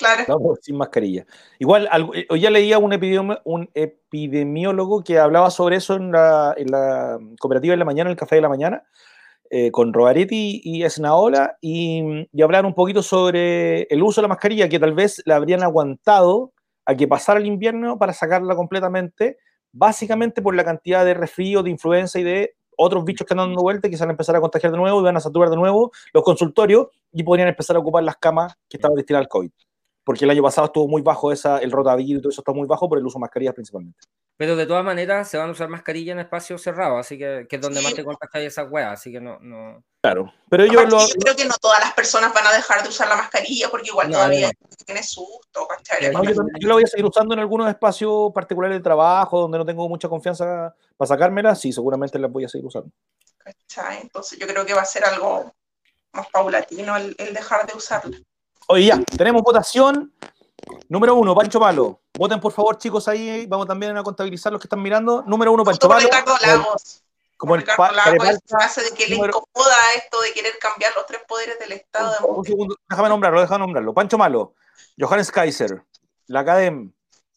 Claro. 0.00 0.56
sin 0.62 0.78
mascarilla. 0.78 1.26
Igual, 1.58 1.88
eh, 2.14 2.26
hoy 2.30 2.40
ya 2.40 2.50
leía 2.50 2.78
un, 2.78 3.70
epidemiólogo 3.74 5.04
que 5.04 5.18
hablaba 5.18 5.50
sobre 5.50 5.76
eso 5.76 5.94
en 5.94 6.10
la, 6.10 7.18
cooperativa 7.38 7.72
de 7.72 7.76
la 7.76 7.84
mañana, 7.84 8.08
en 8.08 8.12
el 8.12 8.18
café 8.18 8.36
de 8.36 8.40
la 8.40 8.48
mañana, 8.48 8.82
eh, 9.50 9.70
con 9.70 9.92
Rogaretti 9.92 10.62
y 10.64 10.84
Esnaola, 10.84 11.58
y, 11.60 12.26
y 12.32 12.42
un 12.42 12.74
poquito 12.74 13.02
sobre 13.02 13.82
el 13.82 14.02
uso 14.02 14.20
de 14.20 14.22
la 14.22 14.28
mascarilla, 14.28 14.70
que 14.70 14.78
tal 14.78 14.94
vez 14.94 15.22
la 15.26 15.36
habrían 15.36 15.62
aguantado 15.62 16.54
a 16.86 16.94
que 16.94 17.06
pasara 17.06 17.38
el 17.38 17.46
invierno 17.46 17.98
para 17.98 18.14
sacarla 18.14 18.56
completamente, 18.56 19.36
básicamente 19.70 20.40
por 20.40 20.54
la 20.54 20.64
cantidad 20.64 21.04
de 21.04 21.12
resfrío, 21.12 21.62
de 21.62 21.70
influenza 21.70 22.18
y 22.18 22.22
de 22.22 22.54
otros 22.74 23.04
bichos 23.04 23.26
que 23.26 23.34
andan 23.34 23.48
dando 23.48 23.60
vuelta 23.60 23.90
que 23.90 23.98
se 23.98 24.02
van 24.02 24.10
a 24.10 24.12
empezar 24.12 24.34
a 24.34 24.40
contagiar 24.40 24.72
de 24.72 24.78
nuevo 24.78 25.00
y 25.00 25.04
van 25.04 25.16
a 25.16 25.20
saturar 25.20 25.50
de 25.50 25.56
nuevo 25.56 25.92
los 26.14 26.24
consultorios 26.24 26.86
y 27.12 27.22
podrían 27.22 27.48
empezar 27.48 27.76
a 27.76 27.80
ocupar 27.80 28.02
las 28.02 28.16
camas 28.16 28.54
que 28.70 28.78
estaban 28.78 28.96
destinadas 28.96 29.26
al 29.26 29.28
COVID 29.28 29.50
porque 30.04 30.24
el 30.24 30.30
año 30.30 30.42
pasado 30.42 30.66
estuvo 30.66 30.88
muy 30.88 31.02
bajo 31.02 31.32
esa, 31.32 31.58
el 31.58 31.70
rotavirus 31.70 32.18
y 32.18 32.22
todo 32.22 32.30
eso 32.30 32.40
está 32.40 32.52
muy 32.52 32.66
bajo 32.66 32.88
por 32.88 32.98
el 32.98 33.06
uso 33.06 33.18
de 33.18 33.20
mascarillas 33.20 33.54
principalmente. 33.54 33.98
Pero 34.36 34.56
de 34.56 34.66
todas 34.66 34.82
maneras 34.84 35.28
se 35.28 35.36
van 35.36 35.50
a 35.50 35.52
usar 35.52 35.68
mascarillas 35.68 36.14
en 36.14 36.20
espacios 36.20 36.62
cerrados, 36.62 36.98
así 36.98 37.18
que, 37.18 37.46
que 37.48 37.56
es 37.56 37.62
donde 37.62 37.82
más 37.82 37.92
te 37.92 38.02
contagias 38.02 38.44
esas 38.44 38.70
weas, 38.70 38.92
así 38.92 39.12
que 39.12 39.20
no, 39.20 39.38
no... 39.40 39.84
Claro, 40.02 40.32
pero 40.48 40.64
yo, 40.64 40.82
lo... 40.86 40.98
yo 40.98 41.14
creo 41.20 41.36
que 41.36 41.44
no 41.44 41.54
todas 41.60 41.78
las 41.80 41.92
personas 41.92 42.32
van 42.32 42.46
a 42.46 42.52
dejar 42.52 42.82
de 42.82 42.88
usar 42.88 43.06
la 43.08 43.16
mascarilla 43.16 43.68
porque 43.68 43.88
igual 43.88 44.10
todavía 44.10 44.50
tiene 44.86 45.02
susto, 45.02 45.68
yo, 46.00 46.68
la 46.68 46.72
voy 46.72 46.84
a 46.84 46.86
seguir 46.86 47.04
usando 47.04 47.34
en 47.34 47.40
algunos 47.40 47.68
espacios 47.68 48.32
particulares 48.32 48.78
de 48.78 48.82
trabajo 48.82 49.40
donde 49.42 49.58
no 49.58 49.66
tengo 49.66 49.86
mucha 49.90 50.08
confianza 50.08 50.74
para 50.96 51.06
sacármela, 51.06 51.54
sí, 51.54 51.70
seguramente 51.70 52.18
la 52.18 52.28
voy 52.28 52.44
a 52.44 52.48
seguir 52.48 52.66
usando. 52.66 52.90
Entonces 54.00 54.38
yo 54.38 54.46
creo 54.46 54.64
que 54.64 54.74
va 54.74 54.82
a 54.82 54.86
ser 54.86 55.04
algo 55.04 55.54
más 56.12 56.28
paulatino 56.28 56.96
el, 56.96 57.14
el 57.18 57.34
dejar 57.34 57.66
de 57.66 57.76
usarla. 57.76 58.16
Oye, 58.72 58.86
ya, 58.86 59.00
tenemos 59.16 59.42
votación 59.42 60.12
Número 60.88 61.14
uno, 61.14 61.34
Pancho 61.34 61.58
Malo. 61.58 62.00
Voten 62.14 62.40
por 62.40 62.52
favor, 62.52 62.76
chicos, 62.78 63.08
ahí. 63.08 63.46
Vamos 63.46 63.66
también 63.66 63.96
a 63.96 64.02
contabilizar 64.02 64.52
los 64.52 64.60
que 64.60 64.66
están 64.66 64.82
mirando. 64.82 65.22
Número 65.26 65.52
uno, 65.52 65.64
Pancho. 65.64 65.88
Ricardo 65.92 66.34
Lagos. 66.40 67.02
Como 67.36 67.54
el 67.54 67.62
Ricardo 67.62 67.78
pa- 67.78 67.92
Lagos, 67.92 68.38
frase 68.46 68.82
de 68.82 68.90
que 68.90 69.06
le 69.06 69.16
incomoda 69.16 69.76
esto 69.96 70.20
de 70.20 70.32
querer 70.32 70.52
cambiar 70.60 70.92
los 70.94 71.06
tres 71.06 71.22
poderes 71.26 71.58
del 71.58 71.72
Estado. 71.72 72.26
Un 72.26 72.44
segundo, 72.44 72.76
déjame 72.88 73.08
nombrarlo, 73.08 73.40
déjame 73.40 73.60
nombrarlo. 73.60 73.94
Pancho 73.94 74.18
Malo, 74.18 74.54
Johannes 74.98 75.32
Kaiser, 75.32 75.82
la 76.26 76.40
Academ, 76.40 76.92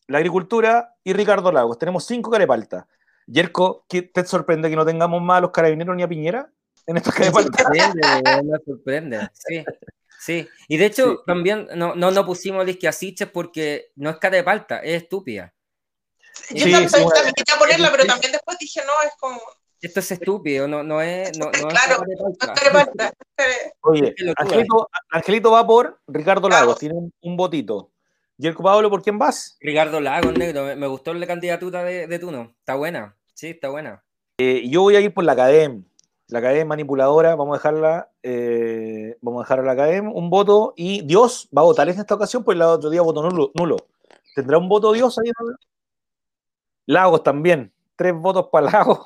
la 0.07 0.17
Agricultura 0.17 0.95
y 1.03 1.13
Ricardo 1.13 1.51
Lagos. 1.51 1.77
Tenemos 1.79 2.05
cinco 2.05 2.29
carepaltas. 2.29 2.85
Yerko, 3.25 3.85
¿qué 3.87 4.01
te 4.01 4.25
sorprende 4.25 4.69
que 4.69 4.75
no 4.75 4.85
tengamos 4.85 5.21
más 5.21 5.37
a 5.37 5.41
los 5.41 5.51
carabineros 5.51 5.95
ni 5.95 6.03
a 6.03 6.07
Piñera 6.09 6.51
en 6.85 6.97
estos 6.97 7.13
carepaltas? 7.13 7.61
sorprende, 7.63 8.43
me 8.43 8.59
sorprende. 8.65 9.29
Sí, 9.33 9.63
sí. 10.25 10.47
Y 10.67 10.77
de 10.77 10.85
hecho, 10.85 11.11
Sí. 11.11 11.17
también 11.27 11.67
no, 11.75 11.95
no, 11.95 12.11
no 12.11 12.25
pusimos 12.25 12.65
Lisquiasiches 12.65 13.29
porque 13.29 13.91
no 13.95 14.09
es 14.09 14.17
cara 14.17 14.37
de 14.37 14.43
palta, 14.43 14.79
es 14.79 15.03
estúpida. 15.03 15.53
Yo 16.49 16.65
Sí, 16.65 16.71
también, 16.71 16.89
sí, 16.89 16.95
bueno. 16.95 17.09
también 17.13 17.33
quería 17.35 17.59
ponerla, 17.59 17.91
pero 17.91 18.05
también 18.05 18.31
después 18.31 18.57
dije, 18.57 18.81
no, 18.85 19.07
es 19.07 19.13
como. 19.19 19.39
Esto 19.81 19.99
es 19.99 20.11
estúpido, 20.11 20.67
no, 20.67 20.81
no 20.81 21.01
es. 21.01 21.37
No, 21.37 21.45
no 21.45 21.51
es 21.51 21.59
Claro, 21.65 21.97
cara 21.97 22.05
de 22.07 22.15
No 22.15 22.29
es 22.29 22.85
palta. 22.85 23.13
es 23.37 23.71
Oye. 23.81 24.15
Angelito, 24.37 24.89
Angelito 25.11 25.51
va 25.51 25.67
por 25.67 25.99
Ricardo 26.07 26.47
Lagos, 26.49 26.79
tiene 26.79 26.95
un, 26.95 27.13
un 27.21 27.37
votito. 27.37 27.91
Yerko 28.37 28.63
Pablo, 28.63 28.89
¿por 28.89 29.03
quién 29.03 29.19
vas? 29.19 29.57
Ricardo 29.59 29.99
Lagos, 30.01 30.33
negro, 30.37 30.63
me, 30.63 30.75
me 30.75 30.87
gustó 30.87 31.13
la 31.13 31.27
candidatura 31.27 31.83
de, 31.83 32.07
de 32.07 32.19
Tuno. 32.19 32.55
Está 32.59 32.75
buena, 32.75 33.15
sí, 33.33 33.49
está 33.49 33.69
buena. 33.69 34.03
Eh, 34.39 34.63
yo 34.67 34.81
voy 34.81 34.95
a 34.95 35.01
ir 35.01 35.13
por 35.13 35.23
la 35.23 35.33
Academ. 35.33 35.83
La 36.27 36.39
Academ 36.39 36.67
manipuladora, 36.67 37.35
vamos 37.35 37.55
a 37.55 37.57
dejarla, 37.59 38.09
eh, 38.23 39.17
vamos 39.21 39.41
a 39.41 39.43
dejar 39.43 39.59
a 39.59 39.63
la 39.63 39.71
Academ 39.73 40.11
un 40.11 40.29
voto 40.29 40.73
y 40.75 41.01
Dios 41.05 41.49
va 41.55 41.61
a 41.61 41.65
votar 41.65 41.89
en 41.89 41.99
esta 41.99 42.15
ocasión, 42.15 42.43
pues 42.43 42.55
el 42.55 42.61
otro 42.61 42.89
día 42.89 43.01
votó 43.01 43.21
nulo. 43.23 43.51
nulo. 43.53 43.77
¿Tendrá 44.35 44.57
un 44.57 44.67
voto 44.69 44.91
Dios 44.93 45.17
ahí? 45.19 45.29
Lagos 46.85 47.23
también, 47.23 47.71
tres 47.95 48.13
votos 48.15 48.47
para 48.51 48.71
Lagos. 48.71 48.99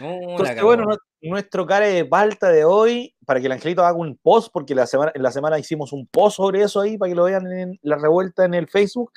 La 0.00 0.06
Entonces, 0.08 0.62
bueno, 0.62 0.84
nu- 0.84 0.96
nuestro 1.30 1.64
cara 1.66 1.86
de 1.86 2.04
palta 2.04 2.48
de 2.48 2.64
hoy, 2.64 3.14
para 3.24 3.40
que 3.40 3.46
el 3.46 3.52
Angelito 3.52 3.84
haga 3.84 3.96
un 3.96 4.16
post, 4.16 4.48
porque 4.52 4.74
la 4.74 4.86
semana, 4.86 5.12
en 5.14 5.22
la 5.22 5.30
semana 5.30 5.58
hicimos 5.58 5.92
un 5.92 6.06
post 6.06 6.36
sobre 6.38 6.62
eso 6.62 6.80
ahí, 6.80 6.98
para 6.98 7.10
que 7.10 7.14
lo 7.14 7.24
vean 7.24 7.46
en 7.52 7.78
la 7.82 7.96
revuelta 7.96 8.44
en 8.44 8.54
el 8.54 8.68
Facebook, 8.68 9.12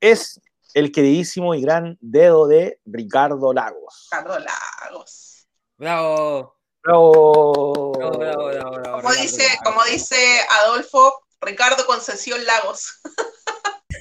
es 0.00 0.40
el 0.74 0.90
queridísimo 0.92 1.54
y 1.54 1.62
gran 1.62 1.96
dedo 2.00 2.46
de 2.46 2.80
Ricardo 2.84 3.52
Lagos. 3.52 4.08
Ricardo 4.10 4.38
Lagos. 4.38 5.46
Bravo. 5.78 6.55
Bravo. 6.86 7.92
Bravo, 7.98 8.18
bravo, 8.18 8.46
bravo, 8.46 8.70
bravo, 8.76 9.02
Como 9.02 9.12
dice, 9.14 9.42
Lagos. 9.42 9.60
como 9.64 9.84
dice 9.86 10.38
Adolfo, 10.62 11.26
Ricardo 11.40 11.84
Concesión 11.84 12.46
Lagos. 12.46 13.00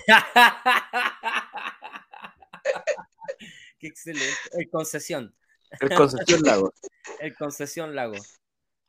Qué 3.79 3.87
excelente. 3.87 4.35
El 4.51 4.69
concesión. 4.69 5.33
El 5.79 5.95
Concepción 5.95 6.41
Lagos. 6.43 6.73
El 7.19 7.35
concesión 7.35 7.95
lago. 7.95 8.17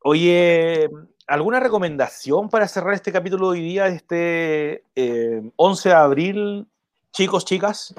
Oye, 0.00 0.90
¿alguna 1.26 1.58
recomendación 1.58 2.50
para 2.50 2.68
cerrar 2.68 2.92
este 2.94 3.12
capítulo 3.12 3.50
de 3.50 3.58
hoy 3.58 3.64
día, 3.64 3.86
este 3.86 4.84
eh, 4.94 5.40
11 5.56 5.88
de 5.88 5.94
abril, 5.94 6.66
chicos, 7.12 7.46
chicas? 7.46 7.94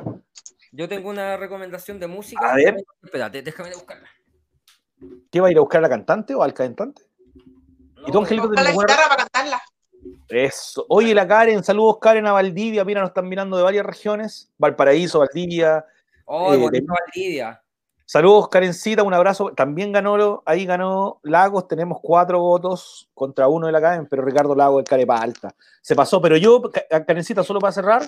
Yo 0.72 0.88
tengo 0.88 1.10
una 1.10 1.38
recomendación 1.38 2.00
de 2.00 2.06
música. 2.08 2.52
A 2.52 2.56
ver. 2.56 2.78
Espérate, 3.04 3.42
déjame 3.42 3.74
buscarla. 3.74 4.08
¿Qué 5.32 5.42
va 5.42 5.48
a 5.48 5.52
ir 5.52 5.58
a 5.58 5.62
buscar 5.62 5.82
la 5.82 5.90
cantante 5.90 6.34
o 6.36 6.44
al 6.44 6.54
cantante? 6.54 7.04
¿Y 8.06 8.12
tú, 8.12 8.22
la 8.22 8.28
te 8.28 8.36
acuerdas? 8.36 8.74
guitarra 8.74 9.10
para 9.10 9.24
cantarla. 9.24 9.62
Eso. 10.30 10.86
Oye, 10.90 11.14
la 11.14 11.28
Karen, 11.28 11.64
saludos 11.64 11.98
Karen 12.00 12.26
a 12.28 12.32
Valdivia. 12.32 12.84
Mira, 12.86 13.02
nos 13.02 13.10
están 13.10 13.28
mirando 13.28 13.58
de 13.58 13.64
varias 13.64 13.86
regiones. 13.86 14.50
Valparaíso, 14.58 15.20
Valdivia. 15.20 15.86
Oh, 16.26 16.54
Eh, 16.54 16.58
bonito 16.58 16.94
Valdivia. 16.94 17.62
Saludos, 18.06 18.48
Karencita, 18.48 19.04
un 19.04 19.14
abrazo. 19.14 19.52
También 19.54 19.92
ganó, 19.92 20.42
ahí 20.46 20.66
ganó 20.66 21.20
Lagos. 21.24 21.68
Tenemos 21.68 22.00
cuatro 22.02 22.40
votos 22.40 23.10
contra 23.14 23.50
uno 23.50 23.66
de 23.66 23.74
la 23.74 23.82
Karen, 23.82 24.08
pero 24.08 24.24
Ricardo 24.24 24.56
Lagos, 24.56 24.80
el 24.80 24.88
carepa 24.88 25.18
alta. 25.18 25.54
Se 25.82 25.94
pasó, 25.94 26.22
pero 26.22 26.38
yo, 26.38 26.62
Ka- 26.72 27.04
Karencita, 27.06 27.44
solo 27.44 27.60
para 27.60 27.74
cerrar, 27.74 28.04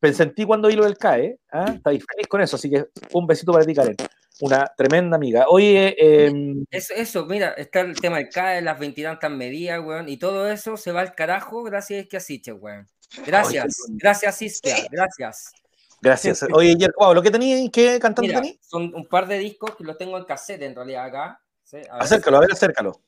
pensé 0.00 0.24
en 0.24 0.34
ti 0.34 0.44
cuando 0.44 0.66
vi 0.66 0.74
lo 0.74 0.82
del 0.84 0.98
CAE. 0.98 1.38
¿ah? 1.52 1.72
Estáis 1.76 2.04
feliz 2.04 2.26
con 2.28 2.40
eso, 2.40 2.56
así 2.56 2.68
que 2.68 2.88
un 3.12 3.28
besito 3.28 3.52
para 3.52 3.64
ti, 3.64 3.74
Karen. 3.74 3.96
Una 4.40 4.66
tremenda 4.76 5.16
amiga. 5.16 5.46
Oye, 5.48 5.94
eh, 5.98 6.32
Eso, 6.70 6.92
eso, 6.94 7.24
mira, 7.26 7.50
está 7.56 7.80
el 7.80 7.98
tema 8.00 8.16
del 8.18 8.28
CAE, 8.28 8.62
las 8.62 8.78
veintitantas 8.78 9.30
medidas, 9.30 9.80
weón, 9.84 10.08
y 10.08 10.16
todo 10.16 10.50
eso 10.50 10.76
se 10.76 10.90
va 10.90 11.02
al 11.02 11.14
carajo 11.14 11.62
gracias 11.62 11.98
a 11.98 12.02
Isquia 12.02 12.20
Siches, 12.20 12.54
weón. 12.58 12.88
Gracias, 13.24 13.64
Oye, 13.88 13.96
gracias 14.00 14.42
Isquia, 14.42 14.76
Sí. 14.76 14.86
gracias. 14.90 15.52
gracias. 16.02 16.44
Oye, 16.52 16.76
Pablo, 16.98 17.22
¿qué 17.22 17.30
tenías? 17.30 17.70
¿Qué 17.72 18.00
cantante 18.00 18.28
Mira, 18.28 18.40
tenías? 18.40 18.58
son 18.66 18.92
un 18.94 19.06
par 19.06 19.28
de 19.28 19.38
discos 19.38 19.76
que 19.76 19.84
los 19.84 19.96
tengo 19.96 20.18
en 20.18 20.24
cassette 20.24 20.62
en 20.62 20.74
realidad 20.74 21.04
acá. 21.06 21.40
¿sí? 21.62 21.76
A 21.88 21.94
ver. 21.94 22.02
Acércalo, 22.02 22.36
a 22.38 22.40
ver, 22.40 22.52
acércalo. 22.52 23.00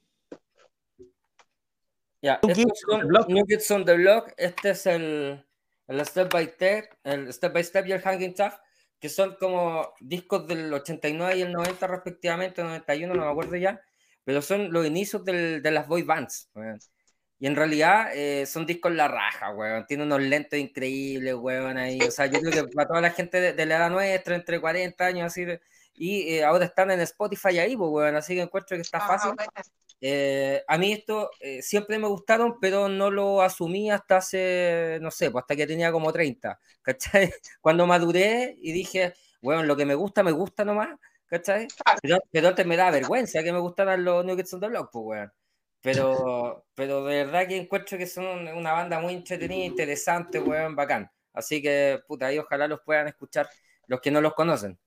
Ya, 2.23 2.39
New 2.43 2.51
estos 2.53 2.81
son 2.89 3.01
the 3.01 3.07
Block. 3.07 3.29
New 3.29 3.45
Kids 3.47 3.71
on 3.71 3.85
the 3.85 3.95
Block. 3.95 4.33
Este 4.37 4.71
es 4.71 4.87
el, 4.87 5.45
el 5.89 6.07
Step 6.07 6.33
by 6.33 6.47
Step, 6.47 6.85
el 7.05 7.33
Step 7.33 7.53
by 7.53 7.65
Step 7.65 7.87
y 7.87 7.93
el 7.93 8.01
Hanging 8.01 8.35
Tough, 8.35 8.55
que 9.01 9.09
son 9.09 9.37
como 9.39 9.95
discos 10.01 10.47
del 10.49 10.73
89 10.73 11.37
y 11.39 11.43
el 11.43 11.53
90 11.53 11.87
respectivamente, 11.87 12.63
91, 12.63 13.15
no 13.15 13.25
me 13.25 13.31
acuerdo 13.31 13.57
ya, 13.57 13.81
pero 14.25 14.43
son 14.43 14.73
los 14.73 14.87
inicios 14.87 15.25
del- 15.25 15.63
de 15.63 15.71
las 15.71 15.87
boy 15.89 16.03
bands. 16.03 16.51
weón. 16.55 16.79
Y 17.39 17.47
en 17.47 17.57
realidad 17.57 18.11
eh, 18.15 18.47
son 18.47 18.65
discos 18.67 18.93
la 18.93 19.09
raja, 19.09 19.51
weón. 19.55 19.87
Tiene 19.87 20.05
unos 20.05 20.23
lentos 20.23 20.59
increíbles, 20.59 21.35
weón, 21.35 21.77
ahí. 21.79 21.99
O 22.07 22.11
sea, 22.11 22.27
yo 22.27 22.41
creo 22.41 22.53
que 22.67 22.73
para 22.75 22.89
toda 22.89 23.01
la 23.03 23.11
gente 23.11 23.41
de, 23.41 23.53
de 23.53 23.67
la 23.67 23.77
edad 23.77 23.91
nuestra, 23.91 24.35
entre 24.37 24.61
40 24.61 25.07
años, 25.07 25.27
así, 25.27 25.45
de- 25.45 25.61
y 25.97 26.35
eh, 26.37 26.45
ahora 26.45 26.65
están 26.67 26.91
en 26.91 27.01
Spotify 27.01 27.59
ahí, 27.59 27.77
pues, 27.77 27.91
weón. 27.91 28.17
Así 28.17 28.35
que 28.35 28.43
encuentro 28.43 28.77
que 28.77 28.83
está 28.83 28.99
Ah, 28.99 29.09
fácil. 29.09 29.33
Eh, 30.01 30.63
a 30.69 30.77
mí 30.79 30.93
esto 30.93 31.31
eh, 31.41 31.63
siempre 31.63 31.99
me 31.99 32.07
gustaron, 32.09 32.59
pero 32.61 32.89
no 32.89 33.11
lo 33.11 33.41
asumí 33.43 33.91
hasta 33.91 34.19
hace, 34.19 34.99
no 35.01 35.11
sé, 35.11 35.31
pues 35.31 35.43
hasta 35.43 35.57
que 35.57 35.67
tenía 35.67 35.91
como 35.91 36.13
30, 36.13 36.59
¿cachai? 36.83 37.33
Cuando 37.61 37.87
maduré 37.87 38.57
y 38.61 38.73
dije, 38.73 39.15
bueno, 39.41 39.63
lo 39.63 39.77
que 39.77 39.87
me 39.87 39.95
gusta, 39.95 40.23
me 40.23 40.33
gusta 40.33 40.65
nomás, 40.65 40.99
¿cachai? 41.27 41.73
Pero, 42.03 42.19
pero 42.31 42.49
antes 42.49 42.67
me 42.67 42.77
da 42.77 42.91
vergüenza 42.91 43.43
que 43.43 43.53
me 43.53 43.59
gustaran 43.59 44.05
los 44.05 44.25
New 44.25 44.37
Kids 44.37 44.53
on 44.55 44.61
the 44.61 44.69
Block, 44.69 44.91
pues, 44.93 45.05
weón. 45.07 45.33
Pero, 45.81 46.67
pero 46.75 47.05
de 47.05 47.25
verdad 47.25 47.47
que 47.49 47.57
encuentro 47.57 47.97
que 47.99 48.07
son 48.07 48.49
una 48.49 48.73
banda 48.73 49.01
muy 49.01 49.15
entretenida, 49.15 49.65
interesante, 49.65 50.41
weón, 50.41 50.77
bacán. 50.77 51.11
Así 51.33 51.63
que, 51.63 52.01
puta, 52.07 52.27
ahí 52.27 52.39
ojalá 52.39 52.69
los 52.69 52.81
puedan 52.83 53.09
escuchar 53.09 53.49
los 53.87 54.01
que 54.01 54.11
no 54.11 54.21
los 54.21 54.35
conocen. 54.35 54.79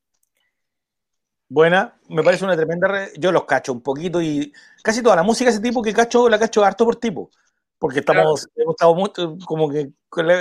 Buena, 1.49 1.99
me 2.07 2.23
parece 2.23 2.45
una 2.45 2.55
tremenda. 2.55 2.87
re- 2.87 3.11
Yo 3.17 3.31
los 3.31 3.45
cacho 3.45 3.73
un 3.73 3.81
poquito 3.81 4.21
y 4.21 4.53
casi 4.83 5.01
toda 5.01 5.15
la 5.15 5.23
música 5.23 5.49
de 5.49 5.55
ese 5.55 5.63
tipo 5.63 5.81
que 5.81 5.93
cacho, 5.93 6.29
la 6.29 6.37
cacho 6.39 6.63
harto 6.63 6.85
por 6.85 6.95
tipo. 6.97 7.31
Porque 7.79 7.99
estamos, 7.99 8.47
hemos 8.55 8.73
estado 8.73 8.93
mucho, 8.93 9.37
como 9.45 9.69
que 9.69 9.89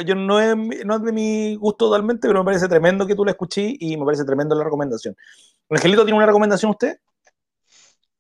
yo 0.05 0.15
no 0.17 0.41
es, 0.41 0.57
mi- 0.57 0.79
no 0.85 0.97
es 0.97 1.03
de 1.03 1.13
mi 1.13 1.55
gusto 1.57 1.87
totalmente, 1.87 2.27
pero 2.27 2.41
me 2.41 2.45
parece 2.47 2.69
tremendo 2.69 3.07
que 3.07 3.15
tú 3.15 3.25
la 3.25 3.31
escuché 3.31 3.75
y 3.79 3.97
me 3.97 4.05
parece 4.05 4.25
tremendo 4.25 4.55
la 4.57 4.65
recomendación. 4.65 5.17
Angelito, 5.71 6.05
¿tiene 6.05 6.17
una 6.17 6.27
recomendación 6.27 6.73
usted? 6.73 6.99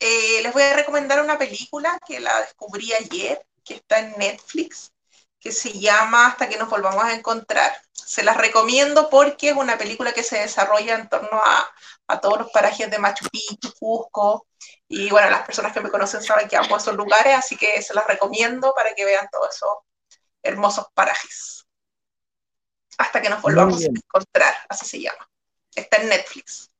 Eh, 0.00 0.40
les 0.42 0.52
voy 0.52 0.62
a 0.62 0.76
recomendar 0.76 1.22
una 1.22 1.36
película 1.36 1.98
que 2.06 2.20
la 2.20 2.40
descubrí 2.40 2.92
ayer, 2.92 3.44
que 3.64 3.74
está 3.74 3.98
en 3.98 4.12
Netflix, 4.16 4.92
que 5.40 5.52
se 5.52 5.78
llama 5.78 6.26
Hasta 6.26 6.48
que 6.48 6.58
nos 6.58 6.68
volvamos 6.68 7.04
a 7.04 7.14
encontrar. 7.14 7.72
Se 7.92 8.22
las 8.22 8.36
recomiendo 8.36 9.08
porque 9.10 9.50
es 9.50 9.56
una 9.56 9.78
película 9.78 10.12
que 10.12 10.22
se 10.22 10.38
desarrolla 10.38 10.94
en 10.96 11.08
torno 11.08 11.40
a, 11.42 11.70
a 12.08 12.20
todos 12.20 12.38
los 12.38 12.50
parajes 12.50 12.90
de 12.90 12.98
Machu 12.98 13.26
Picchu, 13.30 13.72
Cusco, 13.78 14.46
y 14.88 15.10
bueno, 15.10 15.28
las 15.30 15.42
personas 15.42 15.72
que 15.72 15.80
me 15.80 15.90
conocen 15.90 16.22
saben 16.22 16.48
que 16.48 16.56
amo 16.56 16.76
esos 16.76 16.94
lugares, 16.94 17.34
así 17.36 17.56
que 17.56 17.80
se 17.82 17.94
las 17.94 18.06
recomiendo 18.06 18.72
para 18.74 18.94
que 18.94 19.04
vean 19.04 19.28
todos 19.30 19.54
esos 19.54 19.70
hermosos 20.42 20.86
parajes. 20.94 21.66
Hasta 22.96 23.20
que 23.20 23.28
nos 23.28 23.42
volvamos 23.42 23.82
a 23.82 23.86
encontrar, 23.86 24.54
así 24.68 24.86
se 24.86 25.00
llama. 25.00 25.28
Está 25.74 25.98
en 25.98 26.08
Netflix. 26.08 26.70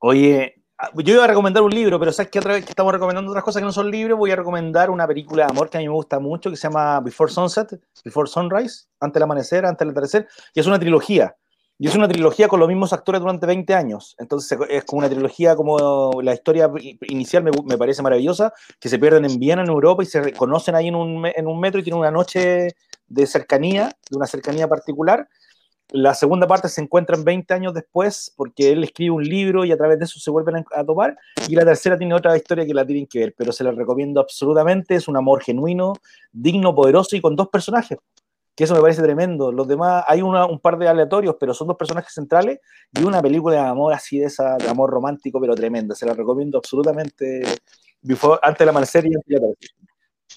Oye, 0.00 0.61
yo 0.94 1.14
iba 1.14 1.24
a 1.24 1.28
recomendar 1.28 1.62
un 1.62 1.70
libro, 1.70 1.98
pero 1.98 2.12
sabes 2.12 2.30
que 2.30 2.38
otra 2.38 2.54
vez 2.54 2.64
que 2.64 2.70
estamos 2.70 2.92
recomendando 2.92 3.30
otras 3.30 3.44
cosas 3.44 3.60
que 3.60 3.66
no 3.66 3.72
son 3.72 3.90
libros, 3.90 4.18
voy 4.18 4.30
a 4.30 4.36
recomendar 4.36 4.90
una 4.90 5.06
película 5.06 5.46
de 5.46 5.52
amor 5.52 5.70
que 5.70 5.78
a 5.78 5.80
mí 5.80 5.86
me 5.86 5.94
gusta 5.94 6.18
mucho, 6.18 6.50
que 6.50 6.56
se 6.56 6.68
llama 6.68 7.00
Before 7.00 7.30
Sunset, 7.30 7.80
Before 8.04 8.28
Sunrise, 8.28 8.86
antes 9.00 9.14
del 9.14 9.22
amanecer, 9.22 9.64
antes 9.64 9.80
del 9.80 9.90
atardecer, 9.90 10.28
y 10.54 10.60
es 10.60 10.66
una 10.66 10.78
trilogía. 10.78 11.36
Y 11.78 11.88
es 11.88 11.96
una 11.96 12.06
trilogía 12.06 12.46
con 12.46 12.60
los 12.60 12.68
mismos 12.68 12.92
actores 12.92 13.20
durante 13.20 13.44
20 13.44 13.74
años. 13.74 14.14
Entonces 14.18 14.56
es 14.68 14.84
como 14.84 15.00
una 15.00 15.08
trilogía, 15.08 15.56
como 15.56 16.22
la 16.22 16.32
historia 16.32 16.70
inicial 17.08 17.42
me, 17.42 17.50
me 17.64 17.76
parece 17.76 18.02
maravillosa, 18.02 18.52
que 18.78 18.88
se 18.88 18.98
pierden 19.00 19.24
en 19.24 19.38
Viena, 19.40 19.62
en 19.62 19.68
Europa, 19.68 20.02
y 20.02 20.06
se 20.06 20.22
reconocen 20.22 20.76
ahí 20.76 20.88
en 20.88 20.94
un, 20.94 21.26
en 21.26 21.46
un 21.46 21.58
metro 21.58 21.80
y 21.80 21.82
tienen 21.82 21.98
una 21.98 22.12
noche 22.12 22.68
de 23.08 23.26
cercanía, 23.26 23.90
de 24.10 24.16
una 24.16 24.26
cercanía 24.26 24.68
particular. 24.68 25.28
La 25.94 26.14
segunda 26.14 26.46
parte 26.46 26.70
se 26.70 26.80
encuentran 26.80 27.22
20 27.22 27.52
años 27.52 27.74
después 27.74 28.32
porque 28.34 28.72
él 28.72 28.82
escribe 28.82 29.10
un 29.10 29.24
libro 29.24 29.66
y 29.66 29.72
a 29.72 29.76
través 29.76 29.98
de 29.98 30.06
eso 30.06 30.18
se 30.18 30.30
vuelven 30.30 30.64
a, 30.74 30.84
topar. 30.84 31.18
Y 31.48 31.54
la 31.54 31.66
tercera 31.66 31.98
tiene 31.98 32.14
otra 32.14 32.34
historia 32.34 32.64
que 32.64 32.72
la 32.72 32.86
tienen 32.86 33.06
que 33.06 33.18
ver, 33.18 33.34
pero 33.36 33.52
se 33.52 33.62
la 33.62 33.72
recomiendo 33.72 34.18
absolutamente. 34.18 34.94
Es 34.94 35.06
un 35.06 35.18
amor 35.18 35.42
genuino, 35.42 35.92
digno, 36.32 36.74
poderoso 36.74 37.14
y 37.14 37.20
con 37.20 37.36
dos 37.36 37.48
personajes. 37.48 37.98
que 38.54 38.64
eso 38.64 38.74
me 38.74 38.80
parece 38.80 39.02
tremendo. 39.02 39.52
Los 39.52 39.68
demás, 39.68 40.02
hay 40.08 40.22
un 40.22 40.58
par 40.60 40.78
de 40.78 40.88
aleatorios, 40.88 41.36
pero 41.38 41.52
son 41.52 41.68
dos 41.68 41.76
personajes 41.76 42.14
centrales 42.14 42.60
y 42.92 43.02
una 43.04 43.20
película 43.20 43.56
de 43.56 43.60
amor 43.60 43.92
así 43.92 44.18
de 44.18 44.26
esa, 44.26 44.56
de 44.56 44.68
amor 44.68 44.88
romántico, 44.88 45.40
pero 45.42 45.54
tremenda. 45.54 45.94
Se 45.94 46.06
la 46.06 46.14
recomiendo 46.14 46.56
absolutamente 46.56 47.42
antes 48.42 48.58
de 48.58 48.64
la 48.64 48.70
amanecer 48.70 49.04
y 49.04 49.14
antes 49.14 49.26
de 49.26 49.34
la 49.34 49.40
tarde. 49.40 49.56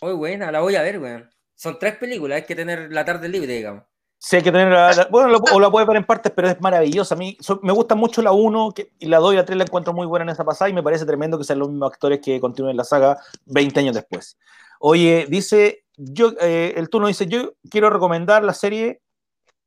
Muy 0.01 0.14
buena, 0.14 0.51
la 0.51 0.60
voy 0.60 0.76
a 0.76 0.82
ver, 0.82 0.99
weón. 0.99 1.30
Son 1.56 1.80
tres 1.80 1.95
películas, 1.95 2.41
hay 2.41 2.45
que 2.45 2.56
tener 2.56 2.91
la 2.91 3.06
tarde 3.06 3.30
libre, 3.30 3.53
digamos. 3.53 3.84
Sí, 4.28 4.38
hay 4.38 4.41
que 4.41 4.51
tener. 4.51 4.76
bueno, 5.11 5.38
o 5.53 5.59
la 5.59 5.69
puede 5.69 5.86
ver 5.86 5.97
en 5.97 6.03
partes, 6.03 6.32
pero 6.36 6.49
es 6.49 6.59
maravillosa. 6.59 7.13
A 7.13 7.17
mí 7.17 7.38
me 7.61 7.71
gusta 7.73 7.93
mucho 7.93 8.23
la 8.23 8.32
1 8.32 8.73
y 8.97 9.05
la 9.05 9.19
2 9.19 9.34
y 9.34 9.36
la 9.36 9.45
3 9.45 9.55
la 9.55 9.63
encuentro 9.65 9.93
muy 9.93 10.07
buena 10.07 10.23
en 10.23 10.30
esa 10.30 10.43
pasada 10.43 10.67
y 10.67 10.73
me 10.73 10.82
parece 10.82 11.05
tremendo 11.05 11.38
que 11.38 11.43
sean 11.43 11.59
los 11.59 11.69
mismos 11.69 11.91
actores 11.91 12.21
que 12.23 12.39
continúen 12.39 12.76
la 12.76 12.84
saga 12.84 13.19
20 13.45 13.82
años 13.82 13.93
después. 13.93 14.39
Oye, 14.80 15.28
dice, 15.30 15.86
yo, 15.95 16.34
eh, 16.41 16.73
el 16.76 16.89
turno 16.89 17.07
dice: 17.07 17.28
Yo 17.28 17.53
quiero 17.69 17.91
recomendar 17.91 18.43
la 18.43 18.55
serie 18.55 19.03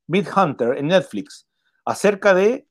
Mid 0.08 0.26
Hunter 0.36 0.76
en 0.76 0.88
Netflix 0.88 1.46
acerca 1.84 2.34
de 2.34 2.66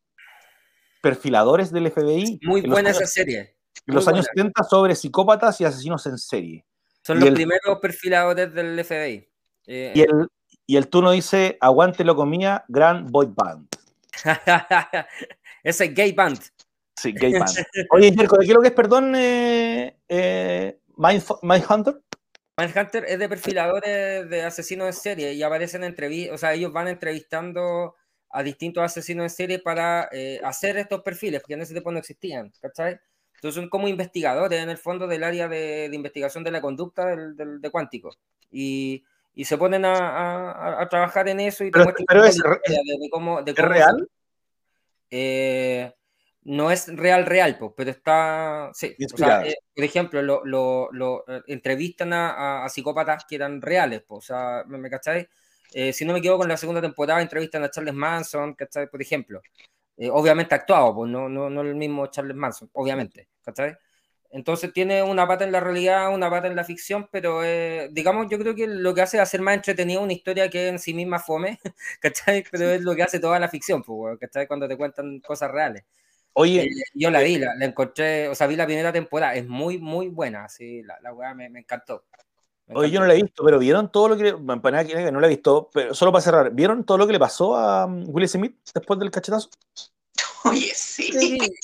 perfiladores 1.02 1.72
del 1.72 1.90
FBI. 1.90 2.42
Muy 2.44 2.64
buena 2.64 2.90
esa 2.90 3.08
serie. 3.08 3.56
En 3.86 3.96
los 3.96 4.06
años 4.10 4.26
70 4.26 4.62
sobre 4.66 4.94
psicópatas 4.94 5.62
y 5.62 5.64
asesinos 5.64 6.06
en 6.06 6.18
serie. 6.18 6.66
Son 7.02 7.18
los 7.18 7.30
primeros 7.30 7.80
perfiladores 7.82 8.54
del 8.54 8.84
FBI. 8.84 9.30
Eh, 9.68 9.94
y, 9.96 10.02
el, 10.02 10.28
y 10.70 10.76
el 10.76 10.90
turno 10.90 11.12
dice, 11.12 11.58
aguante 11.62 12.04
lo 12.04 12.16
comía, 12.16 12.66
Grand 12.68 13.10
Boy 13.10 13.28
Band. 13.34 13.70
Ese 15.64 15.88
gay 15.88 16.12
band. 16.12 16.40
Sí, 16.98 17.14
gay 17.14 17.32
band. 17.32 17.50
Oye, 17.92 18.14
Jerko, 18.14 18.38
¿de 18.38 18.46
qué 18.46 18.52
es 18.52 18.56
lo 18.56 18.62
que 18.62 18.68
es, 18.68 18.74
perdón, 18.74 19.16
eh, 19.16 19.98
eh, 20.10 20.80
Mindhunter? 20.98 22.02
Mindhunter 22.58 23.06
es 23.06 23.18
de 23.18 23.30
perfiladores 23.30 24.30
de 24.30 24.44
asesinos 24.44 24.88
en 24.88 24.94
serie 24.94 25.34
y 25.34 25.42
aparecen 25.42 25.84
en 25.84 25.92
entrevistas, 25.92 26.36
o 26.36 26.38
sea, 26.38 26.54
ellos 26.54 26.74
van 26.74 26.90
entrevistando 26.90 27.96
a 28.30 28.44
distintos 28.44 28.84
asesinos 28.84 29.24
en 29.24 29.30
serie 29.30 29.60
para 29.60 30.10
eh, 30.12 30.42
hacer 30.44 30.78
estos 30.78 31.02
perfiles, 31.02 31.40
porque 31.40 31.54
en 31.54 31.62
ese 31.62 31.74
tiempo 31.74 31.94
no 31.94 32.00
existían, 32.00 32.52
¿cachai? 32.60 33.00
Entonces 33.36 33.62
son 33.62 33.70
como 33.70 33.88
investigadores 33.88 34.62
en 34.62 34.70
el 34.70 34.78
fondo 34.78 35.08
del 35.08 35.24
área 35.24 35.48
de, 35.48 35.90
investigación 35.94 36.44
de 36.44 36.52
la 36.52 36.60
conducta 36.60 37.06
del, 37.06 37.62
de 37.62 37.70
cuántico. 37.70 38.10
Y, 38.52 39.06
y, 39.38 39.46
se 39.46 39.58
ponen 39.58 39.86
a, 39.86 40.82
a, 40.82 40.90
trabajar 40.90 41.30
en 41.30 41.40
eso 41.40 41.64
y 41.64 41.72
pero, 41.72 41.94
pero 42.08 42.26
es, 42.26 42.38
de, 42.38 43.10
cómo, 43.12 43.42
de 43.42 43.54
cómo, 43.54 43.68
real? 43.68 44.10
Eh, 45.10 45.94
no 46.44 46.72
es 46.72 46.88
real, 46.96 47.26
real, 47.26 47.58
pues, 47.58 47.72
pero 47.76 47.92
está. 47.92 48.72
Sí, 48.74 48.96
o 49.14 49.18
sea, 49.18 49.46
eh, 49.46 49.56
por 49.76 49.84
ejemplo, 49.84 50.22
lo, 50.22 50.46
lo, 50.46 50.90
lo 50.92 51.24
eh, 51.28 51.42
entrevistan 51.48 52.14
a, 52.14 52.66
a, 52.66 52.70
psicópatas 52.70 53.26
que 53.28 53.36
eran 53.36 53.62
reales, 53.62 54.04
pues, 54.08 54.26
o 54.26 54.28
sea, 54.28 54.64
¿me, 54.68 54.78
me 54.78 54.90
cacháis? 54.90 55.28
si 55.94 56.06
no 56.06 56.14
me 56.14 56.20
equivoco, 56.20 56.44
en 56.44 56.50
la 56.50 56.58
segunda 56.58 56.82
temporada 56.82 57.22
entrevistan 57.22 57.62
a 57.64 57.70
Charles 57.70 57.94
Manson, 57.94 58.54
¿cachai? 58.54 58.90
Por 58.90 59.02
ejemplo. 59.02 59.42
Eh, 59.98 60.12
obviamente 60.12 60.54
actuado, 60.54 60.94
pues 60.94 61.12
no, 61.12 61.28
no, 61.28 61.50
no 61.50 61.62
el 61.62 61.74
mismo 61.74 62.06
Charles 62.08 62.36
Manson, 62.36 62.70
obviamente, 62.74 63.30
¿cachai? 63.44 63.76
Entonces 64.30 64.74
tiene 64.74 65.04
una 65.04 65.28
pata 65.28 65.46
en 65.46 65.52
la 65.52 65.60
realidad, 65.60 66.14
una 66.14 66.30
pata 66.30 66.48
en 66.48 66.56
la 66.56 66.64
ficción, 66.64 67.08
pero 67.12 67.44
eh, 67.44 67.90
digamos, 67.92 68.28
yo 68.30 68.38
creo 68.38 68.56
que 68.56 68.68
lo 68.68 68.94
que 68.94 69.02
hace 69.02 69.18
es 69.18 69.24
hacer 69.24 69.42
más 69.42 69.56
entretenida 69.56 70.00
una 70.00 70.14
historia 70.14 70.50
que 70.50 70.68
en 70.68 70.80
sí 70.80 70.94
misma 70.94 71.20
fome, 71.20 71.60
¿cachai? 72.02 72.44
Pero 72.52 72.70
es 72.70 72.82
lo 72.82 72.96
que 72.96 73.04
hace 73.04 73.20
toda 73.20 73.40
la 73.40 73.48
ficción, 73.50 73.84
¿cachai? 74.20 74.48
Cuando 74.48 74.68
te 74.68 74.78
cuentan 74.78 75.20
cosas 75.22 75.52
reales. 75.52 75.84
Oye, 76.34 76.64
eh, 76.64 76.70
yo 76.94 77.10
la 77.10 77.22
vi, 77.22 77.40
la, 77.40 77.54
encontré, 77.62 78.28
o 78.28 78.36
sea, 78.36 78.46
vi 78.48 78.56
la 78.56 78.66
primera 78.66 78.92
temporada, 78.94 79.34
es 79.36 79.48
muy, 79.48 79.80
muy 79.80 80.10
buena, 80.10 80.48
sí, 80.50 80.84
la, 80.84 81.00
la 81.02 81.14
weá 81.14 81.34
me, 81.34 81.50
me 81.50 81.62
encantó. 81.62 82.04
Oye, 82.74 82.92
yo 82.92 83.00
no 83.00 83.08
la 83.08 83.14
he 83.14 83.22
visto, 83.22 83.44
pero 83.46 83.60
¿vieron 83.60 83.92
todo 83.92 84.10
lo 84.10 84.18
que, 84.18 84.26
que 84.26 85.12
no 85.12 85.20
la 85.20 85.28
he 85.28 85.30
visto, 85.30 85.70
pero 85.74 85.94
solo 85.94 86.12
para 86.12 86.22
cerrar, 86.22 86.52
¿vieron 86.54 86.84
todo 86.84 86.98
lo 86.98 87.08
que 87.08 87.14
le 87.14 87.20
pasó 87.20 87.56
a 87.56 87.86
um, 87.86 88.04
Will 88.10 88.28
Smith 88.28 88.58
después 88.74 89.00
del 89.00 89.10
cachetazo? 89.10 89.50
Oye, 90.46 90.72
sí. 90.76 91.12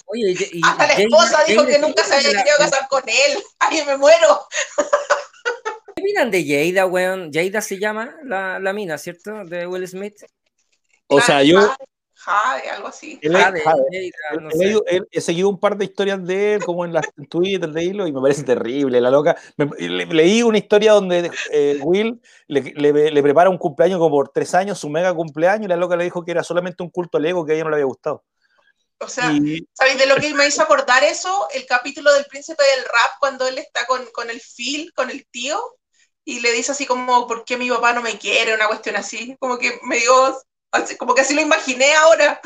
Oye, 0.06 0.36
y, 0.52 0.62
Hasta 0.64 0.88
la 0.88 0.94
esposa 0.94 1.44
dijo 1.48 1.66
que 1.66 1.80
nunca 1.80 2.04
se 2.04 2.16
había 2.16 2.30
querido 2.30 2.58
casar 2.58 2.88
con 2.88 3.04
él. 3.08 3.44
Ay, 3.60 3.84
me 3.86 3.98
muero. 3.98 4.48
¿Qué 5.96 6.02
opinan 6.02 6.32
de 6.32 6.44
Jada, 6.46 6.86
weón? 6.86 7.32
Jada 7.32 7.62
se 7.62 7.80
llama 7.80 8.16
la, 8.24 8.60
la 8.60 8.74
mina, 8.74 8.98
¿cierto? 8.98 9.44
De 9.46 9.68
Will 9.68 9.88
Smith. 9.88 10.24
O 11.08 11.22
sea, 11.22 11.44
yo, 11.44 11.60
Jade, 12.24 12.70
algo 12.70 12.88
así. 12.88 13.20
he 15.12 15.22
seguido 15.22 15.50
un 15.50 15.60
par 15.60 15.76
de 15.76 15.86
historias 15.86 16.24
de 16.24 16.54
él, 16.56 16.64
como 16.64 16.86
en, 16.86 16.94
las, 16.94 17.06
Twitter 17.30 17.70
de 17.70 17.84
hilo, 17.84 18.08
y 18.08 18.14
me 18.14 18.22
parece 18.22 18.44
terrible. 18.44 19.02
La 19.02 19.10
loca. 19.10 19.36
leí 19.78 20.42
una 20.42 20.58
historia 20.58 20.94
donde 20.94 21.30
eh, 21.52 21.80
Will 21.84 22.22
le, 22.48 23.22
prepara 23.22 23.50
un 23.50 23.58
cumpleaños 23.58 24.00
como 24.00 24.12
por 24.12 24.30
tres 24.30 24.56
años, 24.56 24.80
su 24.80 24.90
mega 24.90 25.14
cumpleaños, 25.14 25.66
y 25.66 25.70
la 25.70 25.76
loca 25.76 25.98
le 25.98 26.06
dijo 26.06 26.24
que 26.24 26.32
era 26.32 26.44
solamente 26.44 26.82
un 26.82 26.90
culto 26.90 27.18
al 27.18 27.26
ego 27.26 27.46
que 27.46 27.52
a 27.52 27.56
ella 27.56 27.66
no 27.66 27.72
le 27.72 27.76
había 27.78 27.86
gustado. 27.86 28.24
O 29.00 29.08
sea, 29.08 29.32
¿sabéis 29.74 29.98
de 29.98 30.06
lo 30.06 30.16
que 30.16 30.34
me 30.34 30.48
hizo 30.48 30.62
acordar 30.62 31.04
eso? 31.04 31.48
El 31.54 31.66
capítulo 31.66 32.14
del 32.14 32.26
príncipe 32.26 32.64
del 32.76 32.86
rap, 32.86 33.20
cuando 33.20 33.48
él 33.48 33.58
está 33.58 33.86
con, 33.86 34.06
con 34.14 34.30
el 34.30 34.40
Phil, 34.40 34.94
con 34.94 35.10
el 35.10 35.26
tío, 35.28 35.60
y 36.26 36.40
le 36.40 36.52
dice 36.54 36.72
así 36.72 36.86
como, 36.86 37.28
¿por 37.28 37.44
qué 37.44 37.58
mi 37.58 37.70
papá 37.70 37.94
no 37.94 38.02
me 38.02 38.18
quiere? 38.18 38.54
Una 38.54 38.68
cuestión 38.68 38.96
así. 38.96 39.36
Como 39.40 39.58
que 39.58 39.80
me 39.84 39.98
dio 39.98 40.38
como 40.98 41.14
que 41.14 41.22
así 41.22 41.34
lo 41.34 41.42
imaginé 41.42 41.94
ahora. 41.96 42.40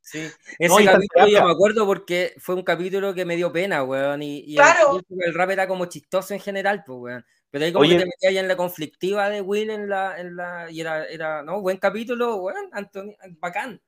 Sí, 0.00 0.20
ese 0.58 0.84
capítulo 0.84 1.26
yo 1.26 1.44
me 1.44 1.50
acuerdo 1.50 1.84
porque 1.84 2.34
fue 2.38 2.54
un 2.54 2.62
capítulo 2.62 3.12
que 3.12 3.24
me 3.24 3.36
dio 3.36 3.52
pena, 3.52 3.82
weón. 3.82 4.22
Y, 4.22 4.56
el, 4.56 5.34
rap 5.34 5.50
era 5.50 5.66
como 5.66 5.86
chistoso 5.86 6.32
en 6.32 6.40
general, 6.40 6.84
pues, 6.86 6.98
weón. 6.98 7.26
Pero 7.50 7.64
ahí 7.64 7.72
como 7.72 7.88
que 7.88 7.98
te 7.98 8.04
metías 8.04 8.42
en 8.42 8.48
la 8.48 8.56
conflictiva 8.56 9.28
de 9.30 9.40
Will 9.40 9.70
en 9.70 9.88
la, 9.88 10.18
en 10.20 10.36
la 10.36 10.70
y 10.70 10.80
era, 10.80 11.06
era, 11.06 11.42
no, 11.42 11.60
buen 11.60 11.78
capítulo, 11.78 12.36
weón, 12.36 12.68
Antonio, 12.72 13.16
bacán. 13.38 13.80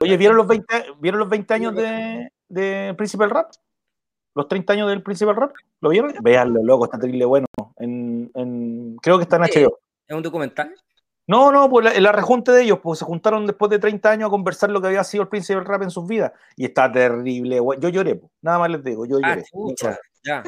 Oye, 0.00 0.16
¿vieron 0.16 0.36
los 0.36 0.46
20, 0.46 0.66
¿vieron 1.00 1.20
los 1.20 1.28
20 1.28 1.54
años 1.54 1.74
de, 1.74 2.28
de 2.48 2.94
Príncipe 2.96 3.24
del 3.24 3.30
Rap? 3.30 3.52
¿Los 4.34 4.48
30 4.48 4.72
años 4.72 4.88
del 4.88 5.02
Príncipe 5.02 5.28
del 5.28 5.36
Rap? 5.36 5.52
¿Lo 5.80 5.90
vieron? 5.90 6.12
Veanlo, 6.22 6.62
loco, 6.62 6.86
está 6.86 6.98
terrible 6.98 7.24
bueno. 7.24 7.46
En, 7.76 8.30
en, 8.34 8.96
creo 8.96 9.18
que 9.18 9.24
está 9.24 9.36
en 9.36 9.42
HBO. 9.42 9.78
¿Es 10.06 10.16
un 10.16 10.22
documental? 10.22 10.74
No, 11.26 11.50
no, 11.50 11.70
pues 11.70 12.00
la, 12.00 12.12
rejunte 12.12 12.52
de 12.52 12.62
ellos, 12.62 12.80
pues 12.82 12.98
se 12.98 13.04
juntaron 13.04 13.46
después 13.46 13.70
de 13.70 13.78
30 13.78 14.10
años 14.10 14.26
a 14.26 14.30
conversar 14.30 14.70
lo 14.70 14.80
que 14.80 14.88
había 14.88 15.04
sido 15.04 15.22
el 15.22 15.28
príncipe 15.28 15.58
del 15.58 15.64
rap 15.64 15.82
en 15.82 15.90
sus 15.90 16.06
vidas. 16.06 16.32
Y 16.56 16.66
está 16.66 16.92
terrible, 16.92 17.60
Yo 17.78 17.88
lloré, 17.88 18.16
pues. 18.16 18.30
nada 18.42 18.58
más 18.58 18.70
les 18.70 18.84
digo, 18.84 19.06
yo 19.06 19.18
ah, 19.22 19.36
lloré. 19.36 19.96
Ya. 20.24 20.42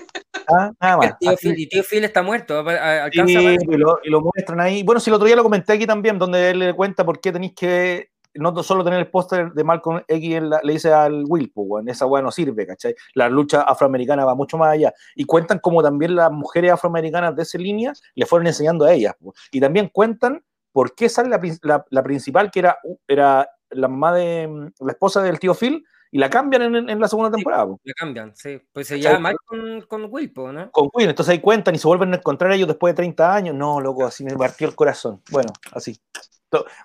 Ah, 0.49 0.73
nada 0.81 0.97
más. 0.97 1.15
y 1.21 1.69
tío 1.69 1.83
Phil 1.83 2.05
está 2.05 2.23
muerto. 2.23 2.65
sí, 3.13 3.21
y, 3.23 3.77
lo, 3.77 3.99
y, 4.03 4.11
lo, 4.11 4.21
muestran 4.21 4.61
ahí. 4.61 4.83
Bueno, 4.83 5.01
si 5.01 5.11
el 5.11 5.15
otro 5.15 5.27
día 5.27 5.37
lo 5.37 5.43
comenté 5.43 5.73
aquí 5.73 5.87
también, 5.87 6.19
donde 6.19 6.51
él 6.51 6.59
le 6.59 6.75
cuenta 6.75 7.05
por 7.05 7.21
qué 7.21 7.33
tenéis 7.33 7.55
que 7.55 8.11
no 8.35 8.63
solo 8.63 8.85
tener 8.85 8.99
el 8.99 9.11
póster 9.11 9.53
de 9.53 9.65
Malcolm 9.65 10.03
X, 10.07 10.43
le 10.63 10.73
dice 10.73 10.93
al 10.93 11.25
Will, 11.27 11.51
pues, 11.53 11.87
esa 11.87 12.07
weá 12.07 12.23
no 12.23 12.31
sirve, 12.31 12.67
¿cachai? 12.67 12.95
La 13.15 13.29
lucha 13.29 13.63
afroamericana 13.63 14.25
va 14.25 14.35
mucho 14.35 14.59
más 14.59 14.75
allá. 14.75 14.93
Y 15.15 15.25
cuentan 15.25 15.59
como 15.59 15.83
también 15.83 16.15
las 16.15 16.31
mujeres 16.31 16.73
afroamericanas 16.73 17.35
de 17.35 17.43
esa 17.43 17.59
línea 17.59 17.93
le 18.15 18.27
fueron 18.27 18.47
enseñando 18.47 18.85
a 18.85 18.93
ellas. 18.93 19.15
Pues. 19.19 19.39
Y 19.51 19.61
también 19.61 19.89
cuentan 19.93 20.43
¿por 20.77 20.95
qué 20.95 21.09
sale 21.09 21.31
la, 21.31 22.03
principal, 22.05 22.51
que 22.51 22.59
era, 22.59 22.77
era 23.09 23.49
la 23.71 23.89
mamá 23.89 24.13
de 24.13 24.71
la 24.79 24.93
esposa 24.93 25.23
del 25.23 25.39
tío 25.39 25.55
Phil, 25.55 25.83
y 26.17 26.19
la 26.19 26.31
cambian 26.31 26.75
en, 26.89 26.99
la 26.99 27.09
segunda 27.09 27.31
temporada? 27.31 27.67
la 27.83 27.93
cambian, 27.95 28.35
sí. 28.35 28.59
Pues 28.73 28.89
se 28.89 28.99
llama 28.99 29.35
con, 29.45 29.83
con 29.83 30.07
Will, 30.09 30.33
¿no? 30.35 30.71
Con 30.71 30.89
Will, 30.95 31.11
entonces 31.11 31.33
ahí 31.33 31.41
cuentan 31.41 31.75
y 31.75 31.79
se 31.79 31.87
vuelven 31.87 32.15
a 32.15 32.17
encontrar 32.17 32.51
ellos 32.53 32.69
después 32.69 32.93
de 32.93 32.97
30 32.97 33.35
años. 33.35 33.55
No, 33.55 33.81
loco, 33.81 34.07
así 34.07 34.25
me 34.25 34.35
partió 34.35 34.67
el 34.67 34.75
corazón. 34.75 35.23
Bueno, 35.31 35.53
así. 35.73 36.01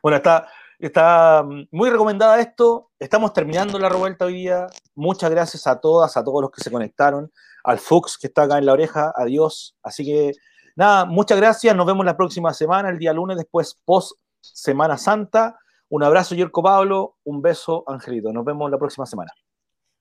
Bueno, 0.04 0.18
está, 0.18 0.50
está 0.78 1.44
mm, 1.44 1.70
muy 1.72 1.90
recomendada 1.90 2.42
esto. 2.42 2.92
Estamos 3.00 3.32
terminando 3.32 3.80
la 3.80 3.88
revuelta 3.88 4.26
hoy 4.26 4.34
día. 4.34 4.68
Muchas 4.96 5.32
gracias 5.32 5.66
a 5.66 5.80
todas, 5.80 6.18
a 6.18 6.24
todos 6.26 6.42
los 6.42 6.52
que 6.52 6.62
se 6.62 6.70
conectaron. 6.70 7.32
Al 7.64 7.80
Fuchs 7.80 8.18
que 8.18 8.28
está 8.28 8.44
acá 8.44 8.58
en 8.58 8.66
la 8.66 8.74
oreja, 8.74 9.14
adiós. 9.16 9.78
Así 9.82 10.04
que 10.04 10.34
Nada, 10.76 11.06
muchas 11.06 11.38
gracias. 11.38 11.76
Nos 11.76 11.86
vemos 11.86 12.06
la 12.06 12.18
próxima 12.18 12.54
semana, 12.54 12.90
el 12.90 12.98
día 12.98 13.14
lunes, 13.14 13.38
después 13.38 13.80
post 13.86 14.18
Semana 14.42 14.98
Santa. 14.98 15.60
Un 15.92 16.04
abrazo, 16.04 16.36
Yerko 16.36 16.64
Pablo. 16.64 17.18
Un 17.26 17.42
beso, 17.42 17.84
Angelito. 17.86 18.32
Nos 18.32 18.46
vemos 18.46 18.72
la 18.72 18.78
próxima 18.78 19.06
semana. 19.06 19.30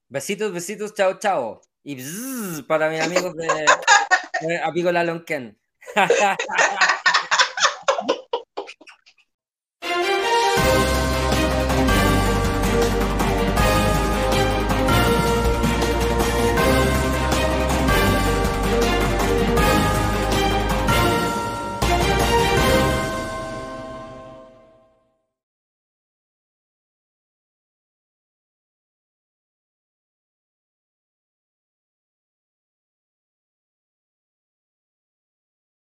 Besitos, 0.09 0.53
besitos, 0.53 0.95
chao, 0.95 1.19
chao. 1.19 1.61
Y 1.83 1.97
para 2.69 2.89
mis 2.89 3.01
amigos 3.01 3.35
de, 3.35 3.49
de 4.41 5.25
Ken. 5.27 5.59